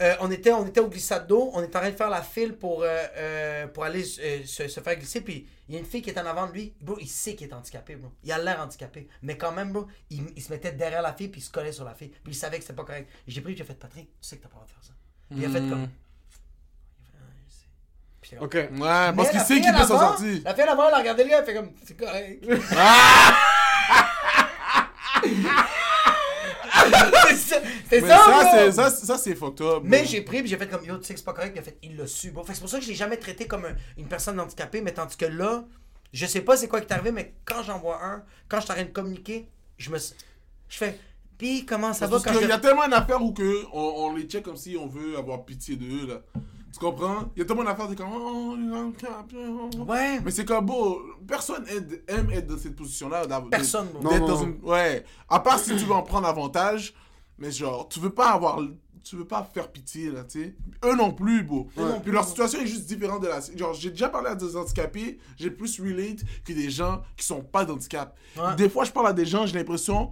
euh, 0.01 0.15
on, 0.21 0.31
était, 0.31 0.53
on 0.53 0.65
était 0.65 0.79
au 0.79 0.89
glissade 0.89 1.27
d'eau, 1.27 1.51
on 1.53 1.65
était 1.65 1.77
en 1.77 1.81
train 1.81 1.91
de 1.91 1.97
faire 1.97 2.11
la 2.11 2.23
file 2.23 2.53
pour, 2.55 2.83
euh, 2.83 2.87
euh, 3.17 3.67
pour 3.67 3.83
aller 3.83 4.05
euh, 4.21 4.45
se, 4.45 4.69
se 4.69 4.79
faire 4.81 4.95
glisser, 4.95 5.21
puis 5.21 5.49
il 5.69 5.75
y 5.75 5.77
a 5.77 5.81
une 5.81 5.87
fille 5.87 6.01
qui 6.01 6.11
est 6.11 6.19
en 6.21 6.27
avant 6.27 6.47
de 6.47 6.53
lui. 6.53 6.75
Bro, 6.81 6.99
il 7.01 7.09
sait 7.09 7.35
qu'il 7.35 7.49
est 7.49 7.53
handicapé, 7.53 7.97
bro. 7.97 8.13
Il 8.23 8.31
a 8.31 8.39
l'air 8.39 8.61
handicapé. 8.61 9.09
Mais 9.23 9.37
quand 9.37 9.51
même, 9.51 9.73
bro, 9.73 9.89
il, 10.11 10.23
il 10.37 10.43
se 10.43 10.53
mettait 10.53 10.71
derrière 10.71 11.03
la 11.03 11.13
fille, 11.13 11.27
puis 11.27 11.41
il 11.41 11.45
se 11.45 11.51
collait 11.51 11.73
sur 11.73 11.85
la 11.85 11.95
fille. 11.95 12.11
Puis 12.23 12.35
il 12.35 12.37
savait 12.37 12.59
que 12.59 12.63
c'était 12.63 12.75
pas 12.75 12.85
correct. 12.85 13.11
J'ai 13.27 13.41
pris, 13.41 13.57
j'ai 13.57 13.65
fait, 13.65 13.75
Patrick, 13.75 14.07
tu 14.21 14.29
sais 14.29 14.37
que 14.37 14.45
t'as 14.45 14.49
pas 14.49 14.61
le 14.61 14.67
droit 14.67 14.69
de 14.69 14.71
faire 14.71 14.85
ça. 14.85 14.93
Puis 15.29 15.41
il 15.41 15.45
a 15.45 15.51
fait 15.51 15.69
comme. 15.69 15.89
Puis 18.21 18.31
j'étais 18.31 18.37
comme, 18.37 18.47
Ok. 18.47 18.55
Ouais, 18.55 18.69
mais 18.71 19.17
parce 19.17 19.31
qu'il 19.31 19.41
sait 19.41 19.61
qu'il 19.61 19.73
peut 19.73 19.79
s'en 19.79 19.99
sortir. 19.99 20.41
La 20.45 20.55
fille 20.55 20.63
avant, 20.63 20.87
elle 20.87 20.95
a 20.95 20.99
regardé 20.99 21.25
le 21.25 21.31
gars, 21.31 21.39
elle 21.41 21.45
fait 21.47 21.55
comme, 21.55 21.73
c'est 21.85 21.97
correct. 21.97 22.45
c'est 27.29 27.37
ça, 27.37 27.57
c'est 27.89 28.01
Mais 28.01 28.09
ça, 28.09 28.71
ça, 28.73 28.73
ça, 28.73 28.91
ça, 28.91 29.19
c'est 29.19 29.35
fucked 29.35 29.61
up. 29.67 29.83
Mais 29.85 30.05
j'ai 30.05 30.21
pris, 30.23 30.41
puis 30.41 30.49
j'ai 30.49 30.57
fait 30.57 30.69
comme, 30.69 30.85
yo, 30.85 30.97
tu 30.99 31.05
sais 31.05 31.15
que 31.15 31.21
c'est 31.21 31.25
pas 31.27 31.33
correct, 31.33 31.53
il 31.55 31.59
a 31.59 31.63
fait, 31.63 31.79
il 31.83 31.97
l'a 31.97 32.07
su, 32.07 32.31
bro. 32.31 32.43
Fait 32.45 32.49
que 32.53 32.55
c'est 32.57 32.61
pour 32.61 32.71
ça 32.71 32.79
que 32.79 32.85
je 32.85 32.89
l'ai 32.91 32.95
jamais 32.97 33.17
traité 33.17 33.47
comme 33.47 33.65
un- 33.65 33.75
une 33.99 34.07
personne 34.07 34.39
handicapée, 34.41 34.81
mais 34.81 34.93
tandis 34.93 35.17
que 35.17 35.27
là, 35.27 35.65
je 36.13 36.27
sais 36.27 36.41
pas 36.41 36.57
c'est 36.57 36.69
quoi 36.69 36.81
qui 36.81 36.87
t'est 36.87 36.95
arrivé, 36.95 37.13
mais 37.13 37.35
quand 37.45 37.63
j'en 37.63 37.79
vois 37.79 38.03
un, 38.05 38.23
quand 38.49 38.59
je 38.59 38.63
suis 38.65 38.73
en 38.73 38.75
train 38.75 38.85
de 38.85 38.91
communiquer, 38.91 39.49
je 39.79 39.91
me. 39.91 39.99
Je 39.99 40.77
fais, 40.77 40.99
puis 41.39 41.65
comment 41.67 41.93
ça 41.93 42.07
va 42.07 42.13
Parce 42.13 42.25
quand 42.25 42.33
qu'il 42.33 42.43
je. 42.43 42.49
y 42.49 42.53
a 42.53 42.59
tellement 42.59 42.89
d'affaires 42.89 43.23
où 43.23 43.33
que 43.33 43.65
on, 43.73 43.81
on 44.09 44.15
les 44.15 44.25
check 44.25 44.43
comme 44.45 44.57
si 44.57 44.77
on 44.77 44.87
veut 44.87 45.17
avoir 45.19 45.45
pitié 45.45 45.77
d'eux, 45.77 46.07
là. 46.07 46.21
Tu 46.73 46.81
comprends? 46.81 47.31
Il 47.35 47.39
y 47.39 47.43
a 47.43 47.47
tellement 47.47 47.65
d'affaires, 47.65 47.89
t'es 47.89 47.95
comme... 47.97 48.11
Oh, 48.13 48.55
il 48.59 48.71
oh. 48.71 49.85
Ouais. 49.89 50.21
Mais 50.23 50.31
c'est 50.31 50.45
comme, 50.45 50.67
beau, 50.67 51.01
personne 51.27 51.65
aide- 51.69 52.03
aime 52.09 52.31
être 52.31 52.47
dans 52.47 52.59
cette 52.59 52.77
position-là. 52.77 53.23
Personne, 53.51 53.89
d'être. 53.93 54.03
Non, 54.03 54.27
dans 54.27 54.43
une- 54.43 54.59
Ouais. 54.63 55.05
À 55.29 55.41
part 55.41 55.59
si 55.59 55.71
tu 55.71 55.85
veux 55.85 55.93
en 55.95 56.03
prendre 56.03 56.27
avantage, 56.29 56.93
mais 57.39 57.51
genre, 57.51 57.89
tu 57.89 58.01
veux 58.01 58.11
pas 58.11 58.31
avoir... 58.33 58.61
Tu 59.05 59.15
veux 59.15 59.25
pas 59.25 59.49
faire 59.55 59.71
pitié, 59.71 60.11
là, 60.11 60.25
tu 60.25 60.43
sais. 60.43 60.55
Eux 60.85 60.97
non 60.97 61.13
plus, 61.13 61.45
beau. 61.45 61.69
Puis 62.03 62.11
leur 62.11 62.27
situation 62.27 62.61
est 62.61 62.67
juste 62.67 62.87
différente 62.87 63.23
de 63.23 63.29
la... 63.29 63.39
Genre, 63.57 63.73
j'ai 63.73 63.91
déjà 63.91 64.09
parlé 64.09 64.31
à 64.31 64.35
des 64.35 64.57
handicapés, 64.57 65.19
j'ai 65.37 65.49
plus 65.53 65.79
relate 65.81 66.25
que 66.45 66.53
des 66.53 66.71
gens 66.71 67.03
qui 67.17 67.25
sont 67.25 67.41
pas 67.41 67.65
d'handicap. 67.65 68.19
Ouais. 68.37 68.57
Des 68.57 68.69
fois, 68.69 68.83
je 68.83 68.91
parle 68.91 69.07
à 69.07 69.13
des 69.13 69.25
gens, 69.25 69.47
j'ai 69.47 69.55
l'impression 69.57 70.11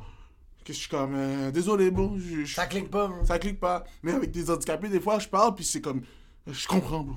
que 0.64 0.72
je 0.72 0.78
suis 0.78 0.88
comme... 0.88 1.12
euh, 1.16 1.50
désolé, 1.50 1.90
bon, 1.90 2.16
je, 2.18 2.44
je- 2.44 2.54
Ça 2.54 2.66
clique 2.66 2.88
pas, 2.88 3.08
bro. 3.08 3.24
ça 3.24 3.40
clique 3.40 3.58
pas. 3.58 3.82
Mais 4.04 4.12
avec 4.12 4.30
des 4.30 4.48
handicapés, 4.48 4.88
des 4.88 5.00
fois, 5.00 5.18
je 5.18 5.26
parle, 5.28 5.56
puis 5.56 5.64
c'est 5.64 5.80
comme... 5.80 6.02
Je 6.46 6.68
comprends, 6.68 7.00
bro. 7.00 7.16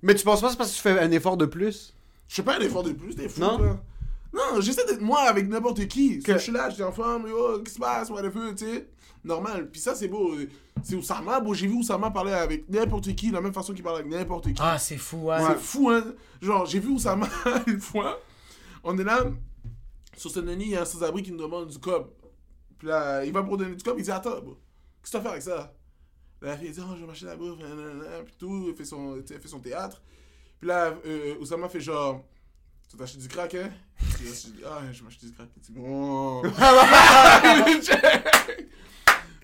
Mais 0.00 0.14
tu 0.14 0.24
penses 0.24 0.40
pas 0.40 0.46
que 0.46 0.52
c'est 0.52 0.56
parce 0.58 0.70
que 0.70 0.76
tu 0.76 0.80
fais 0.82 0.98
un 0.98 1.10
effort 1.10 1.36
de 1.36 1.44
plus? 1.44 1.94
Je 2.26 2.36
fais 2.36 2.42
pas 2.42 2.56
un 2.56 2.60
effort 2.60 2.84
de 2.84 2.92
plus, 2.92 3.14
des 3.14 3.28
fois. 3.28 3.48
Non? 3.48 3.58
là. 3.62 3.76
Non, 4.32 4.60
j'essaie 4.62 4.86
d'être 4.86 5.02
moi 5.02 5.20
avec 5.20 5.46
n'importe 5.46 5.86
qui. 5.88 6.20
Que- 6.20 6.32
Je 6.32 6.38
suis 6.38 6.52
là, 6.52 6.70
je 6.70 6.76
suis 6.76 6.82
en 6.82 6.90
forme, 6.92 7.28
yo, 7.28 7.58
qu'est-ce 7.58 7.64
qui 7.64 7.74
se 7.74 7.78
passe, 7.78 8.08
whatever, 8.08 8.54
tu 8.56 8.64
sais. 8.64 8.88
Normal. 9.24 9.70
Puis 9.70 9.80
ça, 9.80 9.94
c'est 9.94 10.08
beau. 10.08 10.34
C'est 10.82 10.96
Oussama, 10.96 11.38
beau. 11.40 11.54
J'ai 11.54 11.68
vu 11.68 11.74
Oussama 11.74 12.10
parler 12.10 12.32
avec 12.32 12.68
n'importe 12.68 13.14
qui, 13.14 13.28
de 13.28 13.34
la 13.34 13.40
même 13.40 13.52
façon 13.52 13.72
qu'il 13.72 13.84
parle 13.84 13.98
avec 14.00 14.10
n'importe 14.10 14.48
qui. 14.52 14.60
Ah, 14.60 14.78
c'est 14.78 14.96
fou, 14.96 15.28
ouais. 15.28 15.38
C'est 15.40 15.58
fou, 15.58 15.90
hein. 15.90 16.04
Genre, 16.40 16.66
j'ai 16.66 16.80
vu 16.80 16.88
Oussama 16.88 17.28
une 17.66 17.80
fois. 17.80 18.18
On 18.82 18.98
est 18.98 19.04
là, 19.04 19.26
sur 20.16 20.30
ce 20.30 20.40
nani, 20.40 20.64
il 20.64 20.70
y 20.70 20.76
a 20.76 20.82
un 20.82 20.84
sans-abri 20.84 21.22
qui 21.22 21.30
nous 21.30 21.38
demande 21.38 21.68
du 21.68 21.78
cob. 21.78 22.10
Puis 22.78 22.88
là, 22.88 23.24
il 23.24 23.32
va 23.32 23.44
pour 23.44 23.56
donner 23.56 23.76
du 23.76 23.82
cob, 23.82 23.94
il 23.98 24.04
dit 24.04 24.10
Attends, 24.10 24.40
bro, 24.40 24.58
qu'est-ce 25.02 25.12
que 25.12 25.14
tu 25.16 25.16
vas 25.16 25.22
faire 25.22 25.30
avec 25.32 25.42
ça? 25.42 25.72
La 26.40 26.56
fille 26.56 26.70
dit 26.70 26.80
Oh, 26.82 26.94
je 26.96 27.00
vais 27.00 27.06
m'acheter 27.06 27.26
la 27.26 27.36
bouffe, 27.36 27.58
puis 28.24 28.34
tout, 28.38 28.66
elle 28.68 28.74
fait 28.74 28.84
son, 28.84 29.16
elle 29.16 29.40
fait 29.40 29.48
son 29.48 29.60
théâtre. 29.60 30.02
Puis 30.58 30.68
là, 30.68 30.94
euh, 31.06 31.36
Oussama 31.40 31.68
fait 31.68 31.80
genre 31.80 32.24
Tu 32.88 32.96
vas 32.96 33.04
t'acheter 33.04 33.20
du 33.20 33.28
crack, 33.28 33.54
hein? 33.54 33.70
Puis 34.16 34.26
là, 34.26 34.32
je 34.34 34.48
dis 34.48 34.62
Ah, 34.64 34.80
je 34.90 34.98
vais 34.98 35.04
m'acheter 35.04 35.26
du 35.26 35.32
crack. 35.32 35.48
Il 35.56 35.62
dit 35.62 35.72
Bon. 35.72 36.42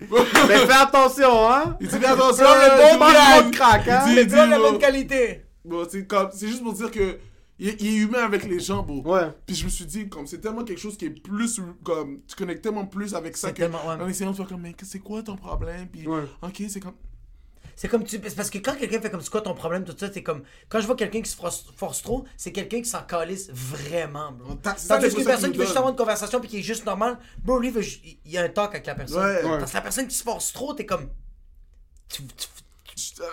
Mais 0.47 0.57
fais 0.65 0.71
attention, 0.73 1.51
hein 1.51 1.77
Il 1.81 1.87
dit 1.87 1.97
Fais 1.97 2.05
attention, 2.05 2.43
Là, 2.45 2.93
le 2.93 2.97
bon 2.99 3.05
crack. 3.05 3.51
crack, 3.51 3.87
hein. 3.87 4.05
Il 4.07 4.25
dit, 4.27 4.35
la 4.35 4.57
bonne 4.57 4.77
qualité. 4.79 5.41
Bon, 5.65 5.85
c'est 5.89 6.07
comme, 6.07 6.29
c'est 6.33 6.47
juste 6.47 6.63
pour 6.63 6.73
dire 6.73 6.89
que 6.91 7.17
il 7.61 7.67
est, 7.69 7.81
il 7.81 7.87
est 7.87 7.97
humain 7.97 8.23
avec 8.23 8.45
les 8.45 8.59
gens, 8.61 8.81
bro. 8.83 9.01
Ouais. 9.03 9.27
Puis 9.45 9.55
je 9.57 9.65
me 9.65 9.69
suis 9.69 9.85
dit, 9.85 10.07
comme 10.07 10.25
c'est 10.25 10.37
tellement 10.39 10.63
quelque 10.63 10.79
chose 10.79 10.95
qui 10.95 11.05
est 11.05 11.09
plus, 11.09 11.59
comme, 11.83 12.19
tu 12.25 12.35
connectes 12.35 12.63
tellement 12.63 12.85
plus 12.85 13.13
avec 13.13 13.35
ça 13.35 13.51
que, 13.51 13.57
tellement- 13.57 13.85
ouais. 13.85 14.01
en 14.01 14.07
essayant 14.07 14.31
de 14.31 14.35
faire 14.37 14.47
comme, 14.47 14.61
mais 14.61 14.73
c'est 14.83 14.99
quoi 14.99 15.21
ton 15.21 15.35
problème? 15.35 15.87
Puis, 15.91 16.07
Ouais. 16.07 16.23
ok, 16.41 16.63
c'est 16.69 16.79
comme, 16.79 16.93
C'est 17.81 17.87
comme 17.87 18.03
tu. 18.03 18.19
parce 18.19 18.49
que 18.49 18.57
quand 18.57 18.75
quelqu'un 18.75 18.99
fait 18.99 19.09
comme 19.09 19.21
c'est 19.21 19.29
quoi 19.29 19.39
ton 19.39 19.53
problème, 19.53 19.85
tout 19.85 19.95
ça, 19.97 20.09
c'est 20.11 20.21
comme. 20.21 20.43
Quand 20.67 20.81
je 20.81 20.85
vois 20.85 20.97
quelqu'un 20.97 21.21
qui 21.21 21.29
se 21.29 21.35
force, 21.37 21.63
force 21.77 22.01
trop, 22.01 22.25
c'est 22.35 22.51
quelqu'un 22.51 22.81
qui 22.81 22.89
s'en 22.89 23.03
calisse 23.03 23.49
vraiment, 23.53 24.33
bro. 24.33 24.55
Tandis 24.55 25.15
qu'une 25.15 25.23
personne 25.23 25.53
qui 25.53 25.57
veut 25.59 25.63
juste 25.63 25.77
avoir 25.77 25.91
une 25.93 25.97
conversation 25.97 26.41
puis 26.41 26.49
qui 26.49 26.59
est 26.59 26.61
juste 26.61 26.85
normal, 26.85 27.17
bro, 27.41 27.57
lui, 27.57 27.69
il 28.25 28.31
y 28.31 28.37
a 28.37 28.43
un 28.43 28.49
talk 28.49 28.71
avec 28.71 28.85
la 28.85 28.95
personne. 28.95 29.23
Ouais. 29.23 29.43
Ouais. 29.49 29.59
Parce 29.59 29.71
que 29.71 29.77
la 29.77 29.81
personne 29.81 30.07
qui 30.09 30.15
se 30.17 30.23
force 30.23 30.51
trop, 30.51 30.73
t'es 30.73 30.85
comme. 30.85 31.07
Tu 32.09 32.21
tu- 32.35 32.47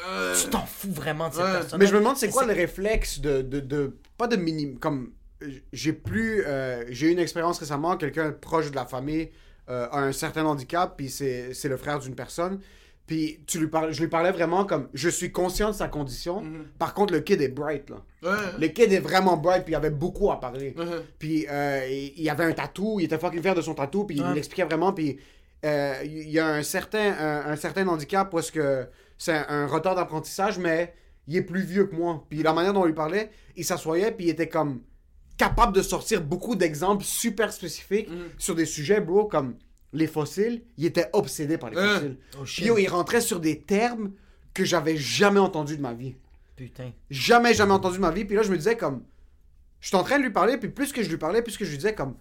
euh, 0.09 0.33
tu 0.41 0.49
t'en 0.49 0.65
fous 0.65 0.93
vraiment 0.93 1.29
de 1.29 1.35
cette 1.35 1.43
Ouais. 1.45 1.53
personne. 1.53 1.81
Mais 1.81 1.87
je 1.89 1.95
me 1.95 1.99
demande 1.99 2.17
c'est 2.17 2.29
quoi 2.29 2.45
le 2.45 2.53
réflexe 2.53 3.19
de, 3.19 3.43
de, 3.43 3.59
de 3.59 3.97
pas 4.17 4.29
de 4.29 4.37
minimum 4.37 4.79
comme 4.79 5.13
j'ai 5.73 5.93
plus 5.93 6.45
euh, 6.47 6.85
j'ai 6.91 7.09
eu 7.09 7.11
une 7.11 7.19
expérience 7.19 7.59
récemment 7.59 7.97
quelqu'un 7.97 8.31
proche 8.31 8.71
de 8.71 8.77
la 8.77 8.87
famille 8.87 9.29
euh, 9.69 9.89
a 9.91 9.99
un 9.99 10.13
certain 10.13 10.45
handicap 10.47 10.95
puis 10.97 11.11
c'est 11.11 11.53
c'est 11.53 11.69
le 11.69 11.77
frère 11.77 11.99
d'une 11.99 12.15
personne 12.15 12.61
puis 13.07 13.41
tu 13.47 13.59
lui 13.61 13.69
parles 13.69 13.93
je 13.93 14.01
lui 14.01 14.09
parlais 14.09 14.33
vraiment 14.33 14.65
comme 14.65 14.89
je 14.95 15.09
suis 15.09 15.31
conscient 15.33 15.69
de 15.71 15.75
sa 15.77 15.89
condition 15.89 16.43
par 16.79 16.93
contre 16.95 17.13
le 17.13 17.21
kid 17.21 17.41
est 17.41 17.49
bright 17.49 17.89
là 17.91 17.97
ouais. 18.23 18.37
le 18.59 18.67
kid 18.69 18.93
est 18.93 18.99
vraiment 19.01 19.37
bright 19.37 19.65
puis 19.65 19.73
il 19.73 19.77
avait 19.77 19.91
beaucoup 19.91 20.31
à 20.33 20.41
parler 20.41 20.75
Mhm. 20.77 21.03
puis 21.19 21.47
euh, 21.51 21.87
il 21.89 22.13
il 22.17 22.29
avait 22.31 22.45
un 22.45 22.53
tatou, 22.53 22.99
il 23.01 23.05
était 23.05 23.19
fucking 23.19 23.41
fier 23.43 23.55
de 23.55 23.61
son 23.63 23.75
tatou, 23.75 24.05
puis 24.05 24.17
il 24.17 24.23
Ouais. 24.23 24.35
l'expliquait 24.35 24.65
vraiment, 24.65 24.93
puis 24.93 25.19
euh, 25.65 25.95
il 26.05 26.29
y 26.31 26.39
a 26.39 26.47
un 26.49 26.63
certain, 26.63 27.13
un, 27.19 27.53
un 27.53 27.57
certain 27.57 27.87
handicap 27.89 28.31
parce 28.31 28.51
que 28.51 28.87
c'est 29.19 29.33
un, 29.33 29.47
un 29.49 29.67
retard 29.67 29.95
d'apprentissage, 29.95 30.59
mais 30.59 30.95
il 31.29 31.37
est 31.37 31.43
plus 31.43 31.63
vieux 31.63 31.87
que 31.87 31.97
moi. 31.97 32.25
Puis 32.29 32.43
la 32.43 32.53
manière 32.53 32.73
dont 32.73 32.83
on 32.83 32.87
lui 32.87 32.93
parlait, 32.93 33.31
il 33.57 33.65
s'assoyait, 33.65 34.13
puis 34.13 34.27
il 34.27 34.31
était 34.31 34.49
comme 34.49 34.81
capable 35.39 35.75
de 35.75 35.83
sortir 35.83 36.21
beaucoup 36.23 36.55
d'exemples 36.57 37.05
super 37.05 37.53
spécifiques 37.53 38.09
Mhm. 38.11 38.29
sur 38.39 38.55
des 38.55 38.67
sujets, 38.67 39.01
bro, 39.01 39.25
comme 39.27 39.55
les 39.97 40.07
fossiles. 40.07 40.63
Il 40.77 40.85
était 40.85 41.09
obsédé 41.13 41.59
par 41.59 41.71
les 41.71 41.77
Ouais. 41.77 41.95
fossiles. 41.95 42.17
Oh 42.39 42.43
Puis 42.45 42.65
yo, 42.67 42.79
il 42.79 42.87
rentrait 42.89 43.21
sur 43.21 43.41
des 43.41 43.61
termes 43.61 44.13
que 44.55 44.65
j'avais 44.65 44.97
jamais 44.97 45.41
entendus 45.41 45.77
de 45.77 45.83
ma 45.83 45.93
vie 45.93 46.15
Putain. 46.57 46.91
jamais 47.11 47.53
jamais 47.53 47.73
entendu 47.73 47.97
de 47.97 48.01
ma 48.01 48.11
vie 48.11 48.25
puis 48.25 48.35
là 48.37 48.43
je 48.43 48.51
me 48.51 48.57
disais 48.57 48.77
comme 48.79 49.03
je 49.81 49.89
suis 49.89 49.97
en 49.97 50.03
train 50.03 50.19
de 50.19 50.23
lui 50.25 50.31
parler 50.33 50.57
puis 50.57 50.71
plus 50.71 50.91
que 50.93 51.03
je 51.03 51.11
lui 51.11 51.19
parlais 51.19 51.43
plus 51.43 51.59
que 51.59 51.65
je 51.67 51.71
lui 51.71 51.77
disais 51.77 51.95
comme 51.95 52.15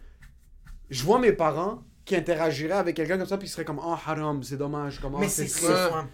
je 0.90 1.02
vois 1.04 1.20
mes 1.20 1.32
parents 1.32 1.82
qui 2.04 2.16
interagiraient 2.18 2.74
avec 2.74 2.98
quelqu'un 2.98 3.18
comme 3.18 3.28
ça 3.28 3.38
puis 3.38 3.48
ils 3.48 3.52
seraient 3.52 3.64
comme 3.64 3.80
oh 3.82 3.96
haram 4.06 4.44
c'est 4.44 4.58
dommage 4.58 5.00
comment 5.00 5.20
Mais 5.20 5.30
c'est 5.30 5.44
triste. 5.46 5.66
ça. 5.66 6.06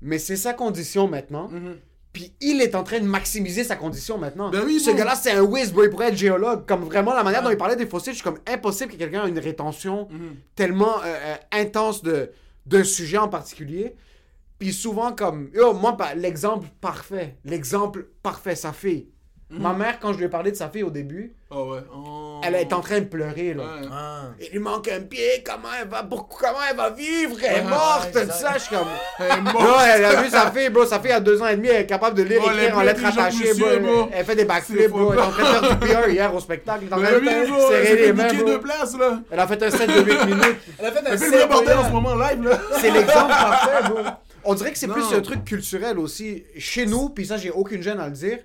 Mais 0.00 0.18
c'est 0.18 0.34
sa 0.36 0.52
condition 0.54 1.06
maintenant 1.06 1.46
Mhm. 1.48 1.76
Puis 2.12 2.32
il 2.40 2.60
est 2.60 2.74
en 2.74 2.82
train 2.84 3.00
de 3.00 3.06
maximiser 3.06 3.64
sa 3.64 3.76
condition 3.76 4.18
maintenant. 4.18 4.50
Ben 4.50 4.62
oui, 4.66 4.80
ce 4.80 4.90
gars-là 4.90 5.14
c'est 5.14 5.32
un 5.32 5.42
whiz 5.42 5.72
bro. 5.72 5.84
Il 5.84 5.90
pourrait 5.90 6.08
être 6.08 6.16
géologue. 6.16 6.66
Comme 6.66 6.84
vraiment 6.84 7.14
la 7.14 7.22
manière 7.24 7.42
dont 7.42 7.50
il 7.50 7.56
parlait 7.56 7.76
des 7.76 7.86
fossiles 7.86 8.12
je 8.12 8.18
suis 8.18 8.24
comme 8.24 8.38
impossible 8.46 8.92
que 8.92 8.96
quelqu'un 8.96 9.24
ait 9.26 9.28
une 9.30 9.38
rétention 9.38 10.08
Mhm. 10.10 10.34
tellement 10.54 10.98
euh, 11.02 11.06
euh, 11.06 11.34
intense 11.52 12.02
d'un 12.66 12.84
sujet 12.84 13.18
en 13.18 13.28
particulier. 13.28 13.94
Puis 14.58 14.72
souvent 14.72 15.12
comme 15.12 15.50
yo 15.54 15.72
moi 15.72 15.96
l'exemple 16.16 16.68
parfait 16.80 17.36
l'exemple 17.44 18.06
parfait 18.22 18.54
sa 18.54 18.72
fille 18.72 19.08
Mhm. 19.52 19.62
ma 19.62 19.72
mère 19.74 19.98
quand 20.00 20.12
je 20.14 20.18
lui 20.18 20.24
ai 20.24 20.28
parlé 20.28 20.50
de 20.50 20.56
sa 20.56 20.68
fille 20.70 20.82
au 20.82 20.90
début 20.90 21.34
Oh 21.54 21.74
ouais. 21.74 21.80
Oh. 21.94 22.40
elle 22.42 22.54
est 22.54 22.72
en 22.72 22.80
train 22.80 23.00
de 23.00 23.04
pleurer 23.04 23.52
là 23.52 23.62
Ouais. 23.64 23.88
Ah. 23.92 24.22
il 24.40 24.48
lui 24.50 24.58
manque 24.58 24.88
un 24.88 25.00
pied 25.02 25.44
comment 25.44 25.68
elle 25.78 25.88
va 25.88 26.02
pourquoi 26.02 26.48
comment 26.48 26.60
elle 26.70 26.76
va 26.76 26.88
vivre? 26.88 27.36
Elle 27.44 27.58
est 27.58 27.62
morte 27.62 28.14
ouais, 28.14 28.24
tout 28.24 28.30
ça 28.32 28.52
je 28.54 28.60
suis 28.60 28.74
comme 28.74 28.86
Elle 29.18 29.26
est 29.38 29.40
morte. 29.42 29.60
non 29.62 29.74
elle 29.94 30.04
a 30.06 30.22
vu 30.22 30.30
sa 30.30 30.50
fille 30.50 30.70
bro 30.70 30.86
sa 30.86 30.98
fille 31.00 31.12
a 31.12 31.20
deux 31.20 31.42
ans 31.42 31.48
et 31.48 31.56
demi 31.56 31.68
elle 31.68 31.82
est 31.82 31.86
capable 31.86 32.16
de 32.16 32.22
lire 32.22 32.40
est 32.42 32.54
écrire 32.64 32.78
en 32.78 32.82
lettres 32.82 33.04
attachées 33.04 33.52
bro. 33.54 33.66
monsieur, 33.66 33.78
bro. 33.80 34.08
elle 34.12 34.24
fait 34.24 34.36
des 34.36 34.44
backflips 34.46 34.88
bro 34.90 35.12
elle 35.12 35.18
est 35.18 35.22
en 35.22 35.30
train 35.30 35.42
de 35.42 35.66
faire 35.66 35.76
du 35.78 35.86
PR 35.86 36.08
hier 36.08 36.34
au 36.34 36.40
spectacle 36.40 36.84
elle 36.90 37.86
est 37.86 37.96
les 38.06 38.12
mains 38.14 38.32
bro. 38.32 38.48
de 38.48 38.56
place, 38.56 38.96
là. 38.98 39.20
elle 39.30 39.40
a 39.40 39.46
fait 39.46 39.62
un 39.62 39.70
set 39.70 39.88
de 39.88 40.02
8 40.02 40.24
minutes 40.26 40.56
Elle 40.78 40.86
a 40.86 40.92
fait 40.92 40.98
un 41.06 41.12
Elle 41.12 41.18
fait 41.18 41.28
set, 41.30 41.40
le 41.42 41.46
bordel 41.48 41.74
là. 41.74 41.80
en 41.80 41.84
ce 41.86 41.90
moment 41.92 42.14
live, 42.14 42.42
là. 42.42 42.58
C'est 42.80 42.90
l'exemple 42.90 43.28
parfait, 43.28 43.88
bro. 43.90 43.98
On 44.44 44.54
dirait 44.54 44.72
que 44.72 44.78
c'est 44.78 44.88
plus 44.88 45.12
un 45.14 45.20
truc 45.20 45.44
culturel 45.44 45.98
aussi. 45.98 46.44
Chez 46.58 46.84
nous, 46.86 47.10
puis 47.10 47.26
ça, 47.26 47.36
j'ai 47.36 47.50
aucune 47.50 47.80
gêne 47.82 48.00
à 48.00 48.06
le 48.06 48.12
dire. 48.12 48.38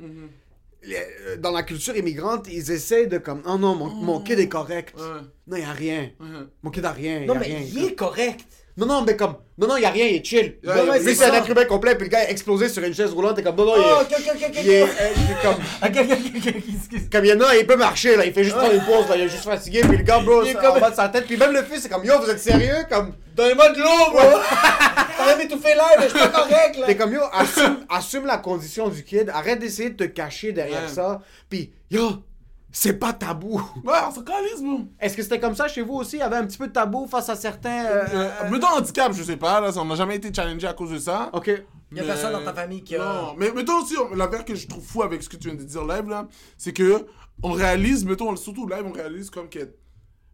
Les- 0.83 0.95
euh, 1.27 1.37
Dans 1.37 1.51
la 1.51 1.63
culture 1.63 1.95
immigrante, 1.95 2.47
ils 2.51 2.71
essaient 2.71 3.07
de 3.07 3.17
comme, 3.17 3.41
oh 3.45 3.57
non, 3.57 3.75
mon, 3.75 3.87
mon 3.89 4.19
kid 4.21 4.39
est 4.39 4.49
correct. 4.49 4.95
Ouais. 4.97 5.21
Non, 5.47 5.57
il 5.57 5.63
a 5.63 5.71
rien. 5.73 6.09
Ouais. 6.19 6.27
Mon 6.63 6.71
kid 6.71 6.85
a 6.85 6.91
rien. 6.91 7.21
Non, 7.21 7.33
y 7.33 7.37
a 7.37 7.39
mais 7.39 7.45
rien. 7.45 7.59
il 7.61 7.83
est 7.85 7.95
correct. 7.95 8.45
Non, 8.77 8.85
non, 8.85 9.01
mais 9.01 9.15
comme. 9.15 9.35
Non, 9.57 9.67
non, 9.67 9.77
y 9.77 9.85
a 9.85 9.89
rien, 9.89 10.05
il 10.05 10.17
est 10.17 10.23
chill. 10.23 10.57
Ouais, 10.63 10.99
c'est 11.03 11.15
c'est 11.15 11.25
un 11.25 11.33
être 11.33 11.49
humain 11.49 11.65
complet, 11.65 11.95
puis 11.95 12.05
le 12.05 12.11
gars 12.11 12.23
est 12.25 12.31
explosé 12.31 12.69
sur 12.69 12.83
une 12.83 12.93
chaise 12.93 13.11
roulante, 13.11 13.35
t'es 13.35 13.41
comme. 13.41 13.55
Non, 13.55 13.65
non, 13.65 13.73
il 13.75 13.81
Oh, 13.83 14.01
est. 14.01 14.03
ok, 14.03 14.19
ok, 14.19 14.35
ok, 14.35 14.45
ok. 14.49 14.59
Il 14.63 14.69
est, 14.69 14.85
il 15.15 15.35
comme. 15.41 15.55
Comme 17.11 17.25
il 17.25 17.29
y 17.29 17.33
en 17.33 17.41
a, 17.41 17.55
il 17.55 17.65
peut 17.65 17.75
marcher, 17.75 18.15
là. 18.15 18.25
Il 18.25 18.33
fait 18.33 18.43
juste 18.43 18.55
prendre 18.55 18.73
une 18.73 18.81
pause, 18.83 19.09
là. 19.09 19.15
Il 19.15 19.21
est 19.23 19.29
juste 19.29 19.43
fatigué, 19.45 19.81
puis 19.81 19.97
le 19.97 20.03
gars, 20.03 20.19
bro, 20.19 20.43
Il 20.43 20.49
est 20.49 20.53
comme- 20.53 20.77
en 20.77 20.79
bas 20.79 20.91
de 20.91 20.95
sa 20.95 21.09
tête. 21.09 21.25
Puis 21.25 21.37
même 21.37 21.51
le 21.53 21.63
fils, 21.63 21.81
c'est 21.81 21.89
comme, 21.89 22.05
yo, 22.05 22.13
vous 22.21 22.29
êtes 22.29 22.39
sérieux? 22.39 22.85
Comme. 22.89 23.13
Donnez-moi 23.35 23.69
de 23.69 23.79
l'eau, 23.79 24.11
bro! 24.11 24.21
T'as 25.17 25.25
même 25.25 25.41
étouffé 25.45 25.69
l'air, 25.75 25.95
mais 25.99 26.05
je 26.09 26.09
suis 26.09 26.19
pas 26.19 26.27
correct, 26.29 26.77
là! 26.79 26.85
T'es 26.85 26.95
comme, 26.95 27.13
yo, 27.13 27.21
assume, 27.33 27.85
assume 27.89 28.25
la 28.25 28.37
condition 28.37 28.89
du 28.89 29.03
kid. 29.03 29.29
Arrête 29.33 29.59
d'essayer 29.59 29.89
de 29.91 29.95
te 30.05 30.09
cacher 30.09 30.51
derrière 30.51 30.87
ça. 30.89 31.21
Puis, 31.49 31.71
yo, 31.89 32.11
c'est 32.71 32.93
pas 32.99 33.13
tabou. 33.13 33.61
Ouais, 33.83 33.93
on 34.07 34.11
se 34.11 34.19
calise, 34.21 34.61
bro. 34.61 34.81
Est-ce 34.99 35.15
que 35.15 35.23
c'était 35.23 35.39
comme 35.39 35.55
ça 35.55 35.67
chez 35.67 35.81
vous 35.81 35.93
aussi? 35.95 36.17
Il 36.17 36.19
y 36.19 36.21
avait 36.23 36.35
un 36.37 36.45
petit 36.45 36.57
peu 36.57 36.67
de 36.67 36.73
tabou 36.73 37.07
face 37.07 37.29
à 37.29 37.35
certains. 37.35 37.85
euh, 37.85 38.05
Euh, 38.13 38.49
mettons 38.49 38.67
handicap, 38.67 39.11
je 39.13 39.23
sais 39.23 39.37
pas, 39.37 39.59
là, 39.61 39.71
ça, 39.71 39.81
on 39.81 39.85
n'a 39.85 39.95
jamais 39.95 40.15
été 40.17 40.33
challengé 40.33 40.67
à 40.67 40.73
cause 40.73 40.91
de 40.91 40.99
ça. 40.99 41.29
Ok. 41.33 41.47
Y'a 41.47 41.63
Mais- 41.91 42.03
personne 42.03 42.33
dans 42.33 42.43
ta 42.43 42.53
famille 42.53 42.83
qui 42.83 42.95
a. 42.95 42.99
Non, 42.99 43.35
mais 43.37 43.51
mettons 43.53 43.81
aussi, 43.81 43.95
on- 43.97 44.13
l'affaire 44.15 44.43
que 44.43 44.55
je 44.55 44.67
trouve 44.67 44.83
fou 44.83 45.03
avec 45.03 45.23
ce 45.23 45.29
que 45.29 45.37
tu 45.37 45.47
viens 45.47 45.57
de 45.57 45.63
dire 45.63 45.85
live, 45.85 46.09
là, 46.09 46.27
c'est 46.57 46.73
que 46.73 47.05
on 47.41 47.51
réalise, 47.51 48.03
mettons, 48.05 48.35
surtout 48.35 48.67
live, 48.67 48.83
on 48.85 48.91
réalise 48.91 49.29
comme 49.29 49.47
que. 49.49 49.73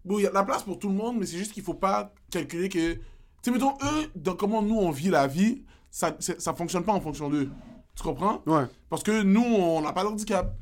Bon, 0.04 0.18
il 0.20 0.24
y 0.24 0.26
a 0.26 0.30
de 0.30 0.34
la 0.34 0.44
place 0.44 0.64
pour 0.64 0.80
tout 0.80 0.90
le 0.90 0.96
monde, 0.96 1.18
mais 1.20 1.26
c'est 1.28 1.38
juste 1.38 1.54
qu'il 1.54 1.64
faut 1.64 1.76
pas 1.76 2.12
calculer 2.32 2.70
que. 2.70 2.94
Tu 2.94 3.00
sais, 3.44 3.52
mettons, 3.52 3.74
eux, 3.84 4.10
dans 4.16 4.36
comment 4.36 4.62
nous 4.62 4.78
on 4.78 4.90
vit 4.90 5.10
la 5.10 5.28
vie, 5.28 5.64
ça, 5.92 6.16
ça 6.20 6.54
fonctionne 6.54 6.84
pas 6.84 6.94
en 6.94 7.00
fonction 7.02 7.30
d'eux. 7.30 7.50
Tu 7.96 8.02
comprends? 8.04 8.42
Ouais. 8.48 8.64
Parce 8.90 9.04
que 9.04 9.22
nous, 9.22 9.44
on 9.44 9.82
n'a 9.82 9.94
pas 9.94 10.04
d'handicap. 10.04 10.56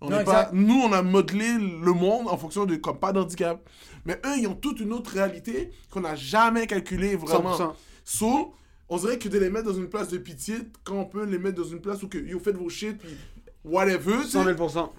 On 0.00 0.10
Non, 0.10 0.24
pas, 0.24 0.50
nous, 0.52 0.74
on 0.80 0.92
a 0.92 1.02
modelé 1.02 1.54
le 1.58 1.92
monde 1.92 2.28
en 2.28 2.36
fonction 2.36 2.66
de 2.66 2.76
comme 2.76 2.98
pas 2.98 3.12
d'handicap. 3.12 3.66
Mais 4.04 4.20
eux, 4.26 4.38
ils 4.38 4.46
ont 4.46 4.54
toute 4.54 4.80
une 4.80 4.92
autre 4.92 5.10
réalité 5.12 5.70
qu'on 5.90 6.00
n'a 6.00 6.14
jamais 6.14 6.66
calculée 6.66 7.16
vraiment. 7.16 7.56
100%. 7.56 7.72
So, 8.04 8.54
on 8.88 8.98
dirait 8.98 9.18
que 9.18 9.28
de 9.28 9.38
les 9.38 9.50
mettre 9.50 9.66
dans 9.66 9.76
une 9.76 9.88
place 9.88 10.08
de 10.08 10.18
pitié 10.18 10.56
quand 10.84 10.94
on 10.96 11.04
peut 11.06 11.24
les 11.24 11.38
mettre 11.38 11.60
dans 11.60 11.68
une 11.68 11.80
place 11.80 12.02
où 12.02 12.08
que, 12.08 12.18
yo, 12.18 12.38
faites 12.38 12.56
vos 12.56 12.68
shit, 12.68 12.98
puis 12.98 13.16
whatever. 13.64 14.18
tu 14.22 14.28
sais. 14.28 14.44
100 14.44 14.44
000 14.44 14.92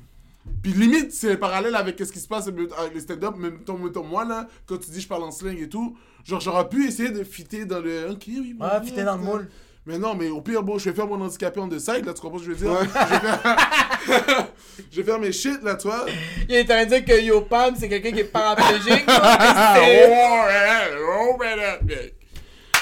Puis 0.62 0.74
limite, 0.74 1.12
c'est 1.14 1.38
parallèle 1.38 1.76
avec 1.76 1.98
ce 2.00 2.12
qui 2.12 2.20
se 2.20 2.28
passe 2.28 2.48
avec 2.48 2.94
les 2.94 3.00
stand-up. 3.00 3.36
Mettons, 3.38 3.78
mettons, 3.78 4.04
moi, 4.04 4.26
là, 4.26 4.48
quand 4.66 4.78
tu 4.78 4.92
dis 4.92 5.00
je 5.02 5.08
parle 5.08 5.24
en 5.24 5.32
slang 5.32 5.58
et 5.58 5.70
tout, 5.70 5.96
genre, 6.26 6.42
j'aurais 6.42 6.68
pu 6.68 6.88
essayer 6.88 7.10
de 7.12 7.24
fitter 7.24 7.66
dans 7.66 7.80
le. 7.80 8.12
Ok, 8.12 8.24
oui, 8.28 8.56
Ouais, 8.60 8.84
fitter 8.84 9.04
dans 9.04 9.16
le 9.16 9.24
moule. 9.24 9.50
Mais 9.88 9.98
non, 9.98 10.16
mais 10.16 10.28
au 10.28 10.42
pire, 10.42 10.62
bon, 10.64 10.78
je 10.78 10.90
vais 10.90 10.96
faire 10.96 11.08
mon 11.08 11.22
handicapé 11.22 11.62
en 11.62 11.70
the 11.70 11.80
side, 11.80 12.06
là, 12.06 12.14
tu 12.14 12.20
comprends 12.20 12.40
ce 12.40 12.44
que 12.46 12.54
je 12.54 12.58
veux 12.58 12.68
dire? 12.70 12.78
Je, 12.82 12.86
vais 12.86 14.20
faire... 14.20 14.48
je 14.92 14.98
vais 14.98 15.04
faire 15.04 15.20
mes 15.20 15.32
shit, 15.32 15.64
là, 15.64 15.76
tu 15.76 15.88
vois. 15.88 16.06
Il 16.50 16.56
est 16.56 16.64
en 16.64 16.66
train 16.68 16.84
de 16.86 16.90
dire 16.90 17.06
que 17.06 17.22
Yopam, 17.22 17.74
c'est 17.80 17.88
quelqu'un 17.88 18.12
qui 18.12 18.20
est 18.20 18.24
paraplégique. 18.26 19.06
C'est- 19.08 21.00
oh, 21.02 21.38
man, 21.40 21.60
oh. 21.90 21.98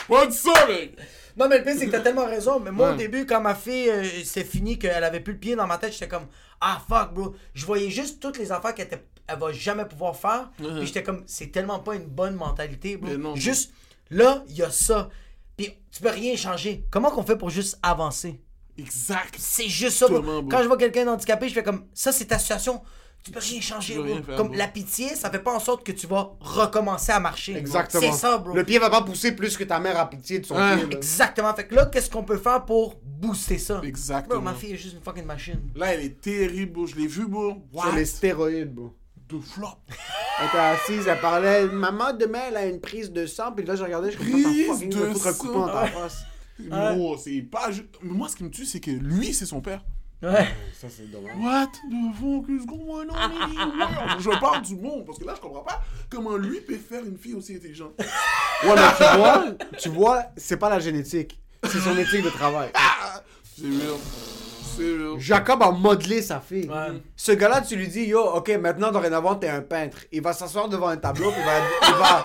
What's 0.10 0.46
up, 0.48 0.68
mec? 0.68 0.98
Non, 1.38 1.48
mais 1.48 1.60
le 1.60 1.64
pire, 1.64 1.74
c'est 1.78 1.86
que 1.86 1.92
t'as 1.92 2.00
tellement 2.00 2.26
raison. 2.26 2.60
Mais 2.60 2.72
moi, 2.72 2.90
au 2.90 2.92
Ouais. 2.94 2.98
début, 2.98 3.26
quand 3.28 3.40
ma 3.42 3.54
fille, 3.54 3.90
euh, 3.90 4.04
c'est 4.24 4.44
fini, 4.44 4.80
qu'elle 4.80 5.04
avait 5.04 5.20
plus 5.20 5.34
le 5.34 5.40
pied 5.40 5.56
dans 5.56 5.68
ma 5.68 5.78
tête, 5.78 5.94
j'étais 5.94 6.08
comme, 6.08 6.26
ah 6.60 6.82
fuck, 6.90 7.14
bro. 7.14 7.36
Je 7.54 7.66
voyais 7.68 7.92
juste 7.92 8.20
toutes 8.20 8.40
les 8.40 8.52
affaires 8.52 8.74
qu'elle 8.74 8.88
elle 9.28 9.40
va 9.40 9.52
jamais 9.52 9.86
pouvoir 9.86 10.16
faire. 10.16 10.50
Puis 10.58 10.86
j'étais 10.88 11.04
comme, 11.04 11.24
c'est 11.28 11.52
tellement 11.52 11.80
pas 11.80 11.96
une 11.96 12.06
bonne 12.06 12.36
mentalité, 12.36 12.98
bro. 12.98 13.12
Mais 13.12 13.18
non, 13.18 13.36
juste, 13.36 13.74
là, 14.10 14.44
il 14.50 14.56
y 14.56 14.64
a 14.64 14.72
ça. 14.72 15.10
Puis 15.58 15.72
tu 15.92 16.02
peux 16.02 16.10
rien 16.10 16.36
changer. 16.36 16.86
Comment 16.92 17.10
qu'on 17.12 17.24
fait 17.24 17.38
pour 17.38 17.50
juste 17.50 17.78
avancer? 17.82 18.42
Exact. 18.78 19.36
C'est 19.38 19.70
juste 19.70 19.98
ça. 19.98 20.08
Quand 20.50 20.62
je 20.62 20.68
vois 20.68 20.78
quelqu'un 20.78 21.06
d'handicapé, 21.06 21.48
je 21.50 21.54
fais 21.54 21.64
comme, 21.64 21.86
ça, 21.94 22.12
c'est 22.12 22.26
ta 22.26 22.38
situation. 22.40 22.82
Tu 23.24 23.32
peux 23.32 23.40
rien 23.40 23.60
changer, 23.62 23.94
Tu 23.96 24.00
peux 24.00 24.06
bro. 24.06 24.14
rien 24.14 24.24
faire, 24.24 24.36
comme 24.36 24.48
bro. 24.50 24.56
la 24.58 24.68
pitié, 24.68 25.16
ça 25.16 25.32
fait 25.32 25.40
pas 25.40 25.52
en 25.56 25.60
sorte 25.60 25.84
que 25.84 25.92
tu 25.92 26.06
vas 26.06 26.34
recommencer 26.40 27.12
à 27.12 27.20
marcher. 27.20 27.56
Exactement. 27.56 28.04
C'est 28.04 28.12
ça, 28.12 28.38
bro. 28.38 28.54
Le 28.54 28.64
pied 28.64 28.78
va 28.78 28.92
pas 28.92 29.02
pousser 29.02 29.32
plus 29.32 29.58
que 29.58 29.64
ta 29.64 29.80
mère 29.80 29.98
a 29.98 30.08
pitié 30.08 30.38
de 30.40 30.46
son 30.46 30.56
Ouais. 30.56 30.76
pied. 30.78 30.86
là. 30.86 30.98
Exactement. 30.98 31.52
Fait 31.56 31.66
que 31.66 31.74
là, 31.74 31.88
qu'est-ce 31.88 32.10
qu'on 32.12 32.24
peut 32.24 32.38
faire 32.38 32.66
pour 32.66 33.00
booster 33.04 33.58
ça? 33.58 33.82
Exactement. 33.84 34.36
Bro, 34.36 34.44
ma 34.44 34.54
fille 34.54 34.74
est 34.74 34.78
juste 34.78 34.94
une 34.96 35.02
fucking 35.02 35.26
machine. 35.26 35.60
Là, 35.74 35.94
elle 35.96 36.02
est 36.06 36.22
terrible, 36.22 36.74
bro. 36.74 36.86
Je 36.86 36.96
l'ai 36.98 37.08
vu, 37.08 37.26
bro. 37.26 37.56
Sur 37.74 37.96
les 37.96 38.06
stéroïdes, 38.06 38.76
bro. 38.76 38.94
De 39.30 39.40
flop. 39.40 39.68
Elle 40.40 40.48
était 40.48 40.58
assise, 40.58 41.08
elle 41.08 41.20
parlait. 41.20 41.66
Maman, 41.68 42.14
demain, 42.14 42.42
elle 42.50 42.58
a 42.58 42.66
une 42.66 42.80
prise 42.80 43.12
de 43.12 43.26
sang. 43.26 43.52
Puis 43.54 43.66
là, 43.66 43.76
je 43.76 43.84
regardais, 43.84 44.12
je 44.12 44.18
comprends 44.18 44.32
Prise 44.32 44.90
de 44.90 45.38
poing 45.52 45.68
dans 45.68 45.74
ta 45.74 45.88
face. 45.88 46.24
Bro, 46.60 47.18
c'est 47.18 47.42
pas. 47.42 47.72
ju- 47.72 47.90
moi, 48.02 48.30
ce 48.30 48.36
qui 48.36 48.44
me 48.44 48.50
tue, 48.50 48.66
c'est 48.66 48.80
que 48.80 48.92
lui, 48.92 49.34
c'est 49.34 49.46
son 49.46 49.62
père. 49.62 49.84
Ouais. 50.22 50.48
Ça, 50.80 50.88
c'est 50.90 51.12
dommage. 51.12 51.36
What 51.38 51.68
the 51.90 52.16
fuck 52.16 52.50
is 52.50 52.66
going 52.66 53.08
on 53.10 53.16
anywhere? 53.16 54.18
Je 54.20 54.40
parle 54.40 54.62
du 54.62 54.76
monde, 54.76 55.06
parce 55.06 55.20
que 55.20 55.26
là, 55.26 55.34
je 55.36 55.42
comprends 55.42 55.64
pas 55.64 55.82
comment 56.10 56.38
lui 56.38 56.62
peut 56.62 56.78
faire 56.78 57.04
une 57.06 57.18
fille 57.18 57.34
aussi 57.34 57.56
intelligente. 57.56 57.94
Ouais, 58.00 58.74
mais 58.76 58.96
tu 58.98 59.18
vois, 59.18 59.46
tu 59.78 59.90
vois, 59.90 60.24
c'est 60.38 60.58
pas 60.58 60.70
la 60.70 60.80
génétique. 60.80 61.40
C'est 61.64 61.80
son 61.80 61.98
éthique 61.98 62.24
de 62.24 62.30
travail. 62.30 62.70
Ah! 62.74 63.22
C'est 63.58 63.64
real. 63.68 64.00
Jacob 65.18 65.62
a 65.64 65.72
modelé 65.72 66.22
sa 66.22 66.40
fille. 66.40 66.70
Ouais. 66.70 67.02
Ce 67.16 67.32
gars-là, 67.32 67.62
tu 67.62 67.76
lui 67.76 67.88
dis, 67.88 68.06
yo, 68.06 68.22
ok, 68.22 68.50
maintenant, 68.60 68.92
dorénavant, 68.92 69.36
t'es 69.36 69.50
un 69.50 69.62
peintre. 69.62 69.98
Il 70.12 70.22
va 70.22 70.34
s'asseoir 70.34 70.70
devant 70.70 70.88
un 70.88 70.98
tableau, 70.98 71.32
puis 71.32 71.42
il 71.42 71.46
va, 71.46 71.62
il 71.88 72.00
va 72.00 72.24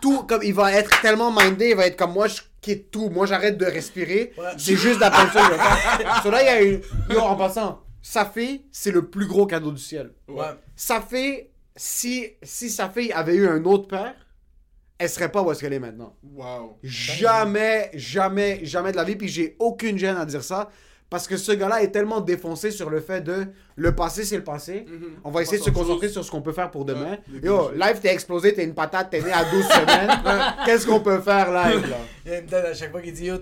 tout, 0.00 0.22
comme, 0.24 0.42
il 0.42 0.54
va 0.54 0.72
être 0.72 1.00
tellement 1.00 1.32
mindé, 1.32 1.70
il 1.70 1.76
va 1.76 1.86
être 1.86 1.96
comme 1.96 2.12
moi, 2.12 2.28
je 2.28 2.40
quitte 2.60 2.90
tout. 2.90 3.08
Moi, 3.10 3.26
j'arrête 3.26 3.58
de 3.58 3.66
respirer. 3.66 4.32
C'est 4.58 4.76
juste 4.76 4.96
de 4.96 5.00
la 5.00 5.10
peinture. 5.10 5.40
que 5.40 5.46
je 5.46 5.50
vais 5.50 5.58
faire. 5.58 6.22
So 6.22 6.30
là, 6.30 6.42
il 6.42 6.46
y 6.46 6.48
a 6.48 6.62
une, 6.62 6.80
yo, 7.10 7.20
en 7.20 7.36
passant, 7.36 7.82
sa 8.02 8.24
fille, 8.24 8.64
c'est 8.70 8.92
le 8.92 9.06
plus 9.06 9.26
gros 9.26 9.46
cadeau 9.46 9.72
du 9.72 9.80
ciel. 9.80 10.12
Ouais. 10.28 10.46
Sa 10.76 11.00
fille, 11.00 11.48
si, 11.76 12.28
si 12.42 12.70
sa 12.70 12.88
fille 12.88 13.12
avait 13.12 13.34
eu 13.34 13.48
un 13.48 13.64
autre 13.64 13.88
père, 13.88 14.14
elle 14.98 15.08
serait 15.08 15.32
pas 15.32 15.40
où 15.40 15.50
est-ce 15.50 15.60
qu'elle 15.60 15.72
est 15.72 15.78
maintenant. 15.78 16.14
Wow. 16.22 16.78
Jamais, 16.82 17.90
jamais, 17.94 18.60
jamais 18.64 18.92
de 18.92 18.96
la 18.96 19.04
vie. 19.04 19.16
Puis 19.16 19.28
j'ai 19.28 19.56
aucune 19.58 19.96
gêne 19.96 20.16
à 20.16 20.26
dire 20.26 20.44
ça. 20.44 20.68
Parce 21.10 21.26
que 21.26 21.36
ce 21.36 21.50
gars-là 21.50 21.82
est 21.82 21.90
tellement 21.90 22.20
défoncé 22.20 22.70
sur 22.70 22.88
le 22.88 23.00
fait 23.00 23.20
de 23.20 23.48
le 23.80 23.94
passé, 23.94 24.24
c'est 24.24 24.36
le 24.36 24.44
passé. 24.44 24.84
On 25.24 25.30
va 25.30 25.42
essayer 25.42 25.58
de 25.58 25.64
se 25.64 25.70
concentrer 25.70 26.06
chose. 26.06 26.12
sur 26.12 26.24
ce 26.24 26.30
qu'on 26.30 26.42
peut 26.42 26.52
faire 26.52 26.70
pour 26.70 26.84
demain. 26.84 27.16
Ouais, 27.32 27.40
Yo, 27.42 27.70
live, 27.74 27.98
t'es 28.00 28.12
explosé, 28.12 28.52
t'es 28.52 28.62
une 28.62 28.74
patate, 28.74 29.08
t'es 29.10 29.20
né 29.22 29.32
à 29.32 29.42
12 29.44 29.64
semaines. 29.68 30.10
Qu'est-ce 30.66 30.86
qu'on 30.86 31.00
peut 31.00 31.18
faire 31.20 31.50
live, 31.50 31.88
là? 31.88 31.96
Il 32.26 32.32
me 32.44 32.48
donne 32.48 32.66
à 32.66 32.74
chaque 32.74 32.90
fois 32.90 33.00
qu'il 33.00 33.14
dit 33.14 33.24
yo, 33.24 33.36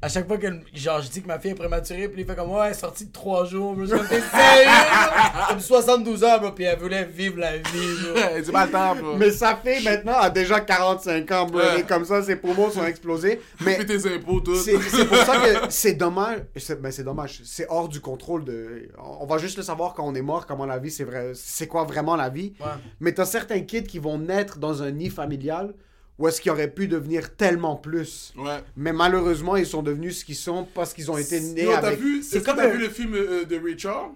à 0.00 0.08
chaque 0.08 0.26
fois 0.28 0.38
que 0.38 0.46
genre 0.72 1.02
je 1.02 1.08
dis 1.10 1.20
que 1.20 1.26
ma 1.26 1.38
fille 1.38 1.50
est 1.50 1.56
prématurée, 1.56 2.08
puis 2.08 2.22
il 2.22 2.26
fait 2.26 2.36
comme 2.36 2.52
ouais, 2.52 2.66
elle 2.66 2.70
est 2.70 2.74
sortie 2.74 3.06
de 3.06 3.12
3 3.12 3.44
jours. 3.46 3.74
Je 3.80 3.86
sérieux? 3.86 4.06
bro? 4.06 5.46
Comme 5.48 5.60
72 5.60 6.24
heures, 6.24 6.40
bro, 6.40 6.52
puis 6.52 6.64
elle 6.64 6.78
voulait 6.78 7.04
vivre 7.04 7.38
la 7.40 7.56
vie, 7.56 7.62
bro. 7.64 8.20
c'est 8.44 8.52
pas 8.52 8.66
le 8.66 8.70
temps, 8.72 8.94
bro. 8.94 9.16
Mais 9.16 9.30
sa 9.30 9.56
fille, 9.56 9.84
maintenant, 9.84 10.18
a 10.20 10.30
déjà 10.30 10.60
45 10.60 11.30
ans, 11.32 11.46
bro. 11.46 11.58
Ouais. 11.58 11.64
Elle 11.74 11.80
est 11.80 11.88
comme 11.88 12.04
ça, 12.04 12.22
ses 12.22 12.36
poumons 12.36 12.70
sont 12.70 12.84
explosés. 12.86 13.40
Mais 13.60 13.84
tes 13.84 14.06
impôts, 14.14 14.40
tout. 14.40 14.54
C'est 14.54 15.04
pour 15.04 15.16
ça 15.18 15.36
que 15.36 15.66
c'est 15.68 15.94
dommage. 15.94 16.38
Ben, 16.80 16.92
c'est 16.92 17.02
dommage. 17.02 17.09
C'est 17.44 17.66
hors 17.68 17.88
du 17.88 18.00
contrôle 18.00 18.44
de. 18.44 18.88
On 18.98 19.26
va 19.26 19.38
juste 19.38 19.56
le 19.56 19.62
savoir 19.62 19.94
quand 19.94 20.06
on 20.06 20.14
est 20.14 20.22
mort, 20.22 20.46
comment 20.46 20.66
la 20.66 20.78
vie, 20.78 20.90
c'est 20.90 21.04
vrai. 21.04 21.32
C'est 21.34 21.66
quoi 21.66 21.84
vraiment 21.84 22.16
la 22.16 22.28
vie. 22.28 22.54
Ouais. 22.60 22.66
Mais 23.00 23.12
t'as 23.12 23.26
certains 23.26 23.60
kids 23.60 23.84
qui 23.84 23.98
vont 23.98 24.18
naître 24.18 24.58
dans 24.58 24.82
un 24.82 24.90
nid 24.90 25.10
familial 25.10 25.74
où 26.20 26.28
est-ce 26.28 26.42
qu'ils 26.42 26.52
auraient 26.52 26.70
pu 26.70 26.86
devenir 26.86 27.34
tellement 27.34 27.76
plus. 27.76 28.34
Ouais. 28.36 28.62
Mais 28.76 28.92
malheureusement, 28.92 29.56
ils 29.56 29.66
sont 29.66 29.82
devenus 29.82 30.18
ce 30.18 30.24
qu'ils 30.26 30.36
sont 30.36 30.66
parce 30.74 30.92
qu'ils 30.92 31.10
ont 31.10 31.16
été 31.16 31.40
nés 31.40 31.64
t'as 31.64 31.78
avec. 31.78 31.98
c'est 32.22 32.44
comme 32.44 32.56
t'as 32.56 32.68
vu 32.68 32.78
le 32.78 32.90
film 32.90 33.14
euh, 33.14 33.46
de 33.46 33.56
Richard? 33.56 34.10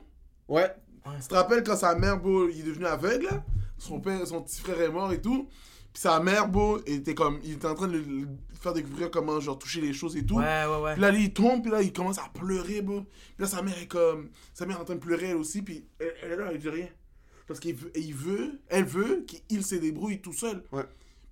Ouais. 0.47 0.71
Tu 1.21 1.29
te 1.29 1.35
rappelles 1.35 1.63
quand 1.63 1.77
sa 1.77 1.95
mère, 1.95 2.21
il 2.53 2.61
est 2.61 2.63
devenu 2.63 2.87
aveugle, 2.87 3.25
là? 3.25 3.43
Son 3.79 4.01
père, 4.01 4.27
son 4.27 4.43
petit 4.43 4.61
frère 4.61 4.81
est 4.81 4.91
mort 4.91 5.13
et 5.13 5.21
tout. 5.21 5.49
Puis 5.95 6.01
sa 6.03 6.19
mère, 6.19 6.49
beau, 6.49 6.81
était 6.87 7.15
comme, 7.15 7.39
il 7.45 7.53
était 7.53 7.69
en 7.69 7.75
train 7.77 7.87
de 7.87 7.97
le 7.97 8.27
faire 8.61 8.73
découvrir 8.73 9.11
comment, 9.13 9.39
genre, 9.41 9.57
toucher 9.57 9.81
les 9.81 9.93
choses 9.93 10.17
et 10.17 10.27
tout. 10.27 10.39
Ouais, 10.39 10.65
ouais, 10.67 10.83
ouais. 10.83 10.93
Puis 10.95 11.01
là, 11.03 11.11
lui, 11.13 11.23
il 11.25 11.33
tombe, 11.33 11.63
puis 11.63 11.71
là, 11.71 11.81
il 11.83 11.93
commence 11.93 12.19
à 12.19 12.29
pleurer, 12.35 12.83
beau. 12.83 13.03
Puis 13.03 13.35
là, 13.39 13.47
sa 13.47 13.63
mère 13.63 13.79
est 13.79 13.87
comme, 13.87 14.29
sa 14.53 14.67
mère 14.67 14.79
est 14.79 14.81
en 14.81 14.85
train 14.85 14.97
de 14.97 15.01
pleurer 15.01 15.29
elle 15.29 15.37
aussi, 15.37 15.63
puis 15.63 15.87
elle, 16.01 16.13
elle 16.23 16.33
est 16.33 16.37
là, 16.37 16.49
elle 16.51 16.59
dit 16.59 16.69
rien. 16.69 16.89
Parce 17.47 17.61
qu'il 17.61 17.77
veut, 17.77 17.93
il 17.95 18.13
veut, 18.13 18.61
elle 18.69 18.85
veut 18.85 19.25
qu'il 19.25 19.65
se 19.65 19.77
débrouille 19.77 20.21
tout 20.21 20.33
seul. 20.33 20.65
Ouais. 20.73 20.83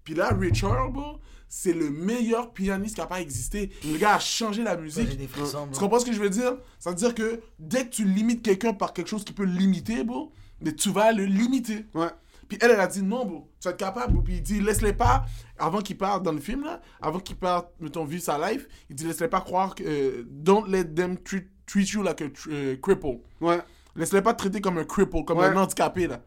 Puis 0.05 0.15
là, 0.15 0.29
Richard, 0.29 0.91
beau, 0.91 1.19
c'est 1.49 1.73
le 1.73 1.91
meilleur 1.91 2.53
pianiste 2.53 2.95
qui 2.95 3.01
a 3.01 3.07
pas 3.07 3.21
existé. 3.21 3.71
Le 3.85 3.99
gars 3.99 4.15
a 4.15 4.19
changé 4.21 4.63
la 4.63 4.77
musique. 4.77 5.09
J'ai 5.11 5.17
des 5.17 5.27
frissons, 5.27 5.65
Tu 5.67 5.71
bro. 5.73 5.81
comprends 5.81 5.99
ce 5.99 6.07
que 6.07 6.13
je 6.13 6.21
veux 6.21 6.31
dire? 6.31 6.55
Ça 6.79 6.91
veut 6.91 6.97
dire 6.97 7.15
que 7.15 7.41
dès 7.59 7.87
que 7.87 7.91
tu 7.91 8.05
limites 8.05 8.43
quelqu'un 8.43 8.75
par 8.75 8.93
quelque 8.93 9.09
chose 9.09 9.25
qui 9.25 9.33
peut 9.33 9.45
le 9.45 9.53
limiter, 9.53 10.05
bro, 10.05 10.33
mais 10.61 10.73
tu 10.75 10.91
vas 10.91 11.13
le 11.13 11.25
limiter. 11.25 11.87
Ouais. 11.95 12.09
Puis 12.53 12.59
elle, 12.61 12.73
elle 12.73 12.81
a 12.81 12.87
dit 12.87 13.03
non, 13.03 13.25
bro, 13.25 13.49
tu 13.59 13.67
vas 13.67 13.71
être 13.71 13.79
capable. 13.79 14.23
Puis 14.23 14.35
il 14.35 14.43
dit, 14.43 14.61
laisse-les 14.61 14.93
pas, 14.93 15.25
avant 15.59 15.81
qu'il 15.81 15.97
parte 15.97 16.23
dans 16.23 16.33
le 16.33 16.39
film, 16.41 16.65
là, 16.65 16.83
avant 17.01 17.19
qu'il 17.19 17.37
parte, 17.37 17.71
mettons, 17.81 18.05
vivre 18.05 18.23
sa 18.23 18.37
life, 18.51 18.67
il 18.91 18.97
dit, 18.97 19.07
laisse-les 19.07 19.29
pas 19.29 19.41
croire 19.41 19.75
que. 19.75 19.83
euh, 19.83 20.23
don't 20.29 20.67
let 20.69 20.85
them 20.85 21.17
treat, 21.17 21.47
treat 21.67 21.89
you 21.93 22.03
like 22.03 22.21
a 22.21 22.27
euh, 22.51 22.77
cripple. 22.77 23.21
Ouais. 23.41 23.59
Laisse-les 23.97 24.21
pas 24.21 24.35
te 24.35 24.39
traiter 24.41 24.61
comme 24.61 24.77
un 24.77 24.85
cripple, 24.85 25.25
comme 25.25 25.39
Ouais. 25.39 25.47
un 25.47 25.57
handicapé, 25.57 26.07
là. 26.09 26.21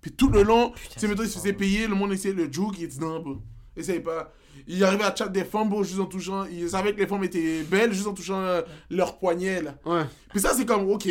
Puis 0.00 0.12
tout 0.12 0.28
le 0.28 0.44
long, 0.44 0.70
tu 0.92 1.00
sais, 1.00 1.08
mettons, 1.08 1.24
il 1.24 1.28
se 1.28 1.38
faisait 1.40 1.52
payer, 1.54 1.88
le 1.88 1.96
monde 1.96 2.12
essayait 2.12 2.34
de 2.34 2.44
le 2.44 2.52
joke, 2.52 2.76
il 2.78 2.86
dit 2.86 3.00
non, 3.00 3.18
bro. 3.18 3.38
Essaye 3.76 3.98
pas. 3.98 4.32
Il 4.68 4.84
arrivait 4.84 5.02
à 5.02 5.12
chat 5.16 5.26
des 5.26 5.44
femmes, 5.44 5.68
bro, 5.70 5.82
juste 5.82 5.98
en 5.98 6.06
touchant. 6.06 6.44
Il 6.44 6.70
savait 6.70 6.94
que 6.94 7.00
les 7.00 7.08
femmes 7.08 7.24
étaient 7.24 7.64
belles, 7.64 7.92
juste 7.92 8.06
en 8.06 8.14
touchant 8.14 8.38
euh, 8.38 8.62
leur 8.90 9.18
poignet, 9.18 9.60
là. 9.60 9.74
Ouais. 9.84 10.04
Puis 10.30 10.38
ça, 10.40 10.52
c'est 10.54 10.64
comme, 10.64 10.88
ok. 10.88 11.08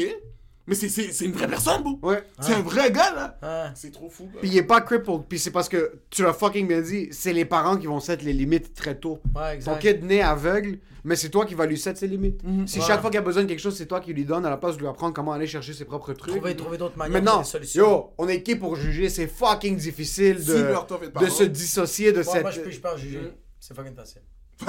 Mais 0.65 0.75
c'est- 0.75 0.87
c'est 0.87 1.11
c'est 1.11 1.25
une 1.25 1.33
vraie 1.33 1.47
personne, 1.47 1.83
bro. 1.83 1.99
Ouais. 2.03 2.23
C'est 2.39 2.53
un 2.53 2.61
vrai 2.61 2.89
gars, 2.91 3.11
là. 3.13 3.37
Ouais. 3.43 3.71
C'est 3.75 3.91
trop 3.91 4.09
fou. 4.09 4.25
bro. 4.31 4.39
Puis 4.39 4.49
il 4.49 4.57
est 4.57 4.63
pas 4.63 4.79
crippled. 4.79 5.23
Puis 5.27 5.37
c'est 5.39 5.51
parce 5.51 5.67
que, 5.67 5.99
tu 6.09 6.23
l'as 6.23 6.31
fucking 6.33 6.67
bien 6.67 6.79
dit, 6.81 7.09
c'est 7.11 7.33
les 7.33 7.43
parents 7.43 7.75
qui 7.77 7.87
vont 7.87 7.99
set 7.99 8.21
les 8.23 8.31
limites 8.31 8.73
très 8.73 8.95
tôt. 8.95 9.19
Ouais, 9.35 9.55
exact. 9.55 9.73
Ton 9.73 9.79
kid 9.79 10.03
né 10.05 10.21
aveugle, 10.21 10.79
mais 11.03 11.17
c'est 11.17 11.27
toi 11.27 11.45
qui 11.45 11.53
vas 11.53 11.65
lui 11.65 11.77
set 11.77 11.97
ses 11.97 12.07
limites. 12.07 12.39
Si 12.65 12.79
Ouais. 12.79 12.85
chaque 12.85 13.01
fois 13.01 13.09
qu'il 13.09 13.19
a 13.19 13.23
besoin 13.23 13.43
de 13.43 13.49
quelque 13.49 13.59
chose, 13.59 13.75
c'est 13.75 13.87
toi 13.87 13.99
qui 13.99 14.13
lui 14.13 14.23
donne 14.23 14.45
à 14.45 14.49
la 14.49 14.55
place 14.55 14.75
de 14.77 14.81
lui 14.81 14.87
apprendre 14.87 15.13
comment 15.13 15.33
aller 15.33 15.47
chercher 15.47 15.73
ses 15.73 15.83
propres 15.83 16.13
trucs. 16.13 16.33
Trouver, 16.33 16.55
trouver 16.55 16.77
d'autres 16.77 16.97
manières 16.97 17.21
Maintenant, 17.21 17.41
de 17.41 17.45
solutions. 17.45 17.83
yo, 17.85 18.13
on 18.17 18.29
est 18.29 18.41
qui 18.41 18.55
pour 18.55 18.77
juger? 18.77 19.09
C'est 19.09 19.27
fucking 19.27 19.75
difficile 19.75 20.35
de, 20.45 20.55
Super 20.59 20.87
tough 20.87 21.03
être 21.03 21.19
de 21.19 21.27
se 21.27 21.43
dissocier 21.43 22.13
de 22.13 22.19
Ouais, 22.19 22.23
cette. 22.23 22.41
Moi, 22.41 22.51
je 22.51 22.61
peux, 22.61 22.71
je 22.71 22.79
peux 22.79 22.89
en 22.89 22.95
juger. 22.95 23.33
C'est 23.59 23.75
fucking 23.75 23.95
facile. 23.95 24.21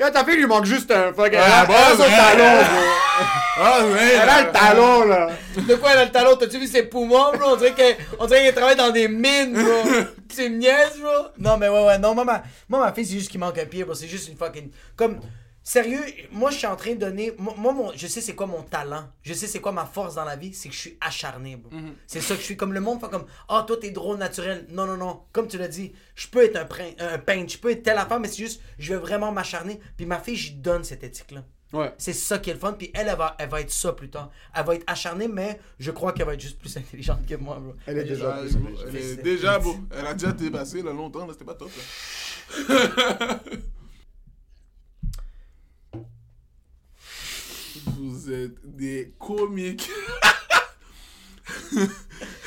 Yo, 0.00 0.10
ta 0.12 0.24
fille 0.24 0.36
lui 0.36 0.46
manque 0.46 0.64
juste 0.64 0.90
un 0.90 1.12
fucking. 1.12 1.38
Ah, 1.40 1.64
elle 1.68 1.74
a 1.74 1.96
son 1.96 2.02
ouais. 2.02 2.08
talon, 2.08 2.62
bro. 2.64 2.82
Ah, 3.56 3.80
ouais. 3.86 4.14
Elle 4.14 4.28
a 4.28 4.42
le 4.46 4.52
talon, 4.52 5.04
là. 5.06 5.30
De 5.56 5.74
quoi 5.76 5.92
elle 5.92 5.98
a 5.98 6.04
le 6.06 6.10
talon? 6.10 6.36
T'as-tu 6.36 6.58
vu 6.58 6.66
ses 6.66 6.84
poumons, 6.84 7.32
bro? 7.32 7.52
On 7.52 7.56
dirait 7.56 7.72
qu'elle 7.74 7.96
on 8.18 8.26
dirait 8.26 8.42
qu'elle 8.42 8.54
travaille 8.54 8.76
dans 8.76 8.90
des 8.90 9.08
mines, 9.08 9.52
bro. 9.54 10.04
tu 10.28 10.42
me 10.42 10.56
niaises, 10.58 10.98
bro? 11.00 11.28
Non, 11.38 11.56
mais 11.56 11.68
ouais, 11.68 11.84
ouais, 11.86 11.98
non, 11.98 12.14
moi, 12.14 12.24
ma, 12.24 12.42
moi, 12.68 12.80
ma 12.80 12.92
fille, 12.92 13.06
c'est 13.06 13.14
juste 13.18 13.30
qu'il 13.30 13.40
manque 13.40 13.58
un 13.58 13.66
pied, 13.66 13.84
bro. 13.84 13.94
C'est 13.94 14.08
juste 14.08 14.28
une 14.28 14.36
fucking. 14.36 14.70
Comme. 14.96 15.20
Sérieux, 15.66 16.04
moi, 16.30 16.50
je 16.50 16.58
suis 16.58 16.66
en 16.66 16.76
train 16.76 16.90
de 16.90 16.98
donner. 16.98 17.32
Moi, 17.38 17.54
moi, 17.56 17.72
mon- 17.72 17.92
je 17.96 18.06
sais 18.06 18.20
c'est 18.20 18.34
quoi 18.34 18.44
mon 18.46 18.60
talent. 18.60 19.04
Je 19.22 19.32
sais 19.32 19.46
c'est 19.46 19.60
quoi 19.60 19.72
ma 19.72 19.86
force 19.86 20.14
dans 20.14 20.24
la 20.24 20.36
vie. 20.36 20.52
C'est 20.52 20.68
que 20.68 20.74
je 20.74 20.78
suis 20.80 20.98
acharné, 21.00 21.56
bro. 21.56 21.70
C'est 22.06 22.20
ça 22.20 22.34
que 22.34 22.40
je 22.40 22.44
suis. 22.44 22.56
Comme 22.58 22.74
le 22.74 22.80
monde 22.80 23.00
fait 23.00 23.08
comme. 23.08 23.24
Ah, 23.48 23.64
toi, 23.66 23.78
t'es 23.80 23.88
drôle 23.90 24.18
naturel. 24.18 24.66
Non, 24.68 24.84
non, 24.84 24.98
non. 24.98 25.22
Comme 25.32 25.48
tu 25.48 25.56
l'as 25.56 25.68
dit, 25.68 25.94
je 26.16 26.26
peux 26.28 26.44
être 26.44 26.56
un, 26.56 26.66
prin- 26.66 26.92
un 26.98 27.16
peintre. 27.16 27.50
Je 27.50 27.56
peux 27.56 27.70
être 27.70 27.82
telle 27.82 27.96
affaire, 27.96 28.20
mais 28.20 28.28
c'est 28.28 28.42
juste. 28.42 28.60
Je 28.78 28.92
vais 28.92 29.00
vraiment 29.00 29.32
m'acharner. 29.32 29.80
Puis 29.96 30.04
ma 30.04 30.18
fille, 30.18 30.36
je 30.36 30.48
lui 30.50 30.56
donne 30.56 30.84
cette 30.84 31.02
éthique-là. 31.02 31.40
Ouais. 31.74 31.92
C'est 31.98 32.12
ça 32.12 32.38
qui 32.38 32.50
est 32.50 32.54
le 32.54 32.60
fun. 32.60 32.72
Puis 32.72 32.90
elle, 32.94 33.08
elle 33.08 33.16
va, 33.16 33.34
elle 33.38 33.48
va 33.48 33.60
être 33.60 33.72
ça 33.72 33.92
plus 33.92 34.08
tard. 34.08 34.30
Elle 34.54 34.64
va 34.64 34.76
être 34.76 34.84
acharnée, 34.86 35.28
mais 35.28 35.60
je 35.78 35.90
crois 35.90 36.12
qu'elle 36.12 36.26
va 36.26 36.34
être 36.34 36.40
juste 36.40 36.58
plus 36.58 36.76
intelligente 36.78 37.26
que 37.26 37.34
moi, 37.34 37.58
bro. 37.58 37.74
Elle 37.86 37.98
est 37.98 38.04
déjà 38.04 38.32
plus 38.38 38.56
bro, 38.56 38.70
elle 38.86 38.96
est 38.96 39.16
déjà, 39.22 39.58
bro. 39.58 39.76
Elle 39.90 40.06
a 40.06 40.14
déjà 40.14 40.32
dépassé, 40.32 40.82
là, 40.82 40.92
longtemps, 40.92 41.26
là. 41.26 41.32
C'était 41.32 41.44
pas 41.44 41.54
top, 41.54 41.70
là. 41.76 43.40
Vous 47.86 48.32
êtes 48.32 48.76
des 48.76 49.12
comiques. 49.18 49.90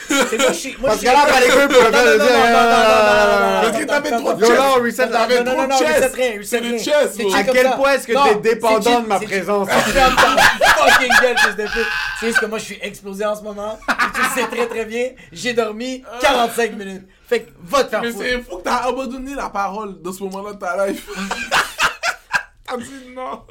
C'est 0.10 0.38
moi, 0.38 0.47
je 0.51 0.53
suis. 0.53 0.78
Moi, 0.80 0.89
Parce 0.89 1.01
que 1.01 1.05
là, 1.05 1.20
après 1.24 1.41
les 1.41 1.47
couilles, 1.49 1.68
pour 1.68 1.84
le 1.84 1.91
faire, 1.91 2.05
non, 2.05 2.12
le 2.12 2.18
non, 2.18 2.24
dire, 2.26 2.34
non, 2.34 2.39
non, 2.39 2.47
non, 2.47 2.62
non, 2.64 3.28
non, 3.28 3.51
non, 3.51 3.62
Parce 3.62 3.78
que 3.78 4.10
non, 4.10 4.18
trop 4.22 4.30
non, 4.32 4.36
de 4.38 4.41
Yo, 4.41 4.47
chess. 4.47 4.58
là, 4.58 4.72
on 4.78 4.82
reset, 4.84 5.05
non, 5.08 5.43
non, 5.43 5.51
trop 5.51 5.62
non, 5.62 5.68
de 5.68 5.72
chess. 5.86 5.95
reset 6.03 6.16
rien, 6.16 6.38
reset 6.38 6.43
C'est 6.47 6.60
le 6.62 6.68
rien. 6.70 6.78
chess. 6.78 7.36
À 7.36 7.43
quel 7.43 7.72
point 7.76 7.91
est-ce 7.93 8.08
que 8.08 8.14
t'es 8.14 8.36
dépendant 8.49 8.82
c'est 8.82 9.01
de 9.01 9.08
ma 9.08 9.20
c'est- 9.20 9.26
présence? 9.26 9.70
fucking 10.78 11.14
gueule, 11.22 11.38
fils 11.38 11.55
de 11.58 11.64
pute. 11.64 11.88
C'est 12.20 12.28
juste 12.28 12.39
que 12.39 12.45
moi, 12.45 12.58
je 12.58 12.64
suis 12.64 12.80
explosé 12.82 13.26
en 13.26 13.36
ce 13.36 13.43
moment. 13.43 13.78
Tu 14.16 14.22
le 14.22 14.41
sais 14.41 14.47
très 14.49 14.68
très 14.68 14.86
bien. 14.86 15.10
J'ai 15.34 15.53
dormi 15.53 16.03
45 16.22 16.72
minutes. 16.78 17.03
Fait 17.28 17.41
que 17.41 17.49
va 17.64 17.84
te 17.84 17.89
faire 17.89 18.01
Mais 18.01 18.12
foutre. 18.12 18.24
c'est 18.24 18.41
fou 18.43 18.58
que 18.60 18.64
t'as 18.64 18.88
abandonné 18.88 19.36
la 19.36 19.49
parole 19.49 20.01
dans 20.01 20.14
ce 20.14 20.24
moment-là 20.24 20.53
de 20.53 20.60
ta 20.60 20.88
life. 20.88 21.05
T'as 22.66 22.78
dit 22.78 22.91
non. 23.14 23.41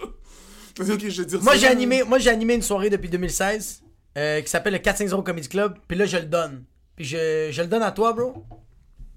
T'as 0.74 0.84
ok, 0.92 1.00
je 1.08 1.22
vais 1.22 1.26
dire 1.28 1.42
Moi 1.42 1.52
ça. 1.54 1.58
j'ai 1.58 1.66
animé, 1.68 2.02
moi 2.02 2.18
j'ai 2.18 2.30
animé 2.30 2.54
une 2.54 2.62
soirée 2.62 2.88
depuis 2.90 3.08
2016 3.10 3.82
euh, 4.16 4.40
qui 4.40 4.48
s'appelle 4.48 4.72
le 4.72 4.78
450 4.78 5.24
Comedy 5.24 5.48
Club. 5.48 5.78
Puis 5.88 5.96
là 5.96 6.06
je 6.06 6.16
le 6.16 6.26
donne. 6.26 6.64
Puis 6.96 7.04
je, 7.04 7.48
je 7.50 7.62
le 7.62 7.68
donne 7.68 7.82
à 7.82 7.92
toi, 7.92 8.12
bro. 8.12 8.44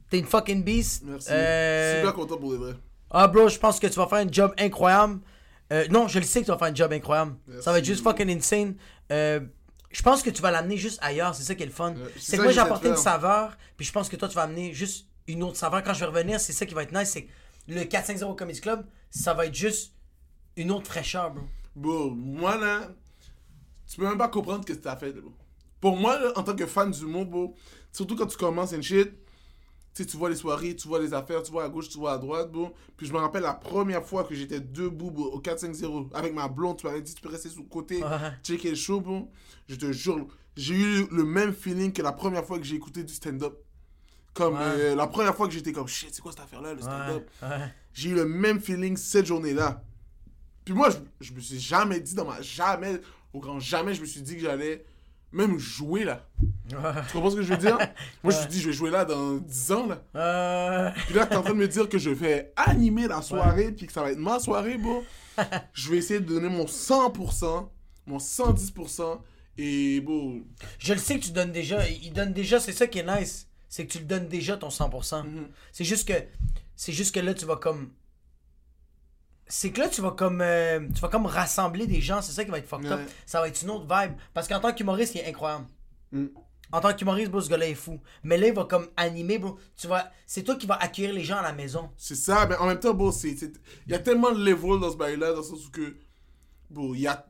T'es 0.09 0.19
une 0.19 0.25
fucking 0.25 0.63
beast. 0.63 1.03
Merci. 1.05 1.29
Euh, 1.31 1.99
Super 1.99 2.13
content 2.13 2.37
pour 2.37 2.51
les 2.51 2.57
vrais. 2.57 2.75
Ah, 3.11 3.27
bro, 3.27 3.47
je 3.47 3.57
pense 3.57 3.79
que 3.79 3.87
tu 3.87 3.95
vas 3.95 4.07
faire 4.07 4.19
un 4.19 4.31
job 4.31 4.53
incroyable. 4.57 5.19
Euh, 5.71 5.87
non, 5.89 6.07
je 6.07 6.19
le 6.19 6.25
sais 6.25 6.41
que 6.41 6.45
tu 6.45 6.51
vas 6.51 6.57
faire 6.57 6.67
un 6.67 6.75
job 6.75 6.91
incroyable. 6.91 7.35
Ça 7.61 7.71
va 7.71 7.79
être 7.79 7.85
juste 7.85 8.03
fucking 8.03 8.29
insane. 8.29 8.75
Euh, 9.11 9.39
je 9.91 10.01
pense 10.01 10.21
que 10.21 10.29
tu 10.29 10.41
vas 10.41 10.51
l'amener 10.51 10.77
juste 10.77 10.99
ailleurs, 11.01 11.33
c'est 11.33 11.43
ça 11.43 11.55
qui 11.55 11.63
est 11.63 11.67
le 11.67 11.71
fun. 11.71 11.95
c'est 12.17 12.37
que 12.37 12.43
moi 12.43 12.51
j'ai 12.51 12.59
apporté 12.59 12.89
une 12.89 12.95
saveur, 12.95 13.57
puis 13.75 13.85
je 13.85 13.91
pense 13.91 14.07
que 14.09 14.15
toi 14.15 14.27
tu 14.27 14.35
vas 14.35 14.43
amener 14.43 14.73
juste 14.73 15.07
une 15.27 15.41
autre 15.43 15.57
saveur. 15.57 15.83
Quand 15.83 15.93
je 15.93 15.99
vais 16.01 16.05
revenir, 16.07 16.39
c'est 16.39 16.53
ça 16.53 16.65
qui 16.65 16.73
va 16.73 16.83
être 16.83 16.93
nice, 16.93 17.09
c'est 17.09 17.23
que 17.23 17.29
le 17.67 17.83
450 17.83 18.37
Comedy 18.37 18.61
Club, 18.61 18.85
ça 19.09 19.33
va 19.33 19.45
être 19.47 19.55
juste 19.55 19.93
une 20.55 20.71
autre 20.71 20.85
fraîcheur, 20.87 21.31
bro. 21.31 21.43
Bro, 21.75 22.11
moi 22.11 22.57
là, 22.57 22.89
tu 23.89 23.97
peux 23.97 24.03
même 24.07 24.17
pas 24.17 24.27
comprendre 24.27 24.63
ce 24.67 24.73
que 24.73 24.77
t'as 24.79 24.95
fait, 24.95 25.11
bro. 25.13 25.31
Pour 25.81 25.97
moi, 25.97 26.19
là, 26.19 26.31
en 26.35 26.43
tant 26.43 26.55
que 26.55 26.65
fan 26.65 26.91
du 26.91 27.05
monde, 27.05 27.29
bro, 27.29 27.55
surtout 27.91 28.15
quand 28.15 28.27
tu 28.27 28.37
commences 28.37 28.71
une 28.73 28.83
shit, 28.83 29.11
tu 29.95 30.05
tu 30.05 30.17
vois 30.17 30.29
les 30.29 30.35
soirées, 30.35 30.75
tu 30.75 30.87
vois 30.87 30.99
les 30.99 31.13
affaires, 31.13 31.41
tu 31.41 31.51
vois 31.51 31.63
à 31.63 31.69
gauche, 31.69 31.89
tu 31.89 31.97
vois 31.97 32.13
à 32.13 32.17
droite, 32.17 32.51
bro. 32.51 32.73
Puis 32.95 33.07
je 33.07 33.13
me 33.13 33.17
rappelle 33.17 33.41
la 33.43 33.53
première 33.53 34.05
fois 34.05 34.23
que 34.23 34.35
j'étais 34.35 34.59
debout, 34.59 35.09
bro, 35.11 35.25
au 35.25 35.41
4-5-0, 35.41 36.09
avec 36.13 36.33
ma 36.33 36.47
blonde, 36.47 36.77
tu 36.77 36.85
m'avais 36.85 37.01
dit, 37.01 37.13
tu 37.15 37.21
peux 37.21 37.29
rester 37.29 37.49
sur 37.49 37.61
le 37.61 37.67
côté, 37.67 38.01
checker 38.43 38.69
le 38.69 38.75
show, 38.75 39.01
bro. 39.01 39.29
Je 39.67 39.75
te 39.75 39.91
jure, 39.91 40.27
j'ai 40.55 40.75
eu 40.75 41.07
le 41.11 41.23
même 41.23 41.53
feeling 41.53 41.91
que 41.91 42.01
la 42.01 42.11
première 42.11 42.45
fois 42.45 42.59
que 42.59 42.65
j'ai 42.65 42.75
écouté 42.75 43.03
du 43.03 43.13
stand-up. 43.13 43.57
Comme 44.33 44.53
Ouais. 44.53 44.59
euh, 44.61 44.95
la 44.95 45.07
première 45.07 45.35
fois 45.35 45.47
que 45.47 45.53
j'étais 45.53 45.71
comme, 45.73 45.87
shit, 45.87 46.13
c'est 46.13 46.21
quoi 46.21 46.31
cette 46.31 46.41
affaire-là, 46.41 46.73
le 46.75 46.81
stand-up? 46.81 47.27
Ouais, 47.41 47.47
ouais. 47.49 47.73
j'ai 47.93 48.09
eu 48.11 48.13
le 48.15 48.25
même 48.25 48.61
feeling 48.61 48.95
cette 48.95 49.25
journée-là. 49.25 49.83
Puis 50.63 50.73
moi, 50.75 50.89
je, 50.91 50.97
je 51.19 51.33
me 51.33 51.39
suis 51.39 51.59
jamais 51.59 51.99
dit 51.99 52.13
dans 52.13 52.25
ma. 52.25 52.39
Jamais, 52.41 53.01
au 53.33 53.39
grand 53.39 53.59
jamais, 53.59 53.93
je 53.93 54.01
me 54.01 54.05
suis 54.05 54.21
dit 54.21 54.35
que 54.35 54.41
j'allais 54.41 54.83
même 55.31 55.57
jouer 55.57 56.05
là. 56.05 56.27
Tu 56.69 56.75
comprends 57.13 57.29
ce 57.29 57.35
que 57.35 57.41
je 57.41 57.53
veux 57.53 57.57
dire? 57.57 57.77
Moi, 58.23 58.31
je 58.33 58.37
me 58.37 58.41
suis 58.41 58.49
dit, 58.49 58.61
je 58.61 58.67
vais 58.67 58.73
jouer 58.73 58.89
là 58.89 59.05
dans 59.05 59.35
10 59.35 59.71
ans 59.71 59.87
là. 59.87 60.93
Puis 61.05 61.15
là, 61.15 61.25
t'es 61.25 61.35
en 61.35 61.41
train 61.41 61.53
de 61.53 61.57
me 61.57 61.67
dire 61.67 61.87
que 61.87 61.97
je 61.97 62.09
vais 62.09 62.51
animer 62.55 63.07
la 63.07 63.21
soirée, 63.21 63.71
puis 63.71 63.87
que 63.87 63.93
ça 63.93 64.01
va 64.01 64.11
être 64.11 64.17
ma 64.17 64.39
soirée, 64.39 64.77
bro. 64.77 65.03
je 65.73 65.89
vais 65.89 65.97
essayer 65.97 66.19
de 66.19 66.25
donner 66.25 66.49
mon 66.49 66.65
100%, 66.65 67.69
mon 68.07 68.17
110%, 68.17 69.19
et 69.57 69.99
bon. 70.01 70.41
je 70.77 70.93
le 70.93 70.99
sais 70.99 71.19
que 71.19 71.25
tu 71.25 71.31
donnes 71.31 71.51
déjà. 71.51 71.87
Il 71.87 72.13
donne 72.13 72.33
déjà, 72.33 72.59
c'est 72.59 72.71
ça 72.71 72.87
qui 72.87 72.99
est 72.99 73.19
nice. 73.19 73.47
C'est 73.67 73.85
que 73.85 73.91
tu 73.91 73.99
le 73.99 74.05
donnes 74.05 74.27
déjà 74.27 74.57
ton 74.57 74.69
100%. 74.69 75.23
Mhm. 75.23 75.47
C'est 75.71 75.83
juste 75.83 76.07
que. 76.07 76.13
C'est 76.75 76.93
juste 76.93 77.13
que 77.13 77.19
là, 77.19 77.33
tu 77.33 77.45
vas 77.45 77.57
comme. 77.57 77.91
C'est 79.51 79.71
que 79.71 79.79
là, 79.81 79.89
tu 79.89 80.01
vas 80.01 80.11
comme. 80.11 80.41
euh, 80.41 80.79
tu 80.93 81.01
vas 81.01 81.09
comme 81.09 81.25
rassembler 81.25 81.87
des 81.87 82.01
gens. 82.01 82.21
C'est 82.21 82.31
ça 82.33 82.45
qui 82.45 82.51
va 82.51 82.59
être 82.59 82.67
fucked 82.67 82.85
up. 82.91 82.99
Ça 83.25 83.41
va 83.41 83.47
être 83.47 83.61
une 83.61 83.71
autre 83.71 83.83
vibe. 83.85 84.13
Parce 84.33 84.47
qu'en 84.47 84.59
tant 84.59 84.71
qu'humoriste, 84.73 85.15
il 85.15 85.21
est 85.21 85.27
incroyable. 85.27 85.65
Mm. 86.11 86.27
En 86.71 86.81
tant 86.81 86.93
qu'humoriste, 86.93 87.31
bro, 87.31 87.41
ce 87.41 87.49
gars-là 87.49 87.67
est 87.67 87.73
fou. 87.73 87.99
Mais 88.23 88.37
là, 88.37 88.47
il 88.47 88.53
va 88.53 88.65
comme 88.65 88.87
animer, 88.95 89.39
bro. 89.39 89.57
Tu 89.75 89.87
vas. 89.87 90.11
C'est 90.27 90.43
toi 90.43 90.55
qui 90.55 90.67
vas 90.67 90.75
accueillir 90.75 91.13
les 91.13 91.23
gens 91.23 91.37
à 91.37 91.41
la 91.41 91.51
maison. 91.53 91.89
C'est 91.97 92.13
ça, 92.15 92.45
mais 92.47 92.55
en 92.57 92.67
même 92.67 92.79
temps, 92.79 92.93
bon, 92.93 93.11
c'est. 93.11 93.29
Il 93.87 93.91
y 93.91 93.95
a 93.95 93.99
tellement 93.99 94.31
de 94.31 94.37
level 94.43 94.79
dans 94.79 94.91
ce 94.91 94.97
bail-là, 94.97 95.31
dans 95.31 95.37
le 95.37 95.43
sens 95.43 95.65
où 95.65 95.71
que. 95.71 95.95
Bon, 96.69 96.93
il 96.93 97.01
y 97.01 97.07
a. 97.07 97.25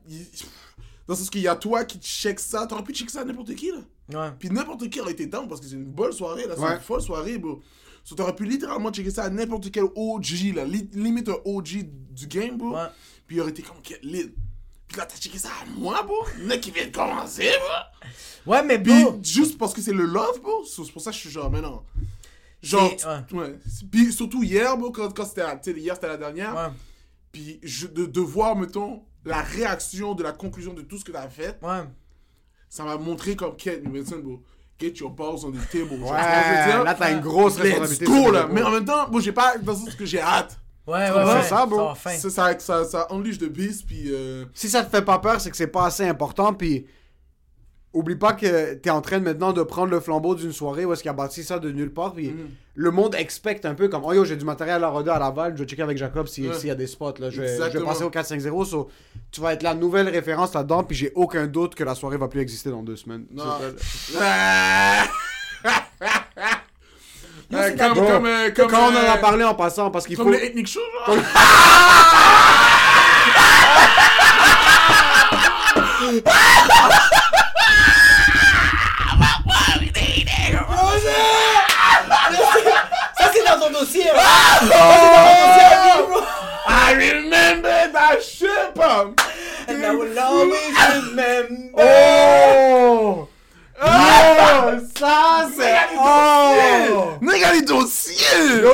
Dans 1.06 1.14
le 1.14 1.18
sens 1.18 1.30
qu'il 1.30 1.40
y 1.40 1.48
a 1.48 1.56
toi 1.56 1.84
qui 1.86 1.98
check 2.00 2.38
ça, 2.38 2.66
t'aurais 2.66 2.84
pu 2.84 2.92
checker 2.92 3.10
ça 3.10 3.22
à 3.22 3.24
n'importe 3.24 3.54
qui, 3.54 3.70
là. 3.72 3.78
Ouais. 4.26 4.32
Puis 4.38 4.50
n'importe 4.50 4.88
qui 4.90 5.00
aurait 5.00 5.12
été 5.12 5.24
down 5.26 5.48
parce 5.48 5.60
que 5.60 5.66
c'est 5.66 5.74
une 5.76 5.84
bonne 5.90 6.12
soirée, 6.12 6.46
là. 6.46 6.54
C'est 6.56 6.62
Ouais. 6.62 6.74
une 6.74 6.80
folle 6.80 7.00
soirée, 7.00 7.38
bro. 7.38 7.62
So, 8.10 8.16
t'aurais 8.16 8.34
pu 8.34 8.44
littéralement 8.44 8.90
checker 8.90 9.10
ça 9.12 9.22
à 9.22 9.30
n'importe 9.30 9.70
quel 9.70 9.84
OG, 9.94 10.52
là. 10.56 10.64
Li- 10.64 10.90
limite 10.94 11.28
un 11.28 11.36
OG 11.44 11.84
du 12.10 12.26
game, 12.26 12.56
bro. 12.58 12.74
Ouais. 12.74 12.86
Puis 13.24 13.36
il 13.36 13.40
aurait 13.40 13.50
été 13.52 13.62
comme, 13.62 13.76
quel 13.84 14.00
lit. 14.02 14.34
Puis 14.88 14.98
là, 14.98 15.06
t'as 15.06 15.14
checké 15.16 15.38
ça 15.38 15.50
à 15.62 15.64
moi, 15.78 16.02
bro. 16.02 16.16
Mec 16.42 16.60
qui 16.60 16.72
vient 16.72 16.86
de 16.86 16.90
commencer, 16.90 17.48
bro. 17.60 18.52
Ouais, 18.52 18.64
mais 18.64 18.82
Puis 18.82 18.92
juste 19.22 19.56
parce 19.58 19.72
que 19.72 19.80
c'est 19.80 19.92
le 19.92 20.04
love, 20.06 20.40
bro. 20.42 20.64
so, 20.64 20.84
C'est 20.84 20.90
pour 20.92 21.00
ça 21.02 21.10
que 21.10 21.16
je 21.16 21.20
suis 21.20 21.30
genre, 21.30 21.52
mais 21.52 21.60
non. 21.60 21.82
Genre, 22.60 22.92
ouais. 23.32 23.58
Puis 23.92 24.12
surtout 24.12 24.42
hier, 24.42 24.76
bro, 24.76 24.90
quand, 24.90 25.14
quand 25.14 25.24
c'était. 25.24 25.78
hier, 25.80 25.94
c'était 25.94 26.08
la 26.08 26.16
dernière. 26.16 26.52
Ouais. 26.56 26.74
Puis 27.30 27.60
je, 27.62 27.86
de, 27.86 28.06
de 28.06 28.20
voir, 28.20 28.56
mettons, 28.56 29.04
la 29.24 29.40
réaction 29.40 30.14
de 30.16 30.24
la 30.24 30.32
conclusion 30.32 30.74
de 30.74 30.82
tout 30.82 30.98
ce 30.98 31.04
que 31.04 31.12
t'as 31.12 31.28
fait, 31.28 31.56
Ouais. 31.62 31.84
ça 32.68 32.82
m'a 32.82 32.96
montré 32.96 33.36
comme 33.36 33.54
Kate 33.56 33.86
Wilson, 33.86 34.18
bro. 34.24 34.42
Get 34.80 34.94
your 34.98 35.10
balls 35.10 35.44
on 35.44 35.50
the 35.50 35.68
table. 35.70 36.00
Ouais, 36.00 36.08
ce 36.08 36.84
là, 36.84 36.94
t'as 36.94 37.12
une 37.12 37.20
grosse 37.20 37.58
Let's 37.58 37.64
responsabilité. 37.78 38.04
go, 38.06 38.22
sur 38.22 38.32
là. 38.32 38.48
Mais 38.50 38.62
en 38.62 38.70
même 38.70 38.84
temps, 38.84 39.08
bon, 39.08 39.20
j'ai 39.20 39.32
pas 39.32 39.58
dans 39.58 39.72
le 39.72 39.78
sens 39.78 39.94
que 39.94 40.06
j'ai 40.06 40.20
hâte. 40.20 40.58
Ouais, 40.86 40.94
ouais, 40.94 41.10
C'est 41.10 41.24
ouais. 41.34 41.42
ça, 41.42 41.66
bro. 41.66 41.92
Ça, 41.94 42.30
ça, 42.30 42.58
ça, 42.58 42.84
ça 42.84 43.06
unleash 43.10 43.38
the 43.38 43.44
beast, 43.44 43.86
puis. 43.86 44.04
Euh... 44.08 44.46
Si 44.54 44.68
ça 44.70 44.82
te 44.82 44.90
fait 44.90 45.02
pas 45.02 45.18
peur, 45.18 45.40
c'est 45.40 45.50
que 45.50 45.56
c'est 45.56 45.66
pas 45.66 45.84
assez 45.84 46.06
important. 46.08 46.54
Puis, 46.54 46.86
oublie 47.92 48.14
pas 48.16 48.32
que 48.34 48.74
t'es 48.74 48.90
en 48.90 49.00
train 49.00 49.18
maintenant 49.18 49.52
de 49.52 49.62
prendre 49.64 49.90
le 49.90 49.98
flambeau 50.00 50.34
d'une 50.36 50.52
soirée 50.52 50.84
où 50.84 50.92
est-ce 50.92 51.02
qu'il 51.02 51.10
a 51.10 51.14
bâti 51.14 51.42
ça 51.42 51.58
de 51.58 51.70
nulle 51.72 51.92
part. 51.92 52.12
Puis, 52.12 52.28
Mhm. 52.30 52.48
le 52.76 52.90
monde 52.92 53.16
expecte 53.16 53.64
un 53.66 53.74
peu 53.74 53.88
comme 53.88 54.02
Oh 54.04 54.12
yo, 54.12 54.24
j'ai 54.24 54.36
du 54.36 54.44
matériel 54.44 54.84
à 54.84 54.88
roder 54.88 55.10
à 55.10 55.18
Laval, 55.18 55.54
je 55.56 55.62
vais 55.64 55.68
checker 55.68 55.82
avec 55.82 55.98
Jacob 55.98 56.28
s'il 56.28 56.48
Ouais. 56.48 56.56
y 56.64 56.70
a 56.70 56.74
des 56.76 56.86
spots. 56.86 57.14
Là. 57.18 57.30
Je, 57.30 57.40
vais, 57.40 57.48
je 57.48 57.50
vais 57.52 57.52
Exactement. 57.66 57.86
passer 57.88 58.04
au 58.04 58.10
4-5-0. 58.10 58.64
so, 58.64 58.88
tu 59.32 59.40
vas 59.40 59.54
être 59.54 59.64
la 59.64 59.74
nouvelle 59.74 60.08
référence 60.08 60.54
là-dedans. 60.54 60.84
Puis, 60.84 60.96
j'ai 60.96 61.10
aucun 61.16 61.46
doute 61.48 61.74
que 61.74 61.82
la 61.84 61.94
soirée 61.96 62.16
va 62.16 62.28
plus 62.28 62.40
exister 62.40 62.70
dans 62.70 62.82
deux 62.84 62.96
semaines. 62.96 63.26
Non. 63.32 63.44
Euh, 67.52 67.76
comme, 67.76 67.94
Bon, 67.94 68.06
comme, 68.06 68.26
euh, 68.26 68.50
comme, 68.52 68.70
Quand 68.70 68.90
on 68.90 68.92
en 68.92 68.96
a 69.10 69.16
euh, 69.16 69.20
parlé 69.20 69.42
en 69.42 69.56
passant, 69.56 69.90
parce 69.90 70.06
qu'il 70.06 70.16
Comme 70.16 70.28
faut. 70.28 70.34
ethnic 70.34 70.68
genre. 70.68 70.84
ton 83.60 83.70
dossier. 83.70 84.08
Hein. 84.10 84.16
Ah, 84.16 84.60
oh! 84.62 86.26
I 86.66 86.94
remember 86.94 87.92
that 87.92 88.22
ship. 88.22 88.78
Um. 88.78 89.14
And 89.68 89.84
I 89.84 89.94
will 89.94 90.18
always 90.18 90.74
ah. 90.76 91.02
remember. 91.06 91.70
Oh! 91.78 93.28
Ah, 93.82 94.72
ça 94.94 95.48
c'est 95.56 95.74
oh. 95.98 97.18
les 97.22 97.62
dossiers. 97.62 98.26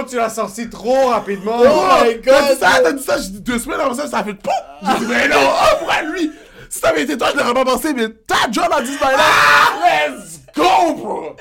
Tu 0.09 0.17
l'as 0.17 0.31
sorti 0.31 0.69
trop 0.69 1.09
rapidement. 1.09 1.59
Oh, 1.61 1.67
oh 1.67 2.05
my 2.05 2.15
god 2.15 2.25
T'as 2.25 2.55
dit 2.55 2.61
ça, 2.61 2.81
t'as 2.83 2.93
dit 2.93 3.03
ça, 3.03 3.19
j'ai 3.19 3.29
dit 3.29 3.41
deux 3.41 3.59
semaines 3.59 3.81
avant 3.81 3.95
ça, 3.95 4.09
ça 4.09 4.19
a 4.19 4.25
fait 4.25 4.35
POUP 4.35 4.53
J'ai 4.83 5.05
dit 5.05 5.07
mais 5.09 5.29
non, 5.29 5.37
oh 5.41 5.77
pourquoi 5.79 6.03
lui 6.03 6.33
Si 6.69 6.81
ça 6.81 6.89
avait 6.89 7.03
été 7.03 7.17
toi 7.17 7.29
je 7.33 7.39
l'aurais 7.39 7.55
pas 7.55 7.65
pensé 7.65 7.93
mais 7.95 8.09
ta 8.09 8.51
job 8.51 8.67
a 8.73 8.83
disparu. 8.83 9.15
Ah, 9.17 10.09
Let's 10.09 10.41
go 10.55 10.95
bro. 10.95 11.37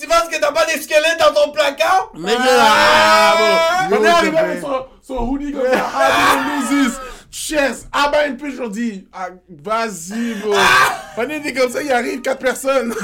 Tu 0.00 0.06
penses 0.06 0.28
que 0.30 0.40
t'as 0.40 0.50
pas 0.50 0.64
des 0.64 0.80
squelettes 0.80 1.18
dans 1.18 1.34
ton 1.34 1.52
placard? 1.52 2.10
Mais 2.16 2.32
ah, 2.38 3.86
bon. 3.90 3.96
On 3.96 4.02
est 4.02 4.08
Yo, 4.08 4.14
arrivé 4.14 4.32
c'est 4.32 4.42
avec 4.42 4.60
son, 4.60 4.86
son 5.02 5.28
hoodie 5.28 5.52
comme 5.52 5.66
ça. 5.66 5.90
Ah, 5.94 6.62
this. 6.70 6.92
Chess. 7.30 7.86
Ah 7.92 8.10
ben, 8.10 8.30
une 8.30 8.36
plus 8.38 8.54
aujourd'hui. 8.54 9.06
Ah, 9.12 9.28
vas-y, 9.48 10.34
bro. 10.40 10.54
On 11.18 11.28
était 11.28 11.52
comme 11.52 11.70
ça, 11.70 11.82
il 11.82 11.92
arrive 11.92 12.22
quatre 12.22 12.38
personnes. 12.38 12.94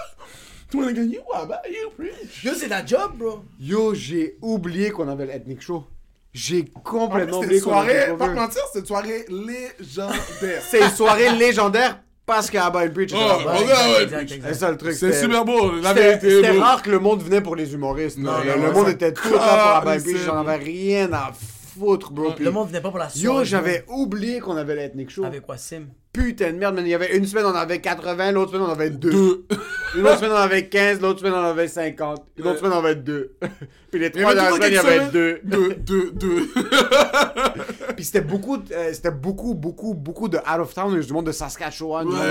Tout 0.70 0.80
le 0.80 0.86
monde 0.88 0.96
a 0.96 1.00
gagné. 1.00 1.20
Ah 1.34 1.46
ben, 1.46 1.58
you 1.70 1.90
preach. 1.96 2.44
Yo, 2.44 2.52
c'est 2.54 2.68
ta 2.68 2.84
job, 2.84 3.16
bro. 3.16 3.42
Yo, 3.58 3.94
j'ai 3.94 4.36
oublié 4.42 4.90
qu'on 4.90 5.08
avait 5.08 5.24
le 5.24 5.32
Ethnic 5.32 5.62
Show. 5.62 5.86
J'ai 6.34 6.66
complètement 6.84 7.38
oublié 7.38 7.60
qu'on 7.62 7.78
avait 7.78 8.06
soirée, 8.06 8.16
pas 8.18 8.28
mentir, 8.28 8.62
c'était 8.66 8.80
une 8.80 8.86
soirée 8.86 9.24
légendaire. 9.28 10.62
C'est 10.68 10.80
une 10.80 10.90
soirée 10.90 11.30
légendaire 11.30 11.98
parce 12.34 12.50
qu'Abba 12.50 12.86
Bridge 12.88 13.12
était 13.12 13.22
Oh, 13.22 13.38
là-bas. 13.38 13.54
oh, 13.58 13.62
ouais, 13.64 14.14
ouais. 14.14 14.26
C'est 14.42 14.54
ça 14.54 14.70
le 14.70 14.76
truc. 14.76 14.92
C'est 14.94 15.12
super 15.12 15.44
beau, 15.44 15.72
la 15.82 15.88
C'était 15.90 16.00
vérité. 16.18 16.30
c'était 16.30 16.58
rare 16.58 16.82
que 16.82 16.90
le 16.90 16.98
monde 16.98 17.22
venait 17.22 17.40
pour 17.40 17.56
les 17.56 17.72
humoristes. 17.74 18.18
Non, 18.18 18.32
le 18.44 18.56
non, 18.60 18.66
le 18.66 18.72
monde 18.72 18.88
était 18.88 19.12
tout 19.12 19.32
là 19.32 19.80
pour 19.82 19.90
calissait, 19.90 20.12
Bridge. 20.12 20.22
J'en 20.26 20.38
avais 20.38 20.56
rien 20.56 21.12
à 21.12 21.30
foutre, 21.78 22.12
bro. 22.12 22.32
Le 22.38 22.50
monde 22.50 22.68
venait 22.68 22.80
pas 22.80 22.90
pour 22.90 22.98
la 22.98 23.08
soirée. 23.08 23.38
Yo, 23.38 23.44
j'avais 23.44 23.84
oublié 23.88 24.40
qu'on 24.40 24.56
avait 24.56 24.74
le 24.74 24.80
Ethnic 24.82 25.10
Show. 25.10 25.24
Avec 25.24 25.42
quoi, 25.42 25.56
Sim? 25.56 25.86
Putain 26.12 26.52
de 26.52 26.58
merde, 26.58 26.74
man. 26.74 26.84
Il 26.84 26.90
y 26.90 26.94
avait 26.94 27.16
une 27.16 27.24
semaine, 27.24 27.44
on 27.46 27.54
avait 27.54 27.80
80, 27.80 28.32
l'autre 28.32 28.50
semaine, 28.52 28.66
on 28.66 28.72
avait 28.72 28.90
2. 28.90 29.10
Deux. 29.10 29.46
Une 29.96 30.06
autre 30.06 30.18
semaine, 30.18 30.32
on 30.32 30.36
avait 30.36 30.68
15, 30.68 31.00
l'autre 31.00 31.20
semaine, 31.20 31.34
on 31.34 31.42
avait 31.44 31.68
50. 31.68 32.24
Une 32.36 32.46
autre 32.46 32.58
semaine, 32.58 32.72
on 32.74 32.78
avait 32.78 32.94
2. 32.96 33.32
Puis 33.90 34.00
les 34.00 34.10
trois 34.10 34.34
dernières 34.34 34.54
semaines, 34.54 34.70
il 34.70 34.74
y 34.74 34.78
avait 34.78 34.96
semaines, 34.96 35.10
2. 35.12 35.40
Deux, 35.44 35.74
deux, 35.74 36.10
deux. 36.12 36.48
Puis 37.96 38.04
c'était 38.04 38.20
beaucoup, 38.20 38.56
de- 38.56 38.72
euh, 38.72 38.92
c'était 38.92 39.10
beaucoup, 39.10 39.54
beaucoup, 39.54 39.94
beaucoup 39.94 40.28
de 40.28 40.36
out 40.38 40.60
of 40.60 40.72
town, 40.74 40.98
du 40.98 41.12
monde 41.12 41.26
de 41.26 41.32
Saskatchewan, 41.32 42.06
du 42.06 42.12
monde 42.12 42.20
Ouais. 42.22 42.28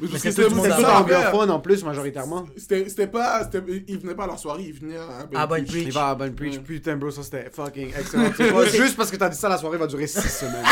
le 0.00 0.04
monde 0.04 0.18
C'était 0.18 0.46
tout 0.48 0.84
anglophone 0.84 1.50
en 1.50 1.60
plus, 1.60 1.82
majoritairement. 1.84 2.46
C'était 2.56 2.88
c'était 2.88 3.06
pas. 3.06 3.48
Ils 3.88 3.98
venaient 3.98 4.14
pas 4.14 4.24
à 4.24 4.28
leur 4.28 4.38
soirée, 4.38 4.64
ils 4.68 4.74
venaient 4.74 4.96
à. 4.98 5.26
Ah, 5.34 5.46
Bonne 5.46 5.64
Il 5.66 5.66
Preach. 5.66 5.94
va 5.94 6.10
à 6.10 6.14
Bonne 6.14 6.34
Preach. 6.34 6.58
Putain, 6.60 6.96
bro, 6.96 7.10
ça 7.10 7.22
c'était 7.22 7.50
fucking 7.52 7.88
excellent. 7.98 8.30
C'est 8.36 8.52
pas 8.52 8.64
juste 8.66 8.96
parce 8.96 9.10
que 9.10 9.16
t'as 9.16 9.28
dit 9.28 9.36
ça, 9.38 9.48
la 9.48 9.58
soirée 9.58 9.78
va 9.78 9.86
durer 9.86 10.06
6 10.06 10.20
semaines. 10.20 10.64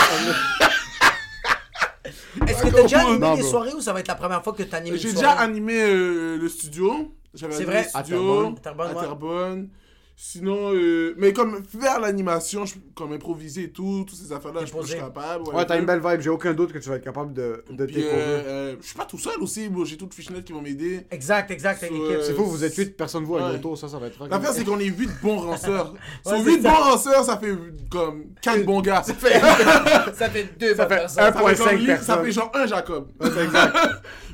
Est-ce 2.05 2.63
que 2.63 2.69
t'as 2.69 2.83
déjà 2.83 3.03
Non, 3.03 3.11
animé 3.11 3.37
des 3.37 3.41
bro. 3.43 3.51
soirées 3.51 3.73
ou 3.75 3.81
ça 3.81 3.93
va 3.93 4.01
être 4.01 4.09
la 4.09 4.15
première 4.15 4.43
fois 4.43 4.53
que 4.53 4.63
t'animes 4.63 4.95
une 4.95 5.01
J'ai 5.01 5.11
soirée? 5.11 5.27
déjà 5.29 5.41
animé 5.43 5.75
euh, 5.83 6.37
le 6.37 6.49
studio. 6.49 7.13
J'avais 7.33 7.53
C'est 7.55 7.63
animé 7.63 7.73
vrai? 7.73 7.83
le 7.83 7.89
studio 7.89 8.19
Terrebonne. 8.19 8.55
Terrebonne, 8.61 8.87
à 8.91 8.95
ouais. 8.95 9.01
Terrebonne. 9.01 9.69
Sinon, 10.17 10.73
euh, 10.73 11.13
mais 11.19 11.33
comme 11.33 11.65
faire 11.65 11.99
l'animation, 11.99 12.63
comme 12.95 13.13
improviser 13.15 13.65
et 13.65 13.71
tout, 13.73 14.05
toutes 14.07 14.17
ces 14.17 14.33
affaires-là, 14.33 14.61
je, 14.65 14.73
je 14.83 14.87
suis 14.87 14.97
capable. 15.01 15.49
Ouais, 15.53 15.67
t'as 15.67 15.77
une 15.77 15.87
belle 15.87 16.01
vibe. 16.01 16.21
J'ai 16.21 16.31
aucun 16.31 16.55
doute 16.55 16.73
que 16.73 16.79
tu 16.79 16.89
vas 16.89 16.97
être 16.97 17.03
capable 17.05 17.33
de, 17.35 17.65
de 17.69 17.85
Puis, 17.85 17.97
euh, 17.99 18.13
euh, 18.13 18.77
je 18.81 18.87
suis 18.87 18.95
pas 18.97 19.07
tout 19.07 19.19
seul 19.19 19.41
aussi, 19.41 19.69
j'ai 19.85 19.97
toutes 19.97 20.15
Fishnet 20.15 20.45
qui 20.45 20.53
vont 20.53 20.63
m'aider. 20.63 21.05
Exact, 21.11 21.51
exact, 21.51 21.85
So, 21.85 21.93
euh, 21.93 22.23
C'est 22.23 22.33
fou, 22.35 22.45
vous 22.45 22.63
êtes 22.63 22.77
8 22.77 22.97
personnes, 22.97 23.25
vous, 23.25 23.37
à 23.37 23.45
Ouais. 23.47 23.53
l'auto, 23.55 23.75
ça, 23.75 23.89
ça 23.89 23.99
va 23.99 24.07
être 24.07 24.25
L'affaire, 24.29 24.53
c'est 24.53 24.65
qu'on 24.65 24.79
est 24.79 24.85
8 24.85 25.11
bons 25.21 25.39
ranceurs. 25.39 25.95
Sur 26.25 26.37
c'est 26.37 26.45
8 26.45 26.63
ça. 26.63 26.71
bons 26.71 26.77
ranceurs, 26.77 27.25
ça 27.25 27.37
fait 27.37 27.55
comme 27.91 28.27
4 28.41 28.65
bons 28.65 28.81
gars. 28.83 29.03
Ça 29.03 29.15
fait, 29.15 29.41
Ça 30.15 30.31
fait 30.31 30.49
deux 30.59 30.77
Ça 30.77 30.85
bonnes 30.87 30.89
fait 30.91 31.03
personnes. 31.03 31.25
un 31.25 31.33
ça 31.33 31.33
point 31.33 31.51
fait 31.51 31.57
genre, 31.57 31.67
cinq 31.69 31.79
li- 31.81 31.87
ça 31.87 31.93
personnes. 31.97 32.25
fait 32.25 32.33
genre 32.33 32.51
un 32.55 32.67
Jacob. 32.67 33.09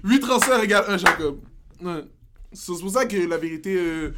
8 0.04 0.24
ranceurs 0.26 0.62
égale 0.62 0.84
un 0.88 0.98
Jacob. 0.98 1.40
Ouais. 1.82 2.04
So, 2.52 2.74
C'est 2.74 2.82
pour 2.82 2.90
ça 2.90 3.06
que 3.06 3.16
la 3.16 3.38
vérité, 3.38 3.74
euh, 3.78 4.10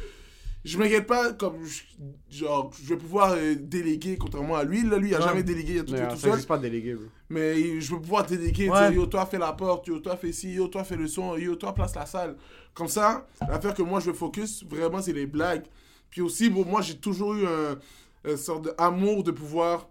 je 0.63 0.77
m'inquiète 0.77 1.07
pas 1.07 1.33
comme 1.33 1.63
je- 1.65 1.83
genre 2.29 2.71
je 2.81 2.89
vais 2.89 2.97
pouvoir 2.97 3.33
euh, 3.33 3.55
déléguer 3.55 4.17
contrairement 4.17 4.55
à 4.55 4.63
lui. 4.63 4.83
Là, 4.83 4.97
lui, 4.97 5.09
il 5.09 5.15
a 5.15 5.19
Ouais. 5.19 5.25
jamais 5.25 5.43
délégué, 5.43 5.73
il 5.73 5.79
a 5.79 5.83
tout 5.83 5.95
fait 5.95 6.07
tout 6.07 6.15
Ça 6.15 6.37
seul. 6.37 6.45
pas 6.45 6.57
délégué, 6.57 6.93
bro. 6.95 7.05
Mais 7.29 7.79
je 7.81 7.93
vais 7.95 8.01
pouvoir 8.01 8.25
déléguer, 8.25 8.69
Ouais. 8.69 8.89
dire 8.89 8.91
yo, 9.01 9.05
toi 9.05 9.25
fais 9.25 9.37
la 9.39 9.53
porte, 9.53 9.87
yo, 9.87 9.99
toi 9.99 10.15
fais 10.17 10.31
ci, 10.31 10.53
yo, 10.53 10.67
toi 10.67 10.83
fais 10.83 10.95
le 10.95 11.07
son, 11.07 11.35
yo, 11.37 11.55
toi 11.55 11.73
place 11.73 11.95
la 11.95 12.05
salle. 12.05 12.35
Comme 12.73 12.87
ça, 12.87 13.27
l'affaire 13.41 13.73
que 13.73 13.83
moi 13.83 13.99
je 13.99 14.07
veux 14.07 14.13
focus, 14.13 14.63
vraiment, 14.65 15.01
c'est 15.01 15.13
les 15.13 15.25
blagues. 15.27 15.65
Puis 16.09 16.21
aussi, 16.21 16.49
bon, 16.49 16.63
moi 16.65 16.81
j'ai 16.81 16.97
toujours 16.97 17.33
eu 17.35 17.45
un, 17.45 17.77
un 18.31 18.37
sorte 18.37 18.75
d'amour 18.77 19.23
de 19.23 19.31
pouvoir 19.31 19.89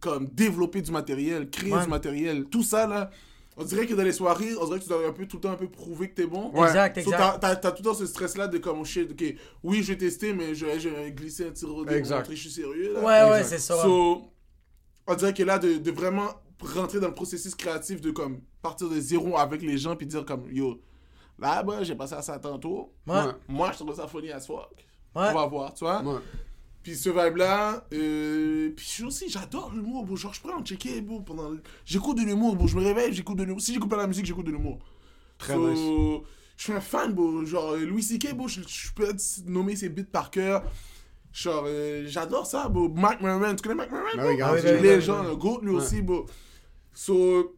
comme 0.00 0.26
développer 0.28 0.82
du 0.82 0.90
matériel, 0.92 1.48
créer 1.50 1.72
Ouais. 1.72 1.82
du 1.84 1.88
matériel. 1.90 2.44
Tout 2.44 2.62
ça 2.62 2.86
là, 2.86 3.10
on 3.56 3.64
dirait 3.64 3.86
que 3.86 3.94
dans 3.94 4.02
les 4.02 4.12
soirées, 4.12 4.56
on 4.60 4.64
dirait 4.66 4.78
que 4.78 4.84
tu 4.84 4.88
dois 4.88 5.06
un 5.06 5.12
peu 5.12 5.26
tout 5.26 5.36
le 5.36 5.42
temps 5.42 5.50
un 5.50 5.56
peu 5.56 5.68
prouver 5.68 6.08
que 6.10 6.14
t'es 6.14 6.26
bon. 6.26 6.50
Ouais. 6.52 6.66
Exact, 6.68 6.94
So, 7.02 7.10
exact. 7.10 7.18
t'as, 7.18 7.38
t'as- 7.38 7.56
t'as 7.56 7.70
tout 7.72 7.82
le 7.82 7.88
temps 7.90 7.94
ce 7.94 8.06
stress-là 8.06 8.48
de 8.48 8.58
comme, 8.58 8.80
oh 8.80 8.84
shit, 8.84 9.10
ok, 9.10 9.34
oui, 9.62 9.82
je 9.82 9.92
vais 9.92 9.98
tester, 9.98 10.32
mais 10.32 10.54
je 10.54 10.66
je 10.78 10.88
vais 10.88 11.12
glisser 11.12 11.46
un 11.46 11.50
tir 11.50 11.68
au 11.74 11.84
dé 11.84 11.88
pour 11.90 11.96
Exact. 11.96 12.16
montrer 12.18 12.34
que 12.34 12.40
je 12.40 12.48
suis 12.48 12.62
sérieux. 12.62 12.94
Là. 12.94 13.00
Ouais, 13.00 13.30
ouais, 13.32 13.44
c'est 13.44 13.58
ça. 13.58 13.76
So, 13.82 14.22
on 15.06 15.14
dirait 15.14 15.34
que 15.34 15.42
là, 15.42 15.58
de, 15.58 15.74
de 15.78 15.90
vraiment 15.90 16.28
rentrer 16.60 17.00
dans 17.00 17.08
le 17.08 17.14
processus 17.14 17.54
créatif 17.54 18.00
de 18.00 18.10
comme 18.10 18.40
partir 18.62 18.88
de 18.88 18.98
zéro 19.00 19.36
avec 19.36 19.62
les 19.62 19.76
gens 19.76 19.96
puis 19.96 20.06
dire 20.06 20.24
comme 20.24 20.46
yo, 20.52 20.80
là, 21.38 21.62
bah, 21.64 21.82
j'ai 21.82 21.94
passé 21.96 22.14
à 22.14 22.22
ça 22.22 22.38
tantôt. 22.38 22.92
Ouais. 23.06 23.14
Ouais. 23.16 23.32
Moi, 23.48 23.70
je 23.72 23.78
trouve 23.78 23.94
ça 23.96 24.06
funny 24.06 24.30
as 24.30 24.46
fuck. 24.46 24.70
Ouais. 25.14 25.28
On 25.30 25.34
va 25.34 25.46
voir, 25.46 25.74
tu 25.74 25.84
vois. 25.84 26.00
Ouais. 26.02 26.20
Puis 26.82 26.96
ce 26.96 27.10
vibe-là, 27.10 27.86
euh, 27.92 28.70
puis 28.74 28.84
je 28.84 28.90
suis 28.90 29.04
aussi, 29.04 29.28
j'adore 29.28 29.72
l'humour, 29.72 30.04
bro. 30.04 30.16
Genre, 30.16 30.34
je 30.34 30.40
prends 30.40 30.58
en 30.58 30.64
checker, 30.64 31.00
bro, 31.00 31.20
pendant... 31.20 31.50
le- 31.50 31.62
J'écoute 31.84 32.16
de 32.18 32.22
l'humour, 32.22 32.56
bro. 32.56 32.66
Je 32.66 32.76
me 32.76 32.82
réveille, 32.82 33.12
j'écoute 33.12 33.36
de 33.38 33.44
l'humour. 33.44 33.60
Si 33.60 33.72
j'écoute 33.72 33.88
pas 33.90 33.96
la 33.96 34.06
musique, 34.08 34.26
j'écoute 34.26 34.46
de 34.46 34.50
l'humour. 34.50 34.78
Très 35.38 35.54
So, 35.54 35.70
nice. 35.70 36.24
Je 36.56 36.64
suis 36.64 36.72
un 36.72 36.80
fan, 36.80 37.12
bro. 37.12 37.44
Genre, 37.44 37.72
euh, 37.72 37.84
Louis 37.84 38.02
C.K., 38.02 38.34
bro, 38.34 38.48
je, 38.48 38.60
je 38.66 38.92
peux 38.94 39.14
nommer 39.46 39.76
ses 39.76 39.88
beats 39.88 40.02
par 40.10 40.30
cœur. 40.32 40.64
Genre, 41.32 41.64
euh, 41.66 42.04
j'adore 42.08 42.46
ça, 42.46 42.68
bro. 42.68 42.88
Mac 42.88 43.20
Merman, 43.20 43.54
tu 43.54 43.62
connais 43.62 43.74
Mac 43.76 43.90
Merman? 43.92 44.10
Ah 44.18 44.22
bro? 44.22 44.30
oui, 44.54 44.60
oui, 44.64 44.70
oui, 44.74 44.82
légende, 44.82 45.26
oui. 45.26 45.32
un 45.32 45.36
goat 45.36 45.60
lui 45.62 45.70
Ouais. 45.70 45.76
aussi, 45.76 46.02
bro. 46.02 46.26
So, 46.92 47.56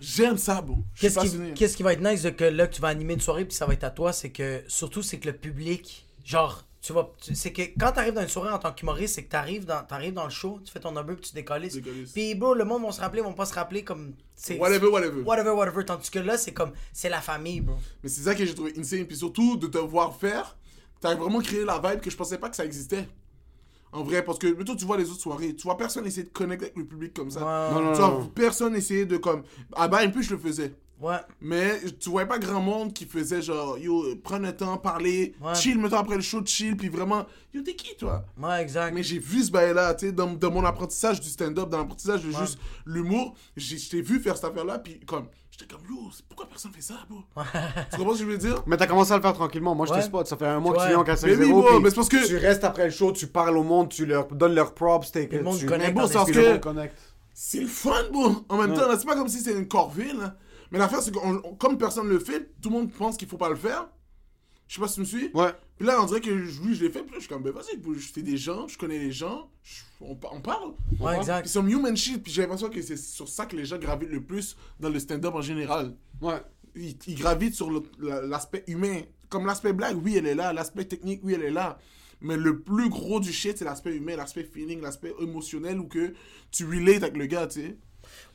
j'aime 0.00 0.36
ça, 0.38 0.62
suis 0.94 1.08
Qu'est-ce 1.08 1.20
qui, 1.20 1.54
qu'est-ce 1.54 1.76
qui 1.76 1.82
va 1.82 1.92
être 1.92 2.02
nice 2.02 2.22
de 2.22 2.30
que 2.30 2.44
là 2.44 2.66
que 2.66 2.74
tu 2.74 2.80
vas 2.80 2.88
animer 2.88 3.14
une 3.14 3.20
soirée 3.20 3.44
puis 3.44 3.56
ça 3.56 3.66
va 3.66 3.72
être 3.74 3.84
à 3.84 3.90
toi, 3.90 4.12
c'est 4.12 4.30
que 4.30 4.62
surtout 4.68 5.02
c'est 5.02 5.18
que 5.18 5.28
le 5.28 5.36
public, 5.36 6.06
genre 6.24 6.65
tu 6.86 6.92
vas, 6.92 7.10
tu- 7.20 7.34
c'est 7.34 7.52
que 7.52 7.62
quand 7.78 7.90
t'arrives 7.92 8.14
dans 8.14 8.22
une 8.22 8.28
soirée 8.28 8.52
en 8.52 8.58
tant 8.58 8.72
qu'humoriste, 8.72 9.16
c'est 9.16 9.24
que 9.24 9.30
t'arrives 9.30 9.64
dans, 9.64 9.82
t'arrives 9.84 10.12
dans 10.14 10.24
le 10.24 10.30
show, 10.30 10.60
tu 10.64 10.70
fais 10.70 10.78
ton 10.80 10.92
number 10.92 11.16
puis 11.16 11.28
tu 11.30 11.34
décolles. 11.34 11.62
Décolles. 11.68 12.04
Puis 12.14 12.34
bro, 12.34 12.54
le 12.54 12.64
monde 12.64 12.82
vont 12.82 12.92
se 12.92 13.00
rappeler, 13.00 13.22
vont 13.22 13.32
pas 13.32 13.46
se 13.46 13.54
rappeler 13.54 13.82
comme 13.82 14.12
c'est 14.34 14.58
Whatever, 14.58 14.86
whatever. 14.88 15.22
whatever, 15.22 15.50
whatever. 15.50 15.84
Tandis 15.84 16.10
que 16.10 16.18
là 16.20 16.38
c'est 16.38 16.52
comme 16.52 16.72
c'est 16.92 17.08
la 17.08 17.20
famille, 17.20 17.60
bro. 17.60 17.76
Mais 18.02 18.08
c'est 18.08 18.20
ça 18.22 18.34
que 18.34 18.44
j'ai 18.46 18.54
trouvé 18.54 18.72
insane. 18.78 19.04
Puis 19.06 19.16
surtout, 19.16 19.56
de 19.56 19.66
te 19.66 19.78
voir 19.78 20.14
faire, 20.16 20.56
t'as 21.00 21.14
vraiment 21.14 21.40
créé 21.40 21.64
la 21.64 21.78
vibe 21.80 22.00
que 22.00 22.10
je 22.10 22.16
pensais 22.16 22.38
pas 22.38 22.48
que 22.50 22.56
ça 22.56 22.64
existait. 22.64 23.08
En 23.92 24.02
vrai, 24.02 24.22
parce 24.24 24.38
que 24.38 24.48
toi, 24.62 24.76
tu 24.76 24.84
vois 24.84 24.98
les 24.98 25.08
autres 25.10 25.20
soirées, 25.22 25.54
tu 25.56 25.62
vois 25.62 25.76
personne 25.78 26.06
essayer 26.06 26.24
de 26.24 26.28
connecter 26.28 26.66
avec 26.66 26.76
le 26.76 26.84
public 26.84 27.14
comme 27.14 27.30
ça. 27.30 27.40
Ouais. 27.40 27.74
Non, 27.74 27.80
non, 27.82 27.92
Tu 27.92 27.98
vois 27.98 28.08
non. 28.10 28.26
personne 28.26 28.76
essayer 28.76 29.06
de 29.06 29.16
comme. 29.16 29.42
Ah 29.74 29.88
bah, 29.88 29.98
un 30.02 30.10
peu, 30.10 30.20
je 30.22 30.34
le 30.34 30.38
faisais. 30.38 30.74
Ouais. 31.00 31.16
Mais 31.40 31.78
tu 32.00 32.08
voyais 32.08 32.26
pas 32.26 32.38
grand 32.38 32.60
monde 32.60 32.92
qui 32.94 33.04
faisait 33.04 33.42
genre, 33.42 33.76
yo, 33.78 34.16
prendre 34.24 34.46
le 34.46 34.56
temps, 34.56 34.76
parler, 34.78 35.34
Ouais. 35.42 35.54
chill, 35.54 35.78
mettons 35.78 35.98
après 35.98 36.16
le 36.16 36.22
show, 36.22 36.40
chill, 36.44 36.76
puis 36.76 36.88
vraiment, 36.88 37.26
yo, 37.52 37.60
t'es 37.62 37.74
qui 37.74 37.94
toi? 37.96 38.24
Ouais, 38.42 38.62
exact. 38.62 38.94
Mais 38.94 39.02
j'ai 39.02 39.18
vu 39.18 39.42
ce 39.42 39.50
bail-là, 39.50 39.94
tu 39.94 40.06
sais, 40.06 40.12
dans, 40.12 40.26
dans 40.32 40.50
mon 40.50 40.64
apprentissage 40.64 41.20
du 41.20 41.28
stand-up, 41.28 41.68
dans 41.68 41.78
l'apprentissage 41.78 42.22
de 42.22 42.28
Ouais. 42.32 42.40
juste 42.40 42.58
l'humour, 42.86 43.34
j'ai- 43.56 43.76
je 43.78 43.90
t'ai 43.90 44.00
vu 44.00 44.20
faire 44.20 44.36
cette 44.36 44.46
affaire-là, 44.46 44.78
puis 44.78 44.98
comme, 45.00 45.26
j'étais 45.50 45.66
comme, 45.74 45.82
yo, 45.88 46.08
pourquoi 46.28 46.46
personne 46.48 46.72
fait 46.72 46.80
ça, 46.80 46.94
bro? 47.10 47.20
Tu 47.90 47.98
comprends 47.98 48.14
ce 48.14 48.18
que 48.20 48.24
je 48.24 48.30
veux 48.30 48.38
dire? 48.38 48.62
Mais 48.66 48.78
t'as 48.78 48.86
commencé 48.86 49.12
à 49.12 49.16
le 49.16 49.22
faire 49.22 49.34
tranquillement. 49.34 49.74
Moi, 49.74 49.84
je 49.86 49.92
Ouais. 49.92 50.00
te 50.00 50.04
spot. 50.06 50.26
Ça 50.26 50.36
fait 50.38 50.46
un 50.46 50.60
mois 50.60 50.74
que 50.76 50.80
tu 50.82 50.88
viens 50.88 50.98
en 50.98 51.04
4 51.04 51.26
Mais 51.26 51.36
oui, 51.36 51.50
bro, 51.50 51.62
puis 51.62 51.78
mais 51.82 51.90
c'est 51.90 51.96
parce 51.96 52.08
que- 52.08 52.26
Tu 52.26 52.36
restes 52.38 52.64
après 52.64 52.84
le 52.86 52.90
show, 52.90 53.12
tu 53.12 53.26
parles 53.26 53.58
au 53.58 53.62
monde, 53.64 53.90
tu 53.90 54.06
leur 54.06 54.28
donnes 54.28 54.54
leurs 54.54 54.72
props. 54.74 55.10
t'es- 55.12 55.28
le 55.30 55.42
monde 55.42 55.58
tu... 55.58 55.66
connecte 55.66 55.94
bon, 55.94 56.08
que- 56.08 56.88
c'est 57.34 57.60
le 57.60 57.66
fun, 57.66 57.92
bro. 58.12 58.30
En 58.48 58.56
même 58.56 58.70
Ouais. 58.70 58.76
temps, 58.78 58.86
c'est 58.98 59.04
pas 59.06 59.14
comme 59.14 59.28
si 59.28 59.40
c'était 59.40 59.58
une 59.58 59.68
corvée, 59.68 60.10
là. 60.14 60.36
Mais 60.76 60.82
l'affaire, 60.84 61.02
c'est 61.02 61.12
que 61.12 61.52
comme 61.56 61.78
personne 61.78 62.08
le 62.08 62.18
fait, 62.18 62.50
tout 62.60 62.68
le 62.70 62.76
monde 62.76 62.92
pense 62.92 63.16
qu'il 63.16 63.28
faut 63.28 63.36
pas 63.38 63.48
le 63.48 63.56
faire. 63.56 63.88
Je 64.68 64.74
sais 64.74 64.80
pas 64.80 64.88
si 64.88 64.94
tu 64.94 65.00
me 65.00 65.04
suis. 65.04 65.30
Ouais. 65.32 65.52
Puis 65.78 65.86
là, 65.86 66.02
on 66.02 66.06
dirait 66.06 66.20
que 66.20 66.30
oui, 66.30 66.74
je 66.74 66.84
l'ai 66.84 66.90
fait. 66.90 67.00
Puis 67.02 67.10
là, 67.12 67.16
je 67.16 67.20
suis 67.20 67.28
comme, 67.28 67.42
ben 67.42 67.52
vas-y, 67.52 67.80
fais 68.00 68.22
des 68.22 68.36
gens, 68.36 68.66
je 68.66 68.76
connais 68.76 68.98
les 68.98 69.12
gens, 69.12 69.48
je- 69.62 69.82
on, 70.00 70.16
pa- 70.16 70.30
on 70.32 70.40
parle. 70.40 70.72
Ouais, 70.98 71.16
exact. 71.18 71.42
Puis 71.42 71.50
c'est 71.50 71.58
un 71.60 71.66
human 71.68 71.96
shit. 71.96 72.20
Puis 72.22 72.32
j'ai 72.32 72.42
l'impression 72.42 72.68
que 72.68 72.82
c'est 72.82 72.96
sur 72.96 73.28
ça 73.28 73.46
que 73.46 73.54
les 73.54 73.64
gens 73.64 73.78
gravitent 73.78 74.10
le 74.10 74.22
plus 74.22 74.56
dans 74.80 74.88
le 74.88 74.98
stand-up 74.98 75.34
en 75.34 75.40
général. 75.40 75.94
Ouais. 76.20 76.40
Ils, 76.74 76.96
ils 77.06 77.14
gravitent 77.14 77.54
sur 77.54 77.70
l'aspect 78.00 78.64
humain. 78.66 79.02
Comme 79.28 79.46
l'aspect 79.46 79.72
blague, 79.72 79.96
oui, 80.02 80.16
elle 80.16 80.26
est 80.26 80.34
là. 80.34 80.52
L'aspect 80.52 80.84
technique, 80.84 81.20
oui, 81.22 81.34
elle 81.34 81.42
est 81.42 81.50
là. 81.50 81.78
Mais 82.20 82.36
le 82.36 82.60
plus 82.60 82.88
gros 82.88 83.20
du 83.20 83.32
shit, 83.32 83.58
c'est 83.58 83.64
l'aspect 83.64 83.94
humain, 83.94 84.16
l'aspect 84.16 84.44
feeling, 84.44 84.80
l'aspect 84.80 85.12
émotionnel 85.20 85.78
où 85.78 85.86
que 85.86 86.12
tu 86.50 86.64
relates 86.64 87.02
avec 87.02 87.16
le 87.16 87.26
gars, 87.26 87.46
tu 87.46 87.60
sais. 87.60 87.76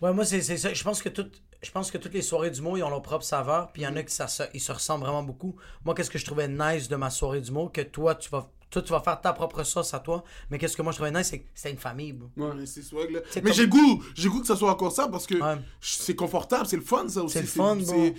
Ouais, 0.01 0.13
moi, 0.13 0.23
c'est 0.23 0.41
c'est 0.41 0.57
ça. 0.57 0.73
Je 0.73 0.84
pense 0.84 1.01
que 1.01 1.09
toutes. 1.09 1.41
Je 1.63 1.69
pense 1.71 1.91
que 1.91 1.97
toutes 1.99 2.13
les 2.13 2.21
soirées 2.23 2.49
d'humour, 2.49 2.77
ils 2.77 2.83
ont 2.83 2.89
leur 2.89 3.01
propre 3.03 3.23
saveur. 3.23 3.71
Puis 3.71 3.83
il 3.83 3.85
y 3.85 3.88
en 3.88 3.95
a 3.95 4.01
qui 4.03 4.13
ça, 4.13 4.27
se- 4.27 4.43
ils 4.53 4.59
se 4.59 4.71
ressemblent 4.71 5.03
vraiment 5.03 5.21
beaucoup. 5.23 5.55
Moi, 5.85 5.93
qu'est-ce 5.93 6.09
que 6.09 6.17
je 6.17 6.25
trouvais 6.25 6.47
nice 6.47 6.88
de 6.88 6.95
ma 6.95 7.09
soirée 7.11 7.39
d'humour, 7.41 7.71
que 7.71 7.81
toi, 7.81 8.15
tu 8.15 8.29
vas. 8.29 8.49
Toi, 8.71 8.81
tu 8.81 8.91
vas 8.93 9.01
faire 9.01 9.19
ta 9.19 9.33
propre 9.33 9.63
sauce 9.63 9.93
à 9.93 9.99
toi. 9.99 10.23
Mais 10.49 10.57
qu'est-ce 10.57 10.77
que 10.77 10.81
moi, 10.81 10.93
je 10.93 10.97
trouvais 10.97 11.11
nice, 11.11 11.27
c'est 11.27 11.39
que 11.39 11.45
c'était 11.53 11.71
une 11.71 11.77
famille, 11.77 12.13
bro. 12.13 12.29
Mais 12.55 12.65
c'est 12.65 12.81
swag, 12.81 13.11
là. 13.11 13.19
comme- 13.33 13.43
Mais 13.43 13.51
j'ai 13.53 13.67
goût, 13.67 14.01
j'ai 14.15 14.29
goût 14.29 14.39
que 14.39 14.47
ça 14.47 14.55
soit 14.55 14.71
encore 14.71 14.93
ça 14.93 15.09
parce 15.09 15.27
que 15.27 15.35
Ouais. 15.35 15.61
c'est 15.81 16.15
confortable, 16.15 16.65
c'est 16.65 16.77
le 16.77 16.81
fun, 16.81 17.07
ça 17.09 17.21
aussi. 17.21 17.33
C'est 17.33 17.41
le 17.41 17.47
fun, 17.47 17.75
bro. 17.75 17.85
c'est- 17.85 18.13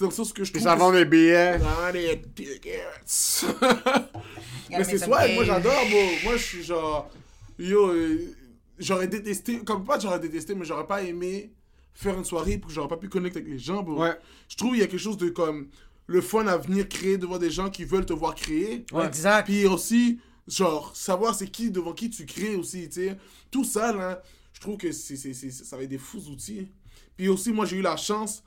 dans 0.00 0.06
le 0.06 0.12
sens 0.12 0.32
que 0.32 0.44
je 0.44 0.52
Puis 0.52 0.60
trouve. 0.62 0.72
ça 0.72 0.76
vend 0.78 0.92
des 0.92 1.04
billets. 1.06 1.58
Ah, 1.82 1.90
les 1.92 2.22
tickets. 2.22 3.44
Mais 4.70 4.84
c'est 4.84 4.98
ça 4.98 5.06
me 5.06 5.34
moi 5.34 5.44
j'adore, 5.44 5.72
bro. 5.90 5.98
Moi 6.24 6.36
je 6.36 6.42
suis 6.42 6.62
genre. 6.62 7.10
Yo, 7.58 7.88
euh, 7.88 8.34
j'aurais 8.78 9.08
détesté. 9.08 9.58
Comme 9.64 9.84
pas 9.84 9.98
j'aurais 9.98 10.20
détesté, 10.20 10.54
mais 10.54 10.64
j'aurais 10.64 10.86
pas 10.86 11.02
aimé 11.02 11.50
faire 11.96 12.16
une 12.16 12.24
soirée 12.24 12.58
pour 12.58 12.68
que 12.68 12.74
j'aurais 12.74 12.88
pas 12.88 12.96
pu 12.96 13.08
connecter 13.08 13.40
avec 13.40 13.50
les 13.52 13.58
gens, 13.58 13.82
bro. 13.82 14.00
Ouais. 14.02 14.16
Je 14.48 14.56
trouve 14.56 14.70
qu'il 14.72 14.80
y 14.80 14.82
a 14.82 14.86
quelque 14.86 15.00
chose 15.00 15.16
de 15.16 15.28
comme. 15.30 15.68
Le 16.08 16.20
fun 16.20 16.46
à 16.46 16.56
venir 16.56 16.88
créer 16.88 17.18
devant 17.18 17.36
des 17.38 17.50
gens 17.50 17.68
qui 17.68 17.84
veulent 17.84 18.06
te 18.06 18.12
voir 18.12 18.36
créer. 18.36 18.84
Ouais, 18.92 19.06
exact. 19.06 19.46
Puis 19.46 19.66
aussi, 19.66 20.20
genre, 20.46 20.94
savoir 20.94 21.34
c'est 21.34 21.48
qui 21.48 21.72
devant 21.72 21.92
qui 21.94 22.10
tu 22.10 22.24
crées 22.26 22.54
aussi, 22.54 22.88
tu 22.88 22.94
sais. 23.06 23.16
Tout 23.50 23.64
ça, 23.64 23.92
là, 23.92 24.22
je 24.52 24.60
trouve 24.60 24.76
que 24.76 24.92
c'est, 24.92 25.16
c'est, 25.16 25.32
c'est- 25.34 25.50
ça 25.50 25.76
va 25.76 25.82
être 25.82 25.88
des 25.88 25.98
fous 25.98 26.28
outils. 26.30 26.68
Puis 27.16 27.28
aussi, 27.28 27.52
moi, 27.52 27.64
j'ai 27.66 27.78
eu 27.78 27.82
la 27.82 27.96
chance, 27.96 28.44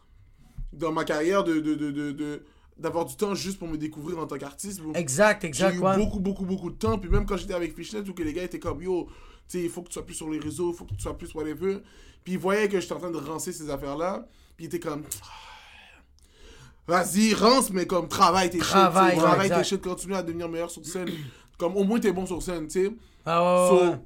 dans 0.71 0.93
ma 0.93 1.03
carrière, 1.03 1.43
de, 1.43 1.59
de, 1.59 1.75
de, 1.75 1.91
de- 1.91 2.11
de- 2.13 2.43
d'avoir 2.77 3.03
du 3.03 3.17
temps 3.17 3.35
juste 3.35 3.59
pour 3.59 3.67
me 3.67 3.77
découvrir 3.77 4.19
en 4.19 4.25
tant 4.25 4.37
qu'artiste. 4.37 4.79
bro. 4.79 4.93
Exact, 4.95 5.41
J'ai 5.41 5.47
exact, 5.49 5.75
eu 5.75 5.79
ouais. 5.79 5.97
beaucoup, 5.97 6.21
beaucoup, 6.21 6.45
beaucoup 6.45 6.69
de 6.69 6.77
temps. 6.77 6.97
Puis 6.97 7.09
même 7.09 7.25
quand 7.25 7.35
j'étais 7.35 7.55
avec 7.55 7.75
Fishnet, 7.75 8.07
où 8.07 8.13
que 8.13 8.23
les 8.23 8.31
gars 8.31 8.43
étaient 8.43 8.59
comme, 8.59 8.81
yo, 8.81 9.09
sais, 9.57 9.63
il 9.63 9.69
faut 9.69 9.81
que 9.81 9.87
tu 9.87 9.93
sois 9.93 10.05
plus 10.05 10.15
sur 10.15 10.29
les 10.29 10.39
réseaux, 10.39 10.71
il 10.71 10.77
faut 10.77 10.85
que 10.85 10.93
tu 10.93 11.01
sois 11.01 11.17
plus 11.17 11.33
whatever. 11.33 11.79
Puis 12.23 12.33
ils 12.33 12.39
voyaient 12.39 12.67
que 12.69 12.79
j'étais 12.79 12.93
en 12.93 12.99
train 12.99 13.11
de 13.11 13.17
rancer 13.17 13.51
ces 13.53 13.69
affaires-là. 13.69 14.25
Puis 14.55 14.65
ils 14.65 14.67
étaient 14.67 14.79
comme, 14.79 15.03
vas-y, 16.87 17.33
rance, 17.33 17.69
mais 17.71 17.85
comme, 17.85 18.07
travaille 18.07 18.49
tes 18.49 18.57
shit. 18.59 18.67
tu 18.67 18.71
sais, 18.73 18.73
Travaille, 18.73 19.15
ouais, 19.15 19.21
Travaille 19.21 19.49
tes 19.49 19.63
shit, 19.63 19.81
continue 19.81 20.15
à 20.15 20.23
devenir 20.23 20.49
meilleur 20.49 20.69
sur 20.71 20.85
scène. 20.85 21.09
comme, 21.57 21.75
au 21.75 21.83
moins, 21.83 21.99
t'es 21.99 22.11
bon 22.11 22.25
sur 22.25 22.41
scène, 22.41 22.67
tu 22.67 22.85
sais. 22.85 22.91
Ah 23.25 23.41
ouais, 23.41 23.69
So, 23.69 23.75
ouais, 23.83 23.89
ouais. 23.91 23.97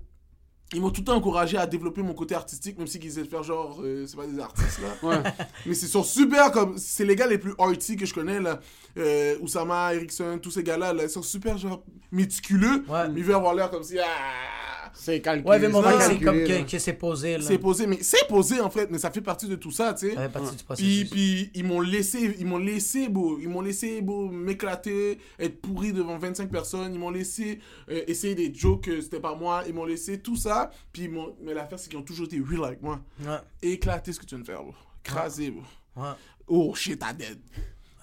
ils 0.73 0.81
m'ont 0.81 0.89
tout 0.89 1.01
le 1.01 1.05
temps 1.05 1.15
encouragé 1.15 1.57
à 1.57 1.65
développer 1.67 2.01
mon 2.01 2.13
côté 2.13 2.35
artistique, 2.35 2.77
même 2.77 2.87
s'ils 2.87 2.99
disaient 3.01 3.23
de 3.23 3.27
faire 3.27 3.43
genre, 3.43 3.79
euh, 3.83 4.05
c'est 4.07 4.15
pas 4.17 4.25
des 4.27 4.39
artistes 4.39 4.79
là. 4.81 5.23
Mais 5.65 5.73
c'est 5.75 5.87
sont 5.87 6.03
super 6.03 6.51
comme, 6.51 6.77
c'est 6.77 7.05
les 7.05 7.15
gars 7.15 7.27
les 7.27 7.37
plus 7.37 7.53
arty 7.57 7.95
que 7.95 8.05
je 8.05 8.13
connais 8.13 8.39
là. 8.39 8.59
Euh, 8.97 9.37
Oussama, 9.39 9.93
Erickson, 9.93 10.39
tous 10.41 10.51
ces 10.51 10.63
gars-là, 10.63 10.91
là, 10.93 11.03
ils 11.03 11.09
sont 11.09 11.21
super 11.21 11.57
genre 11.57 11.83
méticuleux. 12.11 12.83
Ouais. 12.89 13.07
Mais 13.09 13.19
ils 13.19 13.23
veulent 13.23 13.35
avoir 13.35 13.53
l'air 13.53 13.69
comme 13.69 13.83
si, 13.83 13.97
ah, 13.99 14.05
C'est 14.93 15.21
calculé. 15.21 15.49
Ouais, 15.49 15.59
mais 15.59 15.67
que 15.69 16.01
c'est 16.01 16.19
comme 16.19 16.43
que, 16.43 16.71
que 16.71 16.79
c'est 16.79 16.93
posé, 16.93 17.37
là. 17.37 17.43
c'est 17.43 17.57
posé. 17.57 17.87
Mais 17.87 17.97
c'est 18.01 18.27
posé 18.27 18.61
en 18.61 18.69
fait, 18.69 18.89
mais 18.91 18.97
ça 18.99 19.11
fait 19.11 19.21
partie 19.21 19.47
de 19.47 19.55
tout 19.55 19.71
ça, 19.71 19.93
tu 19.93 20.09
sais. 20.09 20.15
Ça 20.15 20.21
fait 20.23 20.29
partie 20.29 20.51
du 20.51 20.55
Puis, 20.57 20.63
processus. 20.65 21.09
puis 21.09 21.51
ils 21.55 21.63
m'ont 21.65 21.81
laissé, 21.81 22.35
ils 22.39 22.45
m'ont 22.45 22.57
laissé, 22.57 23.09
beau, 23.09 23.39
ils 23.41 23.49
m'ont 23.49 23.61
laissé, 23.61 24.01
beau, 24.01 24.29
m'éclater, 24.29 25.17
être 25.39 25.59
pourri 25.61 25.93
devant 25.93 26.17
25 26.17 26.49
personnes. 26.49 26.93
Ils 26.93 26.99
m'ont 26.99 27.09
laissé 27.11 27.59
euh, 27.89 28.03
essayer 28.07 28.35
des 28.35 28.53
jokes, 28.53 28.87
euh, 28.87 29.01
c'était 29.01 29.19
pas 29.19 29.35
moi. 29.35 29.63
Ils 29.67 29.73
m'ont 29.73 29.85
laissé 29.85 30.19
tout 30.19 30.35
ça. 30.35 30.69
Puis, 30.91 31.09
mais 31.41 31.53
l'affaire, 31.53 31.79
c'est 31.79 31.89
qu'ils 31.89 31.99
ont 31.99 32.03
toujours 32.03 32.27
été 32.27 32.39
real 32.39 32.63
avec 32.65 32.81
moi. 32.81 32.99
Ouais, 33.21 33.37
Éclater 33.61 34.13
ce 34.13 34.19
que 34.19 34.25
tu 34.25 34.35
viens 34.35 34.41
de 34.41 34.45
faire, 34.45 34.61
bro. 34.63 34.73
Craser, 35.03 35.51
bro. 35.51 35.63
ouais. 35.97 36.11
Oh 36.47 36.73
shit, 36.75 37.01
I'm 37.01 37.17
dead. 37.17 37.39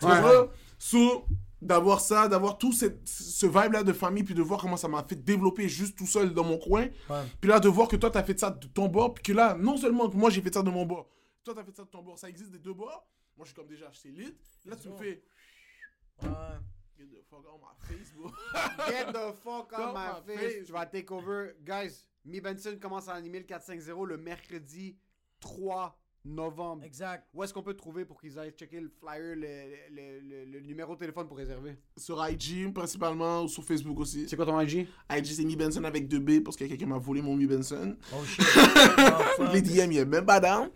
Tu 0.00 0.06
vois? 0.06 0.50
So, 0.78 1.24
d'avoir 1.62 2.00
ça, 2.00 2.28
d'avoir 2.28 2.58
tout 2.58 2.72
cette, 2.72 3.06
ce 3.06 3.46
vibe-là 3.46 3.82
de 3.82 3.92
famille, 3.92 4.24
puis 4.24 4.34
de 4.34 4.42
voir 4.42 4.60
comment 4.60 4.76
ça 4.76 4.88
m'a 4.88 5.02
fait 5.04 5.16
développer 5.16 5.68
juste 5.68 5.96
tout 5.96 6.06
seul 6.06 6.32
dans 6.32 6.44
mon 6.44 6.58
coin. 6.58 6.88
Ouais. 7.08 7.24
Puis 7.40 7.50
là, 7.50 7.60
de 7.60 7.68
voir 7.68 7.88
que 7.88 7.96
toi, 7.96 8.10
t'as 8.10 8.22
fait 8.22 8.38
ça 8.38 8.50
de 8.50 8.66
ton 8.66 8.88
bord, 8.88 9.14
puis 9.14 9.22
que 9.22 9.32
là, 9.32 9.54
non 9.54 9.76
seulement 9.76 10.08
que 10.08 10.16
moi, 10.16 10.30
j'ai 10.30 10.42
fait 10.42 10.54
ça 10.54 10.62
de 10.62 10.70
mon 10.70 10.86
bord, 10.86 11.08
toi, 11.44 11.54
t'as 11.54 11.64
fait 11.64 11.74
ça 11.74 11.84
de 11.84 11.88
ton 11.88 12.02
bord, 12.02 12.18
ça 12.18 12.28
existe 12.28 12.50
des 12.50 12.58
deux 12.58 12.74
bords. 12.74 13.06
Moi, 13.36 13.44
je 13.44 13.52
suis 13.52 13.54
comme 13.54 13.68
déjà, 13.68 13.90
c'est 13.92 14.10
lit. 14.10 14.34
Là, 14.66 14.76
tu 14.76 14.88
me 14.88 14.96
fais. 14.96 15.22
Ouais. 16.22 16.28
Get 16.98 17.06
the 17.06 17.24
fuck 17.30 17.46
out 17.46 17.60
my 17.62 17.86
face, 17.88 18.12
bro. 18.12 18.30
Get 18.86 19.12
the 19.12 19.32
fuck 19.42 19.72
out 19.72 19.94
my 19.94 20.18
on, 20.18 20.22
face. 20.22 20.38
face. 20.38 20.66
Tu 20.66 20.72
vas 20.72 20.84
take 20.84 21.10
over. 21.10 21.54
Guys, 21.64 22.04
Mi 22.24 22.40
Benson 22.40 22.76
commence 22.78 23.08
à 23.08 23.14
animer 23.14 23.38
le 23.38 23.46
450 23.46 24.06
le 24.06 24.18
mercredi 24.18 24.98
3 25.40 25.98
novembre. 26.24 26.84
Exact. 26.84 27.24
Où 27.34 27.42
est-ce 27.42 27.52
qu'on 27.54 27.62
peut 27.62 27.72
te 27.72 27.78
trouver 27.78 28.04
pour 28.04 28.20
qu'ils 28.20 28.38
aillent 28.38 28.50
checker 28.52 28.80
le 28.80 28.88
flyer, 29.00 29.34
le, 29.36 29.40
le- 29.94 30.20
le- 30.20 30.44
le 30.52 30.60
numéro 30.60 30.94
de 30.94 30.98
téléphone 31.00 31.26
pour 31.26 31.36
réserver? 31.36 31.76
sur 31.96 32.22
IG, 32.28 32.72
principalement, 32.72 33.42
ou 33.44 33.48
sur 33.48 33.64
Facebook 33.64 33.98
aussi. 34.00 34.28
C'est 34.28 34.36
quoi 34.36 34.46
ton 34.46 34.60
IG? 34.60 34.86
IG, 35.10 35.24
c'est 35.26 35.44
Mi 35.44 35.56
Benson 35.56 35.84
avec 35.84 36.08
deux 36.08 36.18
B, 36.20 36.42
parce 36.44 36.56
que 36.56 36.64
quelqu'un 36.64 36.86
m'a 36.86 36.98
volé 36.98 37.22
mon 37.22 37.36
Mi 37.36 37.46
Benson. 37.46 37.96
Oh 38.14 38.24
shit. 38.24 38.44
Oh. 39.38 39.44
Les 39.52 39.62
DM, 39.62 39.92
il 39.92 39.98
est 39.98 40.04
même 40.04 40.26
pas 40.26 40.38
down. 40.40 40.68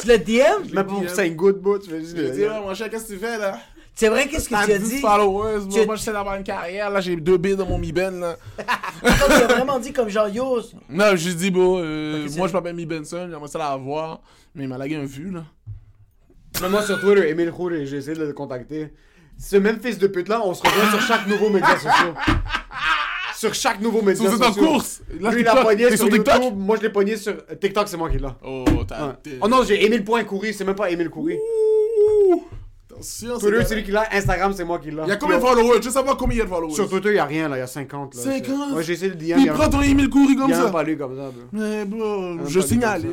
tu 0.00 0.06
le 0.08 0.18
DM? 0.18 0.72
Même 0.74 0.86
pour 0.86 1.00
DM. 1.00 1.08
5 1.08 1.34
good, 1.36 1.56
bro, 1.60 1.78
tu 1.78 1.90
fais 1.90 2.00
juste 2.00 2.16
le- 2.16 2.30
dis, 2.30 2.42
ouais, 2.42 2.60
mon 2.60 2.74
cher, 2.74 2.88
qu'est-ce 2.90 3.08
que 3.08 3.12
tu 3.14 3.18
fais, 3.18 3.38
là? 3.38 3.60
C'est 4.00 4.08
vrai, 4.10 4.28
qu'est-ce 4.28 4.48
que 4.48 4.54
tu 4.64 4.72
as 4.72 4.78
10 4.78 4.90
dit? 4.90 5.00
followers, 5.00 5.58
moi, 5.64 5.68
Tu- 5.80 5.84
moi 5.86 5.96
j'essaie 5.96 6.12
d'avoir 6.12 6.36
une 6.36 6.44
carrière, 6.44 6.88
là 6.88 7.00
j'ai 7.00 7.16
deux 7.16 7.36
B 7.36 7.54
dans 7.56 7.66
mon 7.66 7.78
Mi 7.78 7.90
Ben 7.90 8.20
là. 8.20 8.36
tu 9.02 9.08
as 9.32 9.46
vraiment 9.48 9.80
dit 9.80 9.92
comme 9.92 10.08
genre, 10.08 10.28
yo, 10.28 10.60
Non, 10.88 11.16
j'ai 11.16 11.34
dit, 11.34 11.50
bon, 11.50 11.80
euh, 11.82 12.22
Ok, 12.22 12.30
c'est- 12.30 12.38
moi 12.38 12.46
je 12.46 12.52
m'appelle 12.52 12.76
Mi 12.76 12.86
Benson, 12.86 13.26
j'aimerais 13.28 13.48
ça 13.48 13.58
la 13.58 13.76
voir, 13.76 14.20
mais 14.54 14.62
il 14.64 14.68
m'a 14.68 14.78
lagué 14.78 14.94
un 14.94 15.04
vu 15.04 15.32
là. 15.32 15.42
Mais 16.62 16.68
moi 16.68 16.82
sur 16.82 17.00
Twitter, 17.00 17.28
Emile 17.28 17.50
Roule, 17.50 17.84
j'ai 17.86 17.96
essayé 17.96 18.16
de 18.16 18.24
le 18.24 18.32
contacter. 18.32 18.92
Ce 19.36 19.56
même 19.56 19.80
fils 19.80 19.98
de 19.98 20.06
pute 20.06 20.28
là, 20.28 20.42
on 20.44 20.54
se 20.54 20.62
rejoint 20.62 20.90
sur 20.90 21.00
chaque 21.00 21.26
nouveau 21.26 21.50
média 21.50 21.74
social. 21.74 22.14
Sur 23.34 23.52
chaque 23.54 23.80
nouveau 23.80 24.02
média 24.02 24.24
êtes 24.24 24.40
en 24.42 24.46
social. 24.52 24.64
course! 24.64 25.02
Là, 25.20 25.30
Lui, 25.32 25.40
il 25.40 25.48
a 25.48 25.50
TikTok, 25.50 25.66
pogné 25.68 25.84
t'es 25.88 25.96
sur, 25.96 26.06
sur 26.06 26.14
TikTok? 26.14 26.34
YouTube, 26.42 26.54
moi 26.58 26.76
je 26.76 26.82
l'ai 26.82 26.90
pogné 26.90 27.16
sur 27.16 27.32
euh, 27.32 27.54
TikTok, 27.60 27.88
c'est 27.88 27.96
moi 27.96 28.08
qui 28.10 28.18
l'a. 28.18 28.36
Oh, 28.44 28.64
t'as. 28.86 29.06
Ouais. 29.08 29.12
Oh 29.40 29.48
non, 29.48 29.64
j'ai 29.64 29.84
Emile 29.84 30.04
Point 30.04 30.22
Coury, 30.22 30.54
c'est 30.54 30.64
même 30.64 30.76
pas 30.76 30.88
Emile 30.88 31.10
Coury. 31.10 31.34
Ouh! 32.30 32.44
Attention, 32.98 33.38
Twitter, 33.38 33.64
c'est 33.66 33.74
lui 33.76 33.84
qui 33.84 33.90
l'a, 33.90 34.06
Instagram, 34.12 34.52
c'est 34.56 34.64
moi 34.64 34.78
qui 34.78 34.90
l'a. 34.90 35.04
Il 35.04 35.08
y 35.08 35.12
a 35.12 35.16
combien 35.16 35.36
de 35.36 35.42
followers? 35.42 35.78
Je 35.80 35.86
veux 35.86 35.90
savoir 35.92 36.16
combien 36.16 36.36
il 36.36 36.38
y 36.38 36.42
a 36.42 36.44
de 36.44 36.50
followers. 36.50 36.74
Sur 36.74 36.88
Twitter, 36.88 37.10
il 37.10 37.16
y 37.16 37.18
a 37.18 37.24
rien 37.24 37.48
là, 37.48 37.56
il 37.56 37.60
y 37.60 37.62
a 37.62 37.66
50 37.66 38.14
là. 38.14 38.22
50? 38.22 38.44
C'est- 38.44 38.74
Ouais, 38.76 38.82
j'ai 38.82 38.92
essayé 38.94 39.10
de 39.10 39.16
dire, 39.16 39.36
il 39.38 39.48
prends 39.52 39.68
ton 39.68 39.80
Emile 39.82 40.08
Coury 40.10 40.36
comme 40.36 40.50
il 40.50 40.54
ça. 40.56 40.64
même 40.64 40.72
pas 40.72 40.82
lui 40.82 40.96
comme 40.98 41.16
ça. 41.16 41.30
Mais 41.52 41.84
bon, 41.84 42.44
je 42.46 42.60
signale. 42.60 43.02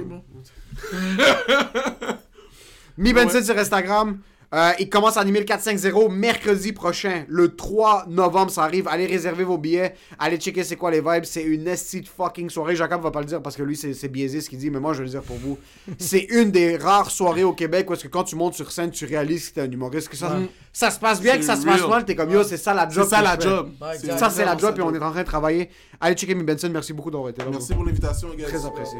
Mi 2.98 3.14
Benson 3.14 3.44
sur 3.44 3.58
Instagram. 3.58 4.20
Euh, 4.54 4.72
il 4.80 4.90
commence 4.90 5.18
à 5.18 5.22
animer 5.22 5.40
le 5.40 5.46
450 5.46 6.12
mercredi 6.12 6.72
prochain, 6.72 7.26
le 7.28 7.56
3 7.56 8.06
novembre, 8.08 8.52
ça 8.52 8.64
arrive. 8.64 8.88
Allez 8.88 9.06
réserver 9.06 9.44
vos 9.44 9.58
billets, 9.58 9.96
allez 10.20 10.38
checker 10.38 10.64
c'est 10.64 10.76
quoi 10.76 10.92
les 10.92 11.02
vibes. 11.02 11.24
C'est 11.26 11.44
une 11.44 11.68
esti 11.68 12.02
de 12.02 12.08
fucking 12.08 12.50
soirée. 12.50 12.76
Jacob 12.76 13.02
va 13.02 13.12
pas 13.12 13.20
le 13.22 13.26
dire 13.26 13.42
parce 13.42 13.56
que 13.56 13.64
lui 13.64 13.76
c'est 13.76 13.94
c'est 13.94 14.08
biaisé 14.08 14.42
ce 14.42 14.50
qu'il 14.50 14.60
dit, 14.60 14.70
mais 14.70 14.80
moi 14.80 14.94
je 14.94 15.00
vais 15.00 15.06
le 15.06 15.10
dire 15.10 15.24
pour 15.24 15.38
vous. 15.38 15.58
c'est 15.98 16.28
une 16.30 16.52
des 16.52 16.78
rares 16.78 17.12
soirées 17.12 17.44
au 17.44 17.54
Québec 17.54 17.90
où 17.90 17.94
est-ce 17.94 18.04
que 18.04 18.08
quand 18.10 18.24
tu 18.24 18.36
montes 18.36 18.54
sur 18.54 18.72
scène, 18.72 18.92
tu 18.92 19.06
réalises 19.06 19.50
que 19.50 19.56
t'es 19.56 19.62
un 19.62 19.72
humoriste. 19.72 20.10
Que 20.10 20.18
ça, 20.18 20.38
ça 20.72 20.92
se 20.92 21.00
passe 21.00 21.22
bien, 21.22 21.34
C'est 21.34 21.40
que 21.40 21.46
ça 21.46 21.56
se 21.56 21.66
passe 21.66 21.82
real. 21.82 21.90
mal, 21.90 22.06
t'es 22.06 22.16
comme 22.16 22.32
yo, 22.32 22.44
c'est 22.44 22.58
ça 22.58 22.74
la 22.74 22.88
job. 22.88 23.04
C'est 23.04 23.10
ça 23.16 23.22
la 23.22 23.40
job. 23.40 23.72
Ça 24.18 24.30
c'est 24.30 24.46
la 24.46 24.58
job 24.58 24.76
et 24.78 24.82
on 24.82 24.94
est 24.94 25.04
en 25.04 25.12
train 25.12 25.22
de 25.22 25.28
travailler. 25.28 25.70
Allez 26.00 26.16
checker 26.16 26.36
Mi 26.36 26.44
Benson, 26.44 26.70
merci 26.72 26.94
beaucoup 26.94 27.12
d'avoir 27.12 27.30
été 27.30 27.42
là. 27.42 27.48
Merci 27.52 27.74
pour 27.74 27.86
l'invitation, 27.86 28.30
gars. 28.38 28.48
Très 28.48 28.66
apprécié. 28.66 29.00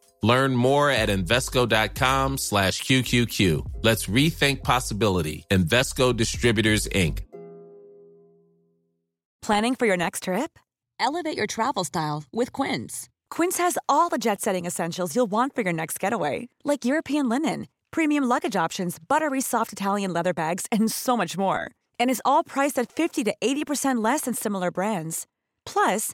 Learn 0.23 0.55
more 0.55 0.91
at 0.91 1.09
Invesco.com 1.09 2.37
slash 2.37 2.83
QQQ. 2.83 3.65
Let's 3.81 4.05
rethink 4.07 4.63
possibility. 4.63 5.45
Invesco 5.49 6.15
Distributors, 6.15 6.87
Inc. 6.87 7.19
Planning 9.41 9.73
for 9.73 9.87
your 9.87 9.97
next 9.97 10.23
trip? 10.23 10.59
Elevate 10.99 11.35
your 11.35 11.47
travel 11.47 11.83
style 11.83 12.25
with 12.31 12.53
Quince. 12.53 13.09
Quince 13.31 13.57
has 13.57 13.75
all 13.89 14.07
the 14.09 14.19
jet 14.19 14.39
setting 14.39 14.67
essentials 14.67 15.15
you'll 15.15 15.31
want 15.31 15.55
for 15.55 15.63
your 15.63 15.73
next 15.73 15.99
getaway, 15.99 16.47
like 16.63 16.85
European 16.85 17.27
linen, 17.27 17.67
premium 17.89 18.23
luggage 18.25 18.55
options, 18.55 18.99
buttery 18.99 19.41
soft 19.41 19.73
Italian 19.73 20.13
leather 20.13 20.33
bags, 20.33 20.67
and 20.71 20.91
so 20.91 21.17
much 21.17 21.35
more. 21.39 21.71
And 21.99 22.11
is 22.11 22.21
all 22.23 22.43
priced 22.43 22.77
at 22.77 22.91
50 22.91 23.23
to 23.23 23.33
80% 23.41 24.03
less 24.03 24.21
than 24.21 24.35
similar 24.35 24.69
brands. 24.69 25.25
Plus, 25.65 26.13